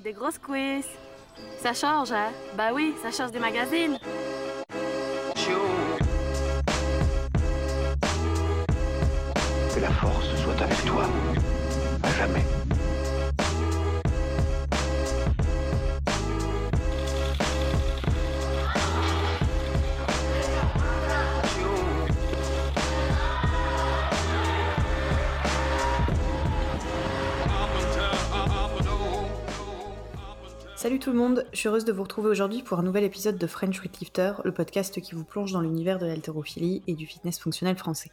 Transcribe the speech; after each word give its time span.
des 0.00 0.12
grosses 0.12 0.38
quiz. 0.38 0.86
Ça 1.62 1.72
change, 1.72 2.12
hein? 2.12 2.30
Bah 2.56 2.70
oui, 2.72 2.94
ça 3.02 3.10
change 3.10 3.32
des 3.32 3.38
magazines. 3.38 3.98
Je 31.36 31.58
suis 31.58 31.68
heureuse 31.68 31.84
de 31.84 31.92
vous 31.92 32.02
retrouver 32.02 32.30
aujourd'hui 32.30 32.62
pour 32.62 32.78
un 32.78 32.82
nouvel 32.82 33.04
épisode 33.04 33.36
de 33.36 33.46
French 33.46 33.80
Weightlifter, 33.80 34.32
le 34.44 34.52
podcast 34.52 35.00
qui 35.00 35.14
vous 35.14 35.24
plonge 35.24 35.52
dans 35.52 35.60
l'univers 35.60 35.98
de 35.98 36.06
l'haltérophilie 36.06 36.82
et 36.86 36.94
du 36.94 37.06
fitness 37.06 37.38
fonctionnel 37.38 37.76
français. 37.76 38.10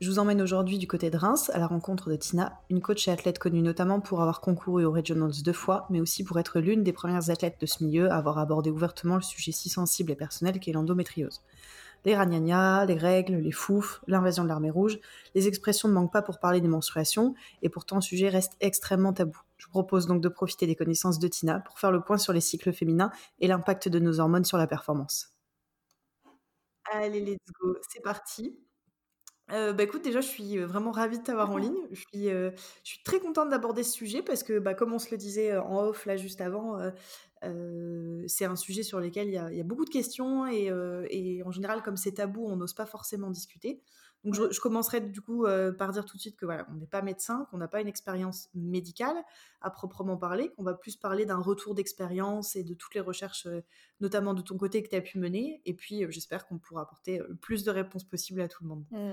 Je 0.00 0.10
vous 0.10 0.18
emmène 0.18 0.40
aujourd'hui 0.40 0.78
du 0.78 0.86
côté 0.86 1.10
de 1.10 1.16
Reims 1.16 1.50
à 1.52 1.58
la 1.58 1.66
rencontre 1.66 2.08
de 2.08 2.16
Tina, 2.16 2.60
une 2.70 2.80
coach 2.80 3.08
et 3.08 3.10
athlète 3.10 3.38
connue 3.38 3.62
notamment 3.62 4.00
pour 4.00 4.20
avoir 4.20 4.40
concouru 4.40 4.84
aux 4.84 4.92
Regionals 4.92 5.42
deux 5.44 5.52
fois, 5.52 5.86
mais 5.90 6.00
aussi 6.00 6.24
pour 6.24 6.38
être 6.38 6.60
l'une 6.60 6.82
des 6.82 6.92
premières 6.92 7.30
athlètes 7.30 7.60
de 7.60 7.66
ce 7.66 7.84
milieu 7.84 8.10
à 8.10 8.16
avoir 8.16 8.38
abordé 8.38 8.70
ouvertement 8.70 9.16
le 9.16 9.22
sujet 9.22 9.52
si 9.52 9.68
sensible 9.68 10.12
et 10.12 10.16
personnel 10.16 10.58
qu'est 10.58 10.72
l'endométriose. 10.72 11.42
Les 12.04 12.14
ragnagnas, 12.14 12.86
les 12.86 12.94
règles, 12.94 13.36
les 13.36 13.52
fouf, 13.52 14.00
l'invasion 14.06 14.44
de 14.44 14.48
l'armée 14.48 14.70
rouge, 14.70 14.98
les 15.34 15.48
expressions 15.48 15.88
ne 15.88 15.94
manquent 15.94 16.12
pas 16.12 16.22
pour 16.22 16.38
parler 16.38 16.60
des 16.60 16.68
menstruations, 16.68 17.34
et 17.62 17.68
pourtant 17.68 17.96
le 17.96 18.02
sujet 18.02 18.28
reste 18.28 18.56
extrêmement 18.60 19.12
tabou. 19.12 19.38
Je 19.56 19.66
vous 19.66 19.70
propose 19.70 20.06
donc 20.06 20.20
de 20.20 20.28
profiter 20.28 20.66
des 20.66 20.76
connaissances 20.76 21.18
de 21.18 21.28
Tina 21.28 21.60
pour 21.60 21.78
faire 21.78 21.90
le 21.90 22.02
point 22.02 22.18
sur 22.18 22.32
les 22.32 22.40
cycles 22.40 22.72
féminins 22.72 23.10
et 23.38 23.46
l'impact 23.46 23.88
de 23.88 23.98
nos 23.98 24.20
hormones 24.20 24.44
sur 24.44 24.58
la 24.58 24.66
performance. 24.66 25.36
Allez, 26.92 27.20
let's 27.20 27.52
go, 27.60 27.76
c'est 27.88 28.02
parti. 28.02 28.58
Euh, 29.52 29.72
bah 29.72 29.84
écoute, 29.84 30.02
déjà, 30.02 30.20
je 30.20 30.26
suis 30.26 30.58
euh, 30.58 30.66
vraiment 30.66 30.90
ravie 30.90 31.18
de 31.18 31.22
t'avoir 31.22 31.50
en 31.50 31.56
ligne. 31.56 31.76
Je 31.92 32.00
suis, 32.00 32.28
euh, 32.30 32.50
je 32.82 32.90
suis 32.90 33.02
très 33.04 33.20
contente 33.20 33.48
d'aborder 33.48 33.84
ce 33.84 33.92
sujet 33.92 34.22
parce 34.22 34.42
que, 34.42 34.58
bah, 34.58 34.74
comme 34.74 34.92
on 34.92 34.98
se 34.98 35.10
le 35.10 35.16
disait 35.16 35.56
en 35.56 35.84
off 35.84 36.04
là 36.06 36.16
juste 36.16 36.40
avant, 36.40 36.80
euh, 37.44 38.24
c'est 38.26 38.44
un 38.44 38.56
sujet 38.56 38.82
sur 38.82 38.98
lequel 38.98 39.28
il 39.28 39.34
y 39.34 39.38
a, 39.38 39.50
il 39.52 39.56
y 39.56 39.60
a 39.60 39.64
beaucoup 39.64 39.84
de 39.84 39.90
questions 39.90 40.46
et, 40.48 40.70
et 41.10 41.42
en 41.44 41.52
général, 41.52 41.82
comme 41.82 41.96
c'est 41.96 42.12
tabou, 42.12 42.46
on 42.48 42.56
n'ose 42.56 42.74
pas 42.74 42.86
forcément 42.86 43.30
discuter. 43.30 43.82
Donc, 44.24 44.34
je, 44.34 44.50
je 44.50 44.60
commencerai 44.60 45.00
du 45.00 45.20
coup 45.20 45.44
euh, 45.44 45.72
par 45.72 45.92
dire 45.92 46.04
tout 46.04 46.16
de 46.16 46.20
suite 46.20 46.36
que 46.36 46.44
voilà, 46.44 46.66
on 46.70 46.74
n'est 46.74 46.86
pas 46.86 47.02
médecin, 47.02 47.46
qu'on 47.50 47.58
n'a 47.58 47.68
pas 47.68 47.80
une 47.80 47.86
expérience 47.86 48.48
médicale 48.54 49.16
à 49.60 49.70
proprement 49.70 50.16
parler, 50.16 50.50
qu'on 50.56 50.64
va 50.64 50.74
plus 50.74 50.96
parler 50.96 51.26
d'un 51.26 51.38
retour 51.38 51.74
d'expérience 51.74 52.56
et 52.56 52.64
de 52.64 52.74
toutes 52.74 52.94
les 52.94 53.00
recherches, 53.00 53.46
euh, 53.46 53.62
notamment 54.00 54.34
de 54.34 54.42
ton 54.42 54.56
côté 54.58 54.82
que 54.82 54.88
tu 54.88 54.96
as 54.96 55.00
pu 55.00 55.18
mener. 55.18 55.62
Et 55.64 55.74
puis, 55.74 56.04
euh, 56.04 56.10
j'espère 56.10 56.46
qu'on 56.46 56.58
pourra 56.58 56.82
apporter 56.82 57.18
le 57.18 57.36
plus 57.36 57.64
de 57.64 57.70
réponses 57.70 58.04
possibles 58.04 58.40
à 58.40 58.48
tout 58.48 58.64
le 58.64 58.68
monde. 58.70 58.86
Mm. 58.90 59.12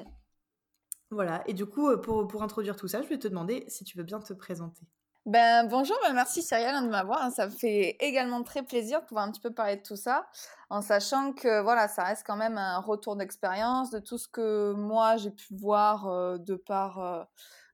Voilà, 1.11 1.47
et 1.47 1.53
du 1.53 1.67
coup, 1.67 1.95
pour, 1.97 2.27
pour 2.27 2.41
introduire 2.41 2.75
tout 2.75 2.87
ça, 2.87 3.03
je 3.03 3.07
vais 3.07 3.19
te 3.19 3.27
demander 3.27 3.65
si 3.67 3.83
tu 3.83 3.97
veux 3.97 4.03
bien 4.03 4.19
te 4.19 4.33
présenter. 4.33 4.87
Ben, 5.25 5.69
bonjour, 5.69 5.95
ben, 6.03 6.11
merci 6.11 6.43
Cyrielle 6.43 6.75
hein, 6.75 6.81
de 6.81 6.89
m'avoir. 6.89 7.21
hein. 7.21 7.31
Ça 7.31 7.45
me 7.45 7.51
fait 7.51 7.95
également 8.01 8.43
très 8.43 8.61
plaisir 8.61 8.99
de 8.99 9.05
pouvoir 9.05 9.25
un 9.25 9.31
petit 9.31 9.39
peu 9.39 9.53
parler 9.53 9.77
de 9.77 9.81
tout 9.81 9.95
ça, 9.95 10.27
en 10.69 10.81
sachant 10.81 11.31
que 11.31 11.61
voilà, 11.61 11.87
ça 11.87 12.03
reste 12.03 12.25
quand 12.27 12.35
même 12.35 12.57
un 12.57 12.79
retour 12.79 13.15
d'expérience 13.15 13.89
de 13.89 13.99
tout 13.99 14.17
ce 14.17 14.27
que 14.27 14.73
moi 14.73 15.15
j'ai 15.15 15.31
pu 15.31 15.55
voir 15.55 16.37
de 16.39 16.55
par 16.55 17.27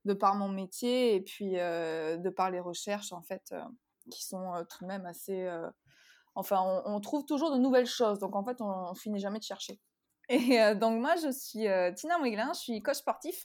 de 0.05 0.13
par 0.13 0.35
mon 0.35 0.47
métier 0.47 1.15
et 1.15 1.21
puis 1.21 1.53
de 1.53 2.29
par 2.29 2.51
les 2.51 2.59
recherches 2.59 3.13
en 3.13 3.23
fait 3.23 3.55
qui 4.11 4.23
sont 4.23 4.53
tout 4.69 4.83
de 4.83 4.87
même 4.87 5.07
assez. 5.07 5.49
Enfin, 6.35 6.83
on, 6.85 6.99
trouve 7.01 7.25
toujours 7.25 7.51
de 7.51 7.57
nouvelles 7.57 7.87
choses, 7.87 8.19
donc 8.19 8.35
en 8.35 8.45
fait, 8.45 8.61
on, 8.61 8.93
finit 8.93 9.19
jamais 9.19 9.39
de 9.39 9.43
chercher. 9.43 9.79
Et 10.29 10.75
donc 10.75 11.01
moi, 11.01 11.15
je 11.15 11.31
suis 11.31 11.65
Tina 11.95 12.19
Mouiglin, 12.19 12.53
je 12.53 12.59
suis 12.59 12.81
coach 12.83 12.97
sportif. 12.97 13.43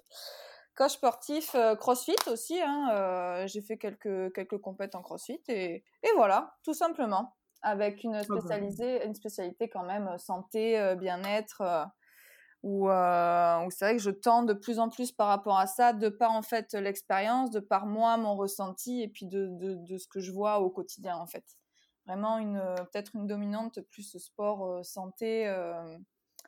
Coach 0.77 0.93
sportif 0.93 1.55
euh, 1.55 1.77
CrossFit 1.77 2.17
aussi. 2.29 2.61
Hein, 2.61 2.91
euh, 2.93 3.47
j'ai 3.47 3.63
fait 3.63 3.79
quelques 3.79 4.33
quelques 4.35 4.59
compètes 4.59 4.95
en 4.95 5.03
CrossFit 5.03 5.41
et, 5.49 5.85
et 6.03 6.11
voilà, 6.17 6.57
tout 6.65 6.75
simplement, 6.75 7.37
avec 7.63 8.03
une 8.05 8.23
spécialisée, 8.23 9.05
une 9.07 9.15
spécialité 9.15 9.69
quand 9.69 9.85
même 9.85 10.09
euh, 10.09 10.19
santé, 10.19 10.79
euh, 10.81 10.97
bien-être, 10.97 11.61
euh, 11.61 11.85
où, 12.63 12.89
euh, 12.89 13.65
où 13.65 13.71
c'est 13.71 13.85
vrai 13.85 13.97
que 13.97 14.03
je 14.03 14.11
tends 14.11 14.43
de 14.43 14.55
plus 14.55 14.79
en 14.79 14.89
plus 14.89 15.13
par 15.13 15.29
rapport 15.29 15.59
à 15.59 15.67
ça, 15.67 15.93
de 15.93 16.09
par 16.09 16.33
en 16.33 16.43
fait 16.43 16.73
l'expérience, 16.75 17.51
de 17.51 17.61
par 17.61 17.87
moi 17.87 18.17
mon 18.17 18.35
ressenti 18.35 19.03
et 19.03 19.09
puis 19.09 19.27
de, 19.27 19.49
de, 19.53 19.75
de 19.77 19.97
ce 19.99 20.09
que 20.09 20.21
je 20.21 20.33
vois 20.33 20.61
au 20.61 20.71
quotidien 20.71 21.17
en 21.17 21.27
fait. 21.27 21.45
Vraiment 22.07 22.39
une 22.39 22.61
peut-être 22.77 23.15
une 23.15 23.27
dominante 23.27 23.81
plus 23.91 24.19
sport 24.19 24.85
santé. 24.85 25.47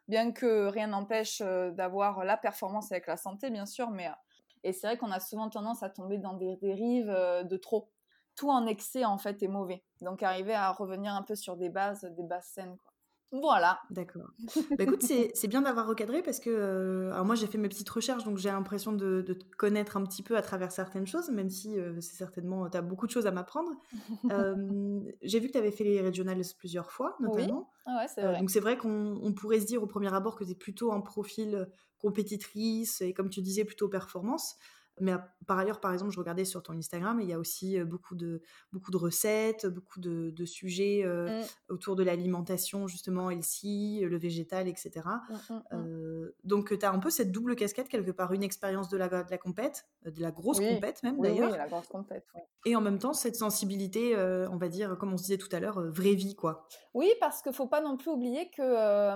Bien 0.09 0.33
que 0.33 0.67
rien 0.67 0.89
n'empêche 0.89 1.41
euh, 1.45 1.71
d'avoir 1.71 2.25
la 2.25 2.37
performance 2.37 2.93
avec 2.93 3.07
la 3.07 3.17
santé, 3.17 3.51
bien 3.51 3.67
sûr, 3.67 3.91
mais 3.91 4.09
euh, 4.09 4.13
et 4.65 4.73
c'est 4.73 4.87
vrai 4.87 4.99
qu'on 4.99 5.13
a 5.13 5.21
souvent 5.21 5.49
tendance 5.49 5.83
à 5.83 5.91
tomber 5.91 6.19
dans 6.19 6.35
des 6.35 6.57
dérives 6.57 7.11
euh, 7.11 7.45
de 7.45 7.57
trop. 7.57 7.91
Tout 8.35 8.51
en 8.51 8.67
excès 8.67 9.05
en 9.05 9.17
fait 9.17 9.43
est 9.43 9.49
mauvais. 9.49 9.85
Donc 10.01 10.23
arriver 10.23 10.55
à 10.55 10.73
revenir 10.73 11.15
un 11.15 11.23
peu 11.23 11.37
sur 11.37 11.57
des 11.57 11.71
bases, 11.71 12.05
des 12.17 12.25
bases 12.25 12.47
saines. 12.47 12.77
Quoi. 12.83 12.93
Voilà. 13.33 13.81
D'accord. 13.91 14.31
Bah 14.79 14.85
écoute, 14.85 15.03
c'est 15.03 15.31
c'est 15.35 15.49
bien 15.49 15.63
d'avoir 15.63 15.87
recadré 15.87 16.23
parce 16.23 16.39
que 16.39 16.51
euh, 16.51 17.13
alors 17.13 17.25
moi 17.25 17.35
j'ai 17.35 17.47
fait 17.47 17.59
mes 17.59 17.69
petites 17.69 17.89
recherches 17.89 18.25
donc 18.25 18.39
j'ai 18.39 18.51
l'impression 18.51 18.93
de, 18.93 19.23
de 19.23 19.35
te 19.35 19.45
connaître 19.57 19.97
un 19.97 20.05
petit 20.05 20.23
peu 20.23 20.37
à 20.37 20.43
travers 20.43 20.71
certaines 20.71 21.07
choses, 21.07 21.31
même 21.31 21.51
si 21.51 21.79
euh, 21.79 22.01
c'est 22.01 22.17
certainement 22.17 22.69
tu 22.69 22.77
as 22.77 22.83
beaucoup 22.83 23.07
de 23.07 23.11
choses 23.11 23.27
à 23.27 23.31
m'apprendre. 23.31 23.71
Euh, 24.33 25.01
j'ai 25.23 25.39
vu 25.39 25.47
que 25.47 25.53
tu 25.53 25.59
avais 25.59 25.71
fait 25.71 25.85
les 25.85 26.03
regionals 26.03 26.41
plusieurs 26.59 26.91
fois 26.91 27.17
notamment. 27.21 27.71
Ah 27.87 27.99
ouais, 27.99 28.09
c'est 28.09 28.23
vrai. 28.25 28.39
donc 28.39 28.51
c'est 28.51 28.61
vrai 28.61 28.77
qu'on 28.77 29.19
on 29.23 29.33
pourrait 29.33 29.61
se 29.61 29.67
dire 29.67 29.83
au 29.83 29.87
premier 29.87 30.13
abord 30.13 30.37
que 30.37 30.45
tu 30.45 30.51
es 30.53 30.55
plutôt 30.55 30.93
un 30.93 31.01
profil 31.01 31.69
compétitrice 31.99 33.01
et 33.01 33.13
comme 33.15 33.31
tu 33.31 33.43
disais 33.43 33.65
plutôt 33.65 33.89
performance. 33.89 34.57
Mais 35.01 35.13
par 35.47 35.59
ailleurs, 35.59 35.81
par 35.81 35.93
exemple, 35.93 36.11
je 36.13 36.19
regardais 36.19 36.45
sur 36.45 36.63
ton 36.63 36.73
Instagram 36.75 37.21
et 37.21 37.25
il 37.25 37.29
y 37.29 37.33
a 37.33 37.39
aussi 37.39 37.79
beaucoup 37.85 38.15
de, 38.15 38.41
beaucoup 38.73 38.91
de 38.91 38.97
recettes, 38.97 39.67
beaucoup 39.67 40.01
de, 40.01 40.31
de 40.31 40.45
sujets 40.45 41.03
euh, 41.05 41.27
Mm, 41.27 41.45
autour 41.69 41.97
de 41.97 42.03
l'alimentation, 42.03 42.87
justement, 42.87 43.31
healthy, 43.31 44.01
le 44.01 44.17
végétal, 44.17 44.69
etc. 44.69 44.91
mm, 45.29 45.35
mm, 45.55 45.57
mm. 45.57 45.63
Euh, 45.73 46.35
donc 46.45 46.79
tu 46.79 46.85
as 46.87 46.91
un 46.93 46.99
peu 46.99 47.11
cette 47.11 47.31
double 47.33 47.57
casquette 47.57 47.89
quelque 47.89 48.11
part, 48.11 48.33
une 48.33 48.43
expérience 48.43 48.89
de 48.89 48.97
la, 48.97 49.09
de 49.09 49.31
la 49.31 49.39
compète, 49.39 49.87
de 50.05 50.21
la 50.21 50.31
grosse 50.31 50.59
Oui. 50.59 50.69
compète 50.75 51.03
même 51.03 51.17
Oui, 51.19 51.29
d'ailleurs, 51.29 51.51
oui, 51.53 51.59
la 51.59 51.67
grosse 51.69 51.87
compète. 51.89 52.25
Oui. 52.35 52.41
et 52.65 52.77
en 52.77 52.81
même 52.81 52.99
temps 52.99 53.13
cette 53.13 53.37
sensibilité, 53.37 54.17
euh, 54.17 54.49
on 54.51 54.57
va 54.57 54.69
dire, 54.69 54.97
comme 54.99 55.13
on 55.13 55.17
se 55.17 55.25
disait 55.25 55.39
tout 55.39 55.49
à 55.53 55.61
l'heure, 55.61 55.81
vraie 55.91 56.15
vie 56.15 56.35
quoi. 56.35 56.67
Oui, 56.95 57.11
parce 57.21 57.43
qu'il 57.43 57.53
faut 57.53 57.67
pas 57.69 57.81
non 57.81 57.97
plus 57.97 58.11
oublier 58.11 58.51
que, 58.51 58.63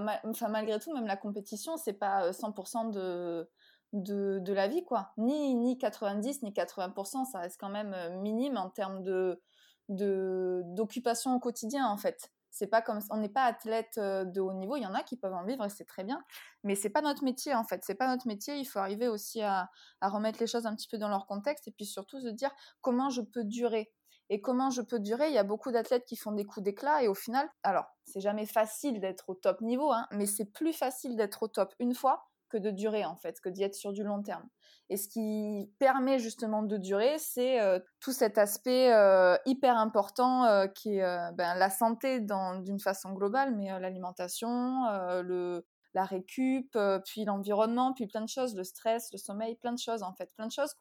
ma- 0.00 0.20
enfin 0.24 0.48
malgré 0.48 0.78
tout, 0.78 0.92
même 0.92 1.06
la 1.06 1.16
compétition, 1.16 1.76
c'est 1.76 1.92
pas 1.94 2.26
euh, 2.26 2.32
100% 2.32 2.90
de, 2.90 3.48
de 3.92 4.52
la 4.52 4.68
vie, 4.68 4.84
quoi. 4.84 5.12
Ni 5.16 5.54
ni 5.54 5.78
90 5.78 6.42
ni 6.42 6.52
80%, 6.52 7.24
ça 7.30 7.40
reste 7.40 7.58
quand 7.58 7.68
même 7.68 7.92
euh, 7.94 8.10
minime 8.20 8.56
en 8.56 8.70
termes 8.70 9.02
de 9.02 9.40
de 9.88 10.62
d'occupation 10.66 11.34
au 11.34 11.40
quotidien 11.40 11.86
en 11.86 11.96
fait. 11.96 12.30
C'est 12.52 12.66
pas 12.66 12.82
comme 12.82 13.00
on 13.10 13.16
n'est 13.16 13.28
pas 13.28 13.44
athlète 13.44 13.98
euh, 13.98 14.24
de 14.24 14.40
haut 14.40 14.52
niveau. 14.52 14.76
Il 14.76 14.82
y 14.82 14.86
en 14.86 14.94
a 14.94 15.02
qui 15.02 15.16
peuvent 15.16 15.34
en 15.34 15.44
vivre 15.44 15.64
et 15.64 15.70
c'est 15.70 15.84
très 15.84 16.04
bien, 16.04 16.22
mais 16.64 16.74
c'est 16.74 16.90
pas 16.90 17.02
notre 17.02 17.24
métier 17.24 17.54
en 17.54 17.64
fait. 17.64 17.82
C'est 17.84 17.94
pas 17.94 18.08
notre 18.08 18.26
métier. 18.26 18.56
Il 18.58 18.64
faut 18.64 18.78
arriver 18.78 19.08
aussi 19.08 19.42
à 19.42 19.70
à 20.00 20.08
remettre 20.08 20.40
les 20.40 20.46
choses 20.46 20.66
un 20.66 20.74
petit 20.74 20.88
peu 20.88 20.98
dans 20.98 21.08
leur 21.08 21.26
contexte 21.26 21.68
et 21.68 21.72
puis 21.72 21.86
surtout 21.86 22.20
se 22.20 22.28
dire 22.28 22.50
comment 22.80 23.10
je 23.10 23.22
peux 23.22 23.44
durer. 23.44 23.92
Et 24.32 24.40
comment 24.40 24.70
je 24.70 24.80
peux 24.82 25.00
durer 25.00 25.28
Il 25.28 25.34
y 25.34 25.38
a 25.38 25.44
beaucoup 25.44 25.72
d'athlètes 25.72 26.04
qui 26.04 26.14
font 26.14 26.30
des 26.30 26.46
coups 26.46 26.62
d'éclat 26.62 27.02
et 27.02 27.08
au 27.08 27.14
final, 27.14 27.50
alors 27.64 27.86
c'est 28.04 28.20
jamais 28.20 28.46
facile 28.46 29.00
d'être 29.00 29.28
au 29.28 29.34
top 29.34 29.60
niveau, 29.60 29.90
hein, 29.90 30.06
mais 30.12 30.26
c'est 30.26 30.44
plus 30.44 30.72
facile 30.72 31.16
d'être 31.16 31.42
au 31.42 31.48
top 31.48 31.74
une 31.80 31.94
fois 31.94 32.29
que 32.50 32.58
de 32.58 32.70
durer 32.70 33.04
en 33.04 33.16
fait, 33.16 33.40
que 33.40 33.48
d'y 33.48 33.62
être 33.62 33.74
sur 33.74 33.92
du 33.92 34.02
long 34.02 34.22
terme. 34.22 34.48
Et 34.90 34.96
ce 34.96 35.08
qui 35.08 35.70
permet 35.78 36.18
justement 36.18 36.64
de 36.64 36.76
durer, 36.76 37.16
c'est 37.18 37.60
euh, 37.60 37.78
tout 38.00 38.12
cet 38.12 38.38
aspect 38.38 38.92
euh, 38.92 39.36
hyper 39.46 39.78
important 39.78 40.44
euh, 40.44 40.66
qui 40.66 40.98
est 40.98 41.32
ben, 41.34 41.54
la 41.54 41.70
santé 41.70 42.20
d'une 42.20 42.80
façon 42.80 43.12
globale, 43.12 43.54
mais 43.54 43.78
l'alimentation, 43.80 44.84
le 45.22 45.64
la 45.92 46.04
récup, 46.04 46.78
puis 47.04 47.24
l'environnement, 47.24 47.92
puis 47.92 48.06
plein 48.06 48.20
de 48.20 48.28
choses, 48.28 48.54
le 48.54 48.62
stress, 48.62 49.10
le 49.12 49.18
sommeil, 49.18 49.56
plein 49.56 49.72
de 49.72 49.78
choses 49.78 50.04
en 50.04 50.12
fait, 50.12 50.30
plein 50.36 50.46
de 50.46 50.52
choses 50.52 50.72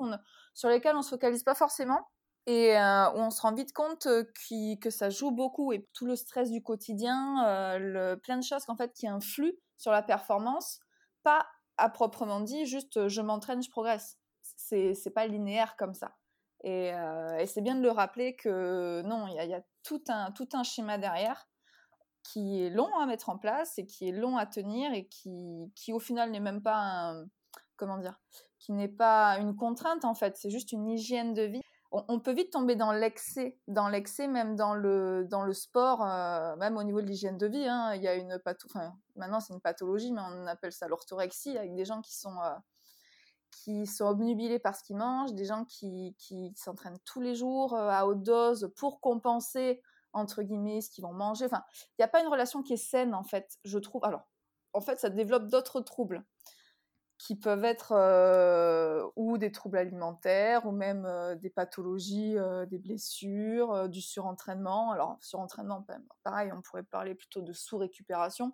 sur 0.53 0.69
lesquelles 0.69 0.95
on 0.95 1.01
se 1.01 1.09
focalise 1.09 1.41
pas 1.41 1.55
forcément 1.55 2.07
et 2.45 2.75
où 2.75 3.17
on 3.17 3.31
se 3.31 3.41
rend 3.41 3.55
vite 3.55 3.73
compte 3.73 4.03
que 4.03 4.89
ça 4.91 5.09
joue 5.09 5.31
beaucoup 5.31 5.73
et 5.73 5.87
tout 5.93 6.05
le 6.05 6.15
stress 6.15 6.51
du 6.51 6.61
quotidien, 6.61 7.79
le, 7.79 8.17
plein 8.17 8.37
de 8.37 8.43
choses 8.43 8.65
qu'en 8.65 8.75
fait 8.75 8.93
qui 8.93 9.07
influent 9.07 9.57
sur 9.77 9.91
la 9.91 10.03
performance, 10.03 10.79
pas 11.23 11.47
à 11.79 11.89
proprement 11.89 12.41
dit, 12.41 12.65
juste 12.65 12.97
euh, 12.97 13.09
je 13.09 13.21
m'entraîne, 13.21 13.61
je 13.63 13.69
progresse. 13.69 14.17
C'est 14.41 14.93
c'est 14.93 15.11
pas 15.11 15.27
linéaire 15.27 15.75
comme 15.77 15.93
ça. 15.93 16.15
Et, 16.63 16.93
euh, 16.93 17.45
c'est 17.45 17.61
bien 17.61 17.75
de 17.75 17.81
le 17.81 17.91
rappeler 17.91 18.35
que 18.35 19.01
non, 19.03 19.27
il 19.27 19.35
y 19.35 19.39
a, 19.39 19.45
il 19.45 19.51
y 19.51 19.53
a 19.53 19.63
tout 19.83 20.03
un 20.09 20.31
tout 20.31 20.49
un 20.53 20.63
schéma 20.63 20.97
derrière 20.97 21.47
qui 22.23 22.63
est 22.63 22.69
long 22.69 22.93
à 22.99 23.05
mettre 23.05 23.29
en 23.29 23.37
place 23.37 23.77
et 23.77 23.85
qui 23.85 24.09
est 24.09 24.11
long 24.11 24.37
à 24.37 24.45
tenir 24.45 24.93
et 24.93 25.07
qui 25.07 25.71
qui 25.75 25.93
au 25.93 25.99
final 25.99 26.31
n'est 26.31 26.39
même 26.41 26.61
pas 26.61 26.77
un 26.77 27.25
comment 27.77 27.97
dire, 27.97 28.19
qui 28.59 28.73
n'est 28.73 28.89
pas 28.89 29.37
une 29.39 29.55
contrainte 29.55 30.05
en 30.05 30.13
fait, 30.13 30.35
c'est 30.37 30.49
juste 30.49 30.71
une 30.73 30.87
hygiène 30.89 31.33
de 31.33 31.43
vie 31.43 31.61
on, 31.91 32.19
peut 32.19 32.33
vite 32.33 32.51
tomber 32.51 32.75
dans 32.75 32.91
l'excès, 32.91 33.57
dans 33.67 33.89
l'excès 33.89 34.27
même 34.27 34.55
dans 34.55 34.75
le, 34.75 35.25
dans 35.25 35.41
le 35.41 35.53
sport, 35.53 36.05
euh, 36.05 36.55
même 36.57 36.77
au 36.77 36.83
niveau 36.83 37.01
de 37.01 37.07
l'hygiène 37.07 37.37
de 37.37 37.47
vie. 37.47 37.67
Hein. 37.67 37.95
il 37.95 38.03
y 38.03 38.07
a 38.07 38.15
une 38.15 38.39
maintenant 39.15 39.39
c'est 39.39 39.53
une 39.53 39.61
pathologie, 39.61 40.11
mais 40.11 40.21
on 40.21 40.45
appelle 40.45 40.71
ça 40.71 40.87
l'orthorexie, 40.87 41.57
avec 41.57 41.75
des 41.75 41.85
gens 41.85 42.01
qui 42.01 42.15
sont, 42.15 42.39
euh, 42.41 42.55
qui 43.51 43.87
sont 43.87 44.05
obnubilés 44.05 44.59
par 44.59 44.75
ce 44.75 44.83
qu'ils 44.83 44.97
mangent, 44.97 45.33
des 45.33 45.45
gens 45.45 45.65
qui, 45.65 46.15
qui 46.19 46.53
s'entraînent 46.55 46.99
tous 47.05 47.21
les 47.21 47.33
jours 47.33 47.73
euh, 47.73 47.89
à 47.89 48.05
haute 48.05 48.21
dose 48.21 48.71
pour 48.75 49.01
compenser 49.01 49.81
entre 50.13 50.43
guillemets 50.43 50.81
ce 50.81 50.91
qu'ils 50.91 51.03
vont 51.03 51.13
manger. 51.13 51.45
Enfin, 51.45 51.63
il 51.97 52.01
n'y 52.01 52.05
a 52.05 52.07
pas 52.07 52.21
une 52.21 52.27
relation 52.27 52.61
qui 52.61 52.73
est 52.73 52.77
saine 52.77 53.15
en 53.15 53.23
fait, 53.23 53.57
je 53.63 53.79
trouve. 53.79 54.03
Alors, 54.05 54.27
en 54.73 54.81
fait, 54.81 54.99
ça 54.99 55.09
développe 55.09 55.47
d'autres 55.47 55.81
troubles 55.81 56.23
qui 57.19 57.35
peuvent 57.35 57.65
être 57.65 57.91
euh, 57.91 59.05
ou 59.17 59.37
des 59.37 59.51
troubles 59.51 59.77
alimentaires 59.77 60.65
ou 60.65 60.71
même 60.71 61.05
euh, 61.05 61.35
des 61.35 61.49
pathologies, 61.49 62.37
euh, 62.37 62.65
des 62.65 62.79
blessures, 62.79 63.89
du 63.89 64.01
surentraînement. 64.01 64.91
Alors, 64.91 65.17
surentraînement, 65.19 65.85
pareil, 66.23 66.51
on 66.55 66.61
pourrait 66.61 66.83
parler 66.83 67.15
plutôt 67.15 67.41
de 67.41 67.51
sous-récupération. 67.51 68.53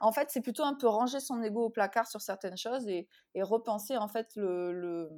En 0.00 0.10
fait, 0.10 0.28
c'est 0.30 0.40
plutôt 0.40 0.64
un 0.64 0.74
peu 0.74 0.88
ranger 0.88 1.20
son 1.20 1.40
ego 1.40 1.66
au 1.66 1.70
placard 1.70 2.08
sur 2.08 2.20
certaines 2.20 2.56
choses 2.56 2.86
et, 2.88 3.08
repenser 3.36 3.96
en 3.96 4.08
fait 4.08 4.34
le, 4.34 5.08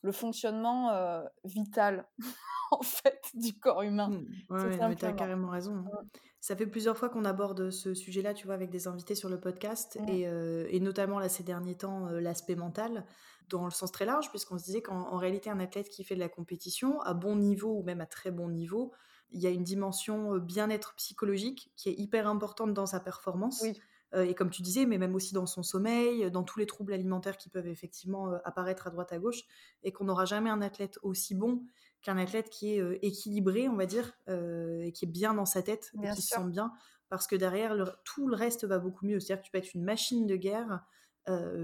le 0.00 0.12
fonctionnement 0.12 1.22
vital 1.44 2.08
en 2.70 2.80
fait 2.82 3.20
du 3.34 3.58
corps 3.58 3.82
humain. 3.82 4.08
Mmh. 4.48 4.96
tu 4.96 5.04
as 5.04 5.12
carrément 5.12 5.50
raison. 5.50 5.84
Hein. 5.92 6.02
Ça 6.40 6.56
fait 6.56 6.66
plusieurs 6.66 6.96
fois 6.96 7.10
qu'on 7.10 7.24
aborde 7.24 7.70
ce 7.70 7.92
sujet-là, 7.92 8.32
tu 8.32 8.46
vois, 8.46 8.54
avec 8.54 8.70
des 8.70 8.88
invités 8.88 9.14
sur 9.14 9.28
le 9.28 9.38
podcast, 9.38 9.98
et, 10.08 10.22
et, 10.22 10.80
notamment 10.80 11.18
là 11.18 11.28
ces 11.28 11.42
derniers 11.42 11.76
temps, 11.76 12.08
l'aspect 12.08 12.56
mental, 12.56 13.04
dans 13.50 13.66
le 13.66 13.70
sens 13.70 13.92
très 13.92 14.06
large, 14.06 14.30
puisqu'on 14.30 14.58
se 14.58 14.64
disait 14.64 14.80
qu'en 14.80 15.18
réalité, 15.18 15.50
un 15.50 15.60
athlète 15.60 15.90
qui 15.90 16.02
fait 16.02 16.14
de 16.14 16.20
la 16.20 16.30
compétition, 16.30 17.00
à 17.02 17.12
bon 17.12 17.36
niveau 17.36 17.76
ou 17.78 17.82
même 17.82 18.00
à 18.00 18.06
très 18.06 18.30
bon 18.30 18.48
niveau, 18.48 18.92
il 19.32 19.40
y 19.40 19.46
a 19.46 19.50
une 19.50 19.64
dimension 19.64 20.38
bien-être 20.38 20.94
psychologique 20.94 21.70
qui 21.76 21.90
est 21.90 21.94
hyper 21.94 22.26
importante 22.26 22.72
dans 22.72 22.86
sa 22.86 23.00
performance. 23.00 23.60
Oui. 23.62 23.78
et 24.14 24.34
comme 24.34 24.50
tu 24.50 24.62
disais, 24.62 24.86
mais 24.86 24.98
même 24.98 25.14
aussi 25.14 25.34
dans 25.34 25.46
son 25.46 25.62
sommeil, 25.62 26.30
dans 26.30 26.42
tous 26.42 26.58
les 26.58 26.66
troubles 26.66 26.92
alimentaires 26.92 27.36
qui 27.36 27.48
peuvent 27.48 27.68
effectivement 27.68 28.32
apparaître 28.44 28.86
à 28.86 28.90
droite 28.90 29.12
à 29.12 29.18
gauche, 29.18 29.42
et 29.82 29.92
qu'on 29.92 30.04
n'aura 30.04 30.24
jamais 30.24 30.50
un 30.50 30.62
athlète 30.62 30.98
aussi 31.02 31.34
bon 31.34 31.62
qu'un 32.02 32.16
athlète 32.18 32.50
qui 32.50 32.74
est 32.74 32.98
équilibré, 33.02 33.68
on 33.68 33.76
va 33.76 33.86
dire, 33.86 34.12
et 34.28 34.92
qui 34.92 35.04
est 35.04 35.08
bien 35.08 35.34
dans 35.34 35.46
sa 35.46 35.62
tête, 35.62 35.92
et 36.02 36.10
qui 36.10 36.22
se 36.22 36.34
sent 36.34 36.46
bien, 36.48 36.72
parce 37.08 37.26
que 37.26 37.36
derrière, 37.36 37.74
tout 38.04 38.28
le 38.28 38.36
reste 38.36 38.64
va 38.64 38.78
beaucoup 38.78 39.06
mieux. 39.06 39.20
C'est-à-dire 39.20 39.42
que 39.42 39.46
tu 39.46 39.52
peux 39.52 39.58
être 39.58 39.74
une 39.74 39.84
machine 39.84 40.26
de 40.26 40.36
guerre. 40.36 40.84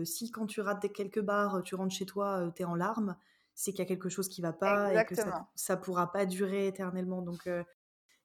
si 0.05 0.31
quand 0.31 0.47
tu 0.47 0.61
rates 0.61 0.93
quelques 0.93 1.23
barres, 1.23 1.62
tu 1.62 1.75
rentres 1.75 1.94
chez 1.94 2.06
toi, 2.06 2.53
tu 2.55 2.62
es 2.62 2.65
en 2.65 2.75
larmes, 2.75 3.17
c'est 3.55 3.73
qu'il 3.73 3.81
y 3.81 3.83
a 3.83 3.87
quelque 3.87 4.09
chose 4.09 4.29
qui 4.29 4.43
va 4.43 4.53
pas 4.53 4.93
et 4.93 5.05
que 5.06 5.15
ça, 5.15 5.47
ne 5.71 5.75
pourra 5.77 6.12
pas 6.12 6.27
durer 6.27 6.67
éternellement. 6.67 7.23
Donc, 7.23 7.49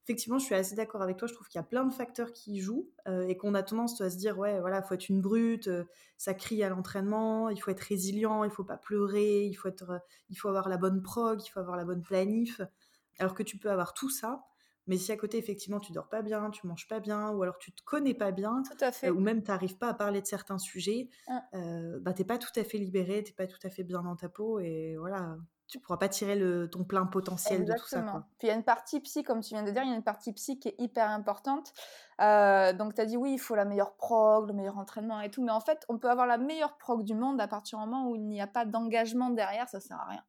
effectivement, 0.04 0.38
je 0.38 0.44
suis 0.44 0.54
assez 0.54 0.74
d'accord 0.74 1.02
avec 1.02 1.16
toi. 1.16 1.28
Je 1.28 1.34
trouve 1.34 1.48
qu'il 1.48 1.58
y 1.58 1.60
a 1.60 1.66
plein 1.66 1.84
de 1.84 1.92
facteurs 1.92 2.32
qui 2.32 2.60
jouent 2.60 2.90
euh, 3.06 3.26
et 3.28 3.36
qu'on 3.36 3.54
a 3.54 3.62
tendance 3.62 4.00
à 4.00 4.10
se 4.10 4.16
dire 4.16 4.38
ouais, 4.38 4.60
voilà, 4.60 4.82
faut 4.82 4.94
être 4.94 5.08
une 5.08 5.20
brute, 5.20 5.68
euh, 5.68 5.84
ça 6.18 6.34
crie 6.34 6.62
à 6.62 6.68
l'entraînement, 6.68 7.48
il 7.50 7.60
faut 7.60 7.70
être 7.70 7.80
résilient, 7.80 8.44
il 8.44 8.50
faut 8.50 8.64
pas 8.64 8.76
pleurer, 8.76 9.44
il 9.44 9.54
faut 9.54 9.68
être, 9.68 9.90
euh, 9.90 9.98
il 10.30 10.36
faut 10.36 10.48
avoir 10.48 10.68
la 10.68 10.76
bonne 10.76 11.02
prog, 11.02 11.42
il 11.44 11.48
faut 11.48 11.60
avoir 11.60 11.76
la 11.76 11.84
bonne 11.84 12.02
planif. 12.02 12.60
Alors 13.18 13.34
que 13.34 13.42
tu 13.42 13.58
peux 13.58 13.70
avoir 13.70 13.94
tout 13.94 14.10
ça, 14.10 14.44
mais 14.86 14.96
si 14.96 15.12
à 15.12 15.16
côté 15.16 15.38
effectivement 15.38 15.78
tu 15.78 15.92
dors 15.92 16.08
pas 16.08 16.22
bien, 16.22 16.50
tu 16.50 16.66
manges 16.66 16.88
pas 16.88 16.98
bien, 16.98 17.30
ou 17.30 17.42
alors 17.42 17.58
tu 17.58 17.72
te 17.72 17.82
connais 17.84 18.14
pas 18.14 18.32
bien, 18.32 18.62
tout 18.62 18.84
à 18.84 18.90
fait. 18.90 19.10
ou 19.10 19.20
même 19.20 19.42
tu 19.42 19.50
n'arrives 19.50 19.76
pas 19.76 19.88
à 19.90 19.94
parler 19.94 20.20
de 20.20 20.26
certains 20.26 20.58
sujets, 20.58 21.10
ah. 21.28 21.42
bah 22.00 22.14
t'es 22.14 22.24
pas 22.24 22.38
tout 22.38 22.50
à 22.56 22.64
fait 22.64 22.78
libéré, 22.78 23.22
t'es 23.22 23.32
pas 23.32 23.46
tout 23.46 23.58
à 23.62 23.68
fait 23.68 23.84
bien 23.84 24.02
dans 24.02 24.16
ta 24.16 24.28
peau 24.28 24.58
et 24.58 24.96
voilà 24.98 25.36
tu 25.72 25.80
pourras 25.80 25.96
pas 25.96 26.10
tirer 26.10 26.36
le, 26.36 26.68
ton 26.68 26.84
plein 26.84 27.06
potentiel 27.06 27.64
de 27.64 27.72
tout 27.72 27.86
ça. 27.86 28.02
Puis 28.38 28.46
il 28.46 28.48
y 28.48 28.50
a 28.50 28.54
une 28.54 28.62
partie 28.62 29.00
psy, 29.00 29.22
comme 29.22 29.40
tu 29.40 29.54
viens 29.54 29.62
de 29.62 29.70
dire, 29.70 29.82
il 29.82 29.88
y 29.88 29.92
a 29.92 29.96
une 29.96 30.02
partie 30.02 30.30
psy 30.34 30.58
qui 30.58 30.68
est 30.68 30.74
hyper 30.78 31.08
importante. 31.08 31.72
Euh, 32.20 32.74
donc 32.74 32.94
tu 32.94 33.00
as 33.00 33.06
dit 33.06 33.16
oui, 33.16 33.32
il 33.32 33.38
faut 33.38 33.54
la 33.54 33.64
meilleure 33.64 33.94
prog, 33.96 34.48
le 34.48 34.52
meilleur 34.52 34.76
entraînement 34.76 35.22
et 35.22 35.30
tout, 35.30 35.42
mais 35.42 35.50
en 35.50 35.60
fait, 35.60 35.86
on 35.88 35.96
peut 35.96 36.10
avoir 36.10 36.26
la 36.26 36.36
meilleure 36.36 36.76
prog 36.76 37.04
du 37.04 37.14
monde 37.14 37.40
à 37.40 37.48
partir 37.48 37.78
du 37.78 37.86
moment 37.86 38.06
où 38.06 38.16
il 38.16 38.28
n'y 38.28 38.42
a 38.42 38.46
pas 38.46 38.66
d'engagement 38.66 39.30
derrière, 39.30 39.66
ça 39.70 39.80
sert 39.80 39.98
à 39.98 40.04
rien. 40.04 40.22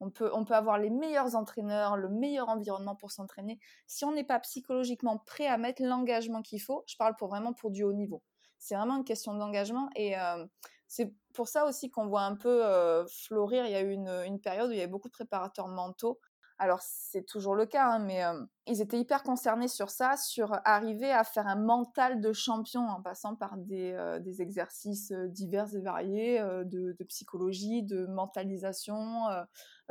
On 0.00 0.10
peut, 0.10 0.30
on 0.34 0.44
peut 0.44 0.54
avoir 0.54 0.78
les 0.78 0.90
meilleurs 0.90 1.36
entraîneurs, 1.36 1.96
le 1.96 2.08
meilleur 2.08 2.48
environnement 2.48 2.96
pour 2.96 3.12
s'entraîner. 3.12 3.60
Si 3.86 4.04
on 4.04 4.10
n'est 4.10 4.24
pas 4.24 4.40
psychologiquement 4.40 5.18
prêt 5.18 5.46
à 5.46 5.58
mettre 5.58 5.80
l'engagement 5.84 6.42
qu'il 6.42 6.60
faut, 6.60 6.82
je 6.88 6.96
parle 6.96 7.14
pour 7.14 7.28
vraiment 7.28 7.52
pour 7.52 7.70
du 7.70 7.84
haut 7.84 7.92
niveau. 7.92 8.24
C'est 8.58 8.74
vraiment 8.74 8.96
une 8.96 9.04
question 9.04 9.34
d'engagement 9.34 9.90
et 9.94 10.18
euh, 10.18 10.44
c'est 10.88 11.14
pour 11.38 11.46
ça 11.46 11.66
aussi 11.66 11.88
qu'on 11.88 12.08
voit 12.08 12.22
un 12.22 12.34
peu 12.34 12.66
euh, 12.66 13.06
florir. 13.06 13.64
Il 13.64 13.70
y 13.70 13.76
a 13.76 13.80
eu 13.80 13.92
une, 13.92 14.40
période 14.40 14.70
où 14.70 14.72
il 14.72 14.78
y 14.78 14.80
avait 14.80 14.90
beaucoup 14.90 15.06
de 15.06 15.12
préparateurs 15.12 15.68
mentaux. 15.68 16.18
Alors 16.58 16.80
c'est 16.82 17.22
toujours 17.22 17.54
le 17.54 17.64
cas, 17.64 17.92
hein, 17.92 18.00
mais 18.00 18.24
ils 18.66 18.80
étaient 18.80 18.98
hyper 18.98 19.22
concernés 19.22 19.68
sur 19.68 19.88
ça, 19.88 20.16
sur 20.16 20.58
arriver 20.64 21.12
à 21.12 21.22
faire 21.22 21.46
un 21.46 21.54
mental 21.54 22.20
de 22.20 22.32
champion 22.32 22.80
en 22.80 23.00
passant 23.00 23.36
par 23.36 23.56
des, 23.56 23.94
exercices 24.40 25.12
divers 25.28 25.72
et 25.76 25.80
variés 25.80 26.40
de, 26.64 27.04
psychologie, 27.04 27.84
de 27.84 28.06
mentalisation, 28.06 29.28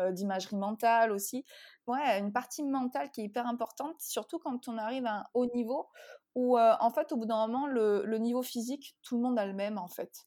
d'imagerie 0.10 0.58
mentale 0.58 1.14
aussi. 1.14 1.46
Ouais, 1.88 2.20
une 2.20 2.34
partie 2.34 2.66
mentale 2.66 3.10
qui 3.12 3.22
est 3.22 3.24
hyper 3.24 3.48
importante, 3.48 3.96
surtout 4.02 4.38
quand 4.38 4.68
on 4.68 4.78
arrive 4.78 5.06
à 5.06 5.20
un 5.20 5.24
haut 5.34 5.46
niveau 5.56 5.88
où 6.36 6.60
en 6.60 6.90
fait 6.90 7.14
au 7.14 7.16
bout 7.16 7.26
d'un 7.26 7.48
moment 7.48 7.68
le 7.68 8.18
niveau 8.18 8.42
physique, 8.42 8.98
tout 9.02 9.16
le 9.16 9.22
monde 9.22 9.40
a 9.40 9.46
le 9.46 9.54
même 9.54 9.78
en 9.78 9.88
fait 9.88 10.26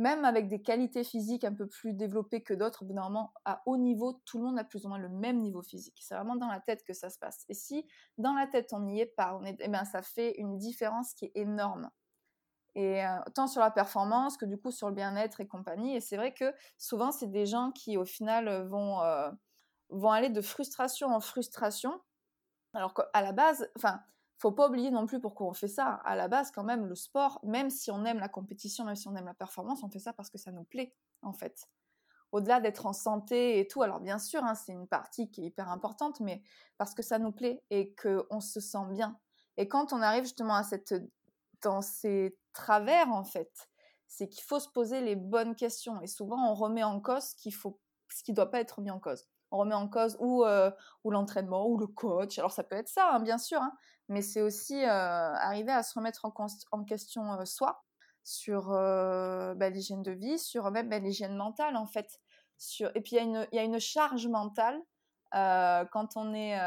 même 0.00 0.24
avec 0.24 0.48
des 0.48 0.62
qualités 0.62 1.04
physiques 1.04 1.44
un 1.44 1.52
peu 1.52 1.68
plus 1.68 1.92
développées 1.92 2.42
que 2.42 2.54
d'autres, 2.54 2.86
moment, 2.86 3.34
à 3.44 3.62
haut 3.66 3.76
niveau, 3.76 4.14
tout 4.24 4.38
le 4.38 4.44
monde 4.44 4.58
a 4.58 4.64
plus 4.64 4.86
ou 4.86 4.88
moins 4.88 4.98
le 4.98 5.10
même 5.10 5.40
niveau 5.40 5.62
physique. 5.62 5.98
C'est 6.00 6.14
vraiment 6.14 6.36
dans 6.36 6.48
la 6.48 6.58
tête 6.58 6.84
que 6.84 6.94
ça 6.94 7.10
se 7.10 7.18
passe. 7.18 7.44
Et 7.50 7.54
si 7.54 7.86
dans 8.16 8.32
la 8.32 8.46
tête 8.46 8.72
on 8.72 8.80
n'y 8.80 8.98
est 8.98 9.14
pas, 9.14 9.38
eh 9.44 9.68
bien, 9.68 9.84
ça 9.84 10.00
fait 10.00 10.38
une 10.38 10.56
différence 10.56 11.12
qui 11.12 11.26
est 11.26 11.32
énorme. 11.34 11.90
Et 12.74 13.04
euh, 13.04 13.18
tant 13.34 13.46
sur 13.46 13.60
la 13.60 13.70
performance 13.70 14.38
que 14.38 14.46
du 14.46 14.58
coup 14.58 14.70
sur 14.70 14.88
le 14.88 14.94
bien-être 14.94 15.42
et 15.42 15.46
compagnie. 15.46 15.94
Et 15.94 16.00
c'est 16.00 16.16
vrai 16.16 16.32
que 16.32 16.54
souvent, 16.78 17.12
c'est 17.12 17.30
des 17.30 17.44
gens 17.44 17.70
qui 17.70 17.98
au 17.98 18.06
final 18.06 18.66
vont, 18.68 19.02
euh, 19.02 19.30
vont 19.90 20.12
aller 20.12 20.30
de 20.30 20.40
frustration 20.40 21.08
en 21.08 21.20
frustration. 21.20 22.00
Alors 22.72 22.94
qu'à 22.94 23.20
la 23.20 23.32
base, 23.32 23.70
enfin, 23.76 24.00
faut 24.40 24.52
pas 24.52 24.68
oublier 24.68 24.90
non 24.90 25.06
plus 25.06 25.20
pourquoi 25.20 25.48
on 25.48 25.52
fait 25.52 25.68
ça. 25.68 26.00
À 26.04 26.16
la 26.16 26.26
base, 26.26 26.50
quand 26.50 26.64
même, 26.64 26.86
le 26.86 26.94
sport, 26.94 27.40
même 27.42 27.68
si 27.68 27.90
on 27.90 28.04
aime 28.04 28.18
la 28.18 28.28
compétition, 28.28 28.84
même 28.84 28.96
si 28.96 29.06
on 29.06 29.14
aime 29.14 29.26
la 29.26 29.34
performance, 29.34 29.82
on 29.82 29.90
fait 29.90 29.98
ça 29.98 30.14
parce 30.14 30.30
que 30.30 30.38
ça 30.38 30.50
nous 30.50 30.64
plaît, 30.64 30.94
en 31.20 31.34
fait. 31.34 31.68
Au-delà 32.32 32.60
d'être 32.60 32.86
en 32.86 32.92
santé 32.92 33.58
et 33.58 33.66
tout, 33.66 33.82
alors 33.82 34.00
bien 34.00 34.18
sûr, 34.18 34.42
hein, 34.42 34.54
c'est 34.54 34.72
une 34.72 34.86
partie 34.86 35.30
qui 35.30 35.42
est 35.42 35.46
hyper 35.46 35.68
importante, 35.68 36.20
mais 36.20 36.42
parce 36.78 36.94
que 36.94 37.02
ça 37.02 37.18
nous 37.18 37.32
plaît 37.32 37.62
et 37.70 37.94
qu'on 37.94 38.40
se 38.40 38.60
sent 38.60 38.86
bien. 38.88 39.18
Et 39.58 39.68
quand 39.68 39.92
on 39.92 40.00
arrive 40.00 40.22
justement 40.22 40.54
à 40.54 40.62
cette, 40.62 40.94
dans 41.62 41.82
ces 41.82 42.38
travers, 42.54 43.12
en 43.12 43.24
fait, 43.24 43.68
c'est 44.06 44.28
qu'il 44.28 44.44
faut 44.44 44.60
se 44.60 44.68
poser 44.68 45.02
les 45.02 45.16
bonnes 45.16 45.54
questions. 45.54 46.00
Et 46.00 46.06
souvent, 46.06 46.50
on 46.50 46.54
remet 46.54 46.84
en 46.84 47.00
cause 47.00 47.34
ce 47.36 48.22
qui 48.24 48.32
doit 48.32 48.50
pas 48.50 48.60
être 48.60 48.80
mis 48.80 48.90
en 48.90 49.00
cause 49.00 49.26
on 49.50 49.58
remet 49.58 49.74
en 49.74 49.88
cause 49.88 50.16
ou, 50.20 50.44
euh, 50.44 50.70
ou 51.04 51.10
l'entraînement 51.10 51.66
ou 51.66 51.78
le 51.78 51.86
coach. 51.86 52.38
Alors 52.38 52.52
ça 52.52 52.64
peut 52.64 52.76
être 52.76 52.88
ça, 52.88 53.10
hein, 53.12 53.20
bien 53.20 53.38
sûr, 53.38 53.60
hein, 53.60 53.72
mais 54.08 54.22
c'est 54.22 54.42
aussi 54.42 54.82
euh, 54.82 54.88
arriver 54.88 55.72
à 55.72 55.82
se 55.82 55.98
remettre 55.98 56.24
en, 56.24 56.84
question 56.84 57.32
euh, 57.32 57.44
soi 57.44 57.82
sur 58.22 58.68
bah, 58.70 59.70
l'hygiène 59.70 60.02
de 60.02 60.12
vie, 60.12 60.38
sur 60.38 60.70
même 60.70 60.88
bah, 60.88 60.98
l'hygiène 60.98 61.36
mentale 61.36 61.76
en 61.76 61.86
fait. 61.86 62.20
Et 62.94 63.00
puis 63.00 63.16
il 63.16 63.46
y, 63.52 63.56
y, 63.56 63.58
a 63.58 63.62
une 63.62 63.80
charge 63.80 64.28
mentale 64.28 64.78
quand, 65.32 66.16
on 66.16 66.34
est, 66.34 66.58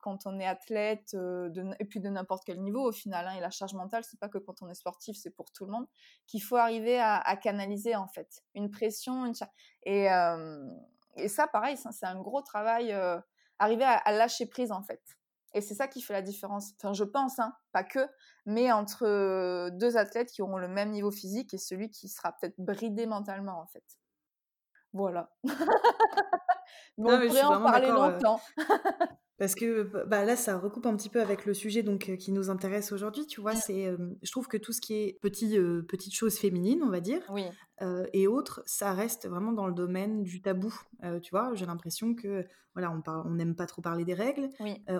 quand 0.00 0.26
on 0.26 0.40
est 0.40 0.46
athlète 0.46 1.14
et 1.14 1.84
puis 1.84 2.00
de 2.00 2.08
n'importe 2.08 2.42
quel 2.44 2.60
niveau 2.60 2.88
au 2.88 2.92
final. 2.92 3.28
Hein, 3.28 3.34
et 3.36 3.40
la 3.40 3.50
charge 3.50 3.74
mentale, 3.74 4.02
c'est 4.02 4.18
pas 4.18 4.28
que 4.28 4.38
quand 4.38 4.60
on 4.60 4.68
est 4.68 4.74
sportif, 4.74 5.16
c'est 5.16 5.30
pour 5.30 5.52
tout 5.52 5.66
le 5.66 5.70
monde, 5.70 5.86
qu'il 6.26 6.42
faut 6.42 6.56
arriver 6.56 6.98
à, 6.98 7.36
canaliser 7.36 7.94
en 7.94 8.08
fait. 8.08 8.42
Une 8.54 8.70
pression, 8.70 9.24
une 9.24 9.36
charge. 9.36 9.52
Et, 9.84 10.08
et 11.18 11.28
ça, 11.28 11.46
pareil, 11.46 11.76
c'est 11.76 12.06
un 12.06 12.20
gros 12.20 12.42
travail, 12.42 12.96
arriver 13.58 13.84
à, 13.84 13.96
à 13.96 14.12
lâcher 14.12 14.46
prise 14.46 14.72
en 14.72 14.82
fait. 14.82 15.02
Et 15.54 15.60
c'est 15.60 15.74
ça 15.74 15.88
qui 15.88 16.02
fait 16.02 16.12
la 16.12 16.22
différence, 16.22 16.72
enfin 16.76 16.92
je 16.92 17.04
pense, 17.04 17.38
hein, 17.38 17.54
pas 17.72 17.82
que, 17.82 18.06
mais 18.44 18.70
entre 18.70 19.70
deux 19.70 19.96
athlètes 19.96 20.30
qui 20.30 20.42
auront 20.42 20.58
le 20.58 20.68
même 20.68 20.90
niveau 20.90 21.10
physique 21.10 21.54
et 21.54 21.58
celui 21.58 21.90
qui 21.90 22.08
sera 22.08 22.32
peut-être 22.32 22.58
bridé 22.58 23.06
mentalement 23.06 23.58
en 23.60 23.66
fait. 23.66 23.84
Voilà. 24.92 25.30
bon, 26.98 27.14
on 27.14 27.26
pourrait 27.26 27.42
en 27.42 27.62
parler 27.62 27.88
longtemps. 27.88 28.40
Parce 29.38 29.54
que 29.54 29.84
bah, 30.06 30.24
là, 30.24 30.34
ça 30.34 30.58
recoupe 30.58 30.86
un 30.86 30.96
petit 30.96 31.08
peu 31.08 31.20
avec 31.20 31.46
le 31.46 31.54
sujet 31.54 31.84
donc 31.84 32.16
qui 32.18 32.32
nous 32.32 32.50
intéresse 32.50 32.90
aujourd'hui. 32.90 33.24
Tu 33.26 33.40
vois, 33.40 33.54
mmh. 33.54 33.60
c'est, 33.64 33.96
je 34.22 34.30
trouve 34.32 34.48
que 34.48 34.56
tout 34.56 34.72
ce 34.72 34.80
qui 34.80 34.94
est 34.94 35.18
petit, 35.20 35.56
petites 35.86 36.14
choses 36.14 36.36
féminines, 36.38 36.82
on 36.82 36.90
va 36.90 37.00
dire, 37.00 37.22
oui. 37.30 37.44
et 38.12 38.26
autres, 38.26 38.62
ça 38.66 38.92
reste 38.92 39.28
vraiment 39.28 39.52
dans 39.52 39.68
le 39.68 39.74
domaine 39.74 40.24
du 40.24 40.42
tabou. 40.42 40.74
tu 41.22 41.30
vois, 41.30 41.54
j'ai 41.54 41.66
l'impression 41.66 42.16
que 42.16 42.44
voilà, 42.74 42.90
on 42.92 43.00
parle, 43.00 43.22
on 43.26 43.30
n'aime 43.30 43.54
pas 43.54 43.66
trop 43.66 43.80
parler 43.80 44.04
des 44.04 44.14
règles, 44.14 44.48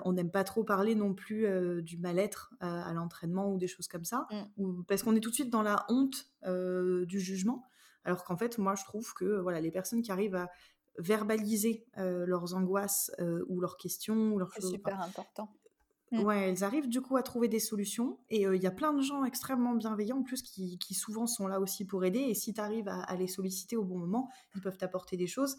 on 0.04 0.12
n'aime 0.12 0.30
pas 0.30 0.44
trop 0.44 0.62
parler 0.62 0.94
non 0.94 1.14
plus 1.14 1.46
du 1.82 1.98
mal-être 1.98 2.54
à 2.60 2.92
l'entraînement 2.94 3.52
ou 3.52 3.58
des 3.58 3.66
choses 3.66 3.88
comme 3.88 4.04
ça, 4.04 4.28
mmh. 4.30 4.62
ou, 4.62 4.84
parce 4.84 5.02
qu'on 5.02 5.16
est 5.16 5.20
tout 5.20 5.30
de 5.30 5.34
suite 5.34 5.50
dans 5.50 5.62
la 5.62 5.84
honte 5.88 6.26
du 7.06 7.18
jugement. 7.18 7.64
Alors 8.04 8.24
qu'en 8.24 8.36
fait, 8.36 8.56
moi, 8.58 8.74
je 8.74 8.84
trouve 8.84 9.12
que 9.14 9.40
voilà, 9.40 9.60
les 9.60 9.70
personnes 9.70 10.00
qui 10.00 10.12
arrivent 10.12 10.36
à 10.36 10.48
verbaliser 10.98 11.86
leurs 11.96 12.54
angoisses 12.54 13.10
ou 13.48 13.60
leurs 13.60 13.76
questions 13.76 14.32
ou 14.32 14.38
leurs 14.38 14.52
C'est 14.52 14.60
choses. 14.60 14.72
super 14.72 15.00
important. 15.00 15.50
Mmh. 16.10 16.20
Ouais, 16.20 16.48
elles 16.48 16.64
arrivent 16.64 16.88
du 16.88 17.02
coup 17.02 17.16
à 17.16 17.22
trouver 17.22 17.48
des 17.48 17.60
solutions 17.60 18.18
et 18.30 18.42
il 18.42 18.62
y 18.62 18.66
a 18.66 18.70
plein 18.70 18.94
de 18.94 19.02
gens 19.02 19.24
extrêmement 19.24 19.74
bienveillants 19.74 20.18
en 20.18 20.22
plus 20.22 20.40
qui, 20.40 20.78
qui 20.78 20.94
souvent 20.94 21.26
sont 21.26 21.46
là 21.46 21.60
aussi 21.60 21.84
pour 21.84 22.02
aider 22.04 22.20
et 22.20 22.34
si 22.34 22.54
tu 22.54 22.60
arrives 22.60 22.88
à, 22.88 23.02
à, 23.02 23.16
les 23.16 23.26
solliciter 23.26 23.76
au 23.76 23.84
bon 23.84 23.98
moment, 23.98 24.30
ils 24.54 24.62
peuvent 24.62 24.78
t'apporter 24.78 25.18
des 25.18 25.26
choses. 25.26 25.56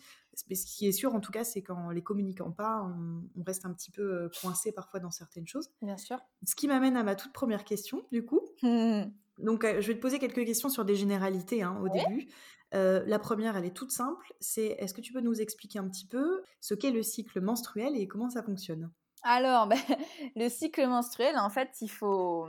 Mais 0.49 0.55
ce 0.55 0.65
qui 0.65 0.87
est 0.87 0.91
sûr 0.91 1.13
en 1.13 1.19
tout 1.19 1.31
cas, 1.31 1.43
c'est 1.43 1.61
qu'en 1.61 1.91
les 1.91 2.01
communiquant 2.01 2.51
pas, 2.51 2.81
on, 2.83 3.23
on, 3.39 3.43
reste 3.43 3.65
un 3.65 3.73
petit 3.73 3.91
peu 3.91 4.29
coincé 4.41 4.71
parfois 4.71 4.99
dans 4.99 5.11
certaines 5.11 5.47
choses. 5.47 5.69
Bien 5.83 5.97
sûr. 5.97 6.17
Ce 6.43 6.55
qui 6.55 6.67
m'amène 6.67 6.97
à 6.97 7.03
ma 7.03 7.15
toute 7.15 7.33
première 7.33 7.63
question 7.63 8.03
du 8.11 8.25
coup. 8.25 8.41
Mmh. 8.63 9.03
Donc 9.37 9.63
je 9.63 9.87
vais 9.87 9.95
te 9.95 10.01
poser 10.01 10.17
quelques 10.17 10.45
questions 10.45 10.69
sur 10.69 10.83
des 10.83 10.95
généralités 10.95 11.61
hein, 11.61 11.77
au 11.79 11.83
ouais. 11.83 12.03
début. 12.05 12.27
Euh, 12.75 13.03
la 13.07 13.19
première, 13.19 13.57
elle 13.57 13.65
est 13.65 13.75
toute 13.75 13.91
simple, 13.91 14.33
c'est 14.39 14.75
est-ce 14.79 14.93
que 14.93 15.01
tu 15.01 15.11
peux 15.11 15.21
nous 15.21 15.41
expliquer 15.41 15.79
un 15.79 15.87
petit 15.87 16.05
peu 16.05 16.43
ce 16.61 16.73
qu'est 16.73 16.91
le 16.91 17.01
cycle 17.01 17.41
menstruel 17.41 17.95
et 17.95 18.07
comment 18.07 18.29
ça 18.29 18.43
fonctionne? 18.43 18.91
Alors, 19.23 19.67
ben, 19.67 19.77
le 20.35 20.49
cycle 20.49 20.85
menstruel, 20.87 21.37
en 21.37 21.49
fait, 21.49 21.69
il 21.81 21.89
faut, 21.89 22.47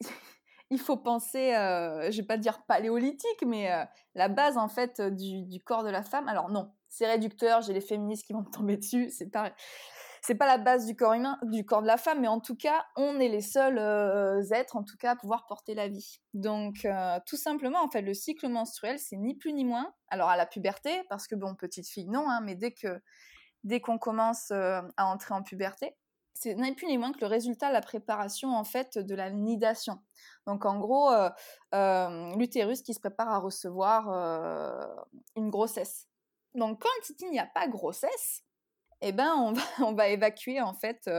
il 0.70 0.78
faut 0.78 0.96
penser, 0.98 1.54
euh, 1.54 2.10
je 2.10 2.18
vais 2.18 2.26
pas 2.26 2.36
dire 2.36 2.62
paléolithique, 2.66 3.44
mais 3.46 3.72
euh, 3.72 3.84
la 4.14 4.28
base 4.28 4.58
en 4.58 4.68
fait 4.68 5.00
du, 5.00 5.42
du, 5.42 5.60
corps 5.62 5.84
de 5.84 5.90
la 5.90 6.02
femme. 6.02 6.28
Alors 6.28 6.50
non, 6.50 6.72
c'est 6.88 7.06
réducteur. 7.06 7.62
J'ai 7.62 7.72
les 7.72 7.80
féministes 7.80 8.26
qui 8.26 8.34
vont 8.34 8.42
me 8.42 8.50
tomber 8.50 8.76
dessus. 8.76 9.10
C'est 9.10 9.30
pas, 9.30 9.52
c'est 10.24 10.36
pas 10.36 10.46
la 10.46 10.56
base 10.56 10.86
du 10.86 10.94
corps 10.94 11.14
humain, 11.14 11.36
du 11.42 11.66
corps 11.66 11.82
de 11.82 11.88
la 11.88 11.96
femme, 11.96 12.20
mais 12.20 12.28
en 12.28 12.38
tout 12.38 12.54
cas, 12.54 12.86
on 12.94 13.18
est 13.18 13.28
les 13.28 13.40
seuls 13.40 13.76
euh, 13.76 14.40
êtres, 14.52 14.76
en 14.76 14.84
tout 14.84 14.96
cas, 14.96 15.10
à 15.10 15.16
pouvoir 15.16 15.46
porter 15.46 15.74
la 15.74 15.88
vie. 15.88 16.20
Donc, 16.32 16.84
euh, 16.84 17.18
tout 17.26 17.36
simplement, 17.36 17.82
en 17.82 17.90
fait, 17.90 18.02
le 18.02 18.14
cycle 18.14 18.48
menstruel, 18.48 19.00
c'est 19.00 19.16
ni 19.16 19.34
plus 19.34 19.52
ni 19.52 19.64
moins. 19.64 19.92
Alors 20.08 20.28
à 20.28 20.36
la 20.36 20.46
puberté, 20.46 21.02
parce 21.08 21.26
que 21.26 21.34
bon, 21.34 21.56
petite 21.56 21.88
fille, 21.88 22.08
non, 22.08 22.30
hein, 22.30 22.40
mais 22.40 22.54
dès 22.54 22.70
que 22.70 23.00
dès 23.64 23.80
qu'on 23.80 23.98
commence 23.98 24.50
euh, 24.52 24.80
à 24.96 25.06
entrer 25.06 25.34
en 25.34 25.42
puberté, 25.42 25.96
c'est 26.34 26.54
ni 26.54 26.72
plus 26.72 26.86
ni 26.86 26.98
moins 26.98 27.12
que 27.12 27.20
le 27.20 27.26
résultat 27.26 27.68
de 27.68 27.72
la 27.72 27.80
préparation 27.80 28.54
en 28.54 28.64
fait 28.64 28.98
de 28.98 29.14
la 29.14 29.30
nidation. 29.30 30.00
Donc 30.46 30.64
en 30.64 30.78
gros, 30.78 31.10
l'utérus 32.36 32.82
qui 32.82 32.94
se 32.94 33.00
prépare 33.00 33.28
à 33.28 33.38
recevoir 33.38 34.08
une 35.36 35.50
grossesse. 35.50 36.08
Donc 36.54 36.82
quand 36.82 37.14
il 37.20 37.30
n'y 37.30 37.38
a 37.38 37.46
pas 37.46 37.68
grossesse, 37.68 38.42
eh 39.02 39.12
ben 39.12 39.32
on 39.36 39.52
va, 39.52 39.62
on 39.86 39.92
va 39.92 40.08
évacuer 40.08 40.60
en 40.60 40.74
fait 40.74 41.10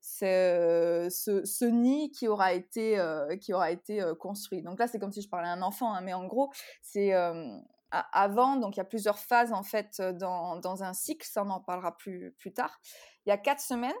ce, 0.00 1.08
ce, 1.10 1.44
ce, 1.44 1.64
nid 1.64 2.10
qui 2.10 2.28
aura 2.28 2.52
été, 2.52 3.00
qui 3.40 3.54
aura 3.54 3.70
été 3.70 4.02
construit. 4.20 4.62
Donc 4.62 4.78
là 4.78 4.86
c'est 4.86 4.98
comme 4.98 5.12
si 5.12 5.22
je 5.22 5.28
parlais 5.28 5.48
à 5.48 5.52
un 5.52 5.62
enfant, 5.62 5.94
hein, 5.94 6.00
mais 6.02 6.12
en 6.12 6.26
gros 6.26 6.52
c'est 6.82 7.12
avant, 7.90 8.56
donc 8.56 8.76
il 8.76 8.78
y 8.78 8.80
a 8.80 8.84
plusieurs 8.84 9.18
phases 9.18 9.52
en 9.52 9.62
fait 9.62 10.02
dans, 10.02 10.56
dans 10.56 10.82
un 10.82 10.92
cycle, 10.92 11.26
ça 11.26 11.44
on 11.44 11.50
en 11.50 11.60
parlera 11.60 11.96
plus, 11.96 12.32
plus 12.38 12.52
tard. 12.52 12.78
Il 13.24 13.30
y 13.30 13.32
a 13.32 13.38
quatre 13.38 13.60
semaines 13.60 13.94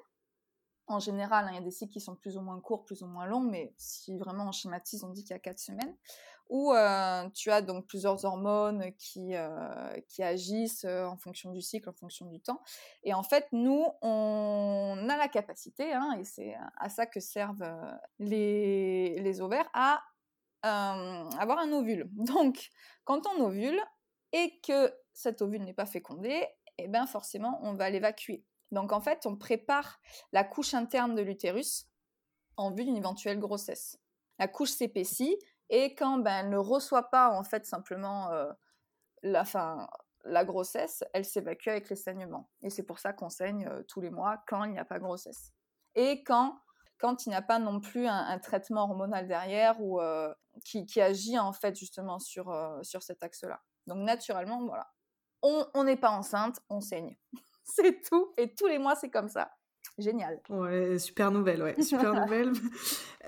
en 0.86 0.98
général, 0.98 1.46
hein, 1.46 1.50
il 1.52 1.54
y 1.54 1.58
a 1.58 1.62
des 1.62 1.70
cycles 1.70 1.92
qui 1.92 2.00
sont 2.00 2.16
plus 2.16 2.36
ou 2.36 2.40
moins 2.40 2.60
courts, 2.60 2.84
plus 2.84 3.02
ou 3.02 3.06
moins 3.06 3.26
longs, 3.26 3.40
mais 3.40 3.74
si 3.78 4.16
vraiment 4.18 4.48
on 4.48 4.52
schématise, 4.52 5.02
on 5.04 5.10
dit 5.10 5.22
qu'il 5.22 5.32
y 5.32 5.36
a 5.36 5.38
quatre 5.38 5.58
semaines, 5.58 5.96
où 6.48 6.72
tu 7.34 7.50
as 7.50 7.62
donc 7.62 7.86
plusieurs 7.86 8.24
hormones 8.24 8.92
qui, 8.96 9.34
qui 10.08 10.22
agissent 10.22 10.84
en 10.84 11.16
fonction 11.16 11.50
du 11.52 11.60
cycle, 11.60 11.88
en 11.88 11.94
fonction 11.94 12.26
du 12.26 12.40
temps. 12.40 12.60
Et 13.02 13.14
en 13.14 13.22
fait, 13.22 13.46
nous, 13.52 13.86
on 14.02 15.08
a 15.08 15.16
la 15.16 15.28
capacité, 15.28 15.92
hein, 15.92 16.16
et 16.18 16.24
c'est 16.24 16.54
à 16.76 16.88
ça 16.88 17.06
que 17.06 17.20
servent 17.20 17.66
les, 18.18 19.18
les 19.20 19.40
ovaires, 19.40 19.68
à 19.72 20.02
avoir 20.62 21.58
un 21.58 21.72
ovule. 21.72 22.08
Donc, 22.12 22.70
quand 23.04 23.26
on 23.26 23.44
ovule 23.44 23.80
et 24.32 24.60
que 24.60 24.92
cet 25.12 25.42
ovule 25.42 25.62
n'est 25.64 25.74
pas 25.74 25.86
fécondé, 25.86 26.46
eh 26.78 26.88
ben 26.88 27.06
forcément, 27.06 27.60
on 27.62 27.74
va 27.74 27.88
l'évacuer. 27.90 28.44
Donc 28.72 28.92
en 28.92 29.00
fait, 29.00 29.26
on 29.26 29.36
prépare 29.36 30.00
la 30.32 30.44
couche 30.44 30.74
interne 30.74 31.14
de 31.14 31.22
l'utérus 31.22 31.86
en 32.56 32.72
vue 32.72 32.84
d'une 32.84 32.96
éventuelle 32.96 33.38
grossesse. 33.38 33.98
La 34.38 34.48
couche 34.48 34.70
s'épaissit 34.70 35.38
et 35.70 35.94
quand 35.94 36.18
ben, 36.18 36.44
elle 36.44 36.50
ne 36.50 36.56
reçoit 36.56 37.10
pas 37.10 37.30
en 37.30 37.44
fait 37.44 37.66
simplement 37.66 38.30
euh, 38.30 38.52
la, 39.22 39.44
fin, 39.44 39.88
la 40.24 40.44
grossesse, 40.44 41.04
elle 41.12 41.24
s'évacue 41.24 41.68
avec 41.68 41.88
les 41.88 41.96
saignements. 41.96 42.50
Et 42.62 42.70
c'est 42.70 42.82
pour 42.82 42.98
ça 42.98 43.12
qu'on 43.12 43.30
saigne 43.30 43.66
euh, 43.68 43.82
tous 43.88 44.00
les 44.00 44.10
mois 44.10 44.42
quand 44.46 44.64
il 44.64 44.72
n'y 44.72 44.78
a 44.78 44.84
pas 44.84 44.98
grossesse. 44.98 45.52
Et 45.94 46.22
quand, 46.24 46.58
quand 46.98 47.26
il 47.26 47.30
n'y 47.30 47.34
a 47.34 47.42
pas 47.42 47.58
non 47.58 47.80
plus 47.80 48.06
un, 48.06 48.38
traitement 48.38 48.84
hormonal 48.84 49.26
derrière 49.26 49.80
ou 49.80 50.00
euh, 50.00 50.32
qui, 50.64 50.86
qui, 50.86 51.00
agit 51.00 51.38
en 51.38 51.52
fait 51.52 51.76
justement 51.76 52.18
sur, 52.18 52.52
sur 52.82 53.02
cet 53.02 53.22
axe-là. 53.22 53.62
Donc 53.86 53.98
naturellement, 53.98 54.64
voilà. 54.66 54.90
On 55.42 55.84
n'est 55.84 55.98
pas 55.98 56.10
enceinte, 56.10 56.58
on 56.70 56.80
saigne. 56.80 57.18
c'est 57.64 58.00
tout. 58.02 58.32
Et 58.38 58.54
tous 58.54 58.66
les 58.66 58.78
mois, 58.78 58.96
c'est 58.96 59.10
comme 59.10 59.28
ça. 59.28 59.52
Génial. 59.96 60.40
Ouais, 60.48 60.98
super 60.98 61.30
nouvelle, 61.30 61.62
ouais, 61.62 61.80
super 61.82 62.14
nouvelle. 62.22 62.52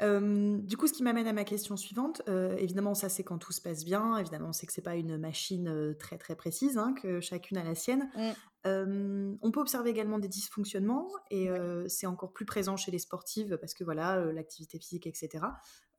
Euh, 0.02 0.58
du 0.58 0.76
coup, 0.76 0.88
ce 0.88 0.92
qui 0.92 1.02
m'amène 1.02 1.26
à 1.28 1.32
ma 1.32 1.44
question 1.44 1.76
suivante, 1.76 2.23
euh, 2.28 2.56
évidemment, 2.56 2.94
ça 2.94 3.08
c'est 3.08 3.23
quand 3.23 3.38
tout 3.38 3.52
se 3.52 3.61
passe 3.61 3.85
bien. 3.85 4.16
Évidemment, 4.18 4.49
on 4.49 4.52
sait 4.52 4.66
que 4.66 4.73
c'est 4.73 4.82
pas 4.82 4.96
une 4.96 5.16
machine 5.16 5.68
euh, 5.68 5.94
très 5.94 6.18
très 6.18 6.35
précise, 6.35 6.76
hein, 6.76 6.92
que 7.00 7.20
chacune 7.20 7.56
a 7.56 7.64
la 7.64 7.75
sienne. 7.75 8.11
Mm. 8.16 9.37
on 9.42 9.50
peut 9.52 9.61
observer 9.61 9.90
également 9.90 10.18
des 10.18 10.26
dysfonctionnements 10.28 11.08
et 11.30 11.49
c'est 11.87 12.08
encore 12.08 12.32
plus 12.32 12.46
présent 12.46 12.76
chez 12.76 12.90
les 12.90 12.99
sportives 12.99 13.56
parce 13.58 13.75
que 13.75 13.85
voilà, 13.85 14.16
l'activité 14.32 14.80
physique, 14.80 15.06
etc. 15.06 15.44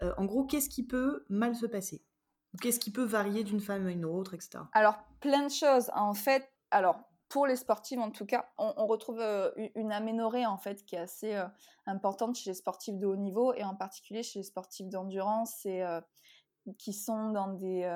en 0.02 0.26
gros, 0.26 0.46
qu'est-ce 0.46 0.68
qui 0.68 0.86
peut 0.86 1.24
mal 1.30 1.56
se 1.56 1.66
passer? 1.66 2.04
Qu'est-ce 2.62 2.80
qui 2.80 2.92
peut 2.92 3.06
varier 3.06 3.46
d'une 3.46 3.62
femme 3.62 3.88
à 3.88 3.92
une 3.92 4.04
autre, 4.04 4.34
etc. 4.34 4.60
Alors, 4.74 4.98
plein 5.22 5.46
de 5.46 5.52
choses. 5.52 5.90
En 5.94 6.14
fait, 6.14 6.52
alors 6.72 7.00
pour 7.30 7.46
les 7.46 7.56
sportives 7.56 8.00
en 8.00 8.12
tout 8.12 8.26
cas, 8.26 8.50
on, 8.58 8.86
retrouve 8.88 9.20
euh, 9.20 9.52
une 9.76 9.92
aménorrhée 9.92 10.46
en 10.46 10.58
fait 10.58 10.86
qui 10.86 10.96
est 10.96 11.00
assez 11.00 11.36
euh, 11.36 11.46
importante 11.86 12.36
chez 12.36 12.52
les 12.52 12.54
sportifs 12.54 12.98
de 12.98 13.06
haut 13.06 13.18
niveau 13.18 13.54
et 13.54 13.64
en 13.64 13.76
particulier 13.76 14.24
chez 14.24 14.40
les 14.40 14.44
sportifs 14.44 14.88
d'endurance 14.88 15.66
et 15.66 15.84
euh, 15.84 16.00
qui 16.78 16.94
sont 16.94 17.32
dans 17.32 17.54
des, 17.54 17.90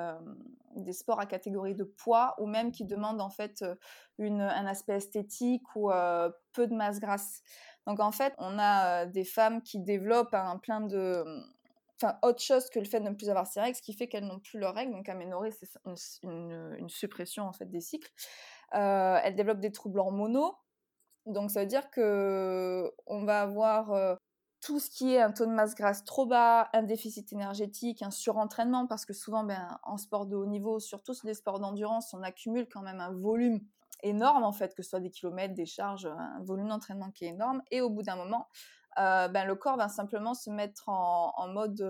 des, 0.76 0.94
sports 0.94 1.20
à 1.20 1.26
catégorie 1.26 1.74
de 1.74 1.84
poids 1.84 2.34
ou 2.38 2.46
même 2.46 2.72
qui 2.72 2.86
demandent 2.86 3.20
en 3.20 3.28
fait 3.28 3.62
une, 4.16 4.40
un 4.40 4.64
aspect 4.64 4.94
esthétique 4.94 5.76
ou 5.76 5.90
peu 6.52 6.66
de 6.66 6.74
masse 6.74 6.98
grasse. 6.98 7.42
Donc 7.86 8.00
en 8.00 8.12
fait, 8.12 8.32
on 8.38 8.58
a 8.58 9.04
des 9.04 9.24
femmes 9.24 9.60
qui 9.60 9.78
développent 9.78 10.32
un 10.32 10.56
plein 10.56 10.80
de 10.80 11.22
enfin 12.02 12.18
autre 12.22 12.40
chose 12.40 12.68
que 12.70 12.78
le 12.78 12.84
fait 12.84 13.00
de 13.00 13.08
ne 13.08 13.14
plus 13.14 13.28
avoir 13.28 13.46
ses 13.46 13.60
règles, 13.60 13.76
ce 13.76 13.82
qui 13.82 13.92
fait 13.92 14.08
qu'elles 14.08 14.24
n'ont 14.26 14.40
plus 14.40 14.58
leurs 14.58 14.74
règles. 14.74 14.92
Donc 14.92 15.08
aménorrhée, 15.08 15.50
c'est 15.50 15.68
une, 15.84 15.94
une, 16.22 16.76
une, 16.78 16.88
suppression 16.88 17.44
en 17.44 17.52
fait 17.52 17.66
des 17.66 17.80
cycles. 17.80 18.10
Euh, 18.74 19.18
elles 19.22 19.34
développent 19.34 19.60
des 19.60 19.72
troubles 19.72 19.98
hormonaux. 19.98 20.56
Donc 21.26 21.50
ça 21.50 21.60
veut 21.60 21.66
dire 21.66 21.90
que 21.90 22.92
on 23.06 23.24
va 23.24 23.42
avoir 23.42 23.92
euh, 23.92 24.16
tout 24.60 24.80
ce 24.80 24.90
qui 24.90 25.14
est 25.14 25.20
un 25.20 25.32
taux 25.32 25.46
de 25.46 25.52
masse 25.52 25.74
grasse 25.74 26.04
trop 26.04 26.26
bas, 26.26 26.68
un 26.72 26.82
déficit 26.82 27.32
énergétique, 27.32 28.02
un 28.02 28.10
surentraînement, 28.10 28.86
parce 28.86 29.04
que 29.04 29.12
souvent, 29.12 29.44
ben, 29.44 29.78
en 29.82 29.96
sport 29.96 30.26
de 30.26 30.36
haut 30.36 30.46
niveau, 30.46 30.80
surtout 30.80 31.14
sur 31.14 31.26
des 31.26 31.34
sports 31.34 31.60
d'endurance, 31.60 32.14
on 32.14 32.22
accumule 32.22 32.68
quand 32.68 32.82
même 32.82 33.00
un 33.00 33.12
volume 33.12 33.60
énorme, 34.02 34.44
en 34.44 34.52
fait, 34.52 34.74
que 34.74 34.82
ce 34.82 34.90
soit 34.90 35.00
des 35.00 35.10
kilomètres, 35.10 35.54
des 35.54 35.66
charges, 35.66 36.06
un 36.06 36.42
volume 36.42 36.68
d'entraînement 36.68 37.10
qui 37.10 37.24
est 37.24 37.28
énorme. 37.30 37.62
Et 37.70 37.80
au 37.80 37.90
bout 37.90 38.02
d'un 38.02 38.16
moment, 38.16 38.48
euh, 38.98 39.28
ben, 39.28 39.46
le 39.46 39.54
corps 39.54 39.76
va 39.76 39.88
simplement 39.88 40.34
se 40.34 40.50
mettre 40.50 40.88
en, 40.88 41.48
mode 41.48 41.80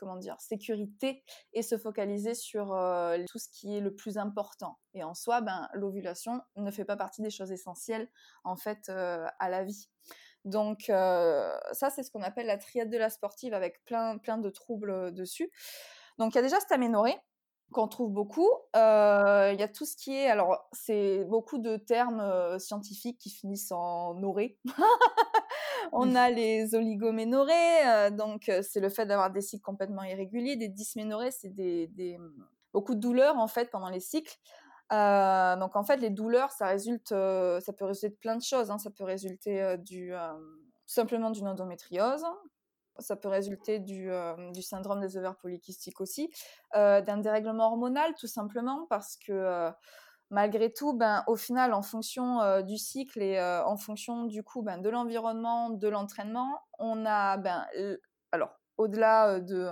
comment 0.00 0.16
dire, 0.16 0.40
sécurité 0.40 1.22
et 1.52 1.62
se 1.62 1.76
focaliser 1.76 2.34
sur 2.34 2.72
euh, 2.72 3.18
tout 3.28 3.38
ce 3.38 3.48
qui 3.50 3.76
est 3.76 3.80
le 3.80 3.94
plus 3.94 4.16
important. 4.16 4.78
Et 4.94 5.04
en 5.04 5.14
soi, 5.14 5.42
ben, 5.42 5.68
l'ovulation 5.74 6.40
ne 6.56 6.70
fait 6.70 6.86
pas 6.86 6.96
partie 6.96 7.20
des 7.20 7.30
choses 7.30 7.52
essentielles 7.52 8.08
en 8.42 8.56
fait 8.56 8.88
euh, 8.88 9.26
à 9.38 9.50
la 9.50 9.62
vie. 9.62 9.88
Donc 10.46 10.88
euh, 10.88 11.54
ça, 11.72 11.90
c'est 11.90 12.02
ce 12.02 12.10
qu'on 12.10 12.22
appelle 12.22 12.46
la 12.46 12.56
triade 12.56 12.88
de 12.88 12.96
la 12.96 13.10
sportive 13.10 13.52
avec 13.52 13.84
plein, 13.84 14.16
plein 14.16 14.38
de 14.38 14.48
troubles 14.48 15.12
dessus. 15.12 15.52
Donc 16.18 16.34
il 16.34 16.36
y 16.36 16.38
a 16.38 16.42
déjà 16.42 16.58
cette 16.58 16.72
aménorrhée 16.72 17.18
qu'on 17.72 17.86
trouve 17.86 18.10
beaucoup. 18.10 18.50
Il 18.74 18.78
y 19.58 19.62
a 19.62 19.68
tout 19.68 19.84
ce 19.84 19.96
qui 19.96 20.16
est, 20.16 20.26
alors 20.26 20.66
c'est 20.72 21.24
beaucoup 21.26 21.58
de 21.58 21.76
termes 21.76 22.58
scientifiques 22.58 23.18
qui 23.18 23.30
finissent 23.30 23.70
en 23.70 24.20
oré. 24.22 24.58
On 25.92 26.14
a 26.14 26.30
les 26.30 26.74
oligoménorrhées, 26.74 27.86
euh, 27.86 28.10
donc 28.10 28.50
c'est 28.62 28.80
le 28.80 28.88
fait 28.88 29.06
d'avoir 29.06 29.30
des 29.30 29.40
cycles 29.40 29.62
complètement 29.62 30.04
irréguliers. 30.04 30.56
Des 30.56 30.68
dysménorrhées, 30.68 31.30
c'est 31.30 31.54
des, 31.54 32.18
beaucoup 32.72 32.94
de 32.94 33.00
douleurs 33.00 33.36
en 33.36 33.48
fait 33.48 33.70
pendant 33.70 33.88
les 33.88 34.00
cycles. 34.00 34.36
Euh, 34.92 35.56
donc 35.56 35.76
en 35.76 35.84
fait, 35.84 35.96
les 35.98 36.10
douleurs, 36.10 36.50
ça 36.50 36.66
résulte, 36.66 37.08
ça 37.08 37.72
peut 37.76 37.84
résulter 37.84 38.08
de 38.10 38.20
plein 38.20 38.36
de 38.36 38.42
choses. 38.42 38.70
Hein. 38.70 38.78
Ça 38.78 38.90
peut 38.90 39.04
résulter 39.04 39.76
du 39.78 40.12
simplement 40.86 41.30
d'une 41.30 41.46
endométriose, 41.46 42.24
ça 42.98 43.16
peut 43.16 43.28
résulter 43.28 43.78
du, 43.78 44.10
euh, 44.10 44.50
du, 44.50 44.62
syndrome 44.62 45.00
des 45.00 45.16
ovaires 45.16 45.36
polykystiques 45.36 46.00
aussi, 46.00 46.30
euh, 46.74 47.00
d'un 47.00 47.18
dérèglement 47.18 47.66
hormonal 47.66 48.14
tout 48.18 48.26
simplement 48.26 48.86
parce 48.88 49.16
que 49.16 49.32
euh, 49.32 49.70
malgré 50.30 50.72
tout, 50.72 50.92
ben, 50.92 51.24
au 51.26 51.36
final, 51.36 51.74
en 51.74 51.82
fonction 51.82 52.40
euh, 52.40 52.62
du 52.62 52.78
cycle 52.78 53.20
et 53.20 53.38
euh, 53.38 53.64
en 53.64 53.76
fonction 53.76 54.24
du 54.24 54.42
coup 54.42 54.62
ben, 54.62 54.78
de 54.78 54.88
l'environnement, 54.88 55.70
de 55.70 55.88
l'entraînement, 55.88 56.60
on 56.78 57.04
a, 57.04 57.36
ben, 57.36 57.66
alors 58.32 58.50
au-delà 58.78 59.40
de 59.40 59.68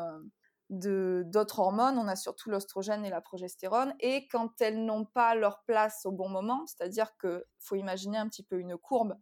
d'autres 0.70 1.60
hormones, 1.60 1.96
on 1.96 2.08
a 2.08 2.16
surtout 2.16 2.50
l'ostrogène 2.50 3.02
et 3.04 3.08
la 3.10 3.22
progestérone, 3.22 3.94
et 4.00 4.28
quand 4.28 4.60
elles 4.60 4.84
n'ont 4.84 5.06
pas 5.06 5.34
leur 5.34 5.62
place 5.62 6.04
au 6.04 6.12
bon 6.12 6.28
moment, 6.28 6.66
c'est-à-dire 6.66 7.16
qu'il 7.18 7.42
faut 7.58 7.76
imaginer 7.76 8.18
un 8.18 8.28
petit 8.28 8.42
peu 8.42 8.58
une 8.58 8.76
courbe 8.76 9.16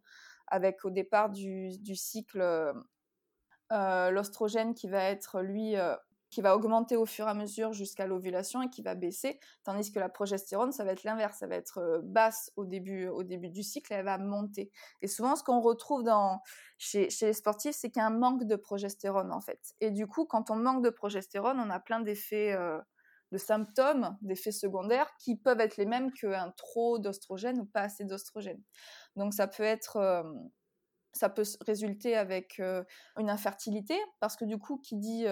avec 0.47 0.83
au 0.83 0.89
départ 0.89 1.29
du, 1.29 1.71
cycle 1.95 2.41
euh, 3.71 4.11
l'ostrogène 4.11 4.73
qui 4.73 4.89
va 4.89 5.03
être 5.03 5.41
lui 5.41 5.75
qui 6.29 6.41
va 6.41 6.55
augmenter 6.55 6.95
au 6.95 7.05
fur 7.05 7.25
et 7.27 7.29
à 7.29 7.33
mesure 7.33 7.73
jusqu'à 7.73 8.05
l'ovulation 8.05 8.61
et 8.61 8.69
qui 8.69 8.81
va 8.81 8.95
baisser, 8.95 9.39
tandis 9.63 9.91
que 9.91 9.99
la 9.99 10.09
progestérone, 10.09 10.71
ça 10.71 10.83
va 10.83 10.91
être 10.91 11.03
l'inverse, 11.03 11.39
ça 11.39 11.47
va 11.47 11.55
être 11.55 11.79
euh, 11.79 11.99
basse 12.03 12.51
au 12.55 12.65
début, 12.65 13.07
au 13.07 13.23
début 13.23 13.49
du 13.49 13.63
cycle 13.63 13.93
et 13.93 13.97
elle 13.97 14.05
va 14.05 14.17
monter. 14.17 14.71
Et 15.01 15.07
souvent, 15.07 15.35
ce 15.35 15.43
qu'on 15.43 15.61
retrouve 15.61 16.03
dans, 16.03 16.41
chez, 16.77 17.07
les 17.21 17.33
sportifs, 17.33 17.75
c'est 17.75 17.89
qu'il 17.89 18.01
y 18.01 18.03
a 18.03 18.07
un 18.07 18.17
manque 18.17 18.45
de 18.45 18.55
progestérone 18.55 19.31
en 19.31 19.41
fait. 19.41 19.73
Et 19.79 19.91
du 19.91 20.07
coup, 20.07 20.25
quand 20.25 20.49
on 20.51 20.55
manque 20.55 20.83
de 20.83 20.89
progestérone, 20.89 21.59
on 21.59 21.69
a 21.69 21.79
plein 21.79 22.01
d'effets, 22.01 22.53
euh, 22.53 22.79
de 23.31 23.37
symptômes, 23.37 24.17
d'effets 24.21 24.51
secondaires 24.51 25.09
qui 25.19 25.35
peuvent 25.35 25.59
être 25.59 25.77
les 25.77 25.85
mêmes 25.85 26.11
qu'un 26.13 26.51
trop 26.51 26.99
d'ostrogène 26.99 27.59
ou 27.59 27.65
pas 27.65 27.81
assez 27.81 28.05
d'ostrogène. 28.05 28.61
Donc 29.15 29.33
ça 29.33 29.47
peut 29.47 29.63
être... 29.63 29.97
Euh, 29.97 30.23
ça 31.17 31.29
peut 31.29 31.43
résulter 31.65 32.15
avec 32.15 32.59
une 33.17 33.29
infertilité, 33.29 33.97
parce 34.19 34.35
que 34.35 34.45
du 34.45 34.57
coup, 34.57 34.77
qui 34.77 34.97
dit 34.97 35.25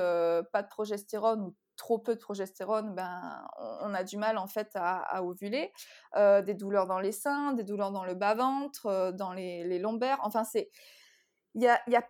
pas 0.51 0.61
de 0.61 0.67
progestérone 0.67 1.41
ou 1.41 1.55
trop 1.77 1.99
peu 1.99 2.15
de 2.15 2.19
progestérone, 2.19 2.95
ben, 2.95 3.45
on, 3.81 3.93
a 3.93 4.03
du 4.03 4.17
mal 4.17 4.37
en 4.37 4.47
fait 4.47 4.71
à, 4.75 5.23
ovuler. 5.23 5.71
des 6.15 6.53
douleurs 6.53 6.87
dans 6.87 6.99
les 6.99 7.11
seins, 7.11 7.53
des 7.53 7.63
douleurs 7.63 7.91
dans 7.91 8.05
le 8.05 8.15
bas-ventre, 8.15 9.11
dans 9.13 9.33
les, 9.33 9.79
lombaires. 9.79 10.19
Enfin, 10.23 10.43
c'est 10.43 10.69
il 11.53 11.61
y 11.63 11.67
a, 11.67 12.07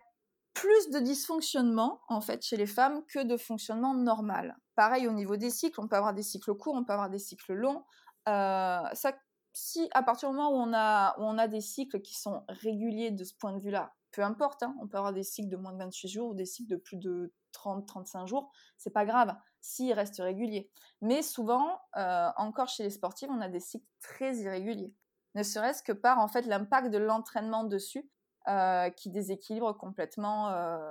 plus 0.54 0.88
de 0.88 1.00
dysfonctionnement 1.00 2.00
en 2.08 2.22
fait 2.22 2.42
chez 2.42 2.56
les 2.56 2.66
femmes 2.66 3.04
que 3.12 3.22
de 3.22 3.36
fonctionnement 3.36 3.92
normal. 3.92 4.56
Pareil 4.74 5.06
au 5.06 5.12
niveau 5.12 5.36
des 5.36 5.50
cycles, 5.50 5.78
on 5.82 5.86
peut 5.86 5.96
avoir 5.96 6.14
des 6.14 6.22
cycles 6.22 6.54
courts, 6.54 6.74
on 6.74 6.82
peut 6.82 6.94
avoir 6.94 7.10
des 7.10 7.18
cycles 7.18 7.52
longs. 7.52 7.84
ça 8.24 9.12
si 9.58 9.88
à 9.94 10.02
partir 10.02 10.28
du 10.28 10.36
moment 10.36 10.50
où 10.50 10.60
on 10.60 10.74
a, 10.74 11.14
on 11.18 11.38
a 11.38 11.48
des 11.48 11.62
cycles 11.62 12.02
qui 12.02 12.14
sont 12.14 12.44
réguliers 12.50 13.10
de 13.10 13.24
ce 13.24 13.32
point 13.32 13.54
de 13.54 13.58
vue-là, 13.58 13.94
peu 14.12 14.22
importe, 14.22 14.62
hein, 14.62 14.76
on 14.82 14.86
peut 14.86 14.98
avoir 14.98 15.14
des 15.14 15.22
cycles 15.22 15.48
de 15.48 15.56
moins 15.56 15.72
de 15.72 15.78
28 15.78 16.08
jours 16.08 16.28
ou 16.28 16.34
des 16.34 16.44
cycles 16.44 16.68
de 16.68 16.76
plus 16.76 16.98
de 16.98 17.32
30-35 17.54 18.26
jours, 18.26 18.52
c'est 18.76 18.90
pas 18.90 19.06
grave 19.06 19.34
s'ils 19.62 19.94
restent 19.94 20.20
réguliers. 20.20 20.70
Mais 21.00 21.22
souvent, 21.22 21.80
euh, 21.96 22.28
encore 22.36 22.68
chez 22.68 22.82
les 22.82 22.90
sportifs, 22.90 23.30
on 23.30 23.40
a 23.40 23.48
des 23.48 23.60
cycles 23.60 23.86
très 24.02 24.36
irréguliers. 24.36 24.94
Ne 25.34 25.42
serait-ce 25.42 25.82
que 25.82 25.92
par 25.92 26.18
en 26.18 26.28
fait 26.28 26.42
l'impact 26.42 26.90
de 26.90 26.98
l'entraînement 26.98 27.64
dessus, 27.64 28.10
euh, 28.48 28.90
qui 28.90 29.08
déséquilibre 29.08 29.74
complètement 29.78 30.50
euh, 30.50 30.86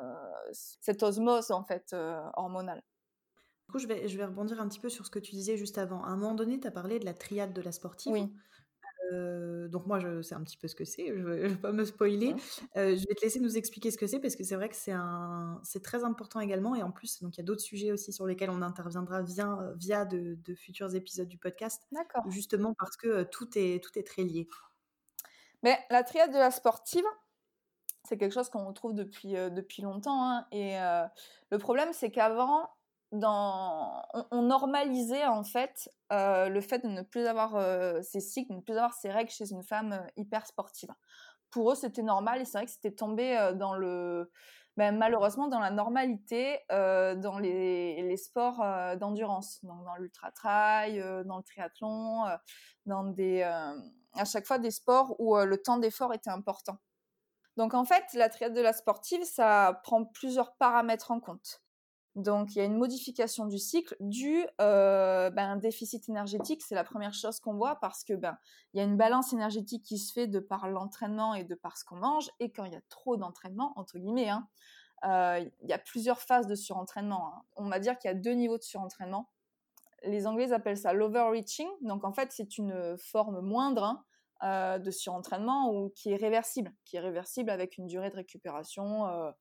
cette 0.52 1.04
osmose 1.04 1.52
en 1.52 1.64
fait 1.64 1.96
hormonale. 2.34 2.82
Du 3.68 3.74
coup, 3.74 3.80
je 3.80 3.88
vais, 3.88 4.08
je 4.08 4.18
vais 4.18 4.26
rebondir 4.26 4.60
un 4.60 4.68
petit 4.68 4.80
peu 4.80 4.90
sur 4.90 5.06
ce 5.06 5.12
que 5.12 5.20
tu 5.20 5.32
disais 5.32 5.56
juste 5.56 5.78
avant. 5.78 6.04
À 6.04 6.08
un 6.08 6.18
moment 6.18 6.34
donné, 6.34 6.60
tu 6.60 6.68
as 6.68 6.72
parlé 6.72 6.98
de 6.98 7.06
la 7.06 7.14
triade 7.14 7.54
de 7.54 7.62
la 7.62 7.72
sportive. 7.72 8.12
Oui. 8.12 8.34
Euh, 9.12 9.68
donc 9.68 9.86
moi, 9.86 10.00
je 10.00 10.22
sais 10.22 10.36
un 10.36 10.44
petit 10.44 10.58
peu 10.58 10.68
ce 10.68 10.76
que 10.76 10.86
c'est, 10.86 11.08
je 11.08 11.22
ne 11.22 11.48
vais 11.48 11.56
pas 11.56 11.72
me 11.72 11.86
spoiler. 11.86 12.36
Euh, 12.78 12.96
je 12.96 13.08
vais 13.08 13.16
te 13.16 13.22
laisser 13.22 13.40
nous 13.40 13.58
expliquer 13.58 13.92
ce 13.92 13.98
que 13.98 14.08
c'est 14.08 14.20
parce 14.20 14.36
que 14.36 14.44
c'est 14.44 14.56
vrai 14.56 14.70
que 14.70 14.76
c'est 14.76 14.92
un, 14.92 15.60
c'est 15.64 15.82
très 15.82 16.04
important 16.04 16.40
également 16.40 16.76
et 16.76 16.84
en 16.84 16.92
plus, 16.92 17.22
donc 17.22 17.36
il 17.36 17.40
y 17.40 17.42
a 17.42 17.46
d'autres 17.46 17.62
sujets 17.62 17.92
aussi 17.92 18.14
sur 18.14 18.26
lesquels 18.26 18.50
on 18.50 18.62
interviendra 18.62 19.22
via, 19.22 19.74
via 19.76 20.06
de, 20.06 20.38
futurs 20.56 20.96
épisodes 20.96 21.28
du 21.28 21.38
podcast. 21.38 21.84
D'accord. 21.92 22.24
Justement 22.30 22.74
parce 22.78 22.98
que 22.98 23.24
tout 23.24 23.50
est, 23.56 23.84
tout 23.84 23.98
est 23.98 24.04
très 24.04 24.24
lié. 24.24 24.48
Mais 25.64 25.78
la 25.90 26.04
triade 26.04 26.32
de 26.32 26.38
la 26.38 26.52
sportive, 26.52 27.06
c'est 28.04 28.18
quelque 28.18 28.34
chose 28.34 28.50
qu'on 28.50 28.66
retrouve 28.66 28.94
depuis, 28.94 29.36
euh, 29.36 29.50
depuis 29.50 29.82
longtemps. 29.82 30.30
Hein, 30.30 30.48
et 30.52 30.78
le 31.50 31.58
problème, 31.58 31.90
c'est 31.92 32.12
qu'avant, 32.12 32.70
on, 33.24 34.42
normalisait 34.42 35.26
en 35.26 35.44
fait 35.44 35.90
euh, 36.12 36.50
le 36.50 36.62
fait 36.62 36.80
de 36.80 36.88
ne 36.88 37.02
plus 37.02 37.26
avoir 37.26 37.56
euh, 37.56 38.02
ses 38.02 38.20
cycles, 38.20 38.52
de 38.52 38.58
ne 38.58 38.62
plus 38.62 38.74
avoir 38.74 38.94
ses 38.94 39.12
règles 39.12 39.30
chez 39.30 39.52
une 39.52 39.64
femme 39.64 39.94
euh, 39.94 40.08
hyper 40.18 40.46
sportive. 40.46 40.90
Pour 41.52 41.72
eux, 41.72 41.76
c'était 41.76 42.04
normal 42.04 42.42
et 42.42 42.46
c'est 42.46 42.58
vrai 42.58 42.66
que 42.66 42.72
c'était 42.72 42.96
tombé 42.96 43.52
dans 43.56 43.76
le, 43.76 44.30
ben, 44.76 44.98
malheureusement 44.98 45.48
dans 45.48 45.60
la 45.60 45.72
normalité 45.72 46.60
dans 46.70 47.40
les, 47.40 48.18
sports 48.18 48.58
d'endurance, 48.98 49.64
donc 49.64 49.86
dans 49.86 49.96
l'ultra 49.96 50.32
trail, 50.32 51.00
dans 51.26 51.38
le 51.38 51.44
triathlon, 51.44 52.26
à 52.26 54.26
chaque 54.26 54.46
fois 54.46 54.60
des 54.60 54.72
sports 54.72 55.16
où 55.18 55.38
le 55.38 55.58
temps 55.62 55.78
d'effort 55.78 56.14
était 56.14 56.30
important. 56.30 56.78
Donc 57.56 57.74
en 57.74 57.86
fait, 57.86 58.04
la 58.16 58.28
triade 58.28 58.54
de 58.54 58.62
la 58.62 58.74
sportive, 58.74 59.24
ça 59.24 59.80
prend 59.84 60.04
plusieurs 60.04 60.58
paramètres 60.58 61.12
en 61.12 61.22
compte. 61.22 61.62
Donc, 62.16 62.56
il 62.56 62.60
y 62.60 62.62
a 62.62 62.66
une 62.66 62.78
modification 62.78 63.46
du 63.46 63.58
cycle 63.60 63.96
due 64.00 64.46
euh, 64.62 65.30
ben, 65.32 65.50
un 65.50 65.56
déficit 65.58 66.08
énergétique. 66.08 66.62
C'est 66.62 66.76
la 66.76 66.86
première 66.86 67.14
chose 67.14 67.42
qu'on 67.42 67.56
voit 67.56 67.76
parce 67.76 68.06
que 68.06 68.14
ben 68.14 68.38
il 68.74 68.78
y 68.78 68.80
a 68.80 68.86
une 68.86 68.96
balance 68.96 69.34
énergétique 69.34 69.84
qui 69.84 69.98
se 69.98 70.14
fait 70.14 70.28
de 70.28 70.40
par 70.40 70.70
l'entraînement 70.70 71.34
et 71.36 71.44
de 71.44 71.56
par 71.56 71.78
ce 71.78 71.84
qu'on 71.84 71.98
mange. 71.98 72.30
Et 72.40 72.52
quand 72.52 72.64
il 72.64 72.72
y 72.72 72.78
a 72.78 72.82
trop 72.88 73.18
d'entraînement, 73.18 73.74
entre 73.76 74.00
guillemets, 74.00 74.30
hein, 74.30 74.48
euh, 75.04 75.46
il 75.62 75.70
y 75.70 75.74
a 75.74 75.78
plusieurs 75.78 76.22
phases 76.22 76.48
de 76.48 76.56
surentraînement. 76.56 77.34
Hein. 77.36 77.42
On 77.58 77.70
va 77.70 77.80
dire 77.80 77.98
qu'il 77.98 78.08
y 78.10 78.12
a 78.14 78.18
deux 78.18 78.34
niveaux 78.34 78.58
de 78.58 78.64
surentraînement. 78.64 79.30
Les 80.04 80.26
Anglais 80.26 80.54
appellent 80.54 80.78
ça 80.78 80.94
l'overreaching. 80.94 81.68
Donc, 81.82 82.06
en 82.06 82.14
fait, 82.14 82.32
c'est 82.32 82.58
une 82.58 82.98
forme 82.98 83.42
moindre 83.42 83.84
hein, 83.84 84.06
euh, 84.44 84.80
de 84.80 84.92
surentraînement 84.92 85.72
ou 85.72 85.90
qui 85.90 86.12
est 86.12 86.16
réversible, 86.16 86.74
qui 86.86 86.96
est 86.96 87.02
réversible 87.02 87.50
avec 87.50 87.78
une 87.78 87.88
durée 87.88 88.10
de 88.10 88.16
récupération 88.16 89.06
euh, 89.08 89.32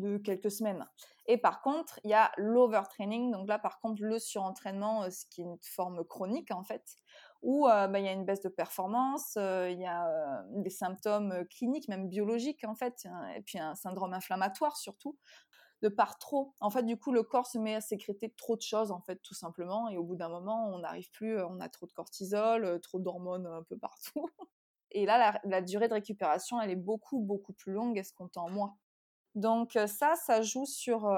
de 0.00 0.18
quelques 0.18 0.50
semaines. 0.50 0.86
Et 1.26 1.38
par 1.38 1.62
contre, 1.62 2.00
il 2.04 2.10
y 2.10 2.14
a 2.14 2.32
l'overtraining, 2.36 3.30
donc 3.30 3.46
là 3.46 3.58
par 3.58 3.78
contre 3.78 4.02
le 4.02 4.18
surentraînement, 4.18 5.04
euh, 5.04 5.10
ce 5.10 5.24
qui 5.26 5.42
est 5.42 5.44
une 5.44 5.58
forme 5.62 6.04
chronique 6.04 6.50
en 6.50 6.64
fait, 6.64 6.96
où 7.42 7.68
euh, 7.68 7.86
bah, 7.86 8.00
il 8.00 8.04
y 8.04 8.08
a 8.08 8.12
une 8.12 8.24
baisse 8.24 8.42
de 8.42 8.48
performance, 8.48 9.34
euh, 9.36 9.70
il 9.70 9.78
y 9.80 9.86
a 9.86 10.44
des 10.50 10.70
symptômes 10.70 11.44
cliniques, 11.48 11.88
même 11.88 12.08
biologiques 12.08 12.64
en 12.64 12.74
fait, 12.74 13.06
hein, 13.06 13.28
et 13.36 13.42
puis 13.42 13.58
un 13.58 13.74
syndrome 13.74 14.12
inflammatoire 14.12 14.76
surtout, 14.76 15.16
de 15.82 15.88
par 15.88 16.18
trop. 16.18 16.54
En 16.60 16.70
fait, 16.70 16.82
du 16.82 16.98
coup, 16.98 17.12
le 17.12 17.22
corps 17.22 17.46
se 17.46 17.58
met 17.58 17.74
à 17.74 17.80
sécréter 17.80 18.30
trop 18.36 18.56
de 18.56 18.62
choses 18.62 18.90
en 18.90 19.00
fait, 19.00 19.20
tout 19.22 19.34
simplement, 19.34 19.88
et 19.88 19.96
au 19.96 20.04
bout 20.04 20.16
d'un 20.16 20.28
moment, 20.28 20.68
on 20.68 20.80
n'arrive 20.80 21.10
plus, 21.12 21.40
on 21.42 21.60
a 21.60 21.68
trop 21.68 21.86
de 21.86 21.92
cortisol, 21.92 22.80
trop 22.80 22.98
d'hormones 22.98 23.46
un 23.46 23.62
peu 23.62 23.78
partout. 23.78 24.28
Et 24.92 25.06
là, 25.06 25.40
la, 25.44 25.62
durée 25.62 25.88
de 25.88 25.94
récupération, 25.94 26.60
elle 26.60 26.70
est 26.70 26.76
beaucoup, 26.76 27.20
beaucoup 27.20 27.52
plus 27.52 27.72
longue, 27.72 27.96
est-ce 27.96 28.12
qu'on 28.12 28.28
en 28.34 28.50
moins? 28.50 28.76
Donc 29.34 29.78
ça, 29.86 30.14
ça 30.16 30.42
joue 30.42 30.66
sur, 30.66 31.08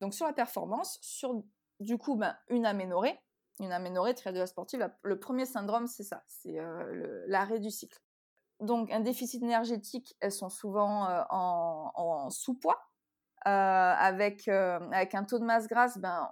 donc 0.00 0.14
sur 0.14 0.26
la 0.26 0.32
performance, 0.32 0.98
sur 1.00 1.42
du 1.80 1.98
coup 1.98 2.16
ben, 2.16 2.36
une 2.48 2.66
aménorrhée, 2.66 3.18
une 3.60 3.72
aménorrhée 3.72 4.14
très 4.14 4.32
de 4.32 4.38
la 4.38 4.46
sportive. 4.46 4.88
le 5.02 5.18
premier 5.18 5.46
syndrome, 5.46 5.86
c'est 5.86 6.04
ça, 6.04 6.22
c'est 6.26 6.58
l'arrêt 7.26 7.60
du 7.60 7.70
cycle. 7.70 7.98
Donc 8.60 8.90
un 8.90 9.00
déficit 9.00 9.42
énergétique, 9.42 10.16
elles 10.20 10.32
sont 10.32 10.50
souvent 10.50 11.06
en, 11.30 12.30
sous-poids, 12.30 12.78
avec, 13.42 14.48
avec 14.48 15.14
un 15.14 15.24
taux 15.24 15.38
de 15.38 15.44
masse 15.44 15.68
grasse, 15.68 15.98
ben, 15.98 16.30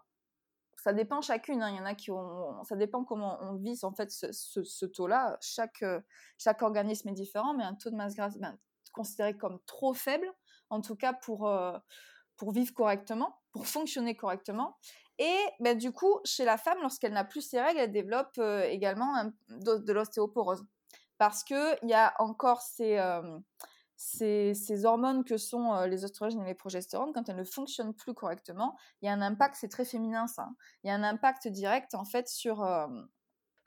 ça 0.86 0.92
dépend 0.92 1.20
chacune. 1.20 1.62
Hein. 1.62 1.70
Il 1.70 1.76
y 1.76 1.80
en 1.80 1.84
a 1.84 1.94
qui 1.94 2.12
ont, 2.12 2.62
ça 2.62 2.76
dépend 2.76 3.04
comment 3.04 3.38
on 3.40 3.54
vise 3.54 3.82
en 3.82 3.92
fait 3.92 4.08
ce, 4.10 4.86
taux-là. 4.86 5.36
Chaque, 5.40 5.84
chaque 6.38 6.62
organisme 6.62 7.08
est 7.08 7.12
différent, 7.12 7.54
mais 7.54 7.64
un 7.64 7.74
taux 7.74 7.90
de 7.90 7.96
masse 7.96 8.14
grasse 8.14 8.38
ben, 8.38 8.56
considéré 8.92 9.36
comme 9.36 9.58
trop 9.66 9.94
faible, 9.94 10.32
en 10.70 10.80
tout 10.80 10.96
cas 10.96 11.12
pour, 11.12 11.48
euh, 11.48 11.76
pour 12.36 12.52
vivre 12.52 12.72
correctement, 12.74 13.38
pour 13.52 13.66
fonctionner 13.66 14.16
correctement. 14.16 14.76
Et 15.18 15.38
ben, 15.60 15.76
du 15.76 15.92
coup, 15.92 16.20
chez 16.24 16.44
la 16.44 16.58
femme, 16.58 16.78
lorsqu'elle 16.82 17.12
n'a 17.12 17.24
plus 17.24 17.40
ses 17.40 17.60
règles, 17.60 17.80
elle 17.80 17.92
développe 17.92 18.36
euh, 18.38 18.64
également 18.64 19.30
de, 19.48 19.92
l'ostéoporose. 19.92 20.64
Parce 21.18 21.42
qu'il 21.44 21.78
y 21.84 21.94
a 21.94 22.14
encore 22.18 22.60
ces, 22.60 22.98
euh, 22.98 23.38
ces, 23.96 24.52
ces, 24.52 24.84
hormones 24.84 25.24
que 25.24 25.38
sont 25.38 25.80
les 25.86 26.04
oestrogènes 26.04 26.42
et 26.42 26.46
les 26.46 26.54
progestérones, 26.54 27.14
quand 27.14 27.26
elles 27.30 27.36
ne 27.36 27.44
fonctionnent 27.44 27.94
plus 27.94 28.12
correctement, 28.12 28.76
il 29.00 29.06
y 29.06 29.08
a 29.08 29.14
un 29.14 29.22
impact, 29.22 29.56
c'est 29.58 29.68
très 29.68 29.86
féminin 29.86 30.26
ça, 30.26 30.42
hein. 30.42 30.56
il 30.84 30.88
y 30.88 30.90
a 30.90 30.94
un 30.94 31.02
impact 31.02 31.48
direct 31.48 31.94
en 31.94 32.04
fait 32.04 32.28
sur, 32.28 32.62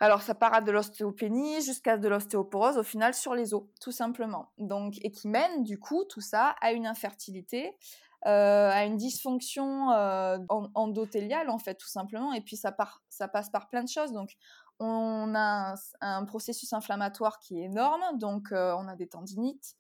alors, 0.02 0.22
ça 0.22 0.34
part 0.34 0.62
de 0.64 0.72
l'ostéopénie 0.72 1.62
jusqu'à 1.62 1.98
de 1.98 2.08
l'ostéoporose, 2.08 2.78
au 2.78 2.84
final, 2.84 3.14
sur 3.14 3.36
les 3.36 3.54
os, 3.54 3.64
tout 3.82 3.92
simplement. 3.92 4.52
Donc, 4.58 4.96
et 5.04 5.12
qui 5.12 5.28
mène, 5.28 5.64
du 5.64 5.78
coup, 5.78 6.06
tout 6.06 6.22
ça 6.22 6.56
à 6.62 6.72
une 6.72 6.88
infertilité, 6.88 7.78
euh, 8.26 8.70
à 8.70 8.86
une 8.86 8.96
dysfonction 8.96 9.92
euh, 9.92 10.38
endothéliale, 10.50 11.50
en 11.50 11.58
fait, 11.58 11.76
tout 11.76 11.90
simplement. 11.90 12.32
Et 12.32 12.40
puis, 12.40 12.56
ça 12.56 12.72
passe 12.72 13.50
par 13.50 13.68
plein 13.70 13.84
de 13.84 13.90
choses. 13.90 14.14
Donc, 14.14 14.38
on 14.80 15.34
a 15.36 15.76
un, 16.00 16.24
processus 16.24 16.72
inflammatoire 16.72 17.40
qui 17.40 17.60
est 17.60 17.66
énorme. 17.66 18.02
Donc, 18.18 18.54
euh, 18.54 18.74
on 18.78 18.88
a 18.88 18.96
des 18.96 19.08
tendinites, 19.08 19.76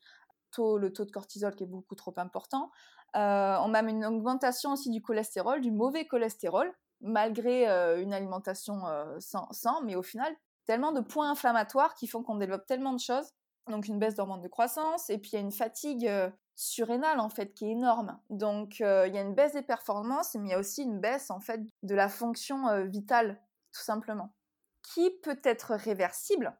le 0.57 0.89
taux 0.89 1.05
de 1.05 1.11
cortisol 1.11 1.55
qui 1.55 1.63
est 1.63 1.67
beaucoup 1.67 1.95
trop 1.95 2.13
important. 2.17 2.71
on 3.13 3.73
a 3.73 3.81
une 3.83 4.03
augmentation 4.03 4.73
aussi 4.73 4.89
du 4.89 5.01
cholestérol, 5.01 5.61
du 5.61 5.71
mauvais 5.71 6.05
cholestérol, 6.05 6.73
malgré 7.01 7.65
une 8.01 8.13
alimentation 8.13 8.81
sans, 9.19 9.81
mais 9.83 9.95
au 9.95 10.03
final, 10.03 10.35
tellement 10.65 10.91
de 10.91 11.01
points 11.01 11.31
inflammatoires 11.31 11.95
qui 11.95 12.07
font 12.07 12.23
qu'on 12.23 12.35
développe 12.35 12.65
tellement 12.65 12.93
de 12.93 12.99
choses. 12.99 13.31
Donc 13.67 13.87
une 13.87 13.99
baisse 13.99 14.15
d'hormones 14.15 14.41
de 14.41 14.47
croissance, 14.47 15.09
et 15.09 15.19
puis 15.19 15.31
il 15.31 15.35
y 15.35 15.37
a 15.37 15.41
une 15.41 15.51
fatigue 15.51 16.11
surrénale 16.55 17.19
en 17.19 17.29
fait 17.29 17.53
qui 17.53 17.65
est 17.65 17.71
énorme. 17.71 18.19
Donc 18.29 18.79
il 18.79 19.11
y 19.13 19.17
a 19.17 19.21
une 19.21 19.35
baisse 19.35 19.53
des 19.53 19.61
performances, 19.61 20.35
mais 20.35 20.49
il 20.49 20.51
y 20.51 20.55
a 20.55 20.59
aussi 20.59 20.83
une 20.83 20.99
baisse 20.99 21.29
en 21.29 21.39
fait 21.39 21.61
de 21.83 21.95
la 21.95 22.09
fonction 22.09 22.85
vitale 22.85 23.39
tout 23.71 23.83
simplement, 23.83 24.33
qui 24.81 25.11
peut 25.21 25.39
être 25.43 25.75
réversible, 25.75 26.57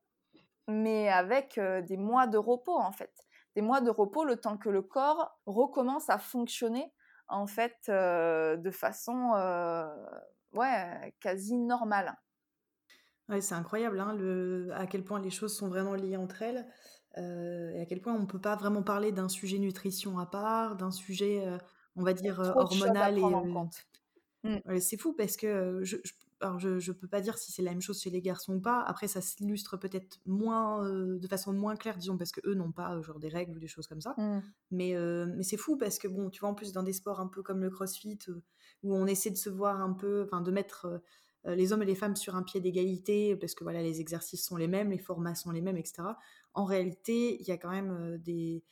mais 0.68 1.10
avec 1.10 1.60
des 1.60 1.98
mois 1.98 2.28
de 2.28 2.38
repos 2.38 2.78
en 2.78 2.92
fait. 2.92 3.14
Des 3.56 3.64
mois 3.64 3.82
de 3.82 3.90
repos 3.90 4.24
le 4.24 4.36
temps 4.36 4.58
que 4.58 4.70
le 4.70 4.84
corps 4.84 5.40
recommence 5.48 6.12
à 6.12 6.20
fonctionner 6.20 6.94
en 7.30 7.48
fait 7.48 7.76
de 7.88 8.72
façon 8.72 9.32
ouais, 10.54 11.14
quasi 11.20 11.58
normale. 11.58 12.16
Ouais, 13.28 13.42
c'est 13.42 13.56
incroyable 13.56 14.00
hein, 14.00 14.16
le, 14.18 14.70
à 14.74 14.88
quel 14.88 15.04
point 15.04 15.20
les 15.20 15.30
choses 15.30 15.56
sont 15.56 15.68
vraiment 15.68 15.94
liées 15.94 16.18
entre 16.18 16.42
elles 16.42 16.66
et 17.16 17.82
à 17.82 17.86
quel 17.86 18.02
point 18.02 18.14
on 18.14 18.20
ne 18.20 18.26
peut 18.26 18.40
pas 18.40 18.56
vraiment 18.56 18.82
parler 18.82 19.12
d'un 19.12 19.30
sujet 19.30 19.58
nutrition 19.60 20.20
à 20.20 20.26
part, 20.26 20.78
d'un 20.78 20.92
sujet, 20.92 21.46
on 21.96 22.04
va 22.04 22.14
dire, 22.14 22.40
hormonal. 22.40 23.18
Et, 23.18 24.50
mmh. 24.50 24.80
c'est 24.80 24.98
fou 24.98 25.14
parce 25.14 25.36
que 25.36 25.80
je, 25.84 25.98
alors 26.42 26.60
je 26.60 26.70
ne 26.70 26.96
peux 26.96 27.08
pas 27.08 27.22
dire 27.22 27.38
si 27.38 27.52
c'est 27.52 27.62
la 27.62 27.72
même 27.72 27.82
chose 27.82 28.02
chez 28.02 28.10
les 28.10 28.22
garçons 28.22 28.56
ou 28.56 28.62
pas. 28.62 28.82
Après, 28.82 29.08
ça 29.08 29.22
s'illustre 29.22 29.78
peut-être 29.78 30.20
moins, 30.26 30.90
de 30.90 31.28
façon 31.28 31.54
moins 31.54 31.76
claire, 31.76 31.98
disons, 31.98 32.18
parce 32.18 32.32
que 32.32 32.42
eux 32.46 32.54
n'ont 32.54 32.72
pas 32.72 33.02
genre 33.02 33.20
des 33.20 33.30
règles 33.30 33.58
ou 33.58 33.60
des 33.60 33.68
choses 33.68 33.88
comme 33.88 34.02
ça. 34.02 34.14
Mmh. 34.18 34.42
Mais, 34.72 34.96
mais 35.36 35.44
c'est 35.44 35.58
fou 35.58 35.78
parce 35.78 36.00
que 36.00 36.08
bon, 36.08 36.30
tu 36.30 36.40
vois, 36.40 36.50
en 36.50 36.56
plus 36.56 36.72
dans 36.72 36.84
des 36.84 36.94
sports 36.94 37.20
un 37.20 37.28
peu 37.28 37.44
comme 37.44 37.62
le 37.62 37.70
CrossFit 37.70 38.20
où 38.84 38.96
on 38.96 39.06
essaie 39.06 39.32
de 39.32 39.38
se 39.38 39.50
voir 39.50 39.82
un 39.82 39.94
peu, 39.94 40.24
enfin 40.24 40.42
de 40.42 40.52
mettre 40.52 41.02
les 41.46 41.72
hommes 41.72 41.84
et 41.84 41.86
les 41.86 41.96
femmes 41.96 42.16
sur 42.16 42.36
un 42.36 42.44
pied 42.44 42.60
d'égalité 42.60 43.36
parce 43.36 43.56
que 43.56 43.64
voilà, 43.64 43.82
les 43.82 44.02
exercices 44.02 44.46
sont 44.46 44.58
les 44.58 44.68
mêmes, 44.68 44.92
les 44.92 44.98
formats 44.98 45.36
sont 45.36 45.52
les 45.52 45.62
mêmes, 45.62 45.78
etc. 45.78 46.04
En 46.54 46.66
réalité, 46.66 47.42
il 47.42 47.48
y 47.48 47.52
a 47.52 47.58
quand 47.58 47.72
même 47.72 48.18
des 48.20 48.64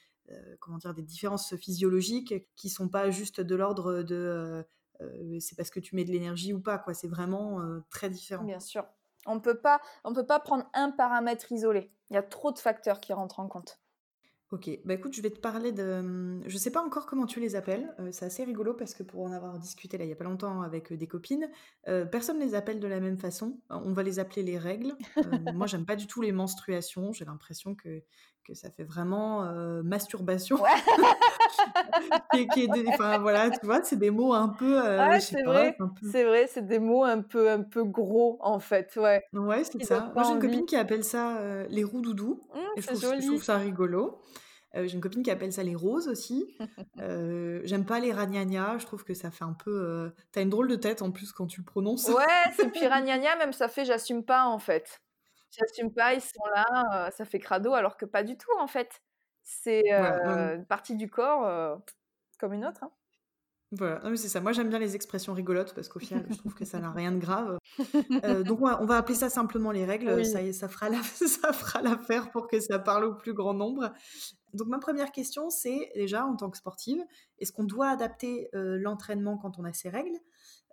comment 0.60 0.78
dire 0.78 0.94
des 0.94 1.04
différences 1.04 1.56
physiologiques 1.56 2.34
qui 2.56 2.70
sont 2.70 2.90
pas 2.90 3.10
juste 3.10 3.40
de 3.40 3.56
l'ordre 3.56 4.04
de 4.04 4.66
c'est 5.40 5.56
parce 5.56 5.70
que 5.70 5.80
tu 5.80 5.96
mets 5.96 6.06
de 6.06 6.12
l'énergie 6.12 6.54
ou 6.54 6.60
pas, 6.60 6.78
quoi. 6.78 6.94
C'est 6.94 7.08
vraiment 7.08 7.62
très 7.90 8.10
différent. 8.10 8.44
Bien 8.44 8.60
sûr. 8.60 8.86
On 9.26 9.40
peut 9.40 9.60
pas, 9.60 9.82
on 10.04 10.14
peut 10.14 10.26
pas 10.26 10.40
prendre 10.40 10.70
un 10.74 10.92
paramètre 10.92 11.52
isolé. 11.52 11.92
Il 12.10 12.14
y 12.14 12.18
a 12.18 12.24
trop 12.24 12.52
de 12.52 12.60
facteurs 12.60 13.00
qui 13.02 13.12
rentrent 13.12 13.40
en 13.40 13.48
compte. 13.48 13.80
Ok, 14.52 14.70
bah 14.86 14.94
écoute, 14.94 15.14
je 15.14 15.22
vais 15.22 15.30
te 15.30 15.42
parler 15.42 15.74
de. 15.74 16.40
Je 16.48 16.58
sais 16.58 16.72
pas 16.72 16.82
encore 16.82 17.06
comment 17.06 17.26
tu 17.26 17.42
les 17.42 17.58
appelles. 17.58 17.94
c'est 18.14 18.24
assez 18.24 18.46
rigolo 18.46 18.74
parce 18.74 18.94
que 18.94 19.04
pour 19.04 19.24
en 19.24 19.34
avoir 19.34 19.60
discuté 19.60 19.98
là 19.98 20.06
il 20.06 20.08
y 20.08 20.14
a 20.14 20.16
pas 20.16 20.24
longtemps 20.24 20.62
avec 20.62 20.94
des 20.94 21.08
copines, 21.08 21.50
personne 21.84 22.40
ne 22.40 22.46
les 22.46 22.56
appelle 22.56 22.80
de 22.80 22.88
la 22.88 23.02
même 23.02 23.18
façon. 23.18 23.60
On 23.70 23.92
va 23.92 24.04
les 24.04 24.20
appeler 24.20 24.44
les 24.44 24.58
règles. 24.58 24.94
moi, 25.54 25.68
j'aime 25.68 25.86
pas 25.86 25.98
du 25.98 26.08
tout 26.08 26.22
les 26.22 26.32
menstruations. 26.32 27.12
J'ai 27.12 27.26
l'impression 27.26 27.76
que, 27.76 28.04
que 28.48 28.54
ça 28.54 28.70
fait 28.72 28.84
vraiment 28.84 29.44
masturbation. 29.84 30.62
Ouais. 30.62 30.70
qui, 32.54 32.70
enfin, 32.88 33.20
voilà, 33.20 33.50
tu 33.50 33.66
vois, 33.66 33.84
c'est 33.84 33.98
des 33.98 34.12
mots 34.12 34.34
un 34.34 34.50
peu. 34.50 34.80
ouais, 34.82 35.20
c'est 35.20 35.44
vrai. 35.44 35.78
C'est 36.12 36.24
vrai, 36.24 36.48
c'est 36.48 36.66
des 36.66 36.80
mots 36.80 37.04
un 37.04 37.22
peu, 37.22 37.50
un 37.50 37.62
peu 37.62 37.84
gros 37.84 38.38
en 38.42 38.60
fait. 38.60 38.96
Ouais. 38.96 39.24
Ouais, 39.34 39.64
c'est 39.64 39.84
ça. 39.84 40.12
Moi, 40.16 40.24
j'ai 40.24 40.34
une 40.34 40.40
copine 40.40 40.66
qui 40.66 40.76
appelle 40.76 41.04
ça 41.04 41.40
les 41.70 41.84
roues 41.84 42.02
doudou. 42.02 42.42
Mmh, 42.54 42.60
et 42.78 42.82
je 42.82 42.88
trouve, 42.88 43.00
je 43.00 43.28
trouve 43.28 43.44
ça 43.44 43.58
rigolo. 43.58 44.22
Euh, 44.78 44.88
j'ai 44.88 44.96
une 44.96 45.02
copine 45.02 45.24
qui 45.24 45.32
appelle 45.32 45.52
ça 45.52 45.64
les 45.64 45.76
roses 45.76 46.08
aussi. 46.08 46.56
Euh, 47.00 47.62
j'aime 47.64 47.86
pas 47.86 48.00
les 48.00 48.12
ragnagna, 48.12 48.78
je 48.80 48.86
trouve 48.86 49.04
que 49.04 49.14
ça 49.14 49.30
fait 49.30 49.44
un 49.44 49.54
peu. 49.54 49.72
Euh, 49.72 50.10
t'as 50.32 50.42
une 50.42 50.50
drôle 50.50 50.68
de 50.68 50.76
tête 50.76 51.04
en 51.04 51.12
plus 51.12 51.32
quand 51.32 51.46
tu 51.46 51.60
le 51.62 51.66
prononces. 51.66 52.08
Ouais, 52.08 52.24
c'est 52.56 52.70
puis 52.74 52.88
ragnagna, 52.88 53.36
même 53.36 53.54
ça 53.54 53.68
fait 53.68 53.86
j'assume 53.86 54.24
pas 54.24 54.46
en 54.46 54.58
fait. 54.58 55.00
J'assume 55.60 55.94
pas, 55.94 56.14
ils 56.14 56.22
sont 56.22 56.46
là, 56.54 57.10
ça 57.12 57.26
fait 57.26 57.40
crado, 57.40 57.74
alors 57.74 57.98
que 57.98 58.06
pas 58.06 58.24
du 58.24 58.38
tout 58.38 58.52
en 58.60 58.68
fait. 58.68 59.02
C'est 59.44 59.92
une 59.92 60.66
partie 60.66 60.96
du 60.96 61.10
corps 61.10 61.82
comme 62.38 62.54
une 62.54 62.66
autre. 62.66 62.84
Hein. 62.84 62.92
Voilà, 63.72 64.00
c'est 64.16 64.30
ça. 64.30 64.40
Moi, 64.40 64.54
j'aime 64.54 64.70
bien 64.70 64.80
les 64.80 64.96
expressions 64.96 65.34
rigolotes 65.34 65.74
parce 65.76 65.90
qu'au 65.90 66.00
final, 66.00 66.26
je 66.30 66.38
trouve 66.38 66.54
que 66.54 66.64
ça 66.64 66.80
n'a 66.80 66.92
rien 66.92 67.12
de 67.12 67.20
grave. 67.20 67.58
Euh, 68.24 68.44
donc, 68.44 68.62
on 68.62 68.86
va, 68.86 68.96
appeler 68.96 69.16
ça 69.16 69.30
simplement 69.30 69.72
les 69.72 69.84
règles. 69.84 70.26
Ça, 70.26 70.40
ça 70.54 70.70
fera 70.70 70.90
la, 70.90 71.02
ça 71.04 71.52
fera 71.52 71.82
l'affaire 71.82 72.32
pour 72.32 72.48
que 72.48 72.62
ça 72.62 72.80
parle 72.80 73.04
au 73.04 73.16
plus 73.16 73.34
grand 73.34 73.54
nombre. 73.54 73.92
Donc, 74.54 74.70
ma 74.70 74.80
première 74.80 75.12
question, 75.12 75.50
c'est 75.50 75.92
déjà 75.96 76.26
en 76.26 76.38
tant 76.38 76.50
que 76.50 76.58
sportive, 76.58 77.04
est-ce 77.40 77.52
qu'on 77.52 77.66
doit 77.66 77.90
adapter 77.90 78.50
euh, 78.56 78.78
l'entraînement 78.80 79.38
quand 79.38 79.60
on 79.60 79.66
a 79.66 79.74
ces 79.74 79.90
règles? 79.90 80.18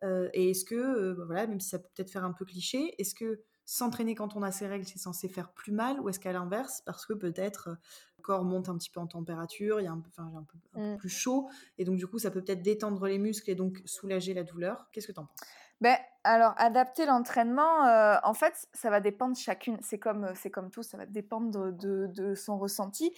Euh, 0.04 0.28
Et 0.32 0.50
est-ce 0.50 0.64
que, 0.64 1.14
bah, 1.14 1.24
voilà, 1.26 1.46
même 1.48 1.58
si 1.58 1.70
ça 1.70 1.80
peut 1.80 1.88
peut-être 1.96 2.10
faire 2.10 2.24
un 2.24 2.32
peu 2.32 2.44
cliché, 2.44 2.94
est-ce 2.98 3.16
que 3.16 3.42
s'entraîner 3.64 4.14
quand 4.14 4.36
on 4.36 4.42
a 4.42 4.52
ces 4.52 4.66
règles, 4.66 4.86
c'est 4.86 4.98
censé 4.98 5.28
faire 5.28 5.50
plus 5.52 5.72
mal 5.72 6.00
ou 6.00 6.08
est-ce 6.08 6.20
qu'à 6.20 6.32
l'inverse, 6.32 6.82
parce 6.84 7.06
que 7.06 7.12
peut-être 7.12 7.68
euh, 7.68 7.74
le 8.18 8.22
corps 8.22 8.44
monte 8.44 8.68
un 8.68 8.76
petit 8.76 8.90
peu 8.90 9.00
en 9.00 9.06
température, 9.06 9.80
il 9.80 9.84
y 9.84 9.86
a 9.86 9.92
un 9.92 10.00
peu, 10.00 10.10
enfin, 10.16 10.30
un 10.36 10.44
peu, 10.44 10.80
mmh. 10.80 10.96
plus 10.98 11.08
chaud, 11.08 11.48
et 11.78 11.84
donc 11.84 11.96
du 11.96 12.06
coup 12.06 12.18
ça 12.18 12.30
peut 12.30 12.42
peut-être 12.42 12.62
détendre 12.62 13.06
les 13.06 13.18
muscles 13.18 13.50
et 13.50 13.54
donc 13.54 13.82
soulager 13.84 14.34
la 14.34 14.42
douleur. 14.42 14.88
Qu'est-ce 14.92 15.06
que 15.06 15.12
tu 15.12 15.20
en 15.20 15.26
penses? 15.26 15.40
Ben, 15.80 15.96
alors, 16.22 16.54
adapter 16.56 17.04
l'entraînement, 17.04 17.84
euh, 17.86 18.16
en 18.22 18.32
fait, 18.32 18.68
ça 18.72 18.90
va 18.90 19.00
dépendre 19.00 19.36
chacune. 19.36 19.76
C'est 19.82 19.98
comme, 19.98 20.32
c'est 20.34 20.50
comme 20.50 20.70
tout, 20.70 20.82
ça 20.82 20.96
va 20.96 21.04
dépendre 21.04 21.72
de, 21.72 22.06
de 22.06 22.34
son 22.34 22.56
ressenti. 22.56 23.12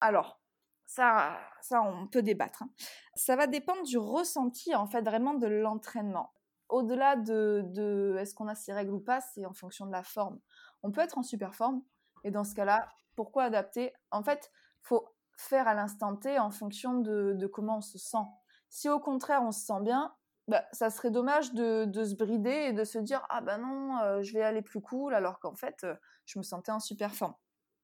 Alors, 0.00 0.38
ça, 0.86 1.38
ça, 1.62 1.82
on 1.82 2.06
peut 2.06 2.22
débattre. 2.22 2.62
Hein. 2.62 2.70
Ça 3.14 3.34
va 3.34 3.46
dépendre 3.46 3.82
du 3.82 3.98
ressenti, 3.98 4.74
en 4.74 4.86
fait, 4.86 5.00
vraiment 5.00 5.34
de 5.34 5.46
l'entraînement 5.46 6.32
au-delà 6.72 7.16
de, 7.16 8.16
est-ce 8.18 8.34
qu'on 8.34 8.48
a 8.48 8.54
ses 8.54 8.72
règles 8.72 8.94
ou 8.94 9.00
pas, 9.00 9.20
c'est 9.20 9.44
en 9.44 9.52
fonction 9.52 9.86
de 9.86 9.92
la 9.92 10.02
forme. 10.02 10.40
On 10.82 10.90
peut 10.90 11.02
être 11.02 11.18
en 11.18 11.22
super 11.22 11.54
forme, 11.54 11.82
et 12.24 12.30
dans 12.30 12.44
ce 12.44 12.54
cas-là, 12.54 12.88
pourquoi 13.14 13.44
adapter? 13.44 13.92
En 14.10 14.22
fait, 14.22 14.50
faut 14.80 15.06
faire 15.36 15.68
à 15.68 15.74
l'instant 15.74 16.16
T 16.16 16.38
en 16.38 16.50
fonction 16.50 16.98
de, 16.98 17.46
comment 17.46 17.78
on 17.78 17.80
se 17.82 17.98
sent. 17.98 18.24
Si 18.70 18.88
au 18.88 19.00
contraire 19.00 19.42
on 19.42 19.52
se 19.52 19.66
sent 19.66 19.80
bien, 19.82 20.14
bah, 20.48 20.64
ça 20.72 20.88
serait 20.90 21.10
dommage 21.10 21.52
de, 21.52 21.86
se 21.92 22.14
brider 22.14 22.68
et 22.68 22.72
de 22.72 22.84
se 22.84 22.98
dire 22.98 23.24
ah 23.28 23.42
ben 23.42 23.58
non, 23.58 23.98
euh, 23.98 24.22
je 24.22 24.32
vais 24.32 24.42
aller 24.42 24.62
plus 24.62 24.80
cool 24.80 25.14
alors 25.14 25.38
qu'en 25.40 25.54
fait 25.54 25.84
euh, 25.84 25.94
je 26.24 26.38
me 26.38 26.42
sentais 26.42 26.72
en 26.72 26.80
super 26.80 27.14
forme. 27.14 27.34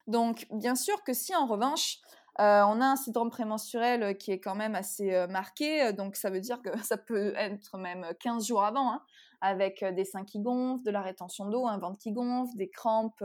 Donc 0.07 0.46
bien 0.51 0.74
sûr 0.74 1.05
que 1.05 1.12
si 1.12 1.37
en 1.37 1.46
revanche 1.46 1.98
euh, 2.40 2.62
on 2.62 2.81
a 2.81 2.87
un 2.87 2.96
syndrome 2.96 3.31
prémenstruel 3.31 4.03
euh, 4.05 4.12
qui 4.12 4.31
est 4.31 4.38
quand 4.38 4.55
même 4.55 4.77
assez 4.77 5.12
euh, 5.12 5.27
marqué, 5.27 5.92
donc 5.92 6.14
ça 6.14 6.31
veut 6.31 6.40
dire 6.40 6.62
que 6.62 6.70
ça 6.85 6.96
peut 6.96 7.33
être 7.37 7.79
même 7.79 8.07
15 8.20 8.46
jours 8.46 8.62
avant, 8.62 8.92
hein, 8.92 9.03
avec 9.40 9.85
des 9.85 10.05
seins 10.05 10.24
qui 10.24 10.40
gonflent, 10.40 10.85
de 10.85 10.90
la 10.92 11.03
rétention 11.03 11.48
d'eau, 11.48 11.66
un 11.66 11.79
ventre 11.79 11.98
qui 11.98 12.12
gonfle, 12.12 12.57
des 12.57 12.70
crampes 12.70 13.24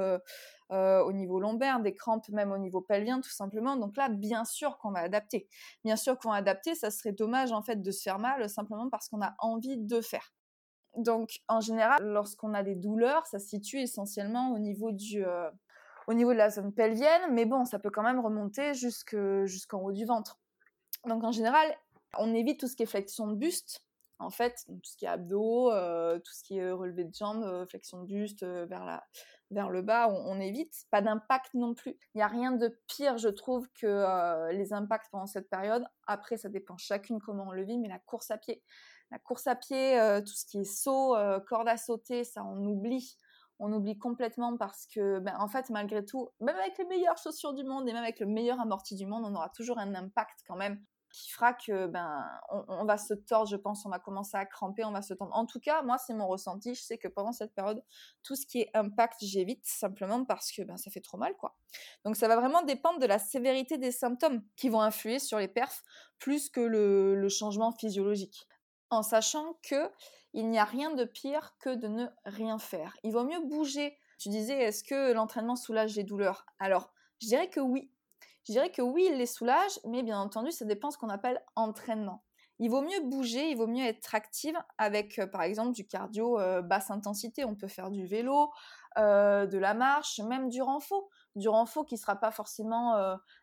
au 0.70 1.12
niveau 1.12 1.40
lombaire, 1.40 1.80
des 1.80 1.94
crampes 1.94 2.28
même 2.30 2.52
au 2.52 2.58
niveau 2.58 2.82
pelvien 2.82 3.22
tout 3.22 3.30
simplement. 3.30 3.76
Donc 3.76 3.96
là, 3.98 4.10
bien 4.10 4.44
sûr 4.46 4.78
qu'on 4.80 4.92
va 4.92 5.02
adapter. 5.02 5.48
Bien 5.84 5.96
sûr 5.96 6.18
qu'on 6.18 6.30
va 6.30 6.38
adapter, 6.38 6.74
ça 6.74 6.90
serait 6.90 7.12
dommage 7.12 7.52
en 7.52 7.62
fait 7.62 7.82
de 7.82 7.92
se 7.92 8.02
faire 8.02 8.18
mal 8.18 8.50
simplement 8.50 8.90
parce 8.90 9.10
qu'on 9.10 9.22
a 9.22 9.36
envie 9.40 9.78
de 9.78 10.02
faire. 10.02 10.34
Donc 10.98 11.40
en 11.48 11.62
général, 11.62 12.04
lorsqu'on 12.04 12.54
a 12.54 12.64
des 12.64 12.76
douleurs, 12.76 13.26
ça 13.26 13.40
se 13.40 13.48
situe 13.48 13.82
essentiellement 13.82 14.52
au 14.52 14.60
niveau 14.60 14.92
du 14.92 15.24
au 16.08 16.14
niveau 16.14 16.34
de 16.34 16.38
la 16.38 16.50
zone 16.50 16.74
pelvienne, 16.74 17.22
mais 17.32 17.46
bon, 17.46 17.66
ça 17.66 17.80
peut 17.80 17.90
quand 17.90 18.04
même 18.04 18.20
remonter 18.20 18.74
jusqu'en 18.74 19.80
haut 19.80 19.92
du 19.92 20.06
ventre. 20.06 20.40
Donc 21.06 21.24
en 21.24 21.32
général, 21.32 21.76
on 22.18 22.34
évite 22.34 22.60
tout 22.60 22.68
ce 22.68 22.76
qui 22.76 22.84
est 22.84 22.88
flexion 22.88 23.28
de 23.28 23.36
buste, 23.36 23.84
en 24.20 24.30
fait, 24.30 24.64
tout 24.68 24.90
ce 24.90 24.98
qui 24.98 25.06
est 25.06 25.10
abdos, 25.10 25.72
euh, 25.72 26.20
tout 26.20 26.34
ce 26.34 26.44
qui 26.44 26.58
est 26.58 26.72
relevé 26.72 27.04
de 27.04 27.14
jambes, 27.14 27.44
euh, 27.44 27.66
flexion 27.66 28.02
de 28.02 28.08
buste 28.08 28.44
euh, 28.44 28.66
vers, 29.50 29.70
le 29.70 29.82
bas, 29.82 30.08
on, 30.10 30.40
évite. 30.40 30.74
Pas 30.90 31.02
d'impact 31.02 31.54
non 31.54 31.74
plus. 31.74 31.98
Il 32.14 32.18
n'y 32.18 32.22
a 32.22 32.28
rien 32.28 32.52
de 32.52 32.80
pire, 32.88 33.18
je 33.18 33.30
trouve, 33.30 33.68
que 33.80 34.52
les 34.52 34.74
impacts 34.74 35.12
pendant 35.12 35.28
cette 35.28 35.48
période. 35.48 35.86
Après, 36.08 36.38
ça 36.38 36.50
dépend 36.50 36.78
chacune 36.78 37.20
comment 37.20 37.48
on 37.48 37.52
le 37.52 37.64
vit, 37.64 37.78
mais 37.78 37.88
la 37.88 38.00
course 38.00 38.32
à 38.32 38.38
pied. 38.38 38.64
La 39.12 39.20
course 39.20 39.46
à 39.46 39.56
pied, 39.56 39.96
tout 40.26 40.34
ce 40.34 40.46
qui 40.46 40.62
est 40.62 40.64
saut, 40.64 41.16
corde 41.48 41.68
à 41.68 41.78
sauter, 41.78 42.24
ça 42.24 42.44
on 42.44 42.66
oublie 42.66 43.16
on 43.60 43.72
oublie 43.72 43.98
complètement 43.98 44.58
parce 44.58 44.88
que, 44.88 45.20
ben, 45.20 45.36
en 45.40 45.48
fait, 45.48 45.70
malgré 45.70 46.04
tout, 46.04 46.30
même 46.40 46.56
avec 46.58 46.78
les 46.78 46.86
meilleures 46.86 47.18
chaussures 47.18 47.54
du 47.54 47.64
monde 47.64 47.88
et 47.88 47.94
même 47.94 48.04
avec 48.04 48.20
le 48.20 48.26
meilleur 48.26 48.60
amorti 48.60 48.96
du 48.96 49.06
monde, 49.06 49.24
on 49.26 49.36
aura 49.36 49.50
toujours 49.50 49.78
un 49.80 49.94
impact 49.96 50.42
quand 50.48 50.56
même 50.56 50.84
qui 51.14 51.30
fera 51.30 51.54
que 51.54 51.86
ben 51.86 52.28
on, 52.50 52.86
va 52.86 52.98
se 52.98 53.14
tordre, 53.14 53.48
je 53.48 53.56
pense, 53.56 53.86
on 53.86 53.90
va 53.90 54.00
commencer 54.00 54.36
à 54.36 54.48
cramper, 54.48 54.84
on 54.84 54.92
va 54.92 55.04
se 55.04 55.14
tendre. 55.14 55.32
En 55.36 55.46
tout 55.46 55.60
cas, 55.60 55.84
moi, 55.84 56.00
c'est 56.00 56.16
mon 56.16 56.28
ressenti. 56.28 56.74
Je 56.74 56.82
sais 56.82 56.98
que 56.98 57.08
pendant 57.08 57.32
cette 57.32 57.54
période, 57.54 57.84
tout 58.24 58.36
ce 58.36 58.48
qui 58.48 58.62
est 58.62 58.72
impact, 58.74 59.18
j'évite 59.22 59.64
simplement 59.64 60.26
parce 60.26 60.52
que 60.52 60.64
ben 60.64 60.76
ça 60.76 60.90
fait 60.90 61.02
trop 61.02 61.20
mal, 61.20 61.36
quoi. 61.38 61.56
Donc, 62.04 62.16
ça 62.16 62.28
va 62.28 62.36
vraiment 62.36 62.64
dépendre 62.64 63.00
de 63.00 63.06
la 63.06 63.20
sévérité 63.20 63.78
des 63.78 63.92
symptômes 63.92 64.42
qui 64.56 64.70
vont 64.70 64.82
influer 64.82 65.20
sur 65.20 65.38
les 65.38 65.48
perfs 65.48 65.84
plus 66.18 66.50
que 66.50 66.62
le 66.62 67.30
changement 67.30 67.72
physiologique, 67.72 68.48
en 68.90 69.04
sachant 69.04 69.60
que 69.62 69.92
il 70.34 70.50
n'y 70.50 70.60
a 70.60 70.66
rien 70.66 70.92
de 70.92 71.06
pire 71.06 71.56
que 71.60 71.74
de 71.74 71.88
ne 71.88 72.06
rien 72.26 72.58
faire. 72.58 72.98
Il 73.04 73.12
vaut 73.12 73.24
mieux 73.24 73.40
bouger. 73.40 73.98
Tu 74.20 74.30
disais, 74.30 74.58
est-ce 74.58 74.84
que 74.84 75.14
l'entraînement 75.14 75.56
soulage 75.56 75.96
les 75.96 76.04
douleurs? 76.04 76.46
Alors, 76.60 76.92
je 77.20 77.28
dirais 77.28 77.50
que 77.50 77.60
oui. 77.60 77.92
Je 78.48 78.52
dirais 78.52 78.72
que 78.72 78.82
oui, 78.82 79.08
il 79.10 79.18
les 79.18 79.26
soulage, 79.26 79.80
mais 79.86 80.04
bien 80.04 80.20
entendu, 80.20 80.52
ça 80.52 80.66
dépend 80.66 80.90
de 80.90 80.94
ce 80.94 80.98
qu'on 80.98 81.10
appelle 81.10 81.42
entraînement. 81.56 82.24
Il 82.60 82.70
vaut 82.70 82.82
mieux 82.82 83.02
bouger, 83.02 83.50
il 83.50 83.58
vaut 83.58 83.68
mieux 83.68 83.86
être 83.86 84.14
active 84.16 84.58
avec, 84.78 85.20
euh, 85.20 85.28
par 85.28 85.42
exemple, 85.42 85.74
du 85.74 85.88
cardio 85.88 86.40
euh, 86.40 86.62
basse 86.62 86.92
intensité. 86.92 87.46
On 87.46 87.56
peut 87.56 87.68
faire 87.68 87.90
du 87.90 88.06
vélo, 88.06 88.52
euh, 88.98 89.48
de 89.48 89.58
la 89.58 89.74
marche, 89.74 90.20
même 90.20 90.50
du 90.50 90.62
renfort. 90.62 91.10
Du 91.36 91.50
renfort 91.50 91.86
qui 91.86 91.98
sera 91.98 92.16
pas 92.16 92.32
forcément 92.32 92.96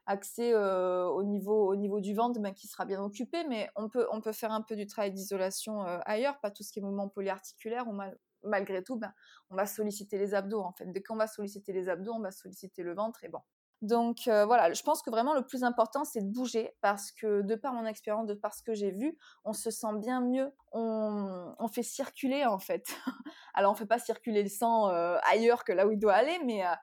axé 0.06 0.54
au, 0.54 1.22
niveau, 1.24 1.74
niveau 1.74 2.00
du 2.00 2.14
ventre 2.14 2.40
ben, 2.40 2.54
qui 2.54 2.68
sera 2.68 2.84
bien 2.84 3.02
occupé, 3.02 3.44
mais 3.48 3.68
on 3.74 3.88
peut, 3.88 4.06
on 4.12 4.20
peut 4.20 4.32
faire 4.32 4.52
un 4.52 4.62
peu 4.62 4.76
du 4.76 4.86
travail 4.86 5.10
d'isolation 5.10 5.82
ailleurs, 6.04 6.38
pas 6.38 6.50
tout 6.50 6.62
ce 6.62 6.72
qui 6.72 6.78
est 6.78 6.82
mouvement 6.82 7.08
polyarticulaire, 7.08 7.88
ou 7.88 7.98
malgré 8.44 8.84
tout, 8.84 8.96
ben, 8.96 9.12
on 9.50 9.56
va 9.56 9.66
solliciter 9.66 10.18
les 10.18 10.34
abdos 10.34 10.60
en 10.60 10.72
fait. 10.72 10.86
Dès 10.86 11.02
qu'on 11.02 11.16
va 11.16 11.26
solliciter 11.26 11.72
les 11.72 11.88
abdos, 11.88 12.12
on 12.12 12.20
va 12.20 12.30
solliciter 12.30 12.82
le 12.82 12.94
ventre 12.94 13.24
et 13.24 13.28
bon, 13.28 13.40
donc 13.82 14.28
euh, 14.28 14.44
voilà, 14.44 14.72
je 14.72 14.82
pense 14.82 15.00
que 15.00 15.08
vraiment 15.08 15.34
le 15.34 15.42
plus 15.42 15.64
important, 15.64 16.04
c'est 16.04 16.20
de 16.20 16.30
bouger 16.30 16.76
parce 16.82 17.12
que 17.12 17.40
de 17.40 17.54
par 17.54 17.72
mon 17.72 17.86
expérience, 17.86 18.26
de 18.26 18.34
par 18.34 18.52
ce 18.52 18.62
que 18.62 18.74
j'ai 18.74 18.90
vu, 18.90 19.16
on 19.44 19.54
se 19.54 19.70
sent 19.70 19.94
bien 19.96 20.20
mieux. 20.20 20.52
On, 20.72 21.68
fait 21.72 21.82
circuler 21.82 22.44
en 22.44 22.58
fait. 22.58 22.84
Alors 23.54 23.72
on 23.72 23.74
fait 23.74 23.86
pas 23.86 23.98
circuler 23.98 24.42
le 24.42 24.48
sang 24.48 24.88
euh, 24.90 25.16
ailleurs 25.30 25.64
que 25.64 25.72
là 25.72 25.86
où 25.86 25.92
il 25.92 25.98
doit 25.98 26.14
aller, 26.14 26.38
mais 26.44 26.66
euh, 26.66 26.74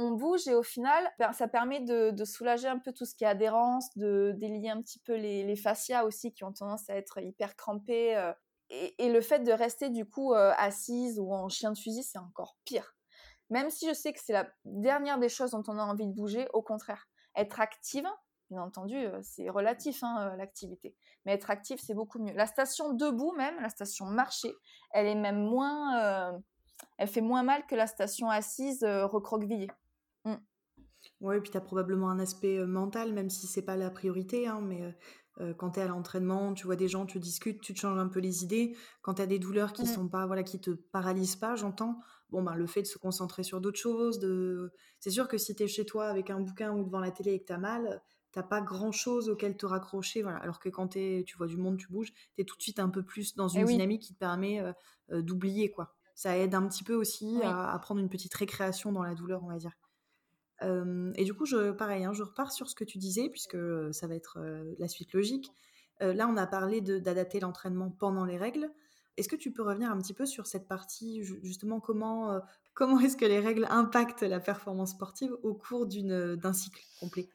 on 0.00 0.12
bouge 0.12 0.48
et 0.48 0.54
au 0.54 0.62
final, 0.62 1.10
ben, 1.18 1.32
ça 1.32 1.48
permet 1.48 1.80
de, 1.80 2.24
soulager 2.24 2.68
un 2.68 2.78
peu 2.78 2.92
tout 2.92 3.04
ce 3.04 3.14
qui 3.14 3.24
est 3.24 3.28
adhérence, 3.28 3.96
de 3.96 4.34
délier 4.36 4.70
un 4.70 4.80
petit 4.82 4.98
peu 4.98 5.14
les, 5.14 5.56
fascias 5.56 6.04
aussi 6.04 6.32
qui 6.32 6.44
ont 6.44 6.52
tendance 6.52 6.88
à 6.90 6.96
être 6.96 7.20
hyper 7.20 7.56
crampés. 7.56 8.32
et, 8.70 9.12
le 9.12 9.20
fait 9.20 9.40
de 9.40 9.52
rester 9.52 9.90
du 9.90 10.04
coup 10.04 10.32
assise 10.34 11.18
ou 11.18 11.32
en 11.32 11.48
chien 11.48 11.72
de 11.72 11.78
fusil, 11.78 12.02
c'est 12.02 12.18
encore 12.18 12.56
pire 12.64 12.94
même 13.50 13.68
si 13.68 13.88
je 13.88 13.94
sais 13.94 14.12
que 14.12 14.20
c'est 14.22 14.32
la 14.32 14.48
dernière 14.64 15.18
des 15.18 15.28
choses 15.28 15.50
dont 15.50 15.62
on 15.66 15.78
a 15.78 15.82
envie 15.82 16.06
de 16.06 16.12
bouger, 16.12 16.48
au 16.52 16.62
contraire, 16.62 17.08
être 17.36 17.60
active, 17.60 18.06
bien 18.48 18.62
entendu, 18.62 18.96
euh, 18.96 19.20
c'est 19.22 19.50
relatif 19.50 20.02
hein, 20.02 20.30
euh, 20.32 20.36
l'activité, 20.36 20.96
mais 21.24 21.32
être 21.32 21.50
active, 21.50 21.78
c'est 21.82 21.94
beaucoup 21.94 22.20
mieux. 22.20 22.32
La 22.34 22.46
station 22.46 22.92
debout 22.92 23.32
même, 23.32 23.60
la 23.60 23.68
station 23.68 24.06
marché, 24.06 24.52
elle 24.92 25.06
est 25.06 25.16
même 25.16 25.42
moins, 25.42 26.00
euh, 26.00 26.38
elle 26.96 27.08
fait 27.08 27.20
moins 27.20 27.42
mal 27.42 27.66
que 27.66 27.74
la 27.74 27.86
station 27.86 28.30
assise 28.30 28.84
recroquevillée. 28.84 29.70
Mm. 30.24 30.34
Oui, 31.20 31.36
et 31.36 31.40
puis 31.40 31.50
tu 31.50 31.56
as 31.56 31.62
probablement 31.62 32.10
un 32.10 32.18
aspect 32.18 32.64
mental, 32.66 33.12
même 33.12 33.30
si 33.30 33.46
c'est 33.46 33.62
pas 33.62 33.76
la 33.76 33.90
priorité, 33.90 34.46
hein, 34.46 34.60
mais 34.60 34.94
quand 35.56 35.70
tu 35.70 35.80
es 35.80 35.82
à 35.82 35.88
l'entraînement, 35.88 36.52
tu 36.52 36.66
vois 36.66 36.76
des 36.76 36.88
gens, 36.88 37.06
tu 37.06 37.18
discutes, 37.18 37.62
tu 37.62 37.72
te 37.72 37.78
changes 37.78 37.98
un 37.98 38.08
peu 38.08 38.20
les 38.20 38.44
idées. 38.44 38.76
Quand 39.00 39.14
tu 39.14 39.22
as 39.22 39.26
des 39.26 39.38
douleurs 39.38 39.72
qui 39.72 39.82
ne 39.82 39.88
mm. 39.88 39.94
sont 39.94 40.08
pas, 40.08 40.26
voilà, 40.26 40.42
qui 40.42 40.60
te 40.60 40.70
paralysent 40.70 41.36
pas, 41.36 41.56
j'entends, 41.56 42.00
bon, 42.28 42.42
ben, 42.42 42.54
le 42.54 42.66
fait 42.66 42.82
de 42.82 42.86
se 42.86 42.98
concentrer 42.98 43.42
sur 43.42 43.60
d'autres 43.60 43.78
choses, 43.78 44.18
de... 44.18 44.72
c'est 44.98 45.10
sûr 45.10 45.28
que 45.28 45.38
si 45.38 45.54
tu 45.54 45.62
es 45.62 45.68
chez 45.68 45.86
toi 45.86 46.06
avec 46.08 46.28
un 46.28 46.40
bouquin 46.40 46.72
ou 46.74 46.84
devant 46.84 47.00
la 47.00 47.10
télé 47.10 47.32
et 47.32 47.40
que 47.40 47.46
tu 47.46 47.52
as 47.52 47.58
mal, 47.58 48.02
t'as 48.32 48.42
pas 48.42 48.60
grand 48.60 48.92
chose 48.92 49.28
auquel 49.28 49.56
te 49.56 49.66
raccrocher. 49.66 50.22
Voilà. 50.22 50.38
Alors 50.38 50.60
que 50.60 50.68
quand 50.68 50.88
tu 50.88 51.24
vois 51.36 51.46
du 51.46 51.56
monde, 51.56 51.78
tu 51.78 51.88
bouges, 51.88 52.12
tu 52.12 52.42
es 52.42 52.44
tout 52.44 52.56
de 52.56 52.62
suite 52.62 52.78
un 52.78 52.88
peu 52.88 53.02
plus 53.02 53.34
dans 53.34 53.48
une 53.48 53.64
dynamique 53.64 54.02
qui 54.02 54.14
te 54.14 54.18
permet 54.18 54.60
euh, 55.12 55.22
d'oublier. 55.22 55.70
quoi. 55.70 55.94
Ça 56.14 56.36
aide 56.36 56.54
un 56.54 56.66
petit 56.66 56.84
peu 56.84 56.94
aussi 56.94 57.40
à, 57.42 57.78
prendre 57.80 58.00
une 58.00 58.10
petite 58.10 58.34
récréation 58.34 58.92
dans 58.92 59.02
la 59.02 59.14
douleur, 59.14 59.42
on 59.42 59.48
va 59.48 59.58
dire. 59.58 59.72
Et 60.62 61.24
du 61.24 61.34
coup, 61.34 61.46
je, 61.46 61.70
pareil, 61.70 62.04
hein, 62.04 62.12
je 62.12 62.22
repars 62.22 62.52
sur 62.52 62.68
ce 62.68 62.74
que 62.74 62.84
tu 62.84 62.98
disais, 62.98 63.28
puisque 63.28 63.56
ça 63.92 64.06
va 64.06 64.14
être 64.14 64.38
la 64.78 64.88
suite 64.88 65.12
logique. 65.12 65.50
là, 66.00 66.28
on 66.28 66.36
a 66.36 66.46
parlé 66.46 66.80
d'adapter 66.80 67.40
l'entraînement 67.40 67.90
pendant 67.90 68.24
les 68.24 68.36
règles. 68.36 68.70
Est-ce 69.16 69.28
que 69.28 69.36
tu 69.36 69.52
peux 69.52 69.62
revenir 69.62 69.90
un 69.90 69.98
petit 69.98 70.14
peu 70.14 70.26
sur 70.26 70.46
cette 70.46 70.68
partie, 70.68 71.22
justement, 71.22 71.80
comment, 71.80 72.40
comment 72.74 73.00
est-ce 73.00 73.16
que 73.16 73.24
les 73.24 73.40
règles 73.40 73.66
impactent 73.70 74.22
la 74.22 74.40
performance 74.40 74.90
sportive 74.90 75.34
au 75.42 75.54
cours 75.54 75.86
d'un 75.86 76.52
cycle 76.52 76.82
complet? 77.00 77.28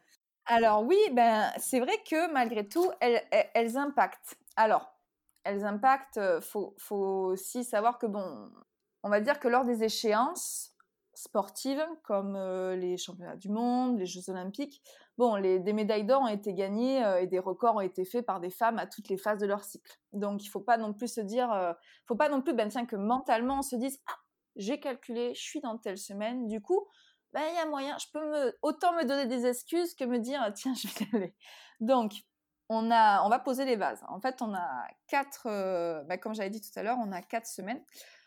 Alors 0.46 0.84
oui, 0.84 1.00
ben, 1.14 1.52
c'est 1.58 1.80
vrai 1.80 1.98
que 2.08 2.32
malgré 2.32 2.68
tout, 2.68 2.92
elles, 3.02 3.78
impactent. 3.78 4.38
Alors, 4.56 4.94
elles 5.44 5.66
impactent, 5.66 6.20
il 6.22 6.42
faut, 6.42 6.76
aussi 6.90 7.64
savoir 7.64 7.98
que, 7.98 8.06
bon, 8.06 8.52
on 9.04 9.10
va 9.10 9.22
dire 9.22 9.40
que 9.40 9.48
lors 9.48 9.66
des 9.66 9.84
échéances 9.84 10.75
sportives, 11.16 11.86
comme 12.04 12.38
les 12.74 12.98
championnats 12.98 13.36
du 13.36 13.50
monde, 13.50 14.00
les 14.00 14.06
Jeux 14.06 14.30
olympiques, 14.30 14.82
bon, 15.18 15.40
des 15.40 15.74
médailles 15.74 16.06
d'or 16.06 16.22
ont 16.22 16.28
été 16.28 16.54
gagnées 16.54 17.04
et 17.22 17.28
des 17.28 17.40
records 17.40 17.76
ont 17.76 17.82
été 17.82 18.06
faits 18.06 18.26
par 18.26 18.40
des 18.40 18.50
femmes 18.50 18.80
à 18.80 18.88
toutes 18.88 19.10
les 19.10 19.18
phases 19.18 19.40
de 19.40 19.46
leur 19.46 19.64
cycle. 19.64 20.00
Donc, 20.14 20.44
il 20.44 20.48
ne 20.48 20.52
faut 20.52 20.62
pas 20.62 20.78
non 20.78 20.94
plus 20.94 21.08
se 21.08 21.22
dire, 21.22 21.52
euh, 21.52 21.74
faut 22.08 22.16
pas 22.16 22.30
non 22.30 22.42
plus, 22.42 22.54
ben 22.54 22.70
tiens, 22.70 22.86
que 22.86 22.96
mentalement 22.96 23.60
on 23.60 23.62
se 23.62 23.76
dise, 23.76 24.00
ah, 24.08 24.18
j'ai 24.56 24.80
calculé, 24.80 25.34
je 25.34 25.42
suis 25.42 25.62
dans 25.62 25.78
telle 25.78 25.98
semaine, 25.98 26.48
du 26.48 26.62
coup, 26.62 26.88
ben 27.34 27.42
il 27.50 27.56
y 27.56 27.60
a 27.60 27.66
moyen, 27.66 27.98
je 27.98 28.08
peux 28.14 28.54
autant 28.62 28.94
me 28.94 29.04
donner 29.04 29.26
des 29.26 29.46
excuses 29.46 29.94
que 29.96 30.06
me 30.06 30.20
dire, 30.20 30.42
tiens, 30.56 30.74
je 30.74 30.88
vais 30.88 31.06
y 31.06 31.16
aller. 31.16 31.36
Donc, 31.80 32.14
on 32.70 32.90
a, 32.92 33.24
on 33.24 33.30
va 33.30 33.40
poser 33.40 33.66
les 33.66 33.78
bases. 33.78 34.04
En 34.08 34.20
fait, 34.20 34.42
on 34.42 34.54
a 34.54 34.88
quatre, 35.08 35.46
ben, 36.06 36.18
comme 36.18 36.34
j'avais 36.34 36.50
dit 36.50 36.62
tout 36.62 36.80
à 36.80 36.84
l'heure, 36.84 36.98
on 37.00 37.12
a 37.12 37.22
quatre 37.22 37.48
semaines. 37.48 37.84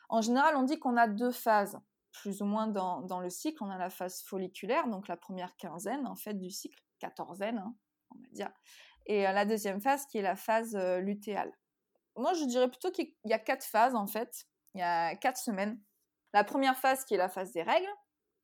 En 0.08 0.20
général, 0.20 0.56
on 0.56 0.62
dit 0.62 0.78
qu'on 0.78 0.96
a 0.96 1.08
deux 1.08 1.32
phases 1.32 1.78
plus 2.18 2.42
ou 2.42 2.44
moins 2.44 2.66
dans, 2.66 3.20
le 3.20 3.30
cycle. 3.30 3.62
On 3.62 3.70
a 3.70 3.78
la 3.78 3.90
phase 3.90 4.22
folliculaire, 4.22 4.88
donc 4.88 5.08
la 5.08 5.16
première 5.16 5.56
quinzaine 5.56 6.06
en 6.06 6.16
fait 6.16 6.34
du 6.34 6.50
cycle, 6.50 6.82
quatorzaine, 6.98 7.58
hein, 7.58 7.74
on 8.10 8.18
va 8.20 8.28
dire, 8.32 8.50
et 9.06 9.26
euh, 9.26 9.32
la 9.32 9.44
deuxième 9.44 9.80
phase 9.80 10.04
qui 10.06 10.18
est 10.18 10.22
la 10.22 10.36
phase 10.36 10.74
euh, 10.76 11.00
lutéale. 11.00 11.52
Moi, 12.16 12.34
je 12.34 12.44
dirais 12.44 12.68
plutôt 12.68 12.90
qu'il 12.90 13.12
y 13.24 13.32
a 13.32 13.38
quatre 13.38 13.64
phases 13.64 13.94
en 13.94 14.06
fait. 14.06 14.46
Il 14.74 14.80
y 14.80 14.82
a 14.82 15.14
quatre 15.16 15.38
semaines. 15.38 15.80
La 16.34 16.44
première 16.44 16.76
phase 16.76 17.04
qui 17.04 17.14
est 17.14 17.18
la 17.18 17.28
phase 17.28 17.52
des 17.52 17.62
règles, 17.62 17.88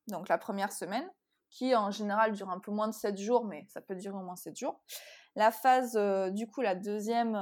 donc 0.07 0.29
la 0.29 0.39
première 0.39 0.73
semaine, 0.73 1.09
qui 1.51 1.75
en 1.75 1.91
général 1.91 2.33
dure 2.33 2.51
un 2.51 2.61
peu 2.61 2.71
moins 2.71 2.89
de 2.89 2.95
7 2.95 3.19
jours, 3.19 3.45
mais 3.45 3.67
ça 3.69 3.81
peut 3.81 3.95
durer 3.95 4.17
au 4.17 4.23
moins 4.23 4.37
7 4.37 4.57
jours. 4.57 4.81
La 5.37 5.51
phase, 5.51 5.97
euh, 5.97 6.31
du 6.31 6.47
coup, 6.49 6.61
la 6.61 6.75
deuxième, 6.75 7.33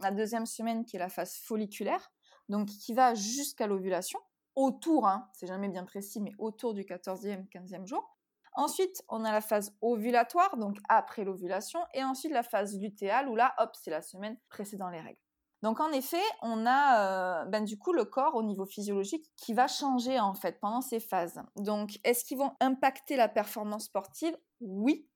la 0.00 0.10
deuxième 0.10 0.46
semaine 0.46 0.84
qui 0.84 0.96
est 0.96 1.00
la 1.00 1.08
phase 1.08 1.34
folliculaire, 1.34 2.10
donc 2.48 2.68
qui 2.68 2.94
va 2.94 3.14
jusqu'à 3.14 3.66
l'ovulation 3.66 4.20
autour, 4.60 5.06
hein, 5.06 5.28
c'est 5.32 5.46
jamais 5.46 5.68
bien 5.68 5.84
précis, 5.84 6.20
mais 6.20 6.32
autour 6.38 6.74
du 6.74 6.82
14e, 6.82 7.48
15e 7.48 7.86
jour. 7.86 8.16
Ensuite, 8.54 9.02
on 9.08 9.24
a 9.24 9.32
la 9.32 9.40
phase 9.40 9.76
ovulatoire, 9.80 10.56
donc 10.56 10.78
après 10.88 11.24
l'ovulation, 11.24 11.80
et 11.94 12.02
ensuite 12.02 12.32
la 12.32 12.42
phase 12.42 12.78
lutéale, 12.78 13.28
où 13.28 13.36
là, 13.36 13.54
hop, 13.58 13.70
c'est 13.74 13.90
la 13.90 14.02
semaine 14.02 14.36
précédant 14.48 14.90
les 14.90 15.00
règles. 15.00 15.20
Donc 15.62 15.78
en 15.80 15.90
effet, 15.92 16.22
on 16.40 16.64
a 16.66 17.42
euh, 17.42 17.44
ben, 17.44 17.64
du 17.64 17.78
coup 17.78 17.92
le 17.92 18.06
corps 18.06 18.34
au 18.34 18.42
niveau 18.42 18.64
physiologique 18.64 19.30
qui 19.36 19.52
va 19.52 19.66
changer 19.66 20.18
en 20.18 20.34
fait 20.34 20.58
pendant 20.58 20.80
ces 20.80 21.00
phases. 21.00 21.40
Donc 21.56 21.98
est-ce 22.02 22.24
qu'ils 22.24 22.38
vont 22.38 22.52
impacter 22.60 23.16
la 23.16 23.28
performance 23.28 23.84
sportive? 23.84 24.34
Oui, 24.60 25.06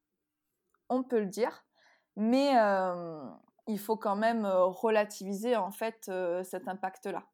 on 0.90 1.02
peut 1.02 1.20
le 1.20 1.28
dire, 1.28 1.64
mais 2.16 2.58
euh, 2.58 3.24
il 3.68 3.78
faut 3.78 3.96
quand 3.96 4.16
même 4.16 4.44
euh, 4.44 4.66
relativiser 4.66 5.56
en 5.56 5.70
fait 5.70 6.10
cet 6.44 6.68
impact-là 6.68 7.24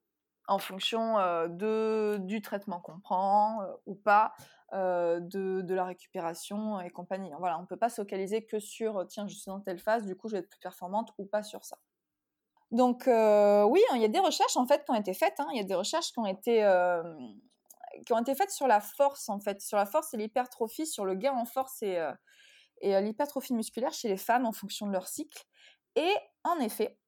en 0.50 0.58
fonction 0.58 1.16
de, 1.48 2.18
du 2.20 2.42
traitement 2.42 2.80
qu'on 2.80 2.98
prend 3.00 3.60
ou 3.86 3.94
pas, 3.94 4.34
de, 4.72 5.20
de, 5.62 5.74
la 5.74 5.84
récupération 5.84 6.80
et 6.80 6.90
compagnie. 6.90 7.30
Voilà, 7.38 7.58
on 7.58 7.62
ne 7.62 7.66
peut 7.66 7.76
pas 7.76 7.88
se 7.88 7.96
focaliser 7.96 8.44
que 8.44 8.58
sur 8.60 9.06
tiens, 9.08 9.26
je 9.28 9.34
suis 9.34 9.46
dans 9.46 9.60
telle 9.60 9.78
phase, 9.78 10.04
du 10.04 10.16
coup 10.16 10.28
je 10.28 10.34
vais 10.34 10.40
être 10.40 10.48
plus 10.48 10.60
performante 10.60 11.12
ou 11.18 11.24
pas 11.24 11.42
sur 11.42 11.64
ça. 11.64 11.78
Donc 12.70 13.04
oui, 13.06 13.80
hein, 13.90 13.96
il 13.96 14.02
y 14.02 14.04
a 14.04 14.08
des 14.08 14.18
recherches 14.18 14.56
en 14.56 14.66
fait 14.66 14.84
qui 14.84 14.90
ont 14.90 14.96
été 14.96 15.14
faites. 15.14 15.38
Hein. 15.38 15.48
Y 15.54 15.60
a 15.60 15.64
des 15.64 15.74
recherches 15.74 16.12
qui 16.12 16.18
ont 16.18 16.26
été 16.26 16.62
qui 18.06 18.12
ont 18.12 18.18
été 18.18 18.34
faites 18.34 18.50
sur 18.50 18.66
la 18.66 18.80
force 18.80 19.28
en 19.28 19.40
fait, 19.40 19.60
sur 19.60 19.76
la 19.76 19.86
force 19.86 20.14
et 20.14 20.16
l'hypertrophie, 20.16 20.86
sur 20.86 21.04
le 21.04 21.14
gain 21.14 21.32
en 21.32 21.44
force 21.44 21.82
et, 21.82 22.00
et 22.80 23.00
l'hypertrophie 23.00 23.54
musculaire 23.54 23.92
chez 23.92 24.08
les 24.08 24.16
femmes 24.16 24.46
en 24.46 24.52
fonction 24.52 24.86
de 24.86 24.92
leur 24.92 25.06
cycle. 25.06 25.44
Et 25.96 26.14
en 26.44 26.58
effet, 26.60 26.99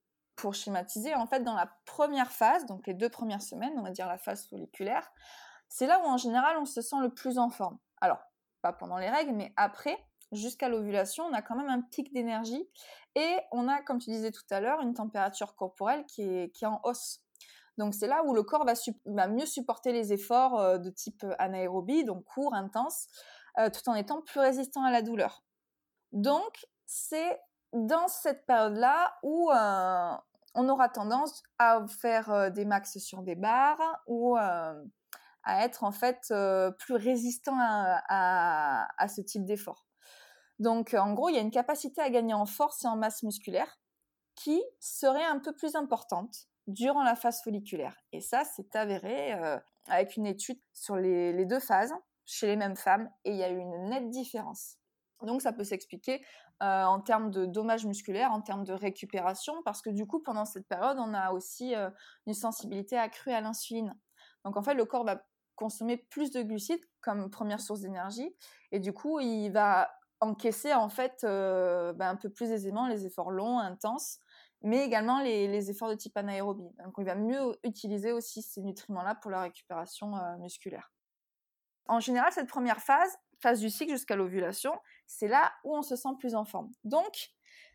pour 0.42 0.54
schématiser, 0.54 1.14
en 1.14 1.24
fait, 1.24 1.44
dans 1.44 1.54
la 1.54 1.70
première 1.86 2.32
phase, 2.32 2.66
donc 2.66 2.88
les 2.88 2.94
deux 2.94 3.08
premières 3.08 3.42
semaines, 3.42 3.74
on 3.76 3.82
va 3.82 3.92
dire 3.92 4.08
la 4.08 4.18
phase 4.18 4.48
folliculaire, 4.48 5.08
c'est 5.68 5.86
là 5.86 6.00
où 6.00 6.08
en 6.08 6.16
général 6.16 6.58
on 6.58 6.64
se 6.64 6.82
sent 6.82 6.96
le 7.00 7.10
plus 7.10 7.38
en 7.38 7.48
forme. 7.48 7.78
Alors, 8.00 8.18
pas 8.60 8.72
pendant 8.72 8.96
les 8.96 9.08
règles, 9.08 9.34
mais 9.34 9.52
après, 9.56 9.96
jusqu'à 10.32 10.68
l'ovulation, 10.68 11.22
on 11.26 11.32
a 11.32 11.42
quand 11.42 11.54
même 11.54 11.68
un 11.68 11.80
pic 11.80 12.12
d'énergie 12.12 12.68
et 13.14 13.36
on 13.52 13.68
a, 13.68 13.82
comme 13.82 14.00
tu 14.00 14.10
disais 14.10 14.32
tout 14.32 14.42
à 14.50 14.60
l'heure, 14.60 14.80
une 14.80 14.94
température 14.94 15.54
corporelle 15.54 16.04
qui 16.06 16.22
est, 16.22 16.50
qui 16.50 16.66
en 16.66 16.80
hausse. 16.82 17.20
Donc 17.78 17.94
c'est 17.94 18.08
là 18.08 18.24
où 18.24 18.34
le 18.34 18.42
corps 18.42 18.66
va, 18.66 19.28
mieux 19.28 19.46
supporter 19.46 19.92
les 19.92 20.12
efforts 20.12 20.58
euh, 20.58 20.78
de 20.78 20.90
type 20.90 21.24
anaérobie, 21.38 22.04
donc 22.04 22.24
court, 22.24 22.52
intense, 22.52 23.06
euh, 23.58 23.70
tout 23.70 23.88
en 23.88 23.94
étant 23.94 24.22
plus 24.22 24.40
résistant 24.40 24.82
à 24.82 24.90
la 24.90 25.02
douleur. 25.02 25.44
Donc 26.10 26.66
c'est 26.84 27.40
dans 27.72 28.08
cette 28.08 28.44
période-là 28.44 29.14
où 29.22 29.50
euh, 29.52 30.12
on 30.54 30.68
aura 30.68 30.88
tendance 30.88 31.42
à 31.58 31.84
faire 31.88 32.30
euh, 32.30 32.50
des 32.50 32.64
max 32.64 32.98
sur 32.98 33.22
des 33.22 33.34
barres 33.34 34.02
ou 34.06 34.36
euh, 34.36 34.84
à 35.44 35.64
être 35.64 35.84
en 35.84 35.92
fait 35.92 36.32
plus 36.78 36.94
résistant 36.94 37.56
à, 37.58 39.08
ce 39.08 39.20
type 39.20 39.44
d'effort. 39.44 39.86
Donc 40.60 40.94
en 40.94 41.14
gros, 41.14 41.30
il 41.30 41.34
y 41.34 41.38
a 41.38 41.40
une 41.40 41.50
capacité 41.50 42.00
à 42.00 42.10
gagner 42.10 42.34
en 42.34 42.46
force 42.46 42.84
et 42.84 42.86
en 42.86 42.96
masse 42.96 43.24
musculaire 43.24 43.80
qui 44.36 44.62
serait 44.78 45.24
un 45.24 45.40
peu 45.40 45.52
plus 45.52 45.74
importante 45.74 46.46
durant 46.68 47.02
la 47.02 47.16
phase 47.16 47.42
folliculaire. 47.42 47.96
Et 48.12 48.20
ça, 48.20 48.44
c'est 48.44 48.76
avéré 48.76 49.32
avec 49.88 50.16
une 50.16 50.26
étude 50.26 50.60
sur 50.72 50.94
les 50.94 51.44
deux 51.44 51.58
phases 51.58 51.92
chez 52.24 52.46
les 52.46 52.56
mêmes 52.56 52.76
femmes 52.76 53.10
et 53.24 53.30
il 53.30 53.36
y 53.36 53.42
a 53.42 53.50
eu 53.50 53.58
une 53.58 53.88
nette 53.88 54.10
différence. 54.10 54.76
Donc 55.26 55.42
ça 55.42 55.52
peut 55.52 55.64
s'expliquer 55.64 56.24
euh, 56.62 56.84
en 56.84 57.00
termes 57.00 57.30
de 57.30 57.46
dommages 57.46 57.86
musculaires, 57.86 58.32
en 58.32 58.40
termes 58.40 58.64
de 58.64 58.72
récupération, 58.72 59.62
parce 59.64 59.82
que 59.82 59.90
du 59.90 60.06
coup, 60.06 60.20
pendant 60.20 60.44
cette 60.44 60.66
période, 60.66 60.98
on 60.98 61.14
a 61.14 61.32
aussi 61.32 61.74
euh, 61.74 61.90
une 62.26 62.34
sensibilité 62.34 62.96
accrue 62.96 63.32
à 63.32 63.40
l'insuline. 63.40 63.94
Donc 64.44 64.56
en 64.56 64.62
fait, 64.62 64.74
le 64.74 64.84
corps 64.84 65.04
va 65.04 65.24
consommer 65.54 65.96
plus 65.96 66.30
de 66.30 66.42
glucides 66.42 66.84
comme 67.00 67.30
première 67.30 67.60
source 67.60 67.80
d'énergie, 67.80 68.34
et 68.70 68.80
du 68.80 68.92
coup, 68.92 69.20
il 69.20 69.50
va 69.50 69.90
encaisser 70.20 70.72
en 70.72 70.88
fait 70.88 71.18
ben, 71.22 72.00
un 72.00 72.16
peu 72.16 72.30
plus 72.30 72.50
aisément 72.52 72.86
les 72.86 73.06
efforts 73.06 73.32
longs, 73.32 73.58
intenses, 73.58 74.18
mais 74.62 74.84
également 74.84 75.20
les, 75.20 75.70
efforts 75.70 75.88
de 75.88 75.94
type 75.94 76.16
anaérobie. 76.16 76.70
Donc 76.84 76.94
il 76.98 77.04
va 77.04 77.16
mieux 77.16 77.58
utiliser 77.64 78.12
aussi 78.12 78.40
ces 78.42 78.62
nutriments-là 78.62 79.16
pour 79.16 79.32
la 79.32 79.42
récupération 79.42 80.12
musculaire. 80.38 80.92
En 81.88 82.00
général, 82.00 82.32
cette 82.32 82.48
première 82.48 82.80
phase, 82.80 83.16
phase 83.42 83.60
du 83.60 83.70
cycle 83.70 83.92
jusqu'à 83.92 84.16
l'ovulation, 84.16 84.72
c'est 85.06 85.28
là 85.28 85.52
où 85.64 85.76
on 85.76 85.82
se 85.82 85.96
sent 85.96 86.08
plus 86.18 86.34
en 86.34 86.44
forme. 86.44 86.70
Donc, 86.84 87.30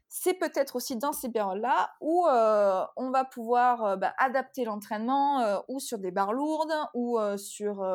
c'est 0.09 0.33
peut-être 0.33 0.77
aussi 0.77 0.95
dans 0.95 1.11
ces 1.11 1.29
périodes-là 1.29 1.91
où 1.99 2.25
on 2.25 3.11
va 3.11 3.25
pouvoir 3.25 3.97
bah, 3.97 4.13
adapter 4.17 4.63
l'entraînement 4.63 5.61
ou 5.67 5.81
sur 5.81 5.99
des 5.99 6.11
barres 6.11 6.31
lourdes 6.31 6.73
ou 6.93 7.19
sur 7.37 7.85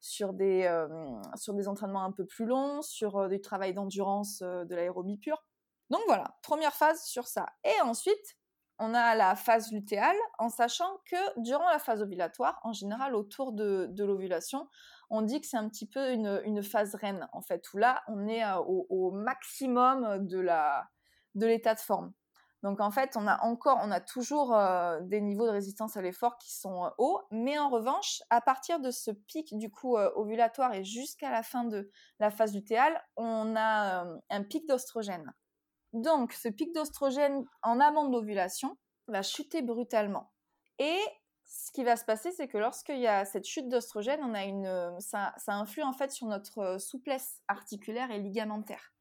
sur 0.00 0.32
des, 0.32 0.86
sur 1.34 1.54
des 1.54 1.66
entraînements 1.66 2.04
un 2.04 2.12
peu 2.12 2.24
plus 2.24 2.46
longs, 2.46 2.82
sur 2.82 3.28
du 3.28 3.40
travail 3.40 3.74
d'endurance 3.74 4.42
de 4.42 4.74
l'aérobie 4.74 5.18
pure. 5.18 5.42
Donc 5.90 6.02
voilà, 6.06 6.36
première 6.42 6.72
phase 6.72 7.02
sur 7.02 7.26
ça. 7.26 7.46
Et 7.64 7.80
ensuite, 7.82 8.36
on 8.78 8.94
a 8.94 9.14
la 9.14 9.36
phase 9.36 9.72
lutéale, 9.72 10.16
en 10.38 10.48
sachant 10.48 10.98
que 11.04 11.40
durant 11.40 11.68
la 11.68 11.78
phase 11.78 12.00
ovulatoire, 12.00 12.58
en 12.62 12.72
général 12.72 13.14
autour 13.14 13.52
de, 13.52 13.92
l'ovulation, 13.98 14.68
on 15.10 15.22
dit 15.22 15.40
que 15.40 15.46
c'est 15.46 15.56
un 15.56 15.68
petit 15.68 15.86
peu 15.86 16.12
une, 16.12 16.62
phase 16.62 16.94
reine, 16.94 17.28
en 17.32 17.42
fait, 17.42 17.72
où 17.74 17.78
là, 17.78 18.02
on 18.08 18.26
est 18.28 18.42
au, 18.66 19.10
maximum 19.10 20.26
de 20.26 21.46
l'état 21.46 21.74
de 21.74 21.80
forme. 21.80 22.12
Donc 22.62 22.80
en 22.80 22.90
fait, 22.90 23.16
on 23.16 23.26
a 23.26 23.42
encore, 23.42 23.78
on 23.82 23.90
a 23.90 24.00
toujours 24.00 24.54
euh, 24.54 25.00
des 25.02 25.20
niveaux 25.20 25.46
de 25.46 25.52
résistance 25.52 25.96
à 25.96 26.02
l'effort 26.02 26.36
qui 26.36 26.52
sont 26.52 26.84
euh, 26.84 26.90
hauts, 26.98 27.20
mais 27.30 27.58
en 27.58 27.70
revanche, 27.70 28.22
à 28.28 28.42
partir 28.42 28.80
de 28.80 28.90
ce 28.90 29.10
pic 29.10 29.56
du 29.56 29.70
coup 29.70 29.96
euh, 29.96 30.10
ovulatoire 30.14 30.74
et 30.74 30.84
jusqu'à 30.84 31.30
la 31.30 31.42
fin 31.42 31.64
de 31.64 31.90
la 32.18 32.30
phase 32.30 32.54
lutéale, 32.54 33.02
on 33.16 33.56
a 33.56 34.04
un 34.28 34.42
pic 34.42 34.68
d'ostrogène. 34.68 35.32
Donc 35.94 36.32
ce 36.34 36.48
pic 36.48 36.74
d'ostrogène 36.74 37.46
en 37.62 37.80
amont 37.80 38.06
de 38.06 38.12
l'ovulation 38.12 38.76
va 39.08 39.22
chuter 39.22 39.62
brutalement. 39.62 40.30
Et 40.78 40.98
ce 41.50 41.72
qui 41.72 41.82
va 41.82 41.96
se 41.96 42.04
passer, 42.04 42.30
c'est 42.30 42.46
que 42.46 42.58
lorsqu'il 42.58 43.00
y 43.00 43.08
a 43.08 43.24
cette 43.24 43.44
chute 43.44 43.68
d'ostrogène, 43.68 44.20
on 44.22 44.34
a 44.34 44.44
une, 44.44 45.00
ça, 45.00 45.34
ça 45.36 45.54
influe 45.54 45.82
en 45.82 45.92
fait 45.92 46.12
sur 46.12 46.28
notre 46.28 46.78
souplesse 46.78 47.42
articulaire 47.48 48.12
et 48.12 48.20
ligamentaire. 48.20 48.94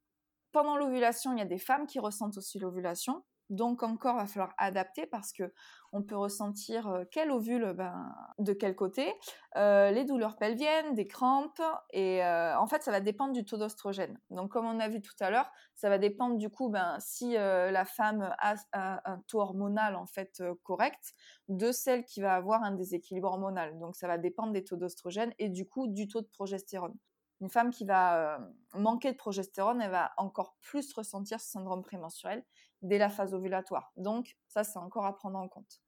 Pendant 0.52 0.76
l'ovulation, 0.76 1.32
il 1.32 1.38
y 1.38 1.44
a 1.44 1.46
des 1.46 1.60
femmes 1.60 1.86
qui 1.86 2.00
ressentent 2.00 2.38
aussi 2.38 2.58
l'ovulation, 2.58 3.24
donc 3.50 3.84
encore, 3.84 4.16
va 4.16 4.28
falloir 4.28 4.54
adapter 4.58 5.06
parce 5.06 5.34
que 5.34 5.54
on 5.92 6.04
peut 6.04 6.16
ressentir 6.16 7.06
quel 7.12 7.32
ovule, 7.32 7.74
ben, 7.74 8.14
de 8.38 8.54
quel 8.54 8.76
côté, 8.76 9.12
les 9.56 10.06
douleurs 10.06 10.38
pelviennes, 10.38 10.94
des 10.94 11.08
crampes, 11.08 11.62
et 11.92 12.24
en 12.24 12.68
fait, 12.68 12.84
ça 12.84 12.92
va 12.92 13.00
dépendre 13.00 13.34
du 13.34 13.44
taux 13.44 13.58
d'ostrogène. 13.58 14.20
Donc, 14.30 14.52
comme 14.52 14.68
on 14.68 14.80
a 14.80 14.88
vu 14.88 15.02
tout 15.02 15.16
à 15.20 15.32
l'heure, 15.32 15.50
ça 15.74 15.90
va 15.90 15.98
dépendre 15.98 16.38
du 16.38 16.50
coup, 16.50 16.70
ben, 16.70 16.98
si 17.00 17.34
la 17.34 17.86
femme 17.86 18.36
a, 18.38 18.56
un 18.74 19.20
taux 19.28 19.40
hormonal 19.40 19.96
en 19.96 20.06
fait 20.06 20.44
correct, 20.62 21.14
de 21.48 21.72
celle 21.72 22.06
qui 22.06 22.22
va 22.22 22.36
avoir 22.36 22.64
un 22.64 22.72
déséquilibre 22.72 23.28
hormonal. 23.28 23.80
Donc, 23.80 23.96
ça 23.96 24.08
va 24.08 24.20
dépendre 24.20 24.54
des 24.54 24.64
taux 24.64 24.76
d'ostrogène 24.76 25.34
et 25.40 25.50
du 25.50 25.68
coup 25.68 25.88
du 25.88 26.08
taux 26.08 26.22
de 26.22 26.28
progestérone. 26.28 26.96
Une 27.42 27.50
femme 27.50 27.70
qui 27.72 27.86
va 27.86 28.40
manquer 28.74 29.14
de 29.14 29.18
progestérone, 29.18 29.82
elle 29.82 29.92
va 29.92 30.12
encore 30.18 30.58
plus 30.62 30.94
ressentir 30.94 31.40
ce 31.40 31.50
syndrome 31.50 31.82
prémenstruel 31.82 32.44
dès 32.82 32.98
la 32.98 33.10
phase 33.10 33.34
ovulatoire. 33.34 33.92
Donc 33.98 34.38
ça, 34.48 34.64
c'est 34.64 34.80
encore 34.80 35.06
à 35.06 35.16
prendre 35.16 35.40
en 35.40 35.48
compte. 35.48 35.82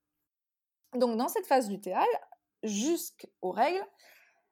Donc 0.95 1.17
dans 1.17 1.27
cette 1.27 1.47
phase 1.47 1.69
lutéale, 1.69 2.07
jusqu'aux 2.63 3.51
règles, 3.51 3.85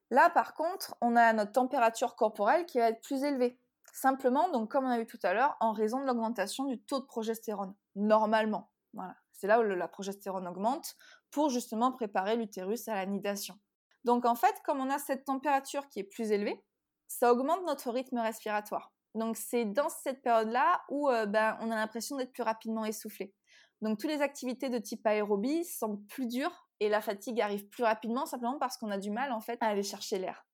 là 0.09 0.29
par 0.29 0.53
contre, 0.53 0.95
on 1.01 1.15
a 1.15 1.33
notre 1.33 1.51
température 1.51 2.15
corporelle 2.15 2.65
qui 2.65 2.79
va 2.79 2.89
être 2.89 3.01
plus 3.01 3.23
élevée. 3.23 3.59
Simplement, 3.91 4.49
donc 4.49 4.71
comme 4.71 4.85
on 4.85 4.89
a 4.89 4.99
vu 4.99 5.05
tout 5.05 5.19
à 5.23 5.33
l'heure, 5.33 5.57
en 5.59 5.73
raison 5.73 5.99
de 5.99 6.05
l'augmentation 6.05 6.65
du 6.65 6.79
taux 6.81 6.99
de 6.99 7.05
progestérone, 7.05 7.75
normalement. 7.95 8.71
Voilà, 8.93 9.15
c'est 9.33 9.47
là 9.47 9.59
où 9.59 9.63
la 9.63 9.87
progestérone 9.87 10.47
augmente 10.47 10.95
pour 11.31 11.49
justement 11.49 11.91
préparer 11.91 12.35
l'utérus 12.35 12.87
à 12.87 12.95
la 12.95 13.05
nidation. 13.05 13.59
Donc 14.05 14.25
en 14.25 14.35
fait, 14.35 14.55
comme 14.63 14.79
on 14.79 14.89
a 14.89 14.97
cette 14.97 15.25
température 15.25 15.89
qui 15.89 15.99
est 15.99 16.03
plus 16.03 16.31
élevée, 16.31 16.63
ça 17.07 17.31
augmente 17.31 17.65
notre 17.65 17.91
rythme 17.91 18.19
respiratoire. 18.19 18.93
Donc 19.15 19.37
c'est 19.37 19.65
dans 19.65 19.89
cette 19.89 20.21
période-là 20.21 20.81
où 20.89 21.09
euh, 21.09 21.25
ben, 21.25 21.57
on 21.61 21.71
a 21.71 21.75
l'impression 21.75 22.17
d'être 22.17 22.31
plus 22.31 22.43
rapidement 22.43 22.85
essoufflé. 22.85 23.33
Donc 23.81 23.99
toutes 23.99 24.11
les 24.11 24.21
activités 24.21 24.69
de 24.69 24.77
type 24.77 25.05
aérobie 25.05 25.63
sont 25.63 25.97
plus 26.09 26.27
dures 26.27 26.67
et 26.79 26.89
la 26.89 27.01
fatigue 27.01 27.41
arrive 27.41 27.67
plus 27.69 27.83
rapidement 27.83 28.25
simplement 28.25 28.59
parce 28.59 28.77
qu'on 28.77 28.91
a 28.91 28.97
du 28.97 29.09
mal 29.09 29.31
en 29.31 29.39
fait 29.39 29.57
à 29.61 29.67
aller 29.67 29.83
chercher 29.83 30.19
l'air. 30.19 30.45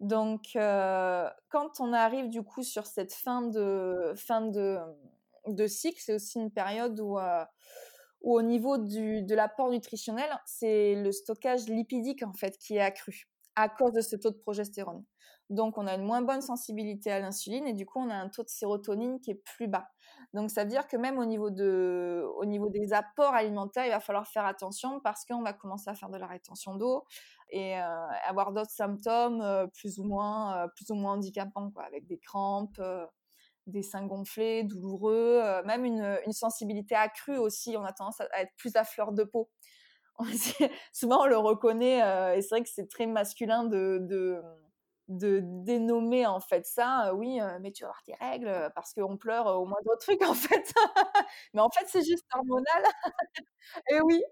Donc 0.00 0.56
euh, 0.56 1.28
quand 1.48 1.80
on 1.80 1.92
arrive 1.92 2.28
du 2.28 2.42
coup 2.42 2.62
sur 2.62 2.86
cette 2.86 3.12
fin 3.12 3.42
de 3.42 4.12
fin 4.16 4.40
de 4.40 5.66
cycle, 5.66 6.00
c'est 6.00 6.14
aussi 6.14 6.38
une 6.38 6.50
période 6.50 6.98
où, 7.00 7.18
euh, 7.18 7.44
où 8.22 8.34
au 8.34 8.42
niveau 8.42 8.78
du, 8.78 9.22
de 9.22 9.34
l'apport 9.34 9.70
nutritionnel, 9.70 10.28
c'est 10.46 10.94
le 10.94 11.12
stockage 11.12 11.66
lipidique 11.66 12.22
en 12.22 12.32
fait 12.32 12.56
qui 12.58 12.76
est 12.76 12.80
accru 12.80 13.28
à 13.54 13.68
cause 13.68 13.92
de 13.92 14.00
ce 14.00 14.16
taux 14.16 14.30
de 14.30 14.38
progestérone. 14.38 15.04
Donc, 15.52 15.76
on 15.76 15.86
a 15.86 15.94
une 15.94 16.04
moins 16.04 16.22
bonne 16.22 16.40
sensibilité 16.40 17.12
à 17.12 17.20
l'insuline 17.20 17.66
et 17.66 17.74
du 17.74 17.84
coup, 17.84 17.98
on 17.98 18.08
a 18.08 18.14
un 18.14 18.30
taux 18.30 18.42
de 18.42 18.48
sérotonine 18.48 19.20
qui 19.20 19.32
est 19.32 19.42
plus 19.44 19.68
bas. 19.68 19.86
Donc, 20.32 20.50
ça 20.50 20.64
veut 20.64 20.70
dire 20.70 20.86
que 20.86 20.96
même 20.96 21.18
au 21.18 21.26
niveau, 21.26 21.50
de, 21.50 22.24
au 22.36 22.46
niveau 22.46 22.70
des 22.70 22.94
apports 22.94 23.34
alimentaires, 23.34 23.84
il 23.84 23.90
va 23.90 24.00
falloir 24.00 24.26
faire 24.26 24.46
attention 24.46 24.98
parce 25.00 25.26
qu'on 25.26 25.42
va 25.42 25.52
commencer 25.52 25.90
à 25.90 25.94
faire 25.94 26.08
de 26.08 26.16
la 26.16 26.26
rétention 26.26 26.76
d'eau 26.76 27.04
et 27.50 27.78
euh, 27.78 28.06
avoir 28.24 28.52
d'autres 28.52 28.70
symptômes 28.70 29.42
euh, 29.42 29.66
plus 29.66 29.98
ou 29.98 30.04
moins, 30.04 30.56
euh, 30.56 30.68
plus 30.74 30.90
ou 30.90 30.94
moins 30.94 31.12
handicapants, 31.12 31.70
quoi, 31.70 31.84
avec 31.84 32.06
des 32.06 32.18
crampes, 32.18 32.80
des 33.66 33.82
seins 33.82 34.06
gonflés, 34.06 34.64
douloureux, 34.64 35.42
même 35.66 35.84
une, 35.84 36.32
sensibilité 36.32 36.94
accrue 36.94 37.36
aussi. 37.36 37.76
On 37.76 37.84
a 37.84 37.92
tendance 37.92 38.22
à, 38.22 38.40
être 38.40 38.52
plus 38.56 38.74
à 38.76 38.84
fleur 38.84 39.12
de 39.12 39.24
peau. 39.24 39.50
souvent, 40.94 41.24
on 41.24 41.26
le 41.26 41.36
reconnaît 41.36 41.98
et 42.36 42.40
c'est 42.40 42.48
vrai 42.48 42.62
que 42.62 42.70
c'est 42.70 42.88
très 42.88 43.06
masculin 43.06 43.64
de 43.64 44.40
dénommer 45.08 46.26
en 46.26 46.40
fait 46.40 46.64
ça, 46.66 47.12
oui, 47.14 47.38
mais 47.60 47.72
tu 47.72 47.82
vas 47.84 47.88
avoir 47.90 48.02
tes 48.04 48.14
règles 48.14 48.70
parce 48.74 48.94
qu'on 48.94 49.16
pleure 49.16 49.46
au 49.46 49.66
moindre 49.66 49.96
truc 50.00 50.22
en 50.22 50.34
fait. 50.34 50.72
mais 51.54 51.60
en 51.60 51.70
fait, 51.70 51.84
c'est 51.88 52.04
juste 52.04 52.24
hormonal. 52.34 52.64
et 53.90 54.00
oui. 54.02 54.22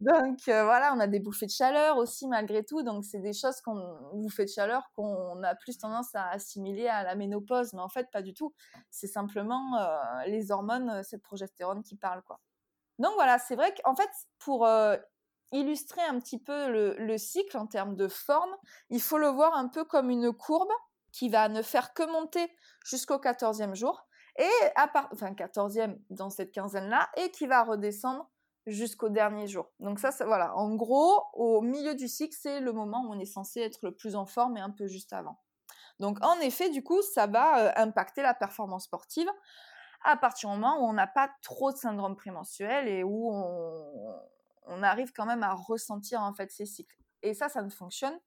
Donc 0.00 0.40
voilà, 0.46 0.92
on 0.94 1.00
a 1.00 1.06
des 1.06 1.20
bouffées 1.20 1.46
de 1.46 1.50
chaleur 1.52 1.96
aussi 1.98 2.28
malgré 2.28 2.64
tout. 2.64 2.82
Donc 2.82 3.04
c'est 3.04 3.20
des 3.20 3.32
choses 3.32 3.60
qu'on 3.62 3.98
bouffées 4.14 4.44
de 4.44 4.50
chaleur 4.50 4.90
qu'on 4.96 5.42
a 5.42 5.54
plus 5.54 5.78
tendance 5.78 6.14
à 6.14 6.28
assimiler 6.30 6.88
à 6.88 7.02
la 7.04 7.14
ménopause, 7.16 7.72
mais 7.74 7.80
en 7.80 7.88
fait 7.88 8.10
pas 8.12 8.22
du 8.22 8.34
tout. 8.34 8.54
C'est 8.90 9.06
simplement 9.08 9.78
les 10.26 10.50
hormones, 10.52 11.02
cette 11.04 11.22
progestérone 11.22 11.82
qui 11.82 11.96
parle 11.96 12.22
quoi. 12.24 12.40
Donc 12.98 13.12
voilà, 13.16 13.38
c'est 13.38 13.56
vrai 13.56 13.74
qu'en 13.84 13.96
fait 13.96 14.10
pour 14.38 14.66
illustrer 15.52 16.02
un 16.02 16.18
petit 16.18 16.38
peu 16.38 16.94
le, 16.98 17.18
cycle 17.18 17.56
en 17.56 17.66
termes 17.66 17.96
de 17.96 18.08
forme, 18.08 18.54
il 18.90 19.00
faut 19.00 19.18
le 19.18 19.28
voir 19.28 19.54
un 19.54 19.68
peu 19.68 19.84
comme 19.84 20.10
une 20.10 20.32
courbe 20.32 20.72
qui 21.12 21.28
va 21.28 21.48
ne 21.48 21.62
faire 21.62 21.94
que 21.94 22.02
monter 22.02 22.50
jusqu'au 22.84 23.16
14e 23.16 23.74
jour, 23.74 24.06
et 24.38 24.50
à 24.74 24.90
enfin 25.12 25.32
14e 25.32 25.98
dans 26.10 26.28
cette 26.28 26.52
quinzaine-là, 26.52 27.08
et 27.16 27.30
qui 27.30 27.46
va 27.46 27.62
redescendre 27.64 28.30
jusqu'au 28.66 29.08
dernier 29.08 29.46
jour. 29.46 29.70
Donc 29.80 29.98
ça, 29.98 30.10
ça, 30.10 30.26
voilà, 30.26 30.54
en 30.56 30.74
gros, 30.74 31.22
au 31.34 31.62
milieu 31.62 31.94
du 31.94 32.08
cycle, 32.08 32.36
c'est 32.38 32.60
le 32.60 32.72
moment 32.72 33.04
où 33.06 33.12
on 33.12 33.18
est 33.18 33.24
censé 33.24 33.60
être 33.60 33.78
le 33.82 33.94
plus 33.94 34.16
en 34.16 34.26
forme 34.26 34.56
et 34.56 34.60
un 34.60 34.70
peu 34.70 34.86
juste 34.86 35.12
avant. 35.12 35.38
Donc 36.00 36.22
en 36.22 36.38
effet, 36.40 36.68
du 36.70 36.82
coup, 36.82 37.00
ça 37.00 37.26
va 37.26 37.60
euh, 37.60 37.72
impacter 37.76 38.22
la 38.22 38.34
performance 38.34 38.84
sportive 38.84 39.30
à 40.04 40.16
partir 40.16 40.50
du 40.50 40.56
moment 40.56 40.80
où 40.80 40.88
on 40.88 40.92
n'a 40.92 41.06
pas 41.06 41.30
trop 41.42 41.72
de 41.72 41.76
syndrome 41.76 42.16
prémenstruel 42.16 42.88
et 42.88 43.02
où 43.02 43.30
on, 43.32 44.14
on 44.66 44.82
arrive 44.82 45.12
quand 45.12 45.26
même 45.26 45.42
à 45.42 45.52
ressentir 45.54 46.20
en 46.20 46.34
fait 46.34 46.50
ces 46.50 46.66
cycles. 46.66 46.96
Et 47.22 47.34
ça, 47.34 47.48
ça 47.48 47.62
ne 47.62 47.70
fonctionne 47.70 48.18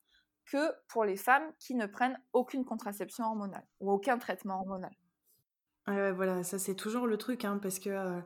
que 0.45 0.71
pour 0.87 1.05
les 1.05 1.15
femmes 1.15 1.51
qui 1.59 1.75
ne 1.75 1.85
prennent 1.85 2.19
aucune 2.33 2.65
contraception 2.65 3.25
hormonale 3.25 3.65
ou 3.79 3.91
aucun 3.91 4.17
traitement 4.17 4.59
hormonal. 4.59 4.91
voilà, 5.85 6.43
ça 6.43 6.59
c'est 6.59 6.75
toujours 6.75 7.07
le 7.07 7.17
truc, 7.17 7.45
hein, 7.45 7.59
parce 7.61 7.79
que 7.79 7.89
euh, 7.89 8.19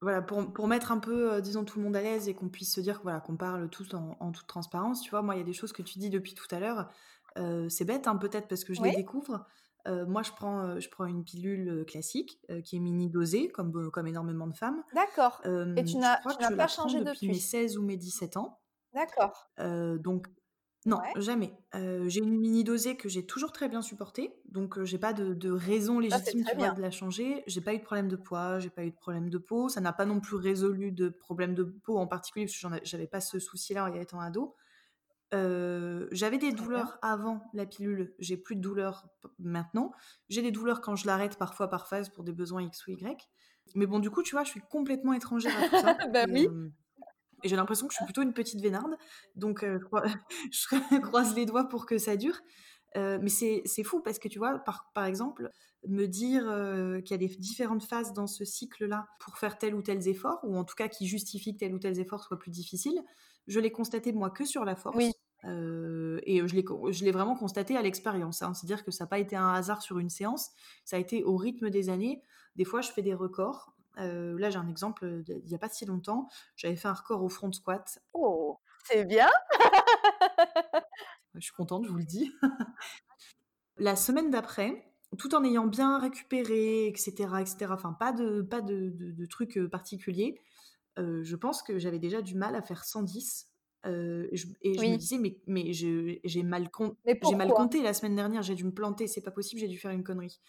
voilà, 0.00 0.22
pour, 0.22 0.68
mettre 0.68 0.92
un 0.92 0.98
peu, 0.98 1.32
euh, 1.32 1.40
disons, 1.40 1.64
tout 1.64 1.78
le 1.78 1.84
monde 1.84 1.96
à 1.96 2.02
l'aise 2.02 2.28
et 2.28 2.34
qu'on 2.34 2.48
puisse 2.48 2.74
se 2.74 2.80
dire 2.80 3.00
voilà, 3.02 3.20
qu'on 3.20 3.36
parle 3.36 3.68
tous 3.68 3.94
en, 3.94 4.32
toute 4.32 4.46
transparence, 4.46 5.00
tu 5.00 5.10
vois, 5.10 5.22
moi 5.22 5.34
il 5.34 5.38
y 5.38 5.42
a 5.42 5.44
des 5.44 5.52
choses 5.52 5.72
que 5.72 5.82
tu 5.82 5.98
dis 5.98 6.10
depuis 6.10 6.34
tout 6.34 6.48
à 6.50 6.60
l'heure, 6.60 6.90
euh, 7.38 7.68
c'est 7.68 7.84
bête 7.84 8.06
hein, 8.06 8.16
peut-être 8.16 8.48
parce 8.48 8.64
que 8.64 8.74
je 8.74 8.82
les 8.82 8.94
découvre, 8.94 9.46
euh, 9.86 10.06
moi, 10.06 10.22
je 10.22 10.32
prends, 10.32 10.60
euh, 10.60 10.80
je 10.80 10.88
prends 10.88 11.04
une 11.04 11.24
pilule 11.24 11.68
euh, 11.68 11.84
classique 11.84 12.40
qui 12.64 12.76
est 12.76 12.80
mini 12.80 13.10
dosée, 13.10 13.48
comme, 13.48 13.90
comme 13.90 14.06
énormément 14.06 14.46
de 14.46 14.56
femmes. 14.56 14.82
D'accord. 14.94 15.40
Et 15.44 15.84
tu 15.84 15.96
n'as 15.96 16.20
pas 16.56 16.68
changé 16.68 17.02
depuis 17.02 17.28
mes 17.28 17.34
16 17.34 17.78
ou 17.78 17.82
mes 17.82 17.96
17 17.96 18.36
ans. 18.36 18.60
D'accord. 18.94 19.50
donc, 19.58 20.28
non, 20.86 20.98
jamais. 21.16 21.56
j'ai 21.72 22.20
une 22.20 22.38
mini 22.38 22.62
dosée 22.62 22.96
que 22.96 23.08
j'ai 23.08 23.24
toujours 23.24 23.52
très 23.52 23.68
bien 23.68 23.80
supportée, 23.80 24.36
donc 24.44 24.82
j'ai 24.84 24.98
pas 24.98 25.12
de, 25.12 25.50
raison 25.50 25.98
légitime 25.98 26.44
de 26.44 26.80
la 26.80 26.90
changer. 26.90 27.42
J'ai 27.46 27.60
pas 27.60 27.74
eu 27.74 27.78
de 27.78 27.84
problème 27.84 28.08
de 28.08 28.16
poids, 28.16 28.58
j'ai 28.60 28.70
pas 28.70 28.84
eu 28.84 28.90
de 28.90 28.96
problème 28.96 29.30
de 29.30 29.38
peau. 29.38 29.68
Ça 29.68 29.80
n'a 29.80 29.92
pas 29.92 30.04
non 30.04 30.20
plus 30.20 30.36
résolu 30.36 30.92
de 30.92 31.08
problème 31.08 31.54
de 31.54 31.64
peau 31.64 31.98
en 31.98 32.06
particulier 32.06 32.46
parce 32.46 32.56
que 32.56 32.86
j'avais 32.86 33.06
pas 33.06 33.20
ce 33.20 33.38
souci-là 33.38 33.84
en 33.84 33.94
y 33.94 33.98
étant 33.98 34.20
ado. 34.20 34.54
J'avais 35.32 36.38
des 36.38 36.52
douleurs 36.52 36.98
avant 37.02 37.42
la 37.54 37.66
pilule, 37.66 38.14
j'ai 38.18 38.36
plus 38.36 38.56
de 38.56 38.60
douleurs 38.60 39.06
maintenant. 39.38 39.92
J'ai 40.28 40.42
des 40.42 40.52
douleurs 40.52 40.80
quand 40.80 40.96
je 40.96 41.06
l'arrête 41.06 41.36
parfois 41.36 41.68
par 41.68 41.88
phase 41.88 42.08
pour 42.08 42.24
des 42.24 42.32
besoins 42.32 42.62
X 42.62 42.86
ou 42.86 42.92
Y. 42.92 43.28
Mais 43.74 43.86
bon, 43.86 43.98
du 43.98 44.10
coup, 44.10 44.22
tu 44.22 44.34
vois, 44.34 44.44
je 44.44 44.50
suis 44.50 44.60
complètement 44.60 45.12
étrangère 45.12 45.56
à 45.58 45.68
tout 45.68 45.76
ça. 45.76 45.96
bah 46.12 46.26
oui. 46.28 46.48
et 47.42 47.48
j'ai 47.48 47.56
l'impression 47.56 47.86
que 47.86 47.92
je 47.92 47.96
suis 47.96 48.04
plutôt 48.04 48.22
une 48.22 48.34
petite 48.34 48.60
vénarde. 48.60 48.96
Donc, 49.34 49.64
je 49.64 49.78
croise 51.02 51.34
les 51.34 51.46
doigts 51.46 51.68
pour 51.68 51.86
que 51.86 51.98
ça 51.98 52.16
dure. 52.16 52.38
mais 52.94 53.28
c'est 53.28 53.84
fou 53.84 54.00
parce 54.00 54.18
que 54.18 54.28
tu 54.28 54.38
vois, 54.38 54.58
par, 54.60 54.90
par 54.94 55.04
exemple, 55.04 55.50
me 55.88 56.06
dire 56.06 56.44
qu'il 57.04 57.10
y 57.10 57.14
a 57.14 57.28
des 57.28 57.34
différentes 57.36 57.82
phases 57.82 58.12
dans 58.12 58.26
ce 58.26 58.44
cycle-là 58.44 59.06
pour 59.18 59.38
faire 59.38 59.58
tel 59.58 59.74
ou 59.74 59.82
tel 59.82 60.06
effort, 60.08 60.40
ou 60.44 60.56
en 60.56 60.64
tout 60.64 60.74
cas 60.76 60.88
qui 60.88 61.06
justifie 61.06 61.54
que 61.54 61.60
tel 61.60 61.74
ou 61.74 61.78
tel 61.78 61.98
effort 61.98 62.22
soit 62.22 62.38
plus 62.38 62.50
difficile, 62.50 63.02
je 63.46 63.60
l'ai 63.60 63.70
constaté 63.70 64.12
moi 64.12 64.30
que 64.30 64.44
sur 64.44 64.64
la 64.64 64.76
force. 64.76 64.96
Oui. 64.96 65.12
et 65.44 66.40
je 66.46 67.04
l'ai 67.04 67.12
vraiment 67.12 67.36
constaté 67.36 67.76
à 67.76 67.82
l'expérience. 67.82 68.42
Hein. 68.42 68.54
C'est-à-dire 68.54 68.84
que 68.84 68.90
ça 68.90 69.04
n'a 69.04 69.08
pas 69.08 69.18
été 69.18 69.36
un 69.36 69.52
hasard 69.52 69.82
sur 69.82 69.98
une 69.98 70.10
séance, 70.10 70.50
ça 70.84 70.96
a 70.96 70.98
été 70.98 71.24
au 71.24 71.36
rythme 71.36 71.70
des 71.70 71.90
années. 71.90 72.22
Des 72.56 72.64
fois, 72.64 72.80
je 72.80 72.90
fais 72.90 73.02
des 73.02 73.14
records. 73.14 73.74
là, 73.96 74.50
j'ai 74.50 74.58
un 74.58 74.68
exemple 74.68 75.22
il 75.28 75.44
n'y 75.44 75.54
a 75.54 75.58
pas 75.58 75.68
si 75.68 75.84
longtemps. 75.84 76.28
J'avais 76.56 76.76
fait 76.76 76.88
un 76.88 76.94
record 76.94 77.22
au 77.22 77.28
front 77.28 77.52
squat. 77.52 77.98
Oh, 78.12 78.58
c'est 78.84 79.04
bien 79.04 79.28
Je 81.34 81.40
suis 81.40 81.52
contente, 81.52 81.84
je 81.84 81.90
vous 81.90 81.98
le 81.98 82.04
dis. 82.04 82.32
la 83.76 83.96
semaine 83.96 84.30
d'après, 84.30 84.86
tout 85.18 85.34
en 85.34 85.44
ayant 85.44 85.66
bien 85.66 85.98
récupéré, 85.98 86.86
etc., 86.86 87.12
etc., 87.40 87.66
enfin, 87.70 87.92
pas 87.92 88.12
de, 88.12 88.42
pas 88.42 88.60
de, 88.60 88.90
de, 88.94 89.26
trucs 89.26 89.58
particuliers, 89.70 90.40
je 90.96 91.36
pense 91.36 91.62
que 91.62 91.78
j'avais 91.78 91.98
déjà 91.98 92.22
du 92.22 92.34
mal 92.34 92.54
à 92.54 92.62
faire 92.62 92.84
110. 92.84 93.50
et 93.84 93.88
je 94.36 94.46
me 94.64 94.96
disais, 94.96 95.18
mais, 95.18 95.38
mais 95.46 95.72
j'ai 95.72 96.42
mal, 96.42 96.68
mal 97.36 97.48
compté 97.52 97.82
la 97.82 97.94
semaine 97.94 98.16
dernière, 98.16 98.42
j'ai 98.42 98.54
dû 98.54 98.64
me 98.64 98.72
planter, 98.72 99.06
c'est 99.06 99.22
pas 99.22 99.30
possible, 99.30 99.60
j'ai 99.60 99.68
dû 99.68 99.78
faire 99.78 99.90
une 99.90 100.04
connerie. 100.04 100.40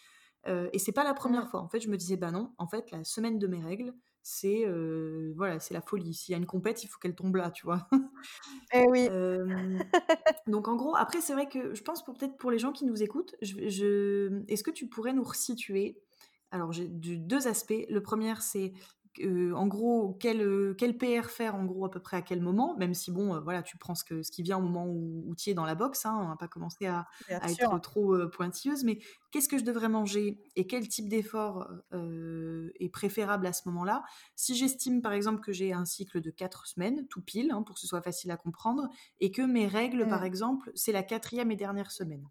et 0.47 0.79
c'est 0.79 0.91
pas 0.91 1.03
la 1.03 1.13
première 1.13 1.45
mmh. 1.45 1.49
fois. 1.49 1.61
En 1.61 1.69
fait, 1.69 1.79
je 1.79 1.89
me 1.89 1.97
disais, 1.97 2.17
bah 2.17 2.31
non, 2.31 2.53
en 2.57 2.67
fait, 2.67 2.91
la 2.91 3.03
semaine 3.03 3.39
de 3.39 3.47
mes 3.47 3.61
règles, 3.61 3.93
c'est 4.27 4.65
voilà, 5.35 5.59
c'est 5.59 5.75
la 5.75 5.81
folie. 5.81 6.15
S'il 6.15 6.31
y 6.31 6.35
a 6.35 6.39
une 6.39 6.47
compète, 6.47 6.83
il 6.83 6.87
faut 6.87 6.97
qu'elle 6.99 7.13
tombe 7.13 7.35
là, 7.35 7.51
tu 7.51 7.65
vois. 7.65 7.87
Eh 8.73 8.83
oui. 8.89 9.07
donc 10.47 10.67
en 10.67 10.75
gros, 10.75 10.95
après 10.95 11.21
c'est 11.21 11.33
vrai 11.33 11.47
que 11.47 11.75
je 11.75 11.83
pense 11.83 12.03
peut-être 12.03 12.35
pour 12.35 12.49
les 12.49 12.57
gens 12.57 12.71
qui 12.71 12.85
nous 12.85 13.03
écoutent, 13.03 13.35
je, 13.41 14.43
est-ce 14.47 14.63
que 14.63 14.71
tu 14.71 14.89
pourrais 14.89 15.13
nous 15.13 15.23
resituer? 15.23 16.01
Alors 16.49 16.71
j'ai 16.71 16.87
deux 16.87 17.47
aspects. 17.47 17.85
Le 17.87 18.01
premier, 18.01 18.33
c'est 18.39 18.73
en 19.24 19.68
gros, 19.68 20.18
quel, 20.20 20.76
quel 20.78 20.97
PR 20.97 21.30
faire 21.30 21.55
en 21.55 21.66
gros 21.66 21.86
à 21.86 21.91
peu 21.91 21.99
près 21.99 22.18
à 22.18 22.22
quel 22.22 22.41
moment, 22.41 22.76
même 22.78 22.93
si 22.93 23.11
bon, 23.11 23.39
voilà, 23.41 23.63
tu 23.63 23.78
prends 23.78 23.95
ce, 23.95 24.03
que, 24.03 24.24
ce 24.24 24.32
qui 24.32 24.43
vient 24.43 24.57
au 24.57 24.61
moment 24.61 24.88
où, 24.88 25.34
tu 25.38 25.49
es 25.49 25.53
dans 25.53 25.66
la 25.66 25.76
boxe, 25.76 26.05
hein, 26.05 26.18
on 26.22 26.28
va 26.28 26.36
pas 26.36 26.47
commencer 26.47 26.86
à, 26.86 27.07
être 27.30 27.80
trop 27.82 28.18
pointilleuse, 28.30 28.84
mais 28.84 28.99
qu'est-ce 29.32 29.49
que 29.49 29.57
je 29.57 29.63
devrais 29.63 29.89
manger 29.89 30.41
et 30.55 30.68
quel 30.68 30.88
type 30.88 31.09
d'effort 31.09 31.68
est 31.91 32.89
préférable 32.89 33.45
à 33.47 33.53
ce 33.53 33.68
moment-là? 33.70 34.03
Si 34.36 34.55
j'estime 34.55 35.01
par 35.01 35.13
exemple 35.13 35.41
que 35.41 35.51
j'ai 35.51 35.74
un 35.74 35.86
cycle 35.86 36.22
de 36.22 36.30
4 36.30 36.68
semaines, 36.68 37.07
tout 37.07 37.22
pile, 37.22 37.51
hein, 37.51 37.63
pour 37.63 37.76
que 37.76 37.82
ce 37.82 37.88
soit 37.88 38.01
facile 38.01 38.32
à 38.32 38.38
comprendre, 38.38 38.89
et 39.20 39.32
que 39.32 39.41
mes 39.41 39.68
règles, 39.68 40.07
par 40.07 40.22
mmh. 40.22 40.26
exemple, 40.26 40.72
c'est 40.76 40.91
la 40.91 41.03
quatrième 41.03 41.51
et 41.51 41.55
dernière 41.55 41.91
semaine. 41.91 42.28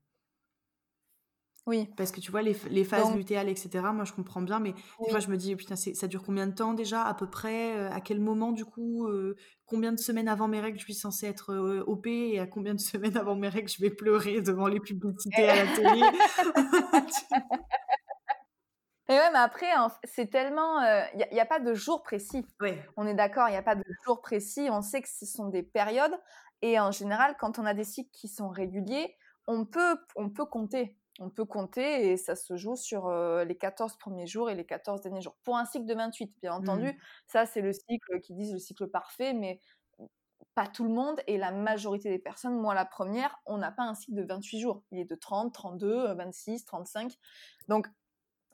Oui. 1.66 1.88
Parce 1.96 2.12
que 2.12 2.20
tu 2.20 2.30
vois, 2.30 2.42
les, 2.42 2.54
les 2.68 2.84
phases 2.84 3.14
lutéales, 3.14 3.48
etc., 3.48 3.86
moi 3.92 4.04
je 4.04 4.12
comprends 4.12 4.42
bien, 4.42 4.60
mais 4.60 4.74
des 5.00 5.10
fois 5.10 5.18
je 5.18 5.28
me 5.28 5.36
dis, 5.36 5.56
putain, 5.56 5.76
ça 5.76 6.06
dure 6.06 6.22
combien 6.22 6.46
de 6.46 6.52
temps 6.52 6.74
déjà, 6.74 7.02
à 7.02 7.14
peu 7.14 7.28
près, 7.28 7.76
euh, 7.76 7.90
à 7.90 8.00
quel 8.00 8.20
moment 8.20 8.52
du 8.52 8.66
coup, 8.66 9.06
euh, 9.06 9.34
combien 9.64 9.92
de 9.92 9.98
semaines 9.98 10.28
avant 10.28 10.46
mes 10.46 10.60
règles 10.60 10.78
je 10.78 10.84
suis 10.84 10.94
censée 10.94 11.26
être 11.26 11.54
euh, 11.54 11.82
OP 11.86 12.06
et 12.06 12.38
à 12.38 12.46
combien 12.46 12.74
de 12.74 12.80
semaines 12.80 13.16
avant 13.16 13.34
mes 13.34 13.48
règles 13.48 13.70
je 13.70 13.80
vais 13.80 13.90
pleurer 13.90 14.42
devant 14.42 14.66
les 14.66 14.80
publicités 14.80 15.48
à 15.48 15.64
la 15.64 15.74
télé? 15.74 16.02
Et 19.06 19.12
ouais, 19.12 19.30
mais 19.32 19.38
après, 19.38 19.66
c'est 20.04 20.30
tellement. 20.30 20.80
Il 21.12 21.28
n'y 21.30 21.38
a, 21.38 21.42
a, 21.42 21.44
pas 21.44 21.60
de 21.60 21.74
jour 21.74 22.02
précis. 22.02 22.46
Ouais. 22.58 22.82
On 22.96 23.06
est 23.06 23.12
d'accord, 23.12 23.48
il 23.48 23.50
n'y 23.50 23.58
a 23.58 23.62
pas 23.62 23.74
de 23.74 23.84
jour 24.06 24.22
précis. 24.22 24.68
On 24.70 24.80
sait 24.80 25.02
que 25.02 25.10
ce 25.10 25.26
sont 25.26 25.50
des 25.50 25.62
périodes. 25.62 26.18
Et 26.62 26.80
en 26.80 26.90
général, 26.90 27.36
quand 27.38 27.58
on 27.58 27.66
a 27.66 27.74
des 27.74 27.84
cycles 27.84 28.10
qui 28.14 28.28
sont 28.28 28.48
réguliers, 28.48 29.14
on 29.46 29.66
peut, 29.66 29.98
on 30.16 30.30
peut 30.30 30.46
compter 30.46 30.96
on 31.20 31.30
peut 31.30 31.44
compter 31.44 32.10
et 32.10 32.16
ça 32.16 32.34
se 32.34 32.56
joue 32.56 32.76
sur 32.76 33.10
les 33.44 33.56
14 33.56 33.96
premiers 33.96 34.26
jours 34.26 34.50
et 34.50 34.54
les 34.54 34.66
14 34.66 35.00
derniers 35.00 35.20
jours. 35.20 35.36
Pour 35.44 35.56
un 35.56 35.64
cycle 35.64 35.86
de 35.86 35.94
28, 35.94 36.34
bien 36.40 36.54
entendu, 36.54 36.88
mmh. 36.88 36.96
ça 37.28 37.46
c'est 37.46 37.60
le 37.60 37.72
cycle 37.72 38.20
qui 38.20 38.34
disent 38.34 38.52
le 38.52 38.58
cycle 38.58 38.88
parfait, 38.88 39.32
mais 39.32 39.60
pas 40.54 40.66
tout 40.68 40.84
le 40.84 40.90
monde 40.90 41.20
et 41.26 41.36
la 41.36 41.50
majorité 41.50 42.10
des 42.10 42.18
personnes, 42.18 42.56
moi 42.60 42.74
la 42.74 42.84
première, 42.84 43.40
on 43.46 43.58
n'a 43.58 43.72
pas 43.72 43.82
un 43.82 43.94
cycle 43.94 44.14
de 44.14 44.24
28 44.24 44.60
jours. 44.60 44.84
Il 44.92 44.98
est 44.98 45.04
de 45.04 45.14
30, 45.14 45.52
32, 45.52 46.14
26, 46.14 46.64
35. 46.64 47.12
Donc, 47.68 47.88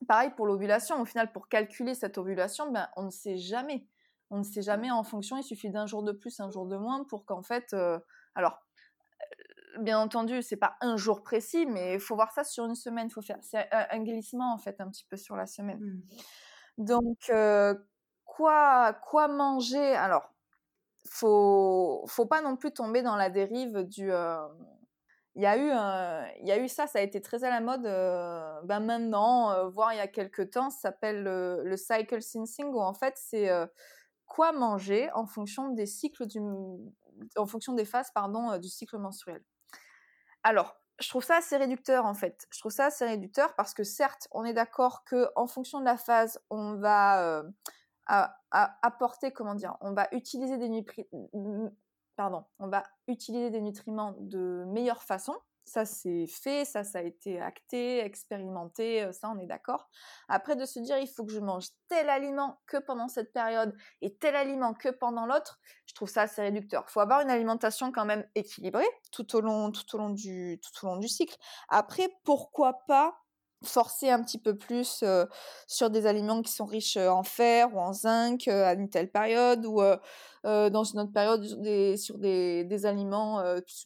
pareil 0.09 0.31
pour 0.37 0.47
l'ovulation. 0.47 1.01
Au 1.01 1.05
final, 1.05 1.31
pour 1.33 1.49
calculer 1.49 1.95
cette 1.95 2.17
ovulation, 2.17 2.71
ben, 2.73 2.89
on 2.97 3.05
ne 3.05 3.11
sait 3.11 3.37
jamais. 3.37 3.87
On 4.31 4.39
ne 4.39 4.45
sait 4.45 4.63
jamais 4.63 4.91
en 4.91 5.03
fonction, 5.03 5.37
il 5.37 5.43
suffit 5.43 5.71
d'un 5.71 5.87
jour 5.87 6.03
de 6.03 6.13
plus, 6.13 6.41
un 6.41 6.51
jour 6.51 6.67
de 6.67 6.77
moins 6.77 7.05
pour 7.05 7.27
qu'en 7.27 7.43
fait... 7.43 7.75
alors, 8.35 8.63
bien 9.79 9.99
entendu, 9.99 10.43
c'est 10.43 10.57
pas 10.57 10.77
un 10.81 10.97
jour 10.97 11.23
précis, 11.23 11.67
mais 11.67 11.95
il 11.95 12.01
faut 12.01 12.15
voir 12.15 12.33
ça 12.33 12.45
sur 12.45 12.65
une 12.65 12.75
semaine. 12.75 13.11
Faut 13.11 13.23
faire 13.23 13.39
c'est 13.43 13.69
un, 13.73 14.03
glissement 14.03 14.53
en 14.53 14.59
fait 14.59 14.81
un 14.81 14.89
petit 14.89 15.05
peu 15.05 15.17
sur 15.17 15.37
la 15.37 15.47
semaine. 15.47 15.79
Mmh. 15.79 16.03
Donc 16.85 17.19
euh, 17.31 17.75
quoi 18.25 18.95
quoi 18.95 19.29
manger? 19.29 19.95
Alors 19.97 20.33
faut 21.09 22.05
faut 22.07 22.27
pas 22.27 22.43
non 22.43 22.57
plus 22.57 22.73
tomber 22.73 23.03
dans 23.03 23.17
la 23.17 23.31
dérive 23.31 23.85
du 23.85 24.13
euh, 24.13 24.47
il 25.35 25.43
y 25.43 25.47
a 25.47 25.57
eu 25.57 25.71
il 26.41 26.49
y 26.49 26.53
a 26.53 26.59
eu 26.59 26.69
ça 26.69 26.87
ça 26.87 26.99
a 26.99 27.03
été 27.03 27.21
très 27.21 27.45
à 27.45 27.51
la 27.51 27.61
mode 27.61 27.87
euh, 27.87 28.61
ben 28.65 28.81
maintenant 28.81 29.69
voire 29.69 29.93
il 29.93 29.97
y 29.97 30.01
a 30.01 30.09
quelques 30.09 30.51
temps 30.51 30.71
ça 30.71 30.81
s'appelle 30.81 31.23
le, 31.23 31.63
le, 31.65 31.77
cycle 31.77 32.21
sensing 32.21 32.67
où 32.67 32.81
en 32.81 32.95
fait 32.95 33.15
c'est 33.17 33.49
quoi 34.27 34.53
manger 34.53 35.11
en 35.15 35.27
fonction 35.27 35.71
des 35.71 35.87
cycles 35.87 36.27
du 36.27 36.41
en 37.37 37.47
fonction 37.47 37.73
des 37.75 37.85
phases 37.85 38.11
pardon 38.13 38.59
du 38.59 38.69
cycle 38.69 38.99
menstruel 38.99 39.43
alors, 40.43 40.77
je 41.01 41.09
trouve 41.09 41.25
ça 41.25 41.37
assez 41.37 41.57
réducteur 41.57 42.07
en 42.07 42.15
fait. 42.15 42.47
Je 42.53 42.61
trouve 42.61 42.73
ça 42.73 42.87
assez 42.87 43.05
réducteur 43.05 43.55
parce 43.57 43.75
que 43.75 43.85
certes, 43.85 44.29
on 44.33 44.45
est 44.45 44.53
d'accord 44.53 45.05
que 45.05 45.29
en 45.37 45.47
fonction 45.47 45.81
de 45.81 45.85
la 45.85 45.97
phase, 45.97 46.41
on 46.51 46.75
va 46.77 47.41
euh, 47.41 47.43
apporter, 48.51 49.33
comment 49.33 49.55
dire, 49.55 49.77
on 49.81 49.93
va 49.93 50.09
utiliser 50.13 50.57
des 50.59 50.85
pardon, 52.17 52.45
on 52.59 52.69
va 52.69 52.85
utiliser 53.07 53.51
des 53.51 53.61
nutriments 53.61 54.15
de 54.19 54.65
meilleure 54.67 55.03
façon 55.03 55.35
ça 55.71 55.85
c'est 55.85 56.27
fait, 56.27 56.65
ça 56.65 56.83
ça 56.83 56.99
a 56.99 57.03
été 57.03 57.41
acté, 57.41 58.01
expérimenté, 58.01 59.09
ça 59.13 59.31
on 59.33 59.39
est 59.39 59.47
d'accord. 59.47 59.89
Après 60.29 60.57
de 60.57 60.65
se 60.65 60.81
dire 60.81 60.99
il 60.99 61.07
faut 61.07 61.25
que 61.25 61.33
je 61.33 61.39
mange 61.39 61.67
tel 61.89 62.11
aliment 62.11 62.61
que 62.67 62.79
pendant 62.79 63.07
cette 63.07 63.33
période 63.33 63.73
et 64.03 64.17
tel 64.17 64.35
aliment 64.35 64.75
que 64.75 64.89
pendant 64.89 65.27
l'autre, 65.27 65.61
je 65.87 65.95
trouve 65.95 66.09
ça 66.09 66.23
assez 66.23 66.43
réducteur. 66.43 66.85
Il 66.89 66.91
faut 66.91 67.01
avoir 67.01 67.21
une 67.21 67.31
alimentation 67.31 67.93
quand 67.93 68.05
même 68.05 68.27
équilibrée 68.35 68.89
tout 69.13 69.37
au 69.37 69.41
long 69.41 69.71
tout 69.71 69.95
au 69.95 69.99
long 69.99 70.11
du 70.11 70.61
tout 70.61 70.87
au 70.87 70.89
long 70.89 70.97
du 70.97 71.07
cycle. 71.07 71.37
Après 71.69 72.09
pourquoi 72.25 72.85
pas 72.89 73.17
forcer 73.63 74.11
un 74.11 74.23
petit 74.25 74.39
peu 74.41 74.57
plus 74.57 75.05
sur 75.69 75.91
des 75.91 76.07
aliments 76.07 76.43
qui 76.43 76.51
sont 76.51 76.65
riches 76.65 76.97
en 76.97 77.23
fer 77.23 77.73
ou 77.75 77.79
en 77.79 77.93
zinc 77.93 78.49
à 78.49 78.73
une 78.73 78.89
telle 78.89 79.11
période 79.11 79.65
ou 79.67 79.83
dans 80.43 80.85
une 80.85 81.01
autre 81.01 81.13
période 81.13 81.45
sur 81.97 82.19
des 82.19 82.87
aliments 82.87 83.45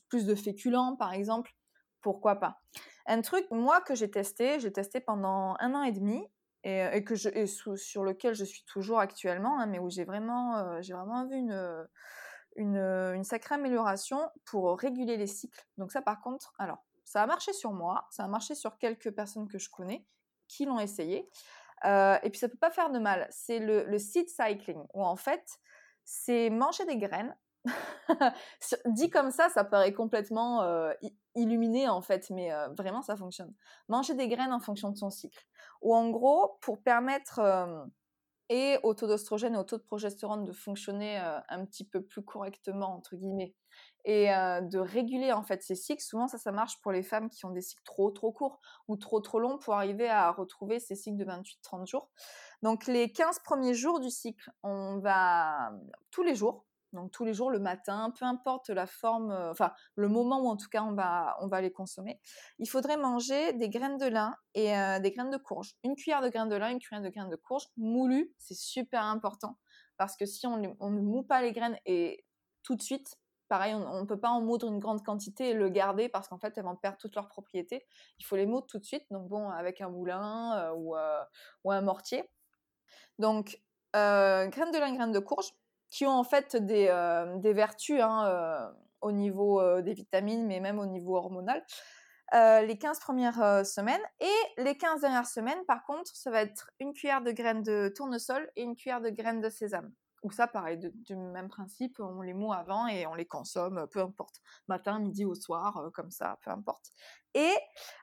plus 0.08 0.24
de 0.24 0.34
féculents 0.34 0.96
par 0.96 1.12
exemple 1.12 1.52
pourquoi 2.04 2.36
pas. 2.36 2.60
Un 3.06 3.22
truc, 3.22 3.46
moi, 3.50 3.80
que 3.80 3.94
j'ai 3.94 4.10
testé, 4.10 4.60
j'ai 4.60 4.70
testé 4.70 5.00
pendant 5.00 5.56
un 5.58 5.74
an 5.74 5.82
et 5.82 5.92
demi 5.92 6.22
et, 6.62 6.82
euh, 6.82 7.00
que 7.00 7.14
je, 7.14 7.46
sur 7.76 8.04
lequel 8.04 8.34
je 8.34 8.44
suis 8.44 8.62
toujours 8.64 9.00
actuellement, 9.00 9.58
hein, 9.58 9.66
mais 9.66 9.78
où 9.78 9.88
j'ai 9.88 10.04
vraiment, 10.04 10.58
euh, 10.58 10.80
vraiment 10.82 11.26
vu 11.26 11.36
une, 11.36 11.88
une, 12.56 12.76
une, 12.76 13.24
sacrée 13.24 13.54
amélioration 13.54 14.20
pour 14.44 14.78
réguler 14.78 15.16
les 15.16 15.26
cycles. 15.26 15.66
Donc 15.78 15.92
ça, 15.92 16.02
par 16.02 16.20
contre, 16.20 16.52
alors, 16.58 16.84
ça 17.04 17.22
a 17.22 17.26
marché 17.26 17.54
sur 17.54 17.72
moi, 17.72 18.06
ça 18.10 18.24
a 18.24 18.28
marché 18.28 18.54
sur 18.54 18.76
quelques 18.76 19.10
personnes 19.10 19.48
que 19.48 19.58
je 19.58 19.70
connais 19.70 20.06
qui 20.46 20.66
l'ont 20.66 20.78
essayé. 20.78 21.30
Euh, 21.86 22.18
et 22.22 22.28
puis 22.28 22.38
ça 22.38 22.50
peut 22.50 22.58
pas 22.58 22.70
faire 22.70 22.90
de 22.90 22.98
mal. 22.98 23.26
C'est 23.30 23.60
le, 23.60 23.84
le 23.84 23.98
seed 23.98 24.28
cycling, 24.28 24.82
où 24.92 25.02
en 25.02 25.16
fait, 25.16 25.58
c'est 26.04 26.50
manger 26.50 26.84
des 26.84 26.98
graines 26.98 27.34
Dit 28.86 29.10
comme 29.10 29.30
ça, 29.30 29.48
ça 29.48 29.64
paraît 29.64 29.92
complètement 29.92 30.62
euh, 30.62 30.92
illuminé 31.34 31.88
en 31.88 32.02
fait, 32.02 32.30
mais 32.30 32.52
euh, 32.52 32.68
vraiment 32.70 33.02
ça 33.02 33.16
fonctionne. 33.16 33.54
Manger 33.88 34.14
des 34.14 34.28
graines 34.28 34.52
en 34.52 34.60
fonction 34.60 34.90
de 34.90 34.96
son 34.96 35.10
cycle. 35.10 35.46
Ou 35.82 35.94
en 35.94 36.10
gros, 36.10 36.58
pour 36.60 36.82
permettre 36.82 37.38
euh, 37.38 37.84
et 38.50 38.78
au 38.82 38.92
taux 38.92 39.06
d'oestrogène 39.06 39.54
et 39.54 39.58
au 39.58 39.64
taux 39.64 39.78
de 39.78 39.82
progestérone 39.82 40.44
de 40.44 40.52
fonctionner 40.52 41.16
un 41.48 41.64
petit 41.64 41.82
peu 41.82 42.02
plus 42.02 42.22
correctement, 42.22 42.94
entre 42.94 43.16
guillemets, 43.16 43.54
et 44.04 44.26
de 44.26 44.78
réguler 44.78 45.32
en 45.32 45.42
fait 45.42 45.62
ces 45.62 45.74
cycles. 45.74 46.02
Souvent, 46.02 46.28
ça, 46.28 46.36
ça 46.36 46.52
marche 46.52 46.78
pour 46.82 46.92
les 46.92 47.02
femmes 47.02 47.30
qui 47.30 47.46
ont 47.46 47.52
des 47.52 47.62
cycles 47.62 47.82
trop 47.84 48.10
trop 48.10 48.32
courts 48.32 48.60
ou 48.86 48.96
trop 48.96 49.20
trop 49.20 49.40
longs 49.40 49.56
pour 49.56 49.72
arriver 49.72 50.10
à 50.10 50.30
retrouver 50.30 50.78
ces 50.78 50.94
cycles 50.94 51.16
de 51.16 51.24
28-30 51.24 51.86
jours. 51.86 52.10
Donc, 52.62 52.86
les 52.86 53.10
15 53.12 53.38
premiers 53.38 53.72
jours 53.72 53.98
du 53.98 54.10
cycle, 54.10 54.50
on 54.62 54.98
va 54.98 55.72
tous 56.10 56.22
les 56.22 56.34
jours 56.34 56.66
donc 56.94 57.10
tous 57.10 57.24
les 57.24 57.34
jours 57.34 57.50
le 57.50 57.58
matin, 57.58 58.12
peu 58.18 58.24
importe 58.24 58.70
la 58.70 58.86
forme, 58.86 59.32
enfin 59.50 59.72
le 59.96 60.08
moment 60.08 60.40
où 60.40 60.48
en 60.48 60.56
tout 60.56 60.68
cas 60.68 60.82
on 60.82 60.94
va, 60.94 61.36
on 61.40 61.48
va 61.48 61.60
les 61.60 61.72
consommer, 61.72 62.20
il 62.58 62.68
faudrait 62.68 62.96
manger 62.96 63.52
des 63.52 63.68
graines 63.68 63.98
de 63.98 64.06
lin 64.06 64.34
et 64.54 64.72
des 65.00 65.10
graines 65.10 65.30
de 65.30 65.36
courge. 65.36 65.74
Une 65.82 65.96
cuillère 65.96 66.22
de 66.22 66.28
graines 66.28 66.48
de 66.48 66.56
lin, 66.56 66.70
une 66.70 66.78
cuillère 66.78 67.02
de 67.02 67.08
graines 67.10 67.30
de 67.30 67.36
courge 67.36 67.66
moulues, 67.76 68.32
c'est 68.38 68.56
super 68.56 69.02
important 69.04 69.58
parce 69.96 70.16
que 70.16 70.26
si 70.26 70.46
on, 70.46 70.58
ne 70.58 71.00
moue 71.00 71.22
pas 71.22 71.42
les 71.42 71.52
graines 71.52 71.78
et 71.86 72.24
tout 72.62 72.74
de 72.74 72.82
suite, 72.82 73.16
pareil, 73.48 73.74
on 73.74 74.00
ne 74.00 74.06
peut 74.06 74.18
pas 74.18 74.30
en 74.30 74.40
moudre 74.40 74.68
une 74.68 74.78
grande 74.78 75.04
quantité 75.04 75.50
et 75.50 75.54
le 75.54 75.68
garder 75.68 76.08
parce 76.08 76.28
qu'en 76.28 76.38
fait, 76.38 76.56
elles 76.56 76.64
vont 76.64 76.76
perdre 76.76 76.98
toutes 76.98 77.14
leurs 77.14 77.28
propriétés. 77.28 77.86
Il 78.18 78.24
faut 78.24 78.36
les 78.36 78.46
moudre 78.46 78.66
tout 78.66 78.78
de 78.78 78.84
suite, 78.84 79.04
donc 79.10 79.28
bon, 79.28 79.48
avec 79.50 79.80
un 79.80 79.88
moulin 79.88 80.72
ou, 80.72 80.96
ou, 81.64 81.70
un 81.70 81.80
mortier. 81.80 82.28
Donc, 83.18 83.60
graines 83.92 84.72
de 84.72 84.78
lin, 84.78 84.94
graines 84.94 85.12
de 85.12 85.20
courge, 85.20 85.52
qui 85.94 86.06
ont 86.06 86.18
en 86.18 86.24
fait 86.24 86.56
des, 86.56 86.88
euh, 86.88 87.38
vertus 87.40 88.00
hein, 88.00 88.26
euh, 88.26 88.68
au 89.00 89.12
niveau 89.12 89.60
euh, 89.60 89.80
des 89.80 89.94
vitamines, 89.94 90.44
mais 90.44 90.58
même 90.58 90.80
au 90.80 90.86
niveau 90.86 91.16
hormonal. 91.16 91.64
les 92.32 92.76
15 92.76 92.98
premières 92.98 93.64
semaines. 93.64 94.02
Et 94.18 94.62
les 94.62 94.76
15 94.76 95.02
dernières 95.02 95.28
semaines, 95.28 95.64
par 95.68 95.84
contre, 95.84 96.10
ça 96.16 96.32
va 96.32 96.42
être 96.42 96.68
une 96.80 96.94
cuillère 96.94 97.22
de 97.22 97.30
graines 97.30 97.62
de 97.62 97.92
tournesol 97.94 98.50
et 98.56 98.62
une 98.62 98.74
cuillère 98.74 99.00
de 99.00 99.10
graines 99.10 99.40
de 99.40 99.48
sésame. 99.48 99.92
Ou 100.24 100.32
ça, 100.32 100.48
pareil, 100.48 100.78
du 100.78 101.14
même 101.14 101.48
principe, 101.48 102.00
on 102.00 102.22
les 102.22 102.34
moue 102.34 102.52
avant 102.52 102.88
et 102.88 103.06
on 103.06 103.14
les 103.14 103.26
consomme, 103.26 103.86
peu 103.92 104.00
importe. 104.00 104.40
Matin, 104.66 104.98
midi, 104.98 105.24
au 105.24 105.36
soir, 105.36 105.90
comme 105.94 106.10
ça, 106.10 106.38
peu 106.42 106.50
importe. 106.50 106.86
Et 107.34 107.54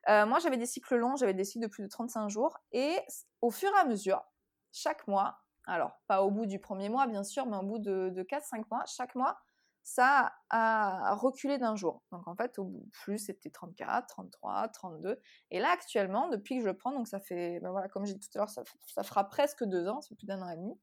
moi, 0.07 0.39
j'avais 0.39 0.57
des 0.57 0.67
cycles 0.67 0.95
longs, 0.95 1.17
j'avais 1.17 1.33
des 1.33 1.43
cycles 1.43 1.65
de 1.65 1.69
plus 1.69 1.83
de 1.83 1.89
35 1.89 2.29
jours. 2.29 2.57
Et 2.71 2.95
au 3.41 3.51
fur 3.51 3.69
et 3.75 3.79
à 3.79 3.85
mesure, 3.85 4.23
chaque 4.71 5.05
mois, 5.07 5.41
alors, 5.71 6.01
pas 6.07 6.21
au 6.23 6.31
bout 6.31 6.45
du 6.45 6.59
premier 6.59 6.89
mois, 6.89 7.07
bien 7.07 7.23
sûr, 7.23 7.45
mais 7.45 7.55
au 7.55 7.63
bout 7.63 7.79
de, 7.79 8.09
de 8.09 8.23
4-5 8.23 8.65
mois, 8.69 8.83
chaque 8.85 9.15
mois, 9.15 9.37
ça 9.83 10.33
a 10.49 11.15
reculé 11.15 11.57
d'un 11.57 11.77
jour. 11.77 12.03
Donc 12.11 12.27
en 12.27 12.35
fait, 12.35 12.59
au 12.59 12.65
bout 12.65 12.89
plus, 12.91 13.17
c'était 13.19 13.49
34, 13.49 14.05
33, 14.07 14.67
32. 14.67 15.17
Et 15.49 15.59
là, 15.59 15.69
actuellement, 15.71 16.27
depuis 16.27 16.57
que 16.57 16.61
je 16.61 16.67
le 16.67 16.75
prends, 16.75 16.91
donc 16.91 17.07
ça 17.07 17.21
fait, 17.21 17.61
ben 17.61 17.71
voilà, 17.71 17.87
comme 17.87 18.05
j'ai 18.05 18.13
dit 18.13 18.19
tout 18.19 18.37
à 18.37 18.41
l'heure, 18.41 18.49
ça, 18.49 19.03
fera 19.03 19.27
presque 19.29 19.63
deux 19.63 19.87
ans, 19.87 20.01
c'est 20.01 20.15
plus 20.15 20.27
d'un 20.27 20.41
an 20.41 20.49
et 20.49 20.57
demi. 20.57 20.77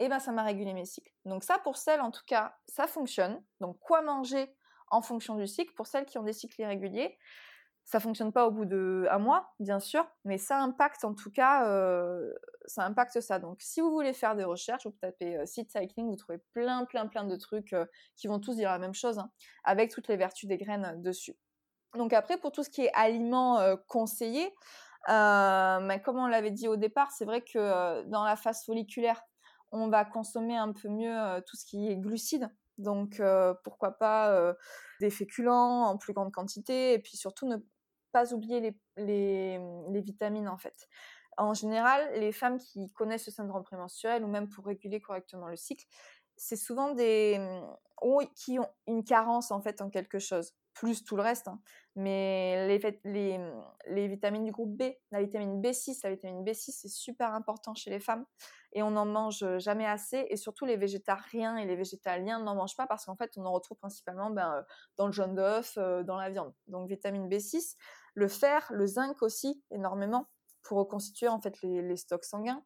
Et 0.00 0.08
ben 0.08 0.18
ça 0.18 0.32
m'a 0.32 0.42
régulé 0.42 0.74
mes 0.74 0.84
cycles. 0.84 1.12
Donc 1.24 1.42
ça, 1.42 1.58
pour 1.58 1.78
celles, 1.78 2.02
en 2.02 2.10
tout 2.10 2.24
cas, 2.26 2.54
ça 2.66 2.86
fonctionne. 2.86 3.42
Donc 3.60 3.78
quoi 3.80 4.02
manger 4.02 4.54
en 4.88 5.00
fonction 5.00 5.34
du 5.36 5.46
cycle 5.46 5.72
Pour 5.74 5.86
celles 5.86 6.04
qui 6.04 6.18
ont 6.18 6.22
des 6.22 6.34
cycles 6.34 6.60
irréguliers, 6.60 7.18
ça 7.84 8.00
fonctionne 8.00 8.32
pas 8.32 8.46
au 8.46 8.50
bout 8.50 8.66
de 8.66 9.08
un 9.10 9.18
mois, 9.18 9.52
bien 9.58 9.80
sûr, 9.80 10.06
mais 10.24 10.38
ça 10.38 10.60
impacte 10.60 11.04
en 11.04 11.14
tout 11.14 11.30
cas, 11.30 11.66
euh, 11.68 12.32
ça 12.70 12.84
impacte 12.84 13.20
ça. 13.20 13.38
Donc, 13.38 13.60
si 13.60 13.80
vous 13.80 13.90
voulez 13.90 14.12
faire 14.12 14.36
des 14.36 14.44
recherches, 14.44 14.86
vous 14.86 14.96
tapez 15.00 15.36
euh, 15.36 15.46
site 15.46 15.70
cycling, 15.70 16.08
vous 16.08 16.16
trouvez 16.16 16.38
plein, 16.52 16.84
plein, 16.84 17.06
plein 17.06 17.24
de 17.24 17.36
trucs 17.36 17.72
euh, 17.72 17.86
qui 18.16 18.28
vont 18.28 18.40
tous 18.40 18.56
dire 18.56 18.70
la 18.70 18.78
même 18.78 18.94
chose, 18.94 19.18
hein, 19.18 19.30
avec 19.64 19.90
toutes 19.90 20.08
les 20.08 20.16
vertus 20.16 20.48
des 20.48 20.56
graines 20.56 21.00
dessus. 21.02 21.36
Donc 21.94 22.12
après, 22.12 22.38
pour 22.38 22.52
tout 22.52 22.62
ce 22.62 22.70
qui 22.70 22.82
est 22.82 22.92
aliments 22.94 23.58
conseillés, 23.88 24.54
mais 25.08 26.00
comme 26.04 26.18
on 26.18 26.28
l'avait 26.28 26.52
dit 26.52 26.68
au 26.68 26.76
départ, 26.76 27.10
c'est 27.10 27.24
vrai 27.24 27.42
que 27.42 28.04
dans 28.04 28.22
la 28.22 28.36
phase 28.36 28.64
folliculaire, 28.64 29.20
on 29.72 29.88
va 29.88 30.04
consommer 30.04 30.56
un 30.56 30.72
peu 30.72 30.88
mieux 30.88 31.42
tout 31.48 31.56
ce 31.56 31.64
qui 31.64 31.88
est 31.88 31.96
glucides. 31.96 32.48
Donc 32.78 33.20
pourquoi 33.64 33.98
pas 33.98 34.54
des 35.00 35.10
féculents 35.10 35.86
en 35.86 35.98
plus 35.98 36.12
grande 36.12 36.30
quantité 36.30 36.92
et 36.92 37.00
puis 37.00 37.16
surtout 37.16 37.48
ne 37.48 37.56
pas 38.12 38.32
oublier 38.34 38.74
les, 38.96 39.60
vitamines 40.00 40.48
en 40.48 40.58
fait. 40.58 40.88
En 41.40 41.54
général, 41.54 42.06
les 42.20 42.32
femmes 42.32 42.58
qui 42.58 42.92
connaissent 42.92 43.24
le 43.24 43.32
syndrome 43.32 43.62
prémenstruel 43.62 44.22
ou 44.22 44.26
même 44.26 44.50
pour 44.50 44.66
réguler 44.66 45.00
correctement 45.00 45.48
le 45.48 45.56
cycle, 45.56 45.86
c'est 46.36 46.56
souvent 46.56 46.92
des 46.92 47.38
ou 48.02 48.20
qui 48.34 48.58
ont 48.58 48.68
une 48.86 49.04
carence 49.04 49.50
en 49.50 49.62
fait 49.62 49.80
en 49.80 49.88
quelque 49.88 50.18
chose, 50.18 50.52
plus 50.74 51.02
tout 51.02 51.16
le 51.16 51.22
reste. 51.22 51.48
Hein. 51.48 51.58
Mais 51.96 52.66
les, 52.68 53.40
les, 53.86 54.08
vitamines 54.08 54.44
du 54.44 54.52
groupe 54.52 54.76
B, 54.76 54.82
la 55.12 55.22
vitamine 55.22 55.62
B6, 55.62 56.00
la 56.04 56.10
vitamine 56.10 56.44
B6, 56.44 56.72
c'est 56.72 56.88
super 56.88 57.32
important 57.32 57.74
chez 57.74 57.88
les 57.88 58.00
femmes 58.00 58.26
et 58.72 58.82
on 58.82 58.90
n'en 58.90 59.06
mange 59.06 59.44
jamais 59.58 59.86
assez. 59.86 60.26
Et 60.28 60.36
surtout, 60.36 60.66
les 60.66 60.76
végétariens 60.76 61.56
et 61.56 61.64
les 61.64 61.76
végétaliens 61.76 62.38
n'en 62.38 62.54
mangent 62.54 62.76
pas 62.76 62.86
parce 62.86 63.06
qu'en 63.06 63.16
fait, 63.16 63.32
on 63.38 63.46
en 63.46 63.52
retrouve 63.52 63.78
principalement 63.78 64.30
ben, 64.30 64.62
dans 64.98 65.06
le 65.06 65.12
jaune 65.12 65.34
d'œuf, 65.34 65.78
dans 65.78 66.16
la 66.16 66.28
viande. 66.28 66.52
Donc, 66.66 66.86
vitamine 66.88 67.30
B6, 67.30 67.76
le 68.14 68.28
fer, 68.28 68.70
le 68.72 68.86
zinc 68.86 69.22
aussi, 69.22 69.62
énormément, 69.70 70.28
pour 70.62 70.78
reconstituer 70.78 71.28
en 71.28 71.40
fait 71.40 71.60
les, 71.62 71.96
stocks 71.96 72.24
sanguins. 72.24 72.62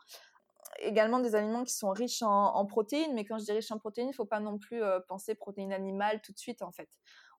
Également 0.78 1.20
des 1.20 1.34
aliments 1.34 1.64
qui 1.64 1.72
sont 1.72 1.90
riches 1.90 2.22
en, 2.22 2.66
protéines, 2.66 3.14
mais 3.14 3.24
quand 3.24 3.38
je 3.38 3.44
dis 3.44 3.52
riches 3.52 3.70
en 3.70 3.78
protéines, 3.78 4.08
il 4.08 4.10
ne 4.10 4.14
faut 4.14 4.24
pas 4.24 4.40
non 4.40 4.58
plus 4.58 4.82
penser 5.08 5.34
protéines 5.34 5.72
animales 5.72 6.20
tout 6.22 6.32
de 6.32 6.38
suite 6.38 6.62
en 6.62 6.72
fait. 6.72 6.88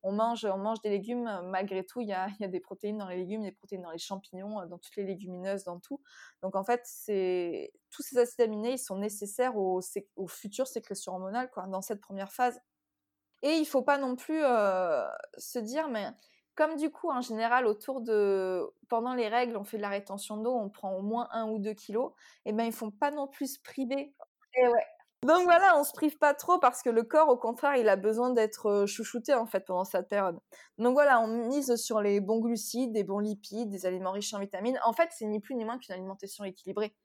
On 0.07 0.11
mange, 0.11 0.45
des 0.83 0.89
légumes, 0.89 1.41
malgré 1.45 1.83
tout, 1.83 1.99
il 1.99 2.07
y 2.07 2.13
a, 2.13 2.29
des 2.39 2.59
protéines 2.59 2.99
dans 2.99 3.07
les 3.07 3.17
légumes, 3.17 3.41
des 3.41 3.51
protéines 3.51 3.81
dans 3.81 3.89
les 3.89 3.97
champignons, 3.97 4.63
dans 4.67 4.77
toutes 4.77 4.95
les 4.97 5.03
légumineuses, 5.03 5.63
dans 5.63 5.79
tout. 5.79 5.99
Donc 6.43 6.55
en 6.55 6.63
fait, 6.63 6.81
tous 7.89 8.03
ces 8.03 8.17
acides 8.19 8.41
aminés, 8.41 8.73
ils 8.73 8.77
sont 8.77 8.97
nécessaires 8.97 9.57
au, 9.57 9.81
au 10.15 10.27
futur 10.27 10.67
sécrétion 10.67 11.13
hormonale, 11.13 11.49
quoi, 11.49 11.65
dans 11.65 11.81
cette 11.81 12.01
première 12.01 12.31
phase. 12.31 12.61
Et 13.41 13.53
il 13.53 13.61
ne 13.61 13.65
faut 13.65 13.81
pas 13.81 13.97
non 13.97 14.15
plus 14.15 14.41
se 15.37 15.59
dire, 15.59 15.89
mais 15.89 16.07
comme 16.55 16.75
du 16.77 16.89
coup, 16.89 17.09
en 17.09 17.21
général, 17.21 17.65
autour 17.67 18.01
de, 18.01 18.65
pendant 18.89 19.13
les 19.13 19.27
règles, 19.27 19.57
on 19.57 19.63
fait 19.63 19.77
de 19.77 19.81
la 19.81 19.89
rétention 19.89 20.37
d'eau, 20.37 20.53
on 20.53 20.69
prend 20.69 20.95
au 20.95 21.01
moins 21.01 21.27
un 21.31 21.49
ou 21.49 21.59
deux 21.59 21.73
kilos, 21.73 22.11
et 22.45 22.49
eh 22.49 22.53
ben 22.53 22.63
ils 22.63 22.73
font 22.73 22.91
pas 22.91 23.11
non 23.11 23.27
plus 23.27 23.55
se 23.55 23.61
priver. 23.61 24.15
Et 24.55 24.61
eh 24.63 24.67
ouais. 24.67 24.85
Donc 25.25 25.43
voilà, 25.43 25.75
on 25.79 25.83
se 25.83 25.91
prive 25.91 26.19
pas 26.19 26.35
trop 26.35 26.59
parce 26.59 26.83
que 26.83 26.89
le 26.91 27.01
corps, 27.01 27.29
au 27.29 27.37
contraire, 27.37 27.75
il 27.77 27.89
a 27.89 27.95
besoin 27.95 28.29
d'être 28.29 28.85
chouchouté 28.85 29.33
en 29.33 29.47
fait 29.47 29.65
pendant 29.65 29.83
cette 29.83 30.07
période. 30.07 30.39
Donc 30.77 30.93
voilà, 30.93 31.19
on 31.19 31.47
mise 31.47 31.75
sur 31.77 31.99
les 31.99 32.19
bons 32.19 32.39
glucides, 32.39 32.91
des 32.91 33.03
bons 33.03 33.17
lipides, 33.17 33.69
des 33.69 33.87
aliments 33.87 34.11
riches 34.11 34.33
en 34.35 34.39
vitamines. 34.39 34.79
En 34.85 34.93
fait, 34.93 35.09
c'est 35.11 35.25
ni 35.25 35.39
plus 35.39 35.55
ni 35.55 35.65
moins 35.65 35.79
qu'une 35.79 35.95
alimentation 35.95 36.43
équilibrée. 36.43 36.95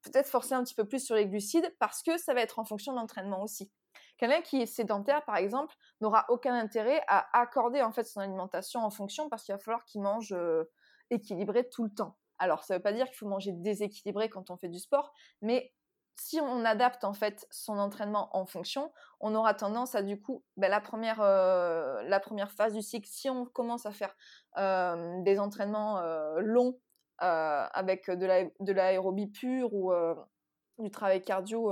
Peut-être 0.00 0.28
forcer 0.28 0.54
un 0.54 0.64
petit 0.64 0.74
peu 0.74 0.86
plus 0.86 1.04
sur 1.04 1.16
les 1.16 1.26
glucides 1.26 1.70
parce 1.78 2.02
que 2.02 2.16
ça 2.16 2.32
va 2.32 2.40
être 2.40 2.58
en 2.58 2.64
fonction 2.64 2.92
de 2.92 2.98
l'entraînement 2.98 3.42
aussi. 3.42 3.70
Quelqu'un 4.18 4.40
qui 4.42 4.62
est 4.62 4.66
sédentaire, 4.66 5.24
par 5.24 5.36
exemple, 5.36 5.74
n'aura 6.00 6.24
aucun 6.28 6.54
intérêt 6.54 7.02
à 7.08 7.26
accorder 7.38 7.82
en 7.82 7.92
fait 7.92 8.04
son 8.04 8.20
alimentation 8.20 8.80
en 8.80 8.90
fonction 8.90 9.28
parce 9.28 9.44
qu'il 9.44 9.54
va 9.54 9.58
falloir 9.58 9.84
qu'il 9.84 10.00
mange 10.00 10.34
équilibré 11.10 11.68
tout 11.68 11.84
le 11.84 11.90
temps. 11.90 12.16
Alors, 12.38 12.64
ça 12.64 12.74
ne 12.74 12.78
veut 12.78 12.82
pas 12.82 12.92
dire 12.92 13.06
qu'il 13.06 13.16
faut 13.16 13.28
manger 13.28 13.52
déséquilibré 13.52 14.28
quand 14.28 14.50
on 14.50 14.56
fait 14.56 14.68
du 14.68 14.78
sport, 14.78 15.12
mais 15.42 15.72
si 16.18 16.40
on 16.40 16.64
adapte 16.64 17.04
en 17.04 17.12
fait 17.12 17.46
son 17.50 17.78
entraînement 17.78 18.34
en 18.34 18.46
fonction, 18.46 18.92
on 19.20 19.34
aura 19.34 19.54
tendance 19.54 19.94
à 19.94 20.02
du 20.02 20.20
coup, 20.20 20.42
ben, 20.56 20.70
la, 20.70 20.80
première, 20.80 21.20
la 21.20 22.20
première 22.20 22.50
phase 22.52 22.72
du 22.72 22.82
cycle, 22.82 23.08
si 23.08 23.28
on 23.28 23.44
commence 23.44 23.86
à 23.86 23.92
faire 23.92 24.14
des 24.56 25.38
entraînements 25.38 26.00
longs 26.38 26.78
avec 27.18 28.10
de 28.10 28.72
l'aérobie 28.72 29.28
pure 29.28 29.72
ou 29.74 29.92
du 30.78 30.90
travail 30.90 31.22
cardio 31.22 31.70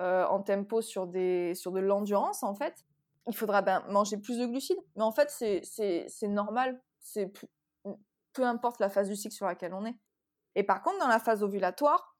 euh, 0.00 0.26
en 0.26 0.42
tempo 0.42 0.80
sur, 0.80 1.06
des, 1.06 1.54
sur 1.54 1.72
de 1.72 1.80
l'endurance, 1.80 2.42
en 2.42 2.54
fait, 2.54 2.86
il 3.26 3.36
faudra 3.36 3.60
ben, 3.60 3.84
manger 3.88 4.16
plus 4.16 4.38
de 4.38 4.46
glucides. 4.46 4.80
Mais 4.96 5.02
en 5.02 5.12
fait, 5.12 5.30
c'est 5.30 6.28
normal. 6.28 6.80
C'est 7.00 7.32
peu 8.32 8.44
importe 8.44 8.80
la 8.80 8.88
phase 8.88 9.08
du 9.08 9.16
cycle 9.16 9.34
sur 9.34 9.46
laquelle 9.46 9.74
on 9.74 9.84
est. 9.84 9.96
Et 10.54 10.62
par 10.62 10.82
contre, 10.82 10.98
dans 10.98 11.08
la 11.08 11.18
phase 11.18 11.42
ovulatoire, 11.42 12.16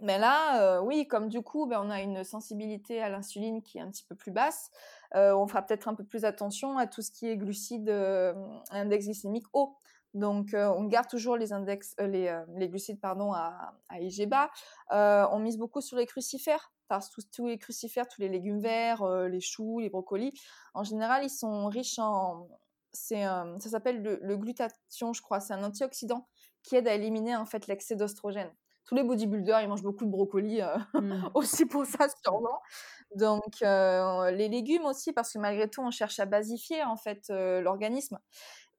mais 0.00 0.14
ben 0.14 0.22
là, 0.22 0.60
euh, 0.60 0.80
oui, 0.80 1.06
comme 1.06 1.28
du 1.28 1.40
coup, 1.40 1.66
ben, 1.66 1.80
on 1.80 1.88
a 1.88 2.00
une 2.00 2.24
sensibilité 2.24 3.00
à 3.00 3.08
l'insuline 3.08 3.62
qui 3.62 3.78
est 3.78 3.80
un 3.80 3.90
petit 3.90 4.04
peu 4.04 4.16
plus 4.16 4.32
basse, 4.32 4.70
euh, 5.14 5.36
on 5.36 5.46
fera 5.46 5.62
peut-être 5.62 5.86
un 5.86 5.94
peu 5.94 6.02
plus 6.02 6.24
attention 6.24 6.78
à 6.78 6.88
tout 6.88 7.00
ce 7.00 7.12
qui 7.12 7.28
est 7.28 7.36
glucides, 7.36 7.90
index 8.70 9.04
glycémique 9.04 9.46
haut. 9.52 9.78
Donc, 10.14 10.50
on 10.54 10.84
garde 10.84 11.08
toujours 11.08 11.36
les 11.36 11.52
index, 11.52 11.94
les, 11.98 12.40
les, 12.56 12.68
glucides 12.68 13.00
pardon 13.00 13.32
à, 13.32 13.74
à 13.88 14.00
IG 14.00 14.28
bas. 14.28 14.48
on 14.90 15.38
mise 15.40 15.58
beaucoup 15.58 15.80
sur 15.80 15.96
les 15.96 16.06
crucifères 16.06 16.72
parce 16.88 17.08
que 17.08 17.20
tous, 17.32 17.46
les 17.46 17.58
crucifères, 17.58 18.08
tous 18.08 18.20
les 18.20 18.28
légumes 18.28 18.60
verts, 18.60 19.02
euh, 19.02 19.28
les 19.28 19.40
choux, 19.40 19.80
les 19.80 19.90
brocolis, 19.90 20.32
en 20.74 20.84
général, 20.84 21.24
ils 21.24 21.30
sont 21.30 21.66
riches 21.66 21.98
en. 21.98 22.48
C'est, 22.92 23.24
ça 23.24 23.68
s'appelle 23.68 24.02
le, 24.02 24.36
glutathion, 24.36 25.12
je 25.12 25.20
crois. 25.20 25.40
C'est 25.40 25.52
un 25.52 25.64
antioxydant 25.64 26.28
qui 26.62 26.76
aide 26.76 26.86
à 26.86 26.94
éliminer 26.94 27.34
en 27.34 27.44
fait 27.44 27.66
l'excès 27.66 27.96
d'ostrogène. 27.96 28.52
Tous 28.84 28.94
les 28.94 29.02
bodybuilders, 29.02 29.62
ils 29.62 29.68
mangent 29.68 29.82
beaucoup 29.82 30.04
de 30.04 30.10
brocolis 30.10 30.62
euh, 30.62 30.76
mmh. 30.94 31.30
aussi 31.34 31.66
pour 31.66 31.86
ça 31.86 32.06
sûrement. 32.22 32.60
Donc 33.16 33.62
euh, 33.62 34.30
les 34.30 34.48
légumes 34.48 34.84
aussi, 34.84 35.12
parce 35.12 35.32
que 35.32 35.40
malgré 35.40 35.68
tout, 35.68 35.82
on 35.82 35.90
cherche 35.90 36.20
à 36.20 36.26
basifier 36.26 36.84
en 36.84 36.96
fait 36.96 37.30
l'organisme. 37.30 38.18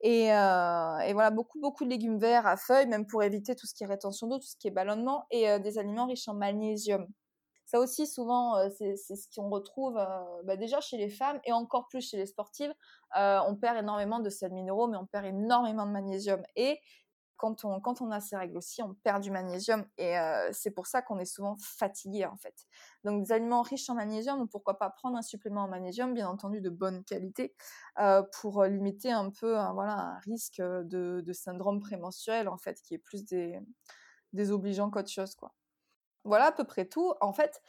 Et, 0.02 0.26
et, 0.26 1.12
voilà, 1.12 1.30
beaucoup, 1.30 1.60
beaucoup 1.60 1.84
de 1.84 1.90
légumes 1.90 2.18
verts 2.18 2.46
à 2.46 2.56
feuilles, 2.56 2.86
même 2.86 3.06
pour 3.06 3.22
éviter 3.22 3.56
tout 3.56 3.66
ce 3.66 3.74
qui 3.74 3.84
est 3.84 3.86
rétention 3.86 4.26
d'eau, 4.28 4.38
tout 4.38 4.46
ce 4.46 4.56
qui 4.56 4.68
est 4.68 4.70
ballonnement, 4.70 5.26
et 5.30 5.58
des 5.60 5.78
aliments 5.78 6.06
riches 6.06 6.28
en 6.28 6.34
magnésium. 6.34 7.06
Ça 7.66 7.80
aussi, 7.80 8.06
souvent, 8.06 8.56
euh, 8.58 8.68
c'est 8.70 8.96
ce 8.96 9.26
qu'on 9.34 9.50
retrouve 9.50 9.98
euh, 9.98 10.42
bah, 10.44 10.56
déjà 10.56 10.80
chez 10.80 10.96
les 10.96 11.10
femmes 11.10 11.40
et 11.44 11.52
encore 11.52 11.88
plus 11.88 12.00
chez 12.00 12.16
les 12.16 12.26
sportives. 12.26 12.72
Euh, 13.18 13.40
on 13.48 13.56
perd 13.56 13.76
énormément 13.76 14.20
de 14.20 14.30
sels 14.30 14.52
minéraux, 14.52 14.86
mais 14.86 14.96
on 14.96 15.06
perd 15.06 15.26
énormément 15.26 15.84
de 15.84 15.90
magnésium. 15.90 16.42
Et 16.54 16.78
quand 17.36 17.64
on, 17.64 18.10
a 18.10 18.20
ces 18.20 18.36
règles 18.36 18.56
aussi, 18.56 18.82
on 18.82 18.94
perd 18.94 19.22
du 19.22 19.30
magnésium 19.30 19.86
et 19.98 20.18
euh, 20.18 20.48
c'est 20.52 20.70
pour 20.70 20.86
ça 20.86 21.02
qu'on 21.02 21.18
est 21.18 21.24
souvent 21.26 21.56
fatigué 21.60 22.26
en 22.26 22.36
fait. 22.36 22.54
Donc 23.04 23.24
des 23.24 23.32
aliments 23.32 23.62
riches 23.62 23.88
en 23.90 23.94
magnésium 23.94 24.40
ou 24.40 24.46
pourquoi 24.46 24.78
pas 24.78 24.90
prendre 24.90 25.16
un 25.16 25.22
supplément 25.22 25.64
en 25.64 25.68
magnésium, 25.68 26.14
bien 26.14 26.28
entendu 26.28 26.60
de 26.60 26.70
bonne 26.70 27.04
qualité, 27.04 27.54
euh, 27.98 28.22
pour 28.40 28.64
limiter 28.64 29.12
un 29.12 29.30
peu 29.30 29.52
voilà, 29.74 29.92
un 29.92 30.18
risque 30.20 30.60
de, 30.60 31.22
de, 31.24 31.32
syndrome 31.32 31.80
prémenstruel 31.80 32.48
en 32.48 32.58
fait, 32.58 32.80
qui 32.82 32.94
est 32.94 32.98
plus 32.98 33.24
des, 33.24 33.60
désobligeant 34.32 34.90
qu'autre 34.90 35.10
chose 35.10 35.34
quoi. 35.34 35.54
Voilà 36.24 36.46
à 36.46 36.52
peu 36.52 36.64
près 36.64 36.86
tout. 36.86 37.14
En 37.20 37.32
fait, 37.32 37.62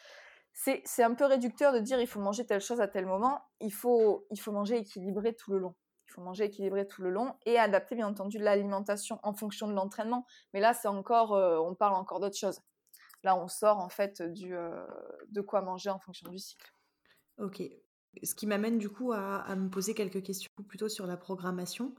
c'est 0.54 1.04
un 1.04 1.14
peu 1.14 1.26
réducteur 1.26 1.74
de 1.74 1.80
dire 1.80 2.00
il 2.02 2.08
faut 2.08 2.20
manger 2.20 2.46
telle 2.46 2.62
chose 2.62 2.82
à 2.82 2.88
tel 2.88 3.06
moment. 3.06 3.42
Il 3.62 3.72
faut, 3.72 4.26
il 4.32 4.40
faut 4.40 4.52
manger 4.52 4.78
équilibré 4.78 5.36
tout 5.36 5.52
le 5.52 5.60
long. 5.60 5.76
Faut 6.18 6.24
manger 6.24 6.46
équilibré 6.46 6.88
tout 6.88 7.04
le 7.04 7.12
long 7.12 7.36
et 7.46 7.60
adapter 7.60 7.94
bien 7.94 8.08
entendu 8.08 8.40
l'alimentation 8.40 9.20
en 9.22 9.34
fonction 9.34 9.68
de 9.68 9.74
l'entraînement. 9.74 10.26
Mais 10.52 10.60
là, 10.60 10.74
c'est 10.74 10.88
encore, 10.88 11.36
euh, 11.36 11.60
on 11.60 11.76
parle 11.76 11.94
encore 11.94 12.20
d'autre 12.20 12.36
chose. 12.36 12.60
Là, 13.24 13.38
on 13.38 13.48
sort 13.48 13.78
en 13.78 13.90
fait 13.90 14.24
du, 14.24 14.56
euh, 14.56 14.84
de 15.30 15.42
quoi 15.42 15.62
manger 15.62 15.92
en 15.92 16.00
fonction 16.00 16.28
du 16.32 16.40
cycle. 16.40 16.74
Ok. 17.38 17.62
Ce 18.24 18.34
qui 18.34 18.48
m'amène 18.48 18.80
du 18.80 18.90
coup 18.90 19.12
à, 19.12 19.42
à, 19.42 19.56
me 19.56 19.70
poser 19.70 19.94
quelques 19.94 20.24
questions 20.24 20.50
plutôt 20.68 20.90
sur 20.90 21.06
la 21.06 21.18
programmation. 21.18 21.94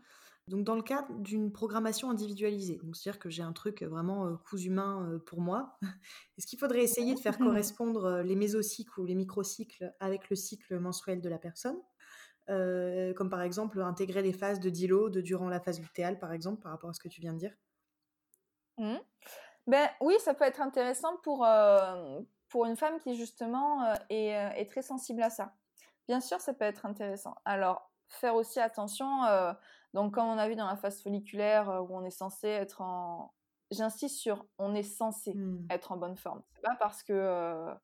Donc 0.48 0.64
dans 0.64 0.74
le 0.74 0.82
cadre 0.82 1.14
d'une 1.18 1.52
programmation 1.52 2.10
individualisée, 2.10 2.80
c'est-à-dire 2.94 3.20
que 3.20 3.28
j'ai 3.28 3.42
un 3.42 3.52
truc 3.52 3.82
vraiment 3.82 4.26
euh, 4.26 4.36
cousu 4.48 4.68
humain 4.68 5.06
euh, 5.06 5.18
pour 5.18 5.40
moi, 5.40 5.78
est-ce 6.38 6.46
qu'il 6.46 6.58
faudrait 6.58 6.82
essayer 6.82 7.14
de 7.14 7.20
faire 7.20 7.38
correspondre 7.38 8.22
les 8.22 8.34
mésocycles 8.34 8.98
ou 8.98 9.04
les 9.04 9.14
microcycles 9.14 9.94
avec 10.00 10.30
le 10.30 10.36
cycle 10.36 10.78
mensuel 10.80 11.20
de 11.20 11.28
la 11.28 11.38
personne? 11.38 11.76
Comme 12.48 13.30
par 13.30 13.42
exemple 13.42 13.80
intégrer 13.80 14.22
les 14.22 14.32
phases 14.32 14.60
de 14.60 14.70
Dilo 14.70 15.10
de 15.10 15.20
durant 15.20 15.48
la 15.48 15.60
phase 15.60 15.80
lutéale, 15.80 16.18
par 16.18 16.32
exemple, 16.32 16.62
par 16.62 16.72
rapport 16.72 16.90
à 16.90 16.94
ce 16.94 17.00
que 17.00 17.08
tu 17.08 17.20
viens 17.20 17.34
de 17.34 17.38
dire 17.38 17.54
mmh. 18.78 18.96
Ben 19.66 19.88
oui, 20.00 20.14
ça 20.20 20.32
peut 20.32 20.46
être 20.46 20.62
intéressant 20.62 21.18
pour, 21.18 21.46
pour 22.48 22.64
une 22.64 22.76
femme 22.76 22.98
qui 23.00 23.16
justement 23.16 23.92
est, 24.08 24.28
est, 24.28 24.70
très 24.70 24.80
sensible 24.80 25.22
à 25.22 25.28
ça. 25.28 25.54
Bien 26.06 26.20
sûr, 26.20 26.40
ça 26.40 26.54
peut 26.54 26.64
être 26.64 26.86
intéressant. 26.86 27.34
Alors, 27.44 27.90
faire 28.08 28.34
aussi 28.34 28.60
attention 28.60 29.06
donc, 29.94 30.14
comme 30.14 30.26
on 30.26 30.38
a 30.38 30.48
vu 30.48 30.54
dans 30.54 30.66
la 30.66 30.76
phase 30.76 31.02
folliculaire 31.02 31.68
euh, 31.70 31.80
où 31.80 31.96
on 31.96 32.04
est 32.04 32.10
censé 32.10 32.48
être 32.48 32.80
en. 32.80 33.32
J'insiste 33.70 34.16
sur 34.16 34.46
on 34.56 34.74
est 34.74 34.82
censé 34.82 35.34
mmh. 35.34 35.66
être 35.70 35.92
en 35.92 35.98
bonne 35.98 36.16
forme. 36.16 36.42
C'est 36.54 36.62
pas 36.62 36.76
parce 36.76 37.02
que 37.02 37.12
euh, 37.12 37.74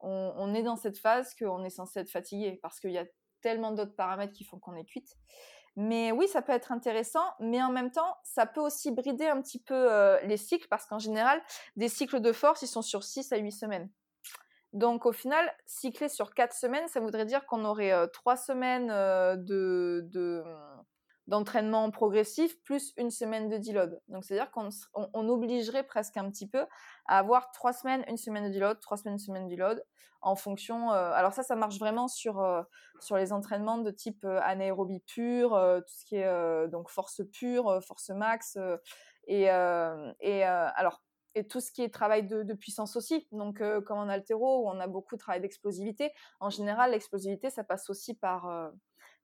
on, 0.00 0.54
est 0.54 0.62
dans 0.62 0.76
cette 0.76 0.98
phase 0.98 1.34
qu'on 1.34 1.62
est 1.62 1.70
censé 1.70 2.00
être 2.00 2.10
fatigué, 2.10 2.58
parce 2.62 2.80
qu'il 2.80 2.92
y 2.92 2.98
a 2.98 3.04
tellement 3.46 3.70
d'autres 3.70 3.94
paramètres 3.94 4.32
qui 4.32 4.42
font 4.42 4.58
qu'on 4.58 4.74
est 4.74 4.84
cuite. 4.84 5.16
Mais 5.76 6.10
oui, 6.10 6.26
ça 6.26 6.42
peut 6.42 6.50
être 6.50 6.72
intéressant, 6.72 7.24
mais 7.38 7.62
en 7.62 7.70
même 7.70 7.92
temps, 7.92 8.16
ça 8.24 8.44
peut 8.44 8.60
aussi 8.60 8.90
brider 8.90 9.26
un 9.26 9.40
petit 9.40 9.62
peu 9.62 9.92
euh, 9.92 10.18
les 10.22 10.36
cycles, 10.36 10.66
parce 10.68 10.84
qu'en 10.84 10.98
général, 10.98 11.40
des 11.76 11.88
cycles 11.88 12.20
de 12.20 12.32
force, 12.32 12.62
ils 12.62 12.66
sont 12.66 12.82
sur 12.82 13.04
6 13.04 13.32
à 13.32 13.36
8 13.36 13.52
semaines. 13.52 13.88
Donc 14.72 15.06
au 15.06 15.12
final, 15.12 15.48
cycler 15.64 16.08
sur 16.08 16.34
4 16.34 16.52
semaines, 16.52 16.88
ça 16.88 16.98
voudrait 16.98 17.24
dire 17.24 17.46
qu'on 17.46 17.64
aurait 17.64 17.94
3 18.10 18.36
semaines 18.36 18.88
de, 18.88 20.02
de 20.10 20.42
d'entraînement 21.26 21.90
progressif 21.90 22.60
plus 22.62 22.92
une 22.96 23.10
semaine 23.10 23.48
de 23.48 23.58
deload. 23.58 24.00
Donc 24.08 24.24
c'est-à-dire 24.24 24.50
qu'on 24.52 24.68
on, 24.94 25.28
obligerait 25.28 25.82
presque 25.82 26.16
un 26.16 26.30
petit 26.30 26.48
peu 26.48 26.66
à 27.06 27.18
avoir 27.18 27.50
trois 27.50 27.72
semaines, 27.72 28.04
une 28.08 28.16
semaine 28.16 28.48
de 28.48 28.54
deload, 28.54 28.78
trois 28.80 28.96
semaines, 28.96 29.14
une 29.14 29.18
semaine 29.18 29.48
de 29.48 29.54
deload 29.54 29.84
en 30.22 30.36
fonction. 30.36 30.92
Euh, 30.92 31.12
alors 31.12 31.32
ça, 31.32 31.42
ça 31.42 31.56
marche 31.56 31.78
vraiment 31.78 32.08
sur 32.08 32.40
euh, 32.40 32.62
sur 33.00 33.16
les 33.16 33.32
entraînements 33.32 33.78
de 33.78 33.90
type 33.90 34.24
euh, 34.24 34.40
anaérobie 34.42 35.00
pure, 35.00 35.50
tout 35.86 35.94
ce 35.94 36.04
qui 36.04 36.16
est 36.16 36.68
donc 36.68 36.90
force 36.90 37.22
pure, 37.32 37.80
force 37.84 38.10
max 38.10 38.56
et 39.26 39.44
et 39.44 40.44
alors 40.44 41.02
et 41.34 41.46
tout 41.46 41.60
ce 41.60 41.70
qui 41.70 41.82
est 41.82 41.92
travail 41.92 42.26
de, 42.26 42.54
puissance 42.54 42.96
aussi. 42.96 43.28
Donc, 43.30 43.62
comme 43.84 43.98
en 43.98 44.08
altéro, 44.08 44.62
où 44.62 44.70
on 44.70 44.80
a 44.80 44.86
beaucoup 44.86 45.16
de 45.16 45.20
travail 45.20 45.42
d'explosivité, 45.42 46.10
en 46.40 46.48
général, 46.48 46.92
l'explosivité, 46.92 47.50
ça 47.50 47.62
passe 47.62 47.90
aussi 47.90 48.14
par, 48.14 48.72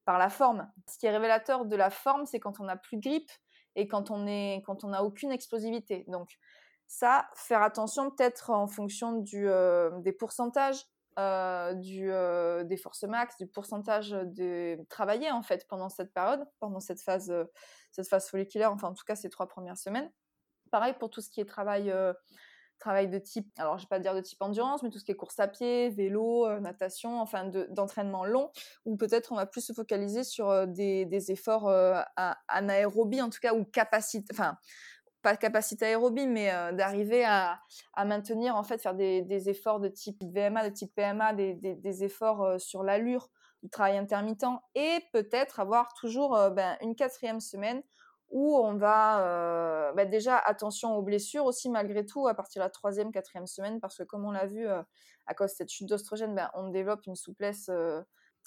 par 0.05 0.19
la 0.19 0.29
forme. 0.29 0.71
Ce 0.89 0.99
qui 0.99 1.07
est 1.07 1.11
révélateur 1.11 1.65
de 1.65 1.77
la 1.77 1.91
forme, 1.91 2.27
c'est 2.27 2.41
quand 2.41 2.61
on 2.61 2.65
n'a 2.65 2.77
plus 2.77 2.97
de 2.97 3.03
grippe 3.03 3.31
et 3.75 3.89
quand 3.89 4.11
on 4.11 4.27
est 4.27 4.63
quand 4.67 4.85
on 4.85 4.89
n'a 4.89 5.05
aucune 5.05 5.33
explosivité. 5.33 6.05
Donc 6.09 6.39
ça, 6.87 7.29
faire 7.35 7.63
attention 7.63 8.11
peut-être 8.11 8.51
en 8.51 8.67
fonction 8.67 9.13
du, 9.13 9.49
euh, 9.49 9.91
des 10.01 10.13
pourcentages 10.13 10.85
euh, 11.19 11.75
du, 11.75 12.11
euh, 12.13 12.65
des 12.65 12.77
forces 12.77 13.05
max, 13.05 13.37
du 13.39 13.47
pourcentage 13.47 14.11
de 14.11 14.79
travailler 14.89 15.31
en 15.31 15.43
fait 15.43 15.67
pendant 15.69 15.89
cette 15.89 16.13
période, 16.13 16.45
pendant 16.59 16.81
cette 16.81 17.01
phase, 17.01 17.33
cette 17.93 18.09
phase 18.09 18.29
folliculaire, 18.29 18.73
enfin 18.73 18.89
en 18.89 18.95
tout 18.95 19.05
cas 19.05 19.17
ces 19.17 19.31
trois 19.31 19.49
premières 19.49 19.79
semaines. 19.79 20.11
Pareil 20.71 20.95
pour 20.99 21.11
tout 21.11 21.21
ce 21.21 21.31
qui 21.31 21.41
est 21.41 21.45
travail 21.45 21.93
travail 22.83 23.09
de 23.09 23.19
type, 23.19 23.49
alors 23.59 23.79
je 23.79 23.85
vais 23.85 23.89
pas 23.89 24.01
dire 24.01 24.15
de 24.15 24.21
type 24.21 24.43
endurance, 24.43 24.83
mais 24.83 24.91
tout 24.91 24.99
ce 24.99 25.05
qui 25.05 25.13
est 25.13 25.17
course 25.17 25.39
à 25.39 25.47
pied, 25.47 25.89
vélo, 25.91 26.47
euh, 26.47 26.59
natation, 26.59 27.21
enfin 27.21 27.51
d'entraînement 27.71 28.25
long, 28.25 28.51
ou 28.85 28.97
peut-être 28.97 29.31
on 29.31 29.37
va 29.37 29.47
plus 29.47 29.61
se 29.61 29.73
focaliser 29.73 30.25
sur 30.25 30.51
euh, 30.51 30.67
des, 30.67 31.07
des, 31.07 31.31
efforts 31.31 31.69
euh, 31.69 32.01
anaérobie 32.49 33.23
en 33.23 33.31
tout 33.31 33.39
cas, 33.41 33.55
ou 33.55 33.65
capacité, 33.65 34.27
enfin 34.33 34.57
pas 35.23 35.37
capacité 35.37 35.87
aérobie, 35.87 36.27
mais 36.27 36.51
d'arriver 36.73 37.25
à, 37.25 37.61
à, 37.95 38.05
maintenir, 38.05 38.57
en 38.57 38.65
fait, 38.65 38.83
faire 38.83 38.97
des, 38.97 39.23
des, 39.23 39.49
efforts 39.49 39.79
de 39.79 39.87
type 39.87 40.21
VMA, 40.21 40.69
de 40.69 40.75
type 40.75 40.93
PMA, 40.97 41.33
des, 41.33 41.55
des 41.55 42.03
efforts 42.03 42.61
sur 42.61 42.83
l'allure, 42.83 43.31
du 43.63 43.71
travail 43.71 43.99
intermittent, 43.99 44.45
et 44.75 44.99
peut-être 45.13 45.61
avoir 45.61 45.95
toujours 45.95 46.37
ben, 46.51 46.77
une 46.81 46.97
quatrième 46.97 47.39
semaine 47.39 47.85
où 48.33 48.57
on 48.57 48.75
va 48.75 49.21
euh, 49.27 49.93
bah, 49.93 50.07
déjà 50.07 50.39
attention 50.39 50.97
aux 50.97 51.03
blessures 51.03 51.45
aussi 51.45 51.69
malgré 51.69 52.05
tout 52.05 52.27
à 52.27 52.35
partir 52.35 52.61
de 52.61 52.65
la 52.65 52.71
troisième, 52.71 53.13
quatrième 53.13 53.47
semaine 53.47 53.79
parce 53.79 53.99
que 53.99 54.03
comme 54.03 54.25
on 54.25 54.33
l'a 54.33 54.47
vu 54.47 54.67
euh, 54.67 54.83
à 55.27 55.35
cause 55.35 55.51
de 55.51 55.57
cette 55.57 55.71
chute 55.71 55.89
d'ostrogène, 55.89 56.35
ben, 56.35 56.51
on 56.55 56.69
développe 56.69 57.07
une 57.07 57.15
souplesse 57.15 57.69
euh, 57.69 58.01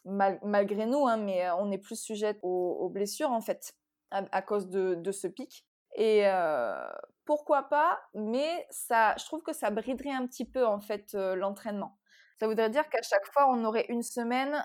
malgré 0.04 0.88
nous, 0.88 1.08
hein, 1.08 1.18
mais 1.18 1.50
on 1.52 1.72
est 1.72 1.78
plus 1.78 2.00
sujet 2.00 2.38
aux, 2.42 2.90
blessures 2.90 3.32
en 3.32 3.42
fait 3.42 3.74
à, 4.12 4.42
cause 4.44 4.70
de, 4.70 5.12
ce 5.12 5.28
pic. 5.28 5.66
Et 5.96 6.26
pourquoi 7.26 7.64
pas, 7.64 8.00
mais 8.14 8.68
ça, 8.70 9.16
je 9.18 9.26
trouve 9.26 9.42
que 9.42 9.52
ça 9.52 9.72
briderait 9.72 10.12
un 10.12 10.28
petit 10.28 10.46
peu 10.46 10.64
en 10.64 10.80
fait 10.80 11.16
l'entraînement. 11.16 11.98
Ça 12.40 12.48
voudrait 12.48 12.70
dire 12.70 12.88
qu'à 12.88 13.02
chaque 13.02 13.26
fois, 13.34 13.50
on 13.50 13.66
aurait 13.66 13.88
une 13.90 14.04
semaine 14.04 14.64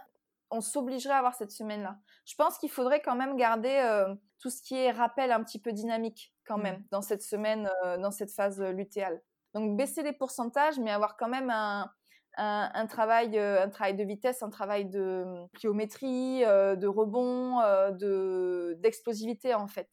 on 0.50 0.60
s'obligerait 0.60 1.14
à 1.14 1.18
avoir 1.18 1.34
cette 1.34 1.52
semaine-là. 1.52 1.98
Je 2.24 2.34
pense 2.34 2.58
qu'il 2.58 2.70
faudrait 2.70 3.00
quand 3.00 3.16
même 3.16 3.36
garder 3.36 3.80
euh, 3.84 4.14
tout 4.38 4.50
ce 4.50 4.62
qui 4.62 4.74
est 4.74 4.90
rappel 4.90 5.32
un 5.32 5.42
petit 5.42 5.60
peu 5.60 5.72
dynamique 5.72 6.34
quand 6.46 6.58
mmh. 6.58 6.62
même 6.62 6.84
dans 6.90 7.02
cette 7.02 7.22
semaine, 7.22 7.70
euh, 7.84 7.98
dans 7.98 8.10
cette 8.10 8.32
phase 8.32 8.60
euh, 8.60 8.72
lutéale. 8.72 9.20
Donc 9.54 9.76
baisser 9.76 10.02
les 10.02 10.12
pourcentages, 10.12 10.78
mais 10.78 10.90
avoir 10.90 11.16
quand 11.16 11.28
même 11.28 11.50
un, 11.50 12.86
travail, 12.86 13.36
un 13.36 13.68
travail 13.68 13.96
de 13.96 14.04
vitesse, 14.04 14.44
un 14.44 14.50
travail 14.50 14.84
de 14.86 15.24
pliométrie, 15.54 16.42
de 16.42 16.86
rebond, 16.86 17.58
de 17.90 18.76
d'explosivité 18.78 19.52
en 19.52 19.66
fait, 19.66 19.90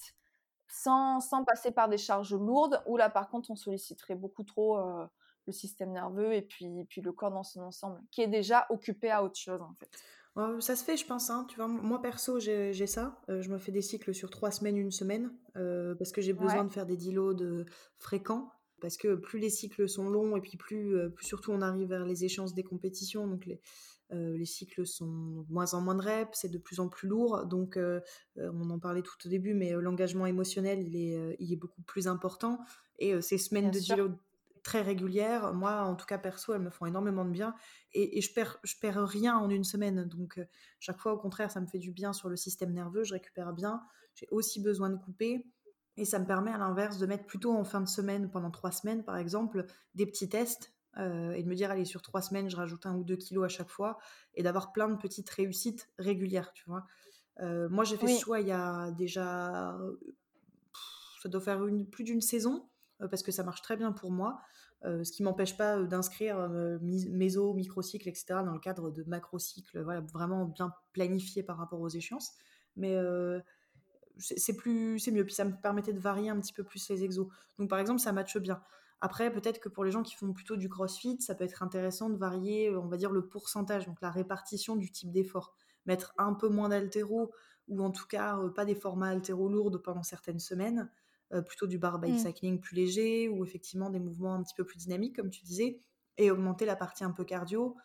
sans, 0.68 1.22
sans 1.22 1.44
passer 1.44 1.72
par 1.72 1.90
des 1.90 1.98
charges 1.98 2.36
lourdes. 2.36 2.84
Où 2.86 2.98
là 2.98 3.10
par 3.10 3.30
contre 3.30 3.50
on 3.50 3.56
solliciterait 3.56 4.14
beaucoup 4.14 4.44
trop 4.44 4.78
le 4.78 5.52
système 5.52 5.92
nerveux 5.92 6.36
et 6.36 6.44
puis, 6.44 6.86
puis 6.86 7.02
le 7.02 7.12
corps 7.12 7.32
dans 7.32 7.42
son 7.42 7.62
ensemble, 7.62 8.00
qui 8.12 8.22
est 8.22 8.28
déjà 8.28 8.68
occupé 8.70 9.10
à 9.10 9.24
autre 9.24 9.40
chose 9.40 9.64
en 9.64 9.74
fait 9.80 9.90
ça 10.60 10.76
se 10.76 10.84
fait, 10.84 10.98
je 10.98 11.06
pense. 11.06 11.30
Hein. 11.30 11.46
Tu 11.50 11.56
vois, 11.56 11.68
moi 11.68 12.02
perso, 12.02 12.40
j'ai 12.40 12.88
ça. 12.88 13.20
Euh, 13.30 13.42
je 13.42 13.50
me 13.50 13.58
fais 13.58 13.72
des 13.72 13.82
cycles 13.82 14.14
sur 14.14 14.30
trois 14.30 14.52
semaines, 14.52 14.78
une 14.78 14.92
semaine, 14.92 15.32
euh, 15.56 15.96
parce 15.96 16.12
que 16.12 16.22
j'ai 16.22 16.34
besoin 16.34 16.64
de 16.64 16.72
faire 16.72 16.86
des 16.86 16.98
deloads 16.98 17.66
fréquents. 17.98 18.52
Parce 18.80 18.96
que 18.96 19.16
plus 19.16 19.40
les 19.40 19.50
cycles 19.50 19.90
sont 19.90 20.08
longs 20.08 20.38
et 20.38 20.42
puis 20.42 20.56
plus, 20.56 20.96
euh, 20.96 21.10
plus 21.10 21.26
surtout 21.26 21.52
on 21.52 21.62
arrive 21.62 21.88
vers 21.88 22.06
les 22.06 22.26
échéances 22.26 22.54
des 22.54 22.64
compétitions, 22.64 23.26
donc 23.26 23.48
les, 23.48 23.60
les 24.12 24.46
cycles 24.46 24.86
sont 24.86 25.42
de 25.42 25.52
moins 25.52 25.74
en 25.74 25.82
moins 25.82 25.96
de 25.96 26.04
reps, 26.04 26.38
c'est 26.40 26.52
de 26.52 26.60
plus 26.60 26.80
en 26.80 26.88
plus 26.88 27.08
lourd. 27.08 27.46
Donc 27.48 27.80
on 28.38 28.70
en 28.70 28.80
parlait 28.80 29.02
tout 29.02 29.18
au 29.26 29.30
début, 29.30 29.56
mais 29.56 29.72
l'engagement 29.72 30.28
émotionnel 30.28 30.80
il 30.80 30.96
est, 30.96 31.36
il 31.40 31.52
est 31.52 31.58
beaucoup 31.58 31.82
plus 31.82 32.08
important. 32.08 32.60
Et 33.00 33.20
ces 33.22 33.40
semaines 33.40 33.72
de 33.72 33.80
deload 33.80 34.16
très 34.68 34.82
régulières. 34.82 35.54
Moi, 35.54 35.82
en 35.82 35.96
tout 35.96 36.06
cas, 36.06 36.18
perso, 36.18 36.54
elles 36.54 36.62
me 36.62 36.70
font 36.70 36.86
énormément 36.86 37.24
de 37.24 37.32
bien. 37.32 37.56
Et, 37.94 38.20
je, 38.22 38.34
perds, 38.34 38.60
je 38.64 38.76
perds 38.82 39.08
rien 39.08 39.38
en 39.38 39.50
une 39.50 39.64
semaine. 39.64 40.04
Donc, 40.04 40.38
euh, 40.38 40.46
chaque 40.80 41.00
fois, 41.00 41.14
au 41.14 41.18
contraire, 41.18 41.50
ça 41.50 41.62
me 41.62 41.68
fait 41.68 41.80
du 41.80 41.92
bien 41.92 42.12
sur 42.12 42.28
le 42.28 42.36
système 42.36 42.74
nerveux. 42.74 43.06
Je 43.06 43.14
récupère 43.14 43.54
bien. 43.54 43.82
J'ai 44.14 44.28
aussi 44.30 44.62
besoin 44.62 44.90
de 44.90 44.98
couper. 44.98 45.48
Et 45.96 46.04
ça 46.04 46.20
me 46.20 46.26
permet, 46.26 46.52
à 46.52 46.58
l'inverse, 46.58 46.98
de 46.98 47.06
mettre 47.06 47.26
plutôt 47.26 47.56
en 47.56 47.64
fin 47.64 47.80
de 47.80 47.88
semaine, 47.88 48.30
pendant 48.30 48.52
trois 48.52 48.74
semaines, 48.74 49.06
par 49.06 49.16
exemple, 49.16 49.66
des 49.96 50.06
petits 50.06 50.28
tests. 50.28 50.74
Euh, 50.98 51.32
et 51.32 51.44
de 51.44 51.48
me 51.48 51.56
dire, 51.56 51.72
allez, 51.72 51.86
sur 51.86 52.02
trois 52.02 52.22
semaines, 52.22 52.50
je 52.50 52.58
rajoute 52.58 52.86
un 52.86 52.96
ou 52.96 53.06
deux 53.06 53.16
kilos 53.16 53.46
à 53.46 53.50
chaque 53.50 53.70
fois. 53.70 53.98
Et 54.34 54.44
d'avoir 54.44 54.74
plein 54.74 54.90
de 54.90 54.98
petites 54.98 55.30
réussites 55.30 55.90
régulières, 55.98 56.52
tu 56.52 56.66
vois. 56.68 56.86
Euh, 57.40 57.70
moi, 57.70 57.86
j'ai 57.86 57.96
fait 57.96 58.08
ce 58.08 58.20
choix 58.20 58.42
il 58.42 58.48
y 58.48 58.52
a 58.52 58.92
déjà. 58.92 59.78
ça 61.24 61.30
doit 61.30 61.40
faire 61.40 61.66
une, 61.66 61.90
plus 61.90 62.04
d'une 62.04 62.22
saison 62.22 62.68
parce 63.00 63.24
que 63.24 63.32
ça 63.32 63.44
marche 63.44 63.62
très 63.62 63.78
bien 63.78 63.92
pour 63.92 64.12
moi. 64.12 64.40
ce 64.84 65.12
qui 65.12 65.24
m'empêche 65.24 65.58
pas 65.58 65.82
d'inscrire 65.84 66.50
méso, 66.82 67.54
microcycle, 67.54 68.08
etc. 68.08 68.26
dans 68.46 68.54
le 68.54 68.60
cadre 68.60 68.92
de 68.92 69.04
macrocycles, 69.04 69.82
voilà, 69.82 70.02
vraiment 70.02 70.46
bien 70.46 70.74
planifié 70.94 71.44
par 71.44 71.58
rapport 71.58 71.82
aux 71.82 71.90
échéances. 71.90 72.34
Mais 72.76 72.96
c'est 74.18 74.56
plus, 74.56 75.00
c'est 75.00 75.12
mieux. 75.12 75.26
Puis 75.26 75.34
ça 75.34 75.46
me 75.46 75.54
permettait 75.62 75.94
de 75.94 76.00
varier 76.00 76.30
un 76.30 76.40
petit 76.40 76.54
peu 76.54 76.64
plus 76.64 76.88
les 76.90 77.04
exos. 77.04 77.28
Donc 77.58 77.70
par 77.70 77.80
exemple, 77.80 78.00
ça 78.00 78.12
matche 78.12 78.38
bien. 78.38 78.62
Après, 79.00 79.32
peut-être 79.32 79.60
que 79.60 79.70
pour 79.70 79.84
les 79.84 79.92
gens 79.92 80.02
qui 80.02 80.16
font 80.16 80.34
plutôt 80.34 80.56
du 80.56 80.70
crossfit, 80.70 81.22
ça 81.22 81.36
peut 81.36 81.44
être 81.44 81.62
intéressant 81.62 82.10
de 82.10 82.18
varier, 82.18 82.76
on 82.76 82.88
va 82.88 82.98
dire, 82.98 83.12
le 83.12 83.28
pourcentage, 83.28 83.86
donc 83.86 84.02
la 84.02 84.10
répartition 84.10 84.76
du 84.76 84.92
type 84.92 85.12
d'effort. 85.12 85.54
Mettre 85.86 86.14
un 86.18 86.34
peu 86.34 86.50
moins 86.50 86.70
d'altéro, 86.70 87.32
ou 87.68 87.82
en 87.84 87.92
tout 87.92 88.08
cas 88.08 88.38
pas 88.56 88.66
des 88.66 88.76
formats 88.76 89.10
altéro 89.10 89.50
lourds 89.50 89.82
pendant 89.84 90.04
certaines 90.04 90.40
semaines, 90.40 90.90
plutôt 91.46 91.68
du 91.68 91.78
bar 91.78 92.00
mmh. 92.00 92.18
cycling 92.18 92.60
plus 92.60 92.76
léger, 92.76 93.30
ou 93.30 93.44
effectivement 93.44 93.90
des 93.90 94.00
mouvements 94.00 94.34
un 94.34 94.44
petit 94.44 94.56
peu 94.56 94.66
plus 94.66 94.78
dynamiques, 94.78 95.16
comme 95.16 95.30
tu 95.30 95.44
disais, 95.44 95.82
et 96.18 96.32
augmenter 96.32 96.66
la 96.66 96.76
partie 96.76 97.04
un 97.04 97.12
peu 97.12 97.24
cardio, 97.24 97.76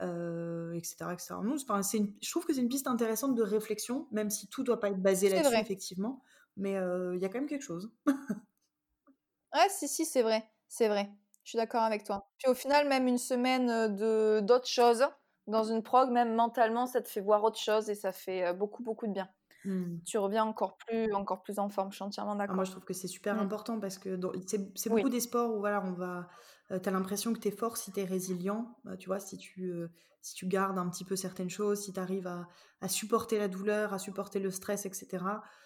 etc. 0.00 0.96
etc. 1.12 1.34
je 1.42 2.30
trouve 2.30 2.46
que 2.46 2.54
c'est 2.54 2.60
une 2.60 2.68
piste 2.68 2.86
intéressante 2.86 3.34
de 3.34 3.42
réflexion, 3.42 4.06
même 4.12 4.30
si 4.30 4.48
tout 4.48 4.62
ne 4.62 4.66
doit 4.66 4.80
pas 4.80 4.90
être 4.90 5.02
basé 5.02 5.28
là-dessus, 5.28 5.56
effectivement. 5.56 6.22
Mais 6.56 6.72
il 6.72 7.18
y 7.20 7.24
a 7.24 7.28
quand 7.28 7.38
même 7.38 7.48
quelque 7.48 7.64
chose. 7.64 7.90
ouais, 8.06 9.68
si, 9.70 9.88
si, 9.88 10.04
c'est 10.04 10.22
vrai. 10.22 10.48
C'est 10.68 10.88
vrai. 10.88 11.10
Je 11.44 11.50
suis 11.50 11.56
d'accord 11.56 11.82
avec 11.82 12.04
toi. 12.04 12.30
Puis 12.38 12.50
au 12.50 12.54
final, 12.54 12.86
même 12.86 13.08
une 13.08 13.18
semaine 13.18 13.96
de 13.96 14.40
d'autres 14.40 14.68
choses 14.68 15.06
dans 15.46 15.64
une 15.64 15.82
prog, 15.82 16.10
même 16.10 16.34
mentalement, 16.34 16.86
ça 16.86 17.00
te 17.00 17.08
fait 17.08 17.20
voir 17.20 17.42
autre 17.42 17.58
chose 17.58 17.90
et 17.90 17.94
ça 17.94 18.12
fait 18.12 18.52
beaucoup, 18.52 18.82
beaucoup 18.82 19.06
de 19.06 19.12
bien. 19.12 19.28
Mmh. 19.64 19.98
Tu 20.04 20.18
reviens 20.18 20.44
encore 20.44 20.76
plus, 20.76 21.12
encore 21.12 21.42
plus 21.42 21.58
en 21.58 21.68
forme. 21.68 21.90
Je 21.90 21.96
suis 21.96 22.04
entièrement 22.04 22.34
d'accord. 22.34 22.56
moi, 22.56 22.64
je 22.64 22.70
trouve 22.70 22.84
que 22.84 22.94
c'est 22.94 23.08
super 23.08 23.36
mmh. 23.36 23.40
important 23.40 23.80
parce 23.80 23.98
que 23.98 24.18
c'est 24.46 24.88
beaucoup 24.88 25.08
des 25.08 25.20
sports 25.20 25.54
où 25.54 25.58
voilà, 25.58 25.82
on 25.84 25.92
va, 25.92 26.28
tu 26.68 26.88
as 26.88 26.92
l'impression 26.92 27.32
que 27.32 27.38
tu 27.38 27.48
es 27.48 27.50
fort 27.50 27.76
si 27.76 27.92
tu 27.92 28.00
es 28.00 28.04
résilient. 28.04 28.76
Bah, 28.84 28.96
tu 28.96 29.08
vois, 29.08 29.20
si 29.20 29.36
tu, 29.38 29.74
si 30.22 30.34
tu 30.34 30.46
gardes 30.46 30.78
un 30.78 30.88
petit 30.88 31.04
peu 31.04 31.16
certaines 31.16 31.50
choses, 31.50 31.82
si 31.82 31.92
tu 31.92 32.00
arrives 32.00 32.26
à, 32.26 32.48
à, 32.80 32.88
supporter 32.88 33.38
la 33.38 33.48
douleur, 33.48 33.92
à 33.92 33.98
supporter 33.98 34.38
le 34.38 34.50
stress, 34.50 34.86
etc. 34.86 35.24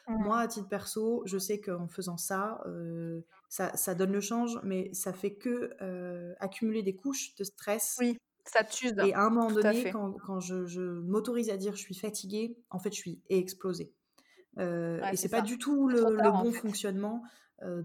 Moi, 0.08 0.38
à 0.38 0.48
titre 0.48 0.68
perso, 0.68 1.22
je 1.26 1.38
sais 1.38 1.60
qu'en 1.60 1.88
faisant 1.88 2.16
ça, 2.16 2.62
ça, 3.48 3.76
ça, 3.76 3.94
donne 3.94 4.12
le 4.12 4.20
change, 4.20 4.58
mais 4.64 4.92
ça 4.92 5.12
fait 5.12 5.34
que 5.34 5.76
accumuler 6.40 6.82
des 6.82 6.96
couches 6.96 7.34
de 7.36 7.44
stress. 7.44 7.96
Oui, 8.00 8.18
ça 8.44 8.64
tue. 8.64 8.92
Et 9.04 9.14
à 9.14 9.22
un 9.22 9.30
moment 9.30 9.50
donné, 9.50 9.90
quand, 9.90 10.12
quand, 10.24 10.40
je, 10.40 10.66
je 10.66 10.82
m'autorise 10.82 11.50
à 11.50 11.56
dire 11.56 11.74
je 11.74 11.80
suis 11.80 11.94
fatiguée, 11.94 12.56
en 12.70 12.78
fait, 12.78 12.92
je 12.92 12.98
suis 12.98 13.20
explosée. 13.28 13.92
et 14.58 15.16
c'est 15.16 15.28
pas 15.28 15.42
du 15.42 15.58
tout 15.58 15.88
le, 15.88 16.02
bon 16.02 16.52
fonctionnement. 16.52 17.22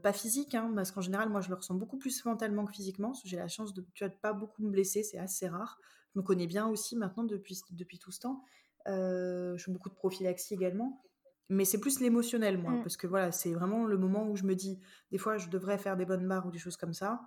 pas 0.03 0.14
physique, 0.14 0.55
hein, 0.55 0.72
parce 0.76 0.91
qu'en 0.91 1.01
général, 1.01 1.30
moi, 1.30 1.41
je 1.41 1.49
le 1.49 1.55
ressens 1.55 1.76
beaucoup 1.76 1.97
plus 1.97 2.26
mentalement 2.26 2.66
que 2.66 2.74
physiquement. 2.74 3.14
J'ai 3.24 3.38
la 3.38 3.47
chance 3.47 3.74
de 3.74 3.86
tu 3.93 4.10
pas 4.22 4.34
beaucoup 4.34 4.64
me 4.64 4.70
blesser, 4.70 5.03
c'est 5.03 5.20
assez 5.20 5.47
rare. 5.47 5.80
Je 6.14 6.20
me 6.20 6.24
connais 6.24 6.47
bien 6.47 6.68
aussi 6.68 6.95
maintenant 6.95 7.24
depuis, 7.24 7.62
depuis 7.72 7.99
tout 7.99 8.12
ce 8.12 8.20
temps. 8.20 8.43
je 8.86 9.57
fais 9.57 9.72
beaucoup 9.72 9.89
de 9.89 9.95
prophylaxie 9.95 10.53
également. 10.53 11.01
Mais 11.49 11.66
c'est 11.66 11.80
plus 11.80 11.99
l'émotionnel, 11.99 12.60
moi, 12.60 12.74
mmh. 12.74 12.84
parce 12.84 12.95
que 12.95 13.07
voilà, 13.07 13.32
c'est 13.32 13.51
vraiment 13.51 13.86
le 13.86 13.97
moment 13.97 14.28
où 14.30 14.36
je 14.36 14.43
me 14.43 14.53
dis, 14.53 14.80
des 15.12 15.18
fois, 15.18 15.38
je 15.38 15.49
devrais 15.49 15.80
faire 15.80 15.97
des 15.97 16.05
bonnes 16.05 16.28
barres 16.28 16.45
ou 16.45 16.51
des 16.51 16.60
choses 16.60 16.78
comme 16.78 16.93
ça. 16.93 17.22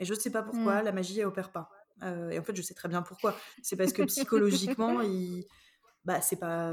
Et 0.00 0.04
je 0.04 0.12
ne 0.12 0.18
sais 0.18 0.30
pas 0.30 0.42
pourquoi, 0.42 0.82
mmh. 0.82 0.84
la 0.84 0.92
magie, 0.92 1.20
elle 1.20 1.26
opère 1.26 1.52
pas. 1.52 1.70
Et 2.02 2.38
en 2.38 2.42
fait, 2.42 2.54
je 2.54 2.62
sais 2.62 2.74
très 2.74 2.88
bien 2.88 3.02
pourquoi. 3.02 3.36
C'est 3.62 3.76
parce 3.76 3.92
que 3.92 4.02
psychologiquement, 4.02 5.00
il... 5.02 5.44
bah, 6.04 6.20
c'est 6.20 6.36
pas, 6.38 6.72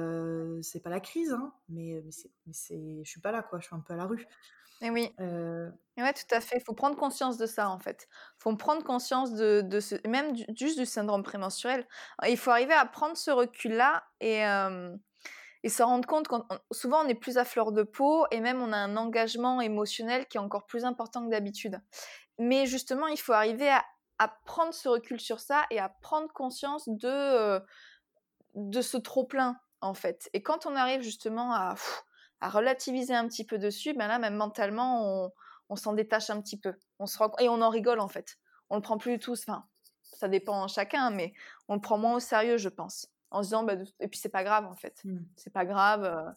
c'est 0.61 0.81
pas 0.81 0.89
la 0.89 0.99
crise, 0.99 1.31
hein, 1.31 1.53
mais, 1.69 2.03
mais, 2.45 2.53
c'est, 2.53 3.03
je 3.03 3.09
suis 3.09 3.21
pas 3.21 3.31
là, 3.31 3.43
quoi. 3.43 3.59
Je 3.59 3.65
suis 3.67 3.75
un 3.75 3.79
peu 3.79 3.93
à 3.93 3.97
la 3.97 4.05
rue. 4.05 4.27
Et 4.81 4.89
oui. 4.89 5.13
Euh... 5.21 5.69
ouais, 5.97 6.13
tout 6.13 6.35
à 6.35 6.41
fait. 6.41 6.57
Il 6.57 6.63
faut 6.63 6.73
prendre 6.73 6.97
conscience 6.97 7.37
de 7.37 7.45
ça, 7.45 7.69
en 7.69 7.79
fait. 7.79 8.07
Il 8.11 8.43
faut 8.43 8.55
prendre 8.55 8.83
conscience 8.83 9.33
de, 9.33 9.61
de 9.61 9.79
ce, 9.79 9.95
même 10.07 10.35
juste 10.57 10.77
du 10.77 10.85
syndrome 10.85 11.23
prémenstruel. 11.23 11.87
Il 12.27 12.37
faut 12.37 12.51
arriver 12.51 12.73
à 12.73 12.85
prendre 12.85 13.15
ce 13.15 13.31
recul-là 13.31 14.03
et, 14.19 14.43
et 15.65 15.69
se 15.69 15.81
rendre 15.81 16.07
compte 16.07 16.27
qu'on 16.27 16.45
souvent 16.71 17.03
on 17.03 17.07
est 17.07 17.15
plus 17.15 17.39
à 17.39 17.43
fleur 17.43 17.71
de 17.71 17.81
peau 17.81 18.27
et 18.29 18.39
même 18.39 18.61
on 18.61 18.71
a 18.71 18.77
un 18.77 18.95
engagement 18.97 19.61
émotionnel 19.61 20.27
qui 20.27 20.37
est 20.37 20.39
encore 20.39 20.67
plus 20.67 20.85
important 20.85 21.25
que 21.25 21.31
d'habitude. 21.31 21.81
Mais 22.37 22.67
justement, 22.67 23.07
il 23.07 23.17
faut 23.17 23.33
arriver 23.33 23.69
à, 23.69 23.83
à, 24.19 24.27
prendre 24.45 24.73
ce 24.73 24.89
recul 24.89 25.19
sur 25.19 25.39
ça 25.39 25.65
et 25.71 25.79
à 25.79 25.89
prendre 25.89 26.31
conscience 26.33 26.87
de, 26.87 27.07
euh, 27.07 27.59
de 28.53 28.81
ce 28.81 28.97
trop-plein, 28.97 29.59
en 29.81 29.93
fait. 29.93 30.29
Et 30.33 30.41
quand 30.41 30.65
on 30.65 30.75
arrive 30.75 31.01
justement 31.01 31.53
à, 31.53 31.75
à, 32.41 32.49
relativiser 32.49 33.13
un 33.13 33.27
petit 33.27 33.45
peu 33.45 33.57
dessus, 33.57 33.93
ben 33.93 34.07
là, 34.07 34.19
même 34.19 34.35
mentalement, 34.35 35.25
on, 35.25 35.31
on 35.69 35.75
s'en 35.75 35.93
détache 35.93 36.29
un 36.29 36.41
petit 36.41 36.59
peu. 36.59 36.73
On 36.99 37.05
se 37.05 37.17
rend, 37.17 37.31
et 37.39 37.49
on 37.49 37.61
en 37.61 37.69
rigole, 37.69 37.99
en 37.99 38.07
fait. 38.07 38.37
On 38.69 38.75
le 38.75 38.81
prend 38.81 38.97
plus 38.97 39.13
du 39.13 39.19
tout, 39.19 39.33
enfin, 39.33 39.65
ça 40.01 40.27
dépend 40.27 40.67
chacun, 40.67 41.11
mais 41.11 41.33
on 41.67 41.75
le 41.75 41.81
prend 41.81 41.97
moins 41.97 42.15
au 42.15 42.19
sérieux, 42.19 42.57
je 42.57 42.69
pense 42.69 43.07
en 43.31 43.43
se 43.43 43.47
disant 43.47 43.63
bah, 43.63 43.73
et 43.99 44.07
puis 44.07 44.19
c'est 44.19 44.29
pas 44.29 44.43
grave 44.43 44.65
en 44.65 44.75
fait 44.75 45.01
mmh. 45.03 45.17
c'est 45.35 45.51
pas 45.51 45.65
grave 45.65 46.03
euh, 46.03 46.31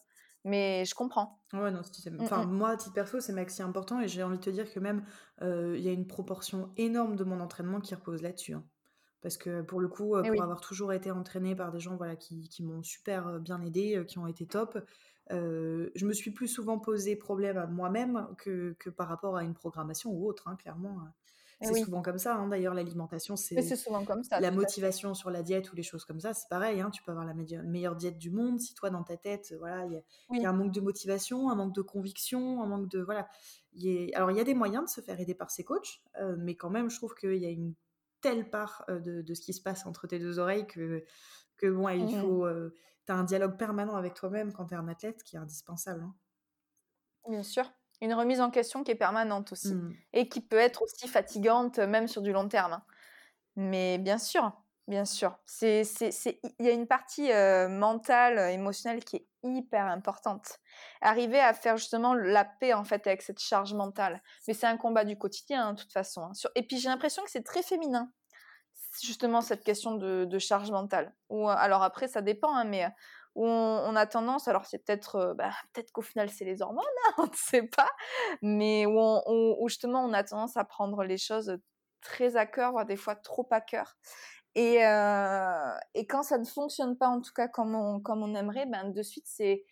mais 0.45 0.85
je 0.85 0.95
comprends 0.95 1.41
ouais 1.53 1.71
non 1.71 1.81
mmh, 1.81 2.21
enfin 2.21 2.45
mmh. 2.45 2.51
moi 2.51 2.69
à 2.69 2.77
titre 2.77 2.93
perso 2.93 3.19
c'est 3.19 3.33
maxi 3.33 3.61
important 3.61 3.99
et 3.99 4.07
j'ai 4.07 4.23
envie 4.23 4.37
de 4.37 4.43
te 4.43 4.49
dire 4.49 4.71
que 4.71 4.79
même 4.79 5.03
euh, 5.41 5.75
il 5.77 5.83
y 5.83 5.89
a 5.89 5.91
une 5.91 6.07
proportion 6.07 6.71
énorme 6.77 7.15
de 7.15 7.23
mon 7.23 7.39
entraînement 7.39 7.81
qui 7.81 7.93
repose 7.93 8.21
là-dessus 8.21 8.53
hein. 8.53 8.63
parce 9.21 9.37
que 9.37 9.61
pour 9.61 9.79
le 9.79 9.87
coup 9.87 10.15
euh, 10.15 10.23
pour 10.23 10.41
avoir 10.41 10.61
toujours 10.61 10.93
été 10.93 11.11
entraîné 11.11 11.55
par 11.55 11.71
des 11.71 11.79
gens 11.79 11.97
voilà 11.97 12.15
qui, 12.15 12.47
qui 12.49 12.63
m'ont 12.63 12.83
super 12.83 13.39
bien 13.39 13.61
aidé 13.61 14.03
qui 14.07 14.17
ont 14.17 14.27
été 14.27 14.45
top 14.45 14.79
je 15.29 16.05
me 16.05 16.13
suis 16.13 16.31
plus 16.31 16.47
souvent 16.47 16.79
posé 16.79 17.15
problème 17.15 17.57
à 17.57 17.67
moi-même 17.67 18.27
que, 18.37 18.75
que, 18.79 18.89
par 18.89 19.07
rapport 19.07 19.37
à 19.37 19.43
une 19.43 19.53
programmation 19.53 20.11
ou 20.11 20.27
autre 20.27 20.47
hein, 20.47 20.55
clairement 20.55 20.99
eh 21.61 21.65
c'est 21.65 21.83
souvent 21.83 22.01
comme 22.01 22.17
ça, 22.17 22.35
hein, 22.35 22.47
d'ailleurs, 22.47 22.73
l'alimentation, 22.73 23.35
c'est 23.35 23.61
souvent 23.75 24.05
comme 24.05 24.23
ça. 24.23 24.39
La 24.39 24.51
motivation 24.51 25.13
sur 25.13 25.29
la 25.29 25.43
diète 25.43 25.71
ou 25.71 25.75
les 25.75 25.83
choses 25.83 26.05
comme 26.05 26.19
ça, 26.19 26.33
c'est 26.33 26.47
pareil. 26.49 26.79
Hein, 26.79 26.89
tu 26.89 27.03
peux 27.03 27.11
avoir 27.11 27.25
la 27.25 27.33
meilleure 27.33 27.95
diète 27.95 28.17
du 28.17 28.31
monde 28.31 28.59
si 28.59 28.73
toi, 28.73 28.89
dans 28.89 29.03
ta 29.03 29.17
tête, 29.17 29.53
voilà, 29.59 29.85
il 29.85 30.41
y, 30.41 30.45
a 30.45 30.49
un 30.49 30.53
manque 30.53 30.73
de 30.73 30.81
motivation, 30.81 31.49
un 31.49 31.55
manque 31.55 31.75
de 31.75 31.81
conviction, 31.81 32.63
un 32.63 32.67
manque 32.67 32.87
de 32.87 33.01
voilà. 33.01 33.27
Alors, 34.13 34.31
il 34.31 34.37
y 34.37 34.39
a 34.39 34.43
des 34.43 34.53
moyens 34.53 34.85
de 34.85 34.89
se 34.89 35.01
faire 35.01 35.19
aider 35.19 35.35
par 35.35 35.51
ses 35.51 35.63
coachs, 35.63 36.01
euh, 36.19 36.35
mais 36.39 36.55
quand 36.55 36.69
même, 36.69 36.89
je 36.89 36.95
trouve 36.95 37.13
qu'il 37.15 37.35
y 37.35 37.45
a 37.45 37.49
une 37.49 37.73
telle 38.21 38.49
part 38.49 38.85
euh, 38.89 38.99
de, 38.99 39.33
ce 39.33 39.41
qui 39.41 39.53
se 39.53 39.61
passe 39.61 39.85
entre 39.85 40.07
tes 40.07 40.19
deux 40.19 40.39
oreilles 40.39 40.67
que, 40.67 41.03
que 41.57 41.67
bon, 41.67 41.89
il 41.89 42.05
mmh 42.05 42.21
faut. 42.21 42.45
Euh, 42.45 42.73
tu 43.05 43.11
as 43.11 43.15
un 43.15 43.23
dialogue 43.23 43.57
permanent 43.57 43.95
avec 43.95 44.13
toi-même 44.13 44.53
quand 44.53 44.67
tu 44.67 44.75
es 44.75 44.77
un 44.77 44.87
athlète 44.87 45.23
qui 45.23 45.35
est 45.35 45.39
indispensable. 45.39 46.03
Hein. 46.03 46.15
Bien 47.27 47.43
sûr 47.43 47.65
une 48.01 48.13
remise 48.13 48.41
en 48.41 48.49
question 48.49 48.83
qui 48.83 48.91
est 48.91 48.95
permanente 48.95 49.51
aussi 49.51 49.75
mmh. 49.75 49.95
et 50.13 50.29
qui 50.29 50.41
peut 50.41 50.57
être 50.57 50.81
aussi 50.81 51.07
fatigante 51.07 51.79
même 51.79 52.07
sur 52.07 52.21
du 52.21 52.31
long 52.31 52.47
terme. 52.47 52.73
Hein. 52.73 52.83
Mais 53.55 53.97
bien 53.97 54.17
sûr, 54.17 54.51
bien 54.87 55.05
sûr, 55.05 55.37
c'est 55.45 55.83
il 56.59 56.65
y 56.65 56.69
a 56.69 56.71
une 56.71 56.87
partie 56.87 57.29
mentale, 57.69 58.51
émotionnelle 58.51 59.03
qui 59.03 59.17
est 59.17 59.27
hyper 59.43 59.85
importante. 59.85 60.59
Arriver 61.01 61.39
à 61.39 61.53
faire 61.53 61.77
justement 61.77 62.13
la 62.13 62.45
paix 62.45 62.73
en 62.73 62.83
fait 62.83 63.05
avec 63.07 63.21
cette 63.21 63.39
charge 63.39 63.73
mentale. 63.73 64.21
Mais 64.47 64.53
c'est 64.53 64.67
un 64.67 64.77
combat 64.77 65.05
du 65.05 65.17
quotidien 65.17 65.67
hein, 65.67 65.73
de 65.73 65.81
toute 65.81 65.91
façon. 65.91 66.23
Hein. 66.23 66.31
Et 66.55 66.63
puis 66.63 66.77
j'ai 66.77 66.89
l'impression 66.89 67.23
que 67.23 67.31
c'est 67.31 67.43
très 67.43 67.63
féminin 67.63 68.11
justement 69.01 69.41
cette 69.41 69.63
question 69.63 69.95
de, 69.95 70.25
de 70.25 70.39
charge 70.39 70.71
mentale. 70.71 71.13
Ou 71.29 71.47
alors 71.49 71.83
après 71.83 72.07
ça 72.07 72.21
dépend, 72.21 72.63
mais 72.65 72.87
où 73.39 73.45
on, 73.45 73.95
a 73.95 74.05
tendance, 74.05 74.49
alors 74.49 74.65
c'est 74.65 74.79
peut-être 74.79 75.15
euh, 75.15 75.33
bah, 75.33 75.51
peut-être 75.73 75.91
qu'au 75.93 76.01
final 76.01 76.29
c'est 76.29 76.43
les 76.43 76.61
hormones, 76.61 76.83
hein, 77.07 77.13
on 77.19 77.27
ne 77.27 77.33
sait 77.33 77.63
pas, 77.63 77.89
mais 78.41 78.85
où, 78.85 79.67
justement 79.69 80.03
on 80.03 80.11
a 80.11 80.23
tendance 80.25 80.57
à 80.57 80.65
prendre 80.65 81.05
les 81.05 81.17
choses 81.17 81.57
très 82.01 82.35
à 82.35 82.45
cœur, 82.45 82.73
voire 82.73 82.85
des 82.85 82.97
fois 82.97 83.15
trop 83.15 83.47
à 83.51 83.61
cœur. 83.61 83.97
Et, 84.55 84.85
euh, 84.85 85.71
et 85.93 86.05
quand 86.05 86.23
ça 86.23 86.37
ne 86.37 86.43
fonctionne 86.43 86.97
pas, 86.97 87.07
en 87.07 87.21
tout 87.21 87.31
cas 87.33 87.47
comme 87.47 87.75
on, 87.75 88.01
comme 88.01 88.23
on 88.23 88.35
aimerait, 88.35 88.65
ben 88.65 88.91
de 88.91 89.01
suite 89.01 89.25
c'est 89.25 89.63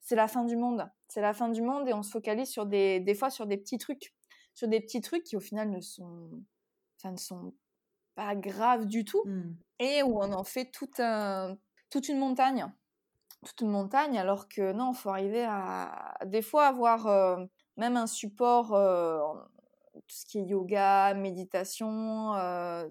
c'est 0.00 0.14
la 0.14 0.28
fin 0.28 0.44
du 0.44 0.56
monde. 0.56 0.88
C'est 1.08 1.20
la 1.20 1.34
fin 1.34 1.48
du 1.48 1.62
monde 1.62 1.88
et 1.88 1.92
on 1.92 2.04
se 2.04 2.12
focalise 2.12 2.48
sur 2.48 2.64
des, 2.64 3.00
des 3.00 3.14
fois 3.16 3.28
sur 3.28 3.46
des 3.46 3.56
petits 3.56 3.78
trucs, 3.78 4.14
sur 4.54 4.68
des 4.68 4.80
petits 4.80 5.00
trucs 5.00 5.24
qui 5.24 5.36
au 5.36 5.40
final 5.40 5.68
ne 5.68 5.80
sont, 5.80 6.30
enfin, 6.96 7.10
ne 7.10 7.18
sont 7.18 7.54
pas 8.14 8.36
graves 8.36 8.86
du 8.86 9.04
tout 9.04 9.24
mmh. 9.24 9.56
et 9.80 10.02
où 10.04 10.20
on 10.20 10.32
en 10.32 10.44
fait 10.44 10.70
tout 10.70 10.90
un, 10.98 11.56
toute 11.90 12.08
une 12.08 12.18
montagne 12.18 12.72
toute 13.46 13.62
montagne, 13.62 14.18
alors 14.18 14.48
que 14.48 14.72
non, 14.72 14.92
il 14.92 14.96
faut 14.96 15.10
arriver 15.10 15.44
à 15.44 16.14
des 16.24 16.42
fois 16.42 16.66
avoir 16.66 17.06
euh, 17.06 17.44
même 17.76 17.96
un 17.96 18.06
support, 18.06 18.74
euh, 18.74 19.20
tout 19.94 20.16
ce 20.16 20.26
qui 20.26 20.38
est 20.38 20.44
yoga, 20.44 21.14
méditation, 21.14 22.34
euh, 22.34 22.88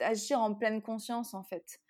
agir 0.00 0.40
en 0.40 0.54
pleine 0.54 0.82
conscience 0.82 1.34
en 1.34 1.42
fait. 1.42 1.80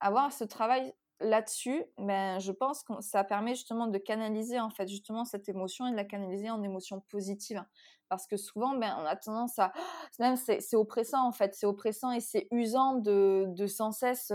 Avoir 0.00 0.32
ce 0.32 0.44
travail 0.44 0.92
là-dessus, 1.20 1.84
ben, 1.98 2.38
je 2.40 2.52
pense 2.52 2.82
que 2.82 3.00
ça 3.00 3.24
permet 3.24 3.54
justement 3.54 3.86
de 3.86 3.98
canaliser 3.98 4.60
en 4.60 4.70
fait 4.70 4.88
justement 4.88 5.24
cette 5.24 5.48
émotion 5.48 5.86
et 5.86 5.92
de 5.92 5.96
la 5.96 6.04
canaliser 6.04 6.50
en 6.50 6.62
émotion 6.62 7.00
positive. 7.08 7.64
Parce 8.08 8.26
que 8.26 8.36
souvent, 8.36 8.76
ben, 8.76 8.94
on 9.00 9.06
a 9.06 9.16
tendance 9.16 9.58
à... 9.58 9.72
Même 10.18 10.36
c'est 10.36 10.74
oppressant 10.74 11.26
en 11.26 11.32
fait, 11.32 11.54
c'est 11.54 11.66
oppressant 11.66 12.10
et 12.10 12.20
c'est 12.20 12.48
usant 12.50 12.94
de, 12.96 13.46
de 13.48 13.66
sans 13.66 13.92
cesse... 13.92 14.32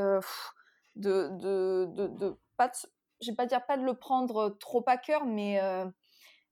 de, 0.96 1.30
de, 1.30 1.86
de, 1.94 2.08
de, 2.08 2.38
pas 2.58 2.72
je 3.22 3.32
vais 3.32 3.36
pas 3.36 3.46
dire 3.46 3.66
pas 3.66 3.78
de 3.78 3.84
le 3.84 3.94
prendre 3.94 4.58
trop 4.60 4.84
à 4.88 4.98
cœur, 4.98 5.26
mais 5.26 5.62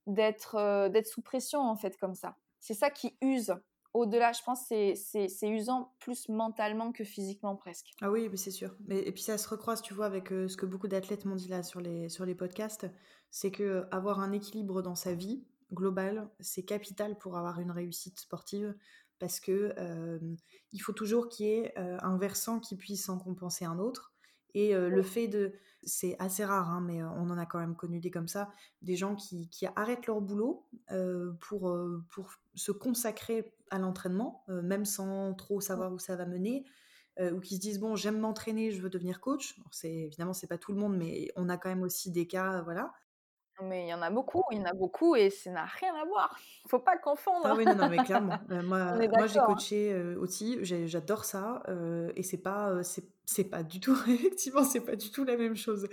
d'être 0.06 0.88
d'être 0.88 1.06
sous 1.06 1.22
pression 1.22 1.60
en 1.60 1.76
fait 1.76 1.96
comme 1.98 2.14
ça. 2.14 2.36
C'est 2.60 2.74
ça 2.74 2.90
qui 2.90 3.16
use 3.20 3.54
au-delà, 3.94 4.32
je 4.32 4.42
pense 4.42 4.68
que 4.68 4.94
c'est 4.94 5.48
usant 5.48 5.94
plus 5.98 6.28
mentalement 6.28 6.92
que 6.92 7.04
physiquement 7.04 7.56
presque. 7.56 7.90
Ah 8.00 8.10
oui, 8.10 8.28
mais 8.30 8.36
c'est 8.36 8.50
sûr. 8.50 8.76
Mais, 8.86 9.00
et 9.00 9.12
puis 9.12 9.22
ça 9.22 9.38
se 9.38 9.48
recroise, 9.48 9.80
tu 9.80 9.94
vois, 9.94 10.06
avec 10.06 10.28
ce 10.28 10.56
que 10.56 10.66
beaucoup 10.66 10.88
d'athlètes 10.88 11.24
m'ont 11.24 11.34
dit 11.34 11.48
là 11.48 11.62
sur 11.62 11.80
les, 11.80 12.08
sur 12.08 12.24
les 12.24 12.34
podcasts, 12.34 12.86
c'est 13.30 13.50
que 13.50 13.86
avoir 13.90 14.20
un 14.20 14.32
équilibre 14.32 14.82
dans 14.82 14.94
sa 14.94 15.14
vie 15.14 15.44
globale, 15.72 16.30
c'est 16.40 16.62
capital 16.62 17.16
pour 17.18 17.36
avoir 17.36 17.60
une 17.60 17.70
réussite 17.70 18.20
sportive 18.20 18.74
parce 19.18 19.40
que 19.40 19.74
il 20.72 20.78
faut 20.78 20.92
toujours 20.92 21.28
qu'il 21.28 21.46
y 21.46 21.50
ait 21.50 21.76
un 21.76 22.18
versant 22.18 22.60
qui 22.60 22.76
puisse 22.76 23.08
en 23.08 23.18
compenser 23.18 23.64
un 23.64 23.78
autre. 23.78 24.12
Et 24.54 24.74
le 24.74 25.02
fait 25.02 25.28
de, 25.28 25.52
c'est 25.84 26.16
assez 26.18 26.44
rare, 26.44 26.70
hein, 26.70 26.80
mais 26.80 27.02
on 27.02 27.30
en 27.30 27.38
a 27.38 27.46
quand 27.46 27.58
même 27.58 27.76
connu 27.76 28.00
des 28.00 28.10
comme 28.10 28.28
ça, 28.28 28.50
des 28.82 28.96
gens 28.96 29.14
qui, 29.14 29.48
qui 29.48 29.66
arrêtent 29.76 30.06
leur 30.06 30.20
boulot 30.20 30.64
pour, 31.40 31.76
pour 32.10 32.32
se 32.54 32.72
consacrer 32.72 33.52
à 33.70 33.78
l'entraînement, 33.78 34.44
même 34.48 34.84
sans 34.84 35.34
trop 35.34 35.60
savoir 35.60 35.92
où 35.92 35.98
ça 35.98 36.16
va 36.16 36.26
mener, 36.26 36.64
ou 37.20 37.40
qui 37.40 37.56
se 37.56 37.60
disent 37.60 37.78
bon, 37.78 37.94
j'aime 37.94 38.18
m'entraîner, 38.18 38.70
je 38.70 38.80
veux 38.80 38.90
devenir 38.90 39.20
coach. 39.20 39.60
C'est 39.70 39.92
évidemment 39.92 40.32
c'est 40.32 40.46
pas 40.46 40.58
tout 40.58 40.72
le 40.72 40.78
monde, 40.78 40.96
mais 40.96 41.30
on 41.36 41.48
a 41.48 41.56
quand 41.58 41.68
même 41.68 41.82
aussi 41.82 42.10
des 42.10 42.26
cas, 42.26 42.62
voilà. 42.62 42.92
Mais 43.62 43.86
il 43.86 43.88
y 43.88 43.94
en 43.94 44.02
a 44.02 44.10
beaucoup, 44.10 44.42
il 44.52 44.58
y 44.58 44.60
en 44.60 44.64
a 44.64 44.74
beaucoup 44.74 45.16
et 45.16 45.30
ça 45.30 45.50
n'a 45.50 45.64
rien 45.64 45.94
à 45.94 46.04
voir. 46.04 46.38
Il 46.64 46.68
faut 46.70 46.78
pas 46.78 46.96
confondre. 46.96 47.46
Ah 47.46 47.54
oui, 47.56 47.64
non, 47.64 47.74
non 47.74 47.88
mais 47.88 47.98
clairement. 47.98 48.38
moi, 48.64 48.94
moi 48.94 49.26
j'ai 49.26 49.38
hein. 49.38 49.44
coaché 49.46 50.14
aussi, 50.18 50.58
j'adore 50.62 51.24
ça 51.24 51.62
et 52.14 52.22
c'est 52.22 52.42
pas, 52.42 52.82
c'est 53.24 53.44
pas 53.44 53.62
du 53.62 53.80
tout, 53.80 53.96
effectivement, 54.08 54.64
c'est 54.64 54.80
pas 54.80 54.96
du 54.96 55.10
tout 55.10 55.24
la 55.24 55.36
même 55.36 55.56
chose 55.56 55.88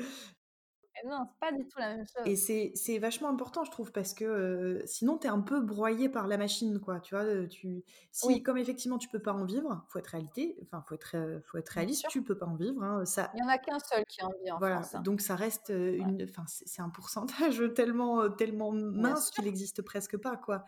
non, 1.06 1.28
c'est 1.30 1.40
pas 1.40 1.52
du 1.52 1.68
tout 1.68 1.80
la 1.80 1.96
même 1.96 2.06
chose. 2.08 2.26
Et 2.26 2.36
c'est 2.76 2.98
vachement 3.00 3.30
important, 3.30 3.64
je 3.64 3.72
trouve, 3.72 3.92
parce 3.92 4.14
que 4.14 4.82
sinon, 4.86 5.18
tu 5.18 5.28
es 5.28 5.30
un 5.30 5.42
peu 5.42 5.62
broyé 5.62 6.10
par 6.10 6.28
la 6.28 6.38
machine, 6.38 6.80
quoi. 6.80 7.00
Tu 7.00 7.16
vois, 7.16 7.48
tu... 7.48 7.84
Si, 8.12 8.42
comme 8.44 8.58
effectivement, 8.58 8.98
tu 8.98 9.10
peux 9.10 9.22
pas 9.22 9.34
en 9.34 9.46
vivre, 9.46 9.86
faut 9.90 10.00
être 10.00 10.08
réalité, 10.08 10.58
enfin, 10.64 10.84
faut 10.88 10.96
être, 10.96 11.16
faut 11.46 11.58
être 11.58 11.70
réaliste, 11.70 12.06
tu 12.10 12.24
peux 12.24 12.38
pas 12.38 12.46
en 12.46 12.56
vivre. 12.56 12.84
Hein, 12.84 13.06
ça... 13.06 13.32
Il 13.36 13.40
y 13.40 13.44
en 13.44 13.50
a 13.50 13.58
qu'un 13.58 13.80
seul 13.80 14.04
qui 14.06 14.24
en 14.24 14.32
vit 14.44 14.52
en 14.52 14.58
voilà. 14.58 14.82
France, 14.82 14.96
hein. 14.96 15.02
Donc, 15.02 15.22
ça 15.22 15.36
reste 15.36 15.70
une... 15.70 16.24
Enfin, 16.24 16.44
c'est 16.48 16.82
un 16.82 16.90
pourcentage 16.90 17.62
tellement, 17.76 18.30
tellement 18.30 18.72
mince 18.72 19.32
qu'il 19.32 19.46
n'existe 19.46 19.82
presque 19.82 20.18
pas, 20.18 20.38
quoi. 20.38 20.66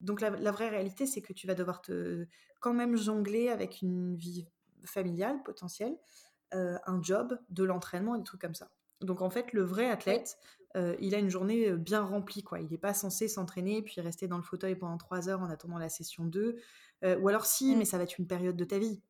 Donc, 0.00 0.20
la, 0.20 0.30
la 0.30 0.50
vraie 0.50 0.68
réalité, 0.68 1.06
c'est 1.06 1.22
que 1.22 1.32
tu 1.32 1.46
vas 1.46 1.54
devoir 1.54 1.80
te 1.80 2.26
quand 2.60 2.74
même 2.74 2.96
jongler 2.96 3.48
avec 3.48 3.82
une 3.82 4.16
vie 4.16 4.48
familiale 4.84 5.42
potentielle, 5.42 5.96
un 6.52 7.02
job, 7.02 7.38
de 7.50 7.64
l'entraînement, 7.64 8.16
des 8.16 8.24
trucs 8.24 8.40
comme 8.40 8.54
ça. 8.54 8.70
Donc 9.00 9.22
en 9.22 9.30
fait, 9.30 9.52
le 9.52 9.62
vrai 9.62 9.90
athlète, 9.90 10.38
il 11.00 11.14
a 11.14 11.18
une 11.18 11.30
journée 11.30 11.72
bien 11.72 12.02
remplie. 12.02 12.42
Quoi. 12.42 12.60
Il 12.60 12.70
n'est 12.70 12.78
pas 12.78 12.92
censé 12.92 13.28
s'entraîner 13.28 13.80
puis 13.80 14.00
rester 14.02 14.28
dans 14.28 14.36
le 14.36 14.42
fauteuil 14.42 14.76
pendant 14.76 14.98
trois 14.98 15.28
heures 15.28 15.40
en 15.40 15.48
attendant 15.48 15.78
la 15.78 15.88
session 15.88 16.24
2. 16.24 16.56
ou 17.18 17.28
alors 17.28 17.46
si, 17.46 17.74
mmh. 17.74 17.78
mais 17.78 17.84
ça 17.86 17.96
va 17.96 18.04
être 18.04 18.18
une 18.18 18.26
période 18.26 18.56
de 18.56 18.64
ta 18.64 18.78
vie. 18.78 19.00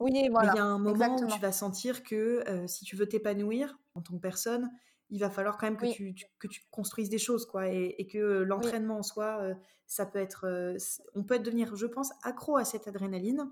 Oui, 0.00 0.28
voilà. 0.30 0.52
Il 0.52 0.56
y 0.56 0.60
a 0.60 0.64
un 0.64 0.78
moment 0.78 1.16
où 1.16 1.26
tu 1.26 1.40
vas 1.40 1.52
sentir 1.52 2.02
que 2.02 2.44
si 2.66 2.84
tu 2.84 2.94
veux 2.94 3.06
t'épanouir 3.06 3.78
en 3.94 4.02
tant 4.02 4.14
que 4.14 4.20
personne, 4.20 4.70
il 5.10 5.20
va 5.20 5.30
falloir 5.30 5.56
quand 5.56 5.66
même 5.66 5.78
que, 5.78 5.90
tu, 5.90 6.14
que 6.38 6.46
tu 6.46 6.62
construises 6.70 7.08
des 7.08 7.18
choses. 7.18 7.46
quoi, 7.46 7.68
Et, 7.68 8.06
que 8.06 8.42
l'entraînement 8.42 8.98
en 8.98 9.02
soi, 9.02 9.42
ça 9.86 10.04
peut 10.04 10.18
être... 10.18 10.76
on 11.14 11.24
peut 11.24 11.38
devenir, 11.38 11.74
je 11.74 11.86
pense, 11.86 12.12
accro 12.22 12.56
à 12.56 12.64
cette 12.64 12.86
adrénaline. 12.86 13.50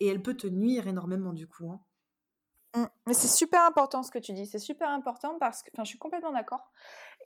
Et 0.00 0.06
elle 0.06 0.22
peut 0.22 0.34
te 0.34 0.46
nuire 0.46 0.88
énormément 0.88 1.32
du 1.32 1.46
coup. 1.46 1.70
Hein. 1.70 1.80
Mmh. 2.74 2.84
Mais 3.06 3.14
c'est 3.14 3.28
super 3.28 3.62
important 3.64 4.02
ce 4.02 4.10
que 4.10 4.18
tu 4.18 4.32
dis, 4.32 4.46
c'est 4.46 4.58
super 4.58 4.88
important 4.88 5.38
parce 5.38 5.62
que, 5.62 5.70
enfin, 5.74 5.84
je 5.84 5.90
suis 5.90 5.98
complètement 5.98 6.32
d'accord. 6.32 6.70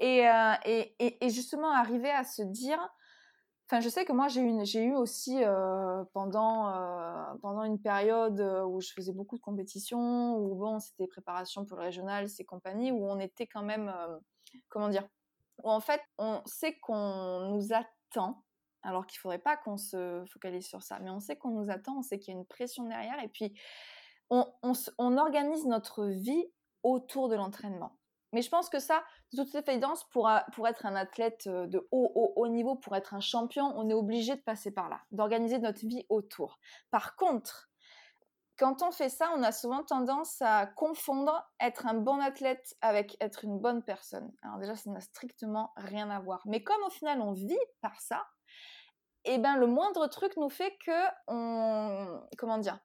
Et, 0.00 0.28
euh, 0.28 0.54
et, 0.64 1.24
et, 1.24 1.30
justement, 1.30 1.70
arriver 1.70 2.10
à 2.10 2.24
se 2.24 2.42
dire, 2.42 2.78
enfin, 3.66 3.80
je 3.80 3.88
sais 3.88 4.04
que 4.04 4.12
moi, 4.12 4.26
j'ai 4.28 4.40
eu, 4.42 4.94
aussi 4.94 5.42
euh, 5.44 6.02
pendant, 6.12 6.68
euh, 6.74 7.34
pendant 7.42 7.62
une 7.62 7.80
période 7.80 8.40
où 8.66 8.80
je 8.80 8.92
faisais 8.92 9.12
beaucoup 9.12 9.36
de 9.36 9.42
compétitions, 9.42 10.36
où 10.36 10.56
bon, 10.56 10.80
c'était 10.80 11.06
préparation 11.06 11.64
pour 11.64 11.76
le 11.76 11.84
régional, 11.84 12.28
ces 12.28 12.44
compagnies, 12.44 12.90
où 12.90 13.06
on 13.08 13.20
était 13.20 13.46
quand 13.46 13.62
même, 13.62 13.94
comment 14.68 14.88
dire, 14.88 15.06
où 15.62 15.70
en 15.70 15.80
fait, 15.80 16.00
on 16.18 16.42
sait 16.44 16.76
qu'on 16.80 17.50
nous 17.52 17.72
attend, 17.72 18.42
alors 18.82 19.06
qu'il 19.06 19.18
faudrait 19.20 19.38
pas 19.38 19.56
qu'on 19.56 19.76
se 19.76 20.24
focalise 20.28 20.66
sur 20.66 20.82
ça, 20.82 20.98
mais 20.98 21.10
on 21.10 21.20
sait 21.20 21.36
qu'on 21.36 21.50
nous 21.50 21.70
attend, 21.70 21.98
on 21.98 22.02
sait 22.02 22.18
qu'il 22.18 22.34
y 22.34 22.36
a 22.36 22.40
une 22.40 22.46
pression 22.46 22.84
derrière, 22.84 23.22
et 23.22 23.28
puis 23.28 23.54
on, 24.30 25.16
organise 25.18 25.66
notre 25.66 26.06
vie 26.06 26.46
autour 26.82 27.28
de 27.28 27.36
l'entraînement. 27.36 27.96
Mais 28.32 28.42
je 28.42 28.50
pense 28.50 28.68
que 28.68 28.80
ça, 28.80 29.02
de 29.32 29.44
toute 29.44 29.68
évidence, 29.68 30.04
pour, 30.10 30.30
pour 30.52 30.68
être 30.68 30.84
un 30.84 30.96
athlète 30.96 31.46
euh, 31.46 31.66
de 31.66 31.86
haut, 31.90 32.12
haut, 32.14 32.32
haut 32.36 32.48
niveau, 32.48 32.74
pour 32.74 32.96
être 32.96 33.14
un 33.14 33.20
champion, 33.20 33.72
on 33.76 33.88
est 33.88 33.94
obligé 33.94 34.34
de 34.34 34.40
passer 34.42 34.72
par 34.72 34.88
là, 34.88 35.00
d'organiser 35.10 35.58
notre 35.58 35.80
vie 35.80 36.04
autour. 36.08 36.58
Par 36.90 37.16
contre, 37.16 37.70
quand 38.58 38.82
on 38.82 38.90
fait 38.90 39.08
ça, 39.08 39.30
on 39.36 39.42
a 39.42 39.52
souvent 39.52 39.84
tendance 39.84 40.40
à 40.40 40.66
confondre 40.66 41.46
être 41.60 41.86
un 41.86 41.94
bon 41.94 42.20
athlète 42.20 42.74
avec 42.80 43.16
être 43.20 43.44
une 43.44 43.58
bonne 43.58 43.82
personne. 43.82 44.32
Alors 44.42 44.58
déjà, 44.58 44.76
ça 44.76 44.90
n'a 44.90 45.00
strictement 45.00 45.72
rien 45.76 46.10
à 46.10 46.20
voir. 46.20 46.42
Mais 46.46 46.62
comme 46.62 46.82
au 46.86 46.90
final, 46.90 47.20
on 47.20 47.32
vit 47.32 47.58
par 47.82 48.00
ça, 48.00 48.26
eh 49.24 49.38
ben, 49.38 49.56
le 49.56 49.66
moindre 49.66 50.06
truc 50.06 50.36
nous 50.36 50.48
fait 50.48 50.76
que 50.84 51.06
on, 51.26 52.22
comment 52.38 52.58
dire, 52.58 52.78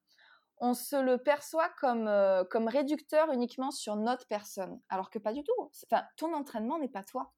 on 0.61 0.75
se 0.75 0.95
le 0.95 1.17
perçoit 1.17 1.69
comme, 1.79 2.07
euh, 2.07 2.43
comme 2.45 2.67
réducteur 2.67 3.31
uniquement 3.31 3.71
sur 3.71 3.95
notre 3.95 4.27
personne, 4.27 4.79
alors 4.89 5.09
que 5.09 5.17
pas 5.17 5.33
du 5.33 5.43
tout. 5.43 5.71
Enfin, 5.91 6.03
ton 6.17 6.33
entraînement 6.33 6.77
n'est 6.77 6.87
pas 6.87 7.03
toi. 7.03 7.33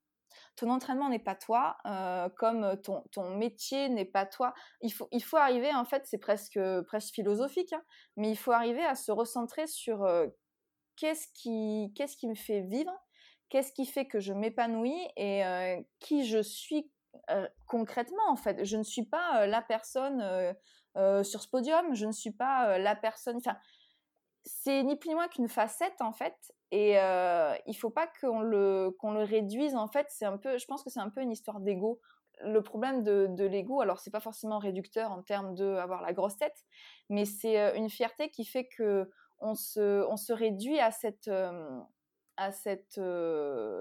Ton 0.57 0.69
entraînement 0.69 1.09
n'est 1.09 1.19
pas 1.19 1.35
toi, 1.35 1.77
euh, 1.85 2.27
comme 2.37 2.79
ton, 2.81 3.01
ton 3.11 3.35
métier 3.35 3.87
n'est 3.87 4.03
pas 4.03 4.25
toi. 4.25 4.53
Il 4.81 4.91
faut, 4.91 5.07
il 5.11 5.23
faut 5.23 5.37
arriver, 5.37 5.73
en 5.73 5.85
fait, 5.85 6.05
c'est 6.05 6.17
presque, 6.17 6.59
presque 6.87 7.13
philosophique, 7.13 7.71
hein, 7.71 7.83
mais 8.17 8.29
il 8.29 8.35
faut 8.35 8.51
arriver 8.51 8.83
à 8.83 8.95
se 8.95 9.11
recentrer 9.11 9.67
sur 9.67 10.03
euh, 10.03 10.27
qu'est-ce 10.97 11.27
qui, 11.33 11.93
qu'est-ce 11.95 12.17
qui 12.17 12.27
me 12.27 12.35
fait 12.35 12.61
vivre, 12.61 12.91
qu'est-ce 13.47 13.71
qui 13.71 13.85
fait 13.85 14.05
que 14.05 14.19
je 14.19 14.33
m'épanouis 14.33 15.07
et 15.15 15.43
qui 15.99 16.25
je 16.25 16.41
suis 16.41 16.91
concrètement, 17.67 18.27
en 18.27 18.35
fait. 18.35 18.65
Je 18.65 18.75
ne 18.75 18.83
suis 18.83 19.05
pas 19.05 19.45
la 19.45 19.61
personne 19.61 20.55
euh, 20.97 21.23
sur 21.23 21.41
ce 21.41 21.47
podium, 21.47 21.93
je 21.93 22.05
ne 22.05 22.11
suis 22.11 22.31
pas 22.31 22.69
euh, 22.69 22.77
la 22.77 22.95
personne. 22.95 23.37
Enfin, 23.37 23.57
c'est 24.45 24.83
ni 24.83 24.95
plus 24.97 25.09
ni 25.09 25.15
moins 25.15 25.27
qu'une 25.27 25.47
facette 25.47 26.01
en 26.01 26.11
fait, 26.11 26.35
et 26.71 26.99
euh, 26.99 27.55
il 27.65 27.75
faut 27.75 27.89
pas 27.89 28.07
qu'on 28.19 28.41
le 28.41 28.91
qu'on 28.99 29.13
le 29.13 29.23
réduise 29.23 29.75
en 29.75 29.87
fait. 29.87 30.07
C'est 30.09 30.25
un 30.25 30.37
peu, 30.37 30.57
je 30.57 30.65
pense 30.65 30.83
que 30.83 30.89
c'est 30.89 30.99
un 30.99 31.09
peu 31.09 31.21
une 31.21 31.31
histoire 31.31 31.59
d'ego. 31.59 31.99
Le 32.43 32.61
problème 32.61 33.03
de, 33.03 33.27
de 33.29 33.45
l'ego, 33.45 33.81
alors 33.81 33.99
c'est 33.99 34.11
pas 34.11 34.19
forcément 34.19 34.59
réducteur 34.59 35.11
en 35.11 35.21
termes 35.21 35.53
de 35.55 35.75
avoir 35.75 36.01
la 36.01 36.13
grosse 36.13 36.35
tête, 36.35 36.57
mais 37.09 37.25
c'est 37.25 37.77
une 37.77 37.89
fierté 37.89 38.31
qui 38.31 38.43
fait 38.43 38.67
que 38.67 39.09
on 39.39 39.55
se 39.55 40.03
on 40.09 40.17
se 40.17 40.33
réduit 40.33 40.79
à 40.79 40.91
cette 40.91 41.29
à 42.37 42.51
cette, 42.51 42.99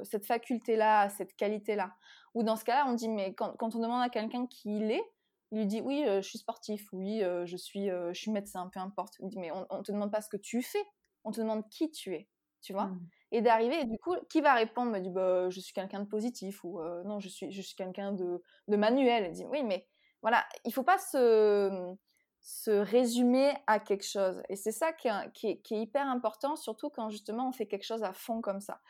cette 0.05 0.27
faculté-là, 0.27 1.01
à 1.01 1.09
cette 1.09 1.35
qualité-là. 1.37 1.93
Ou 2.35 2.43
dans 2.43 2.57
ce 2.57 2.65
cas-là, 2.65 2.85
on 2.89 2.95
dit, 2.95 3.09
mais 3.09 3.35
quand, 3.35 3.57
quand 3.57 3.75
on 3.75 3.81
demande 3.81 4.03
à 4.03 4.09
quelqu'un 4.09 4.47
qui 4.47 4.77
il 4.77 4.91
est, 4.91 5.05
il 5.53 5.59
lui 5.59 5.67
dit 5.67 5.81
oui, 5.81 6.05
je 6.07 6.21
suis 6.21 6.39
sportif, 6.39 6.89
oui, 6.93 7.23
je 7.45 7.57
suis, 7.57 7.89
je 7.89 8.19
suis 8.19 8.31
médecin, 8.31 8.69
peu 8.73 8.81
importe. 8.81 9.15
Il 9.21 9.29
dit 9.29 9.39
mais 9.39 9.53
on, 9.53 9.79
ne 9.79 9.83
te 9.83 9.93
demande 9.93 10.11
pas 10.11 10.21
ce 10.21 10.29
que 10.29 10.37
tu 10.37 10.63
fais, 10.63 10.83
on 11.25 11.31
te 11.31 11.41
demande 11.41 11.69
qui 11.69 11.91
tu 11.91 12.15
es, 12.15 12.29
tu 12.63 12.73
vois. 12.73 12.87
Mmh. 12.87 13.09
Et 13.33 13.43
d'arriver, 13.43 13.81
et 13.81 13.85
du 13.85 13.99
coup, 13.99 14.17
qui 14.29 14.41
va 14.41 14.55
répondre? 14.55 14.91
Me 14.91 14.99
dit 14.99 15.11
bah, 15.11 15.49
je 15.51 15.61
suis 15.61 15.73
quelqu'un 15.73 16.01
de 16.01 16.09
positif 16.09 16.65
ou 16.65 16.81
non, 17.05 17.21
je 17.21 17.29
suis, 17.29 17.53
je 17.53 17.63
suis 17.63 17.77
quelqu'un 17.77 18.13
de, 18.13 18.43
de 18.69 18.77
manuel. 18.77 19.27
Il 19.29 19.33
dit 19.33 19.45
oui, 19.45 19.63
mais 19.63 19.87
voilà, 20.23 20.45
il 20.65 20.73
faut 20.73 20.85
pas 20.85 20.99
se 20.99 21.97
se 22.43 22.73
résumer 22.73 23.55
à 23.69 23.79
quelque 23.79 24.05
chose. 24.05 24.43
Et 24.49 24.57
c'est 24.57 24.73
ça 24.73 24.93
qui 24.93 25.07
est, 25.07 25.33
qui, 25.33 25.75
est, 25.75 25.81
hyper 25.81 26.07
important, 26.09 26.57
surtout 26.57 26.91
quand 26.91 27.09
justement 27.09 27.49
on 27.49 27.53
fait 27.53 27.67
quelque 27.67 27.85
chose 27.85 28.03
à 28.03 28.13
fond 28.13 28.41
comme 28.41 28.61
ça. 28.61 28.81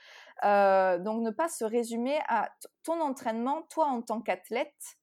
donc 0.98 1.22
ne 1.22 1.30
pas 1.30 1.48
se 1.48 1.64
résumer 1.64 2.18
à 2.28 2.50
ton 2.82 3.00
entraînement, 3.00 3.62
toi 3.68 3.86
en 3.86 4.00
tant 4.00 4.22
qu'athlète, 4.22 4.96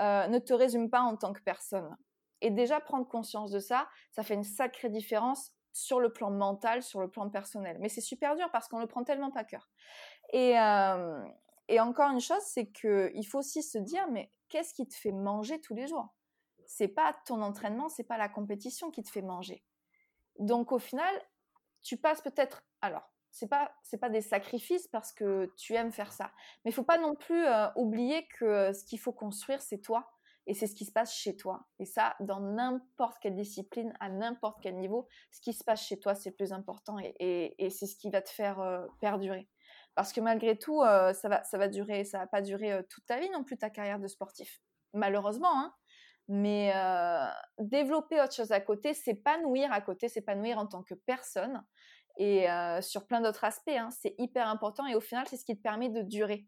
euh, 0.00 0.26
ne 0.26 0.38
te 0.38 0.52
résume 0.52 0.90
pas 0.90 1.00
en 1.00 1.16
tant 1.16 1.32
que 1.32 1.42
personne. 1.42 1.96
Et 2.40 2.50
déjà 2.50 2.80
prendre 2.80 3.06
conscience 3.06 3.50
de 3.50 3.58
ça, 3.58 3.88
ça 4.12 4.22
fait 4.22 4.34
une 4.34 4.44
sacrée 4.44 4.90
différence 4.90 5.52
sur 5.72 6.00
le 6.00 6.12
plan 6.12 6.30
mental, 6.30 6.82
sur 6.82 7.00
le 7.00 7.10
plan 7.10 7.28
personnel. 7.30 7.78
Mais 7.80 7.88
c'est 7.88 8.00
super 8.00 8.36
dur 8.36 8.50
parce 8.52 8.68
qu'on 8.68 8.78
le 8.78 8.86
prend 8.86 9.04
tellement 9.04 9.30
pas 9.30 9.44
cœur. 9.44 9.70
Et, 10.32 10.58
euh, 10.58 11.24
et 11.68 11.80
encore 11.80 12.10
une 12.10 12.20
chose, 12.20 12.42
c'est 12.42 12.70
qu'il 12.70 13.26
faut 13.26 13.38
aussi 13.38 13.62
se 13.62 13.78
dire, 13.78 14.06
mais 14.10 14.32
qu'est-ce 14.48 14.74
qui 14.74 14.86
te 14.86 14.94
fait 14.94 15.12
manger 15.12 15.60
tous 15.60 15.74
les 15.74 15.86
jours? 15.86 16.14
C'est 16.66 16.88
pas 16.88 17.14
ton 17.26 17.42
entraînement, 17.42 17.88
c'est 17.88 18.04
pas 18.04 18.18
la 18.18 18.28
compétition 18.28 18.90
qui 18.90 19.02
te 19.02 19.10
fait 19.10 19.22
manger. 19.22 19.64
Donc 20.38 20.72
au 20.72 20.78
final, 20.78 21.14
tu 21.82 21.96
passes 21.96 22.22
peut-être, 22.22 22.64
alors 22.80 23.13
c'est 23.34 23.48
pas 23.48 23.72
c'est 23.82 23.98
pas 23.98 24.08
des 24.08 24.20
sacrifices 24.20 24.86
parce 24.86 25.12
que 25.12 25.52
tu 25.56 25.74
aimes 25.74 25.90
faire 25.90 26.12
ça. 26.12 26.30
Mais 26.64 26.70
il 26.70 26.74
faut 26.74 26.84
pas 26.84 26.98
non 26.98 27.16
plus 27.16 27.44
euh, 27.44 27.66
oublier 27.74 28.28
que 28.38 28.44
euh, 28.44 28.72
ce 28.72 28.84
qu'il 28.84 29.00
faut 29.00 29.12
construire 29.12 29.60
c'est 29.60 29.78
toi 29.78 30.08
et 30.46 30.54
c'est 30.54 30.68
ce 30.68 30.74
qui 30.76 30.84
se 30.84 30.92
passe 30.92 31.12
chez 31.12 31.36
toi. 31.36 31.66
Et 31.80 31.84
ça 31.84 32.14
dans 32.20 32.38
n'importe 32.38 33.18
quelle 33.20 33.34
discipline, 33.34 33.92
à 33.98 34.08
n'importe 34.08 34.58
quel 34.62 34.76
niveau, 34.76 35.08
ce 35.32 35.40
qui 35.40 35.52
se 35.52 35.64
passe 35.64 35.82
chez 35.84 35.98
toi 35.98 36.14
c'est 36.14 36.30
le 36.30 36.36
plus 36.36 36.52
important 36.52 36.96
et, 37.00 37.56
c'est 37.70 37.86
ce 37.86 37.96
qui 37.96 38.08
va 38.08 38.22
te 38.22 38.30
faire 38.30 38.60
euh, 38.60 38.86
perdurer. 39.00 39.48
Parce 39.96 40.12
que 40.12 40.20
malgré 40.20 40.56
tout, 40.56 40.82
ça 40.82 41.28
va 41.28 41.44
ça 41.44 41.56
va 41.56 41.68
durer, 41.68 42.04
ça 42.04 42.18
va 42.18 42.26
pas 42.26 42.42
durer 42.42 42.84
toute 42.90 43.06
ta 43.06 43.20
vie 43.20 43.30
non 43.30 43.44
plus 43.44 43.56
ta 43.56 43.70
carrière 43.70 44.00
de 44.00 44.08
sportif. 44.08 44.60
Malheureusement, 44.92 45.56
hein. 45.56 45.72
Mais 46.26 46.72
développer 47.58 48.20
autre 48.20 48.34
chose 48.34 48.50
à 48.50 48.60
côté, 48.60 48.92
s'épanouir 48.92 49.72
à 49.72 49.80
côté, 49.80 50.08
s'épanouir 50.08 50.58
en 50.58 50.66
tant 50.66 50.82
que 50.82 50.94
personne 50.94 51.62
et 52.16 52.46
sur 52.80 53.06
plein 53.06 53.20
d'autres 53.20 53.44
aspects, 53.44 53.68
hein, 53.68 53.90
c'est 53.90 54.14
hyper 54.18 54.48
important 54.48 54.86
et 54.86 54.94
au 54.94 55.00
final, 55.00 55.26
c'est 55.28 55.36
ce 55.36 55.44
qui 55.44 55.56
te 55.56 55.62
permet 55.62 55.88
de 55.88 56.02
durer. 56.02 56.46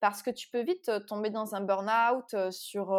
Parce 0.00 0.22
que 0.22 0.30
tu 0.30 0.48
peux 0.48 0.62
vite 0.62 0.90
tomber 1.06 1.30
dans 1.30 1.54
un 1.54 1.60
burn-out 1.60 2.50
sur, 2.50 2.92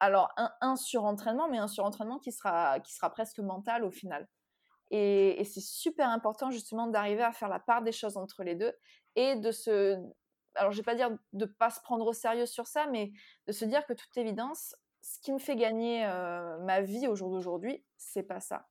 alors, 0.00 0.32
un, 0.36 0.50
un 0.60 0.76
surentraînement, 0.76 1.48
mais 1.48 1.58
un 1.58 1.68
surentraînement 1.68 2.18
qui 2.18 2.32
sera, 2.32 2.80
qui 2.80 2.92
sera 2.92 3.10
presque 3.10 3.38
mental 3.38 3.84
au 3.84 3.90
final. 3.90 4.28
Et, 4.90 5.44
c'est 5.44 5.60
super 5.60 6.08
important 6.08 6.50
justement 6.50 6.88
d'arriver 6.88 7.22
à 7.22 7.32
faire 7.32 7.48
la 7.48 7.60
part 7.60 7.82
des 7.82 7.92
choses 7.92 8.16
entre 8.16 8.42
les 8.42 8.56
deux 8.56 8.72
et 9.14 9.36
de 9.36 9.52
se, 9.52 9.96
alors 10.54 10.72
je 10.72 10.78
vais 10.78 10.82
pas 10.82 10.96
dire 10.96 11.10
de 11.32 11.44
pas 11.44 11.70
se 11.70 11.80
prendre 11.80 12.06
au 12.06 12.12
sérieux 12.12 12.46
sur 12.46 12.66
ça, 12.66 12.86
mais 12.88 13.12
de 13.46 13.52
se 13.52 13.64
dire 13.64 13.86
que 13.86 13.92
toute 13.92 14.16
évidence, 14.16 14.74
ce 15.00 15.20
qui 15.20 15.32
me 15.32 15.38
fait 15.38 15.56
gagner 15.56 16.04
ma 16.60 16.80
vie 16.80 17.06
au 17.06 17.14
jour 17.14 17.30
d'aujourd'hui, 17.30 17.84
c'est 17.96 18.24
pas 18.24 18.40
ça. 18.40 18.66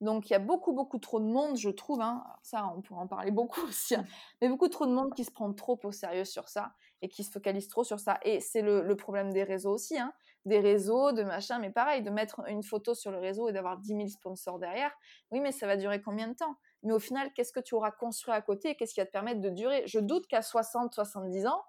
Donc 0.00 0.30
il 0.30 0.32
y 0.32 0.36
a 0.36 0.38
beaucoup 0.38 0.72
beaucoup 0.72 0.98
trop 0.98 1.20
de 1.20 1.26
monde, 1.26 1.56
je 1.56 1.68
trouve. 1.68 2.00
Hein, 2.00 2.24
ça, 2.42 2.72
on 2.74 2.80
pourrait 2.80 3.02
en 3.02 3.06
parler 3.06 3.30
beaucoup 3.30 3.60
aussi. 3.68 3.94
Hein, 3.94 4.04
mais 4.40 4.48
beaucoup 4.48 4.68
trop 4.68 4.86
de 4.86 4.92
monde 4.92 5.14
qui 5.14 5.24
se 5.24 5.30
prend 5.30 5.52
trop 5.52 5.78
au 5.84 5.92
sérieux 5.92 6.24
sur 6.24 6.48
ça 6.48 6.72
et 7.02 7.08
qui 7.08 7.24
se 7.24 7.30
focalise 7.30 7.68
trop 7.68 7.84
sur 7.84 8.00
ça. 8.00 8.18
Et 8.22 8.40
c'est 8.40 8.62
le, 8.62 8.94
problème 8.96 9.32
des 9.32 9.42
réseaux 9.42 9.72
aussi. 9.72 9.98
Hein, 9.98 10.12
des 10.46 10.60
réseaux, 10.60 11.12
de 11.12 11.22
machin, 11.22 11.58
mais 11.58 11.70
pareil, 11.70 12.02
de 12.02 12.10
mettre 12.10 12.42
une 12.48 12.62
photo 12.62 12.94
sur 12.94 13.10
le 13.10 13.18
réseau 13.18 13.48
et 13.48 13.52
d'avoir 13.52 13.78
10 13.78 13.88
000 13.88 14.08
sponsors 14.08 14.58
derrière. 14.58 14.90
Oui, 15.30 15.40
mais 15.40 15.52
ça 15.52 15.66
va 15.66 15.76
durer 15.76 16.00
combien 16.00 16.28
de 16.28 16.34
temps? 16.34 16.56
Mais 16.82 16.92
au 16.92 16.98
final, 16.98 17.30
qu'est-ce 17.34 17.52
que 17.52 17.60
tu 17.60 17.74
auras 17.74 17.90
construit 17.90 18.32
à 18.32 18.40
côté 18.40 18.74
Qu'est-ce 18.74 18.94
qui 18.94 19.00
va 19.00 19.06
te 19.06 19.12
permettre 19.12 19.40
de 19.40 19.50
durer? 19.50 19.82
Je 19.86 19.98
doute 19.98 20.26
qu'à 20.26 20.40
60, 20.40 20.94
70 20.94 21.46
ans, 21.46 21.62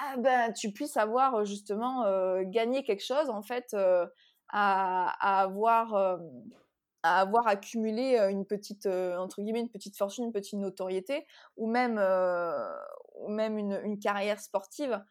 ah, 0.00 0.16
ben, 0.18 0.52
tu 0.52 0.72
puisses 0.72 0.96
avoir 0.96 1.44
justement 1.44 2.04
gagné 2.42 2.82
quelque 2.82 3.04
chose 3.04 3.30
en 3.30 3.42
fait 3.42 3.76
à, 4.48 5.40
avoir 5.42 6.18
à 7.02 7.20
avoir 7.20 7.46
accumulé 7.46 8.18
une 8.30 8.44
petite 8.44 8.86
entre 8.86 9.42
guillemets 9.42 9.60
une 9.60 9.70
petite 9.70 9.96
fortune 9.96 10.24
une 10.24 10.32
petite 10.32 10.58
notoriété 10.58 11.26
ou 11.56 11.66
même 11.66 11.98
ou 13.14 13.28
même 13.28 13.58
une, 13.58 13.80
une 13.84 13.98
carrière 13.98 14.40
sportive 14.40 15.02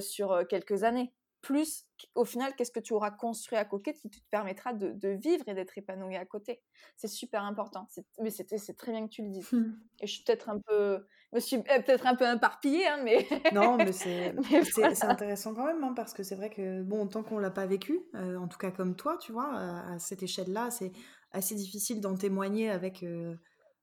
sur 0.00 0.46
quelques 0.48 0.84
années 0.84 1.12
plus 1.40 1.86
au 2.14 2.24
final, 2.24 2.54
qu'est-ce 2.56 2.70
que 2.70 2.80
tu 2.80 2.92
auras 2.92 3.10
construit 3.10 3.58
à 3.58 3.64
côté 3.64 3.92
qui 3.92 4.10
te 4.10 4.18
permettra 4.30 4.72
de, 4.72 5.08
vivre 5.08 5.44
et 5.46 5.54
d'être 5.54 5.76
épanoui 5.78 6.16
à 6.16 6.24
côté? 6.24 6.60
C'est 6.96 7.08
super 7.08 7.42
important. 7.44 7.86
Mais 8.20 8.30
c'est 8.30 8.76
très 8.76 8.92
bien 8.92 9.06
que 9.06 9.12
tu 9.12 9.22
le 9.22 9.30
dises. 9.30 9.52
Mmh. 9.52 9.72
Et 10.00 10.06
je 10.06 10.12
suis 10.12 10.24
peut-être 10.24 10.48
un 10.48 10.58
peu, 10.58 11.06
me 11.32 11.40
suis 11.40 11.56
eh, 11.56 11.82
peut-être 11.82 12.06
un 12.06 12.14
peu 12.14 12.30
éparpillée, 12.32 12.86
hein, 12.86 13.00
mais 13.04 13.26
non, 13.52 13.76
mais 13.76 13.92
c'est 13.92 15.04
intéressant 15.04 15.54
quand 15.54 15.64
même, 15.64 15.82
hein, 15.84 15.92
parce 15.94 16.12
que 16.12 16.22
c'est 16.22 16.36
vrai 16.36 16.50
que 16.50 16.82
bon, 16.82 17.06
tant 17.06 17.22
qu'on 17.22 17.38
l'a 17.38 17.50
pas 17.50 17.66
vécu, 17.66 18.00
euh, 18.14 18.36
en 18.36 18.48
tout 18.48 18.58
cas 18.58 18.70
comme 18.70 18.96
toi, 18.96 19.16
tu 19.18 19.32
vois, 19.32 19.54
à, 19.54 19.98
cette 19.98 20.22
échelle-là, 20.22 20.70
c'est 20.70 20.92
assez 21.32 21.54
difficile 21.54 22.00
d'en 22.00 22.16
témoigner 22.16 22.70
avec, 22.70 23.02
euh, 23.02 23.34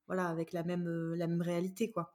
voilà, 0.07 0.27
avec 0.27 0.53
la 0.53 0.63
même 0.63 0.87
euh, 0.87 1.15
la 1.15 1.27
même 1.27 1.41
réalité, 1.41 1.91
quoi. 1.91 2.13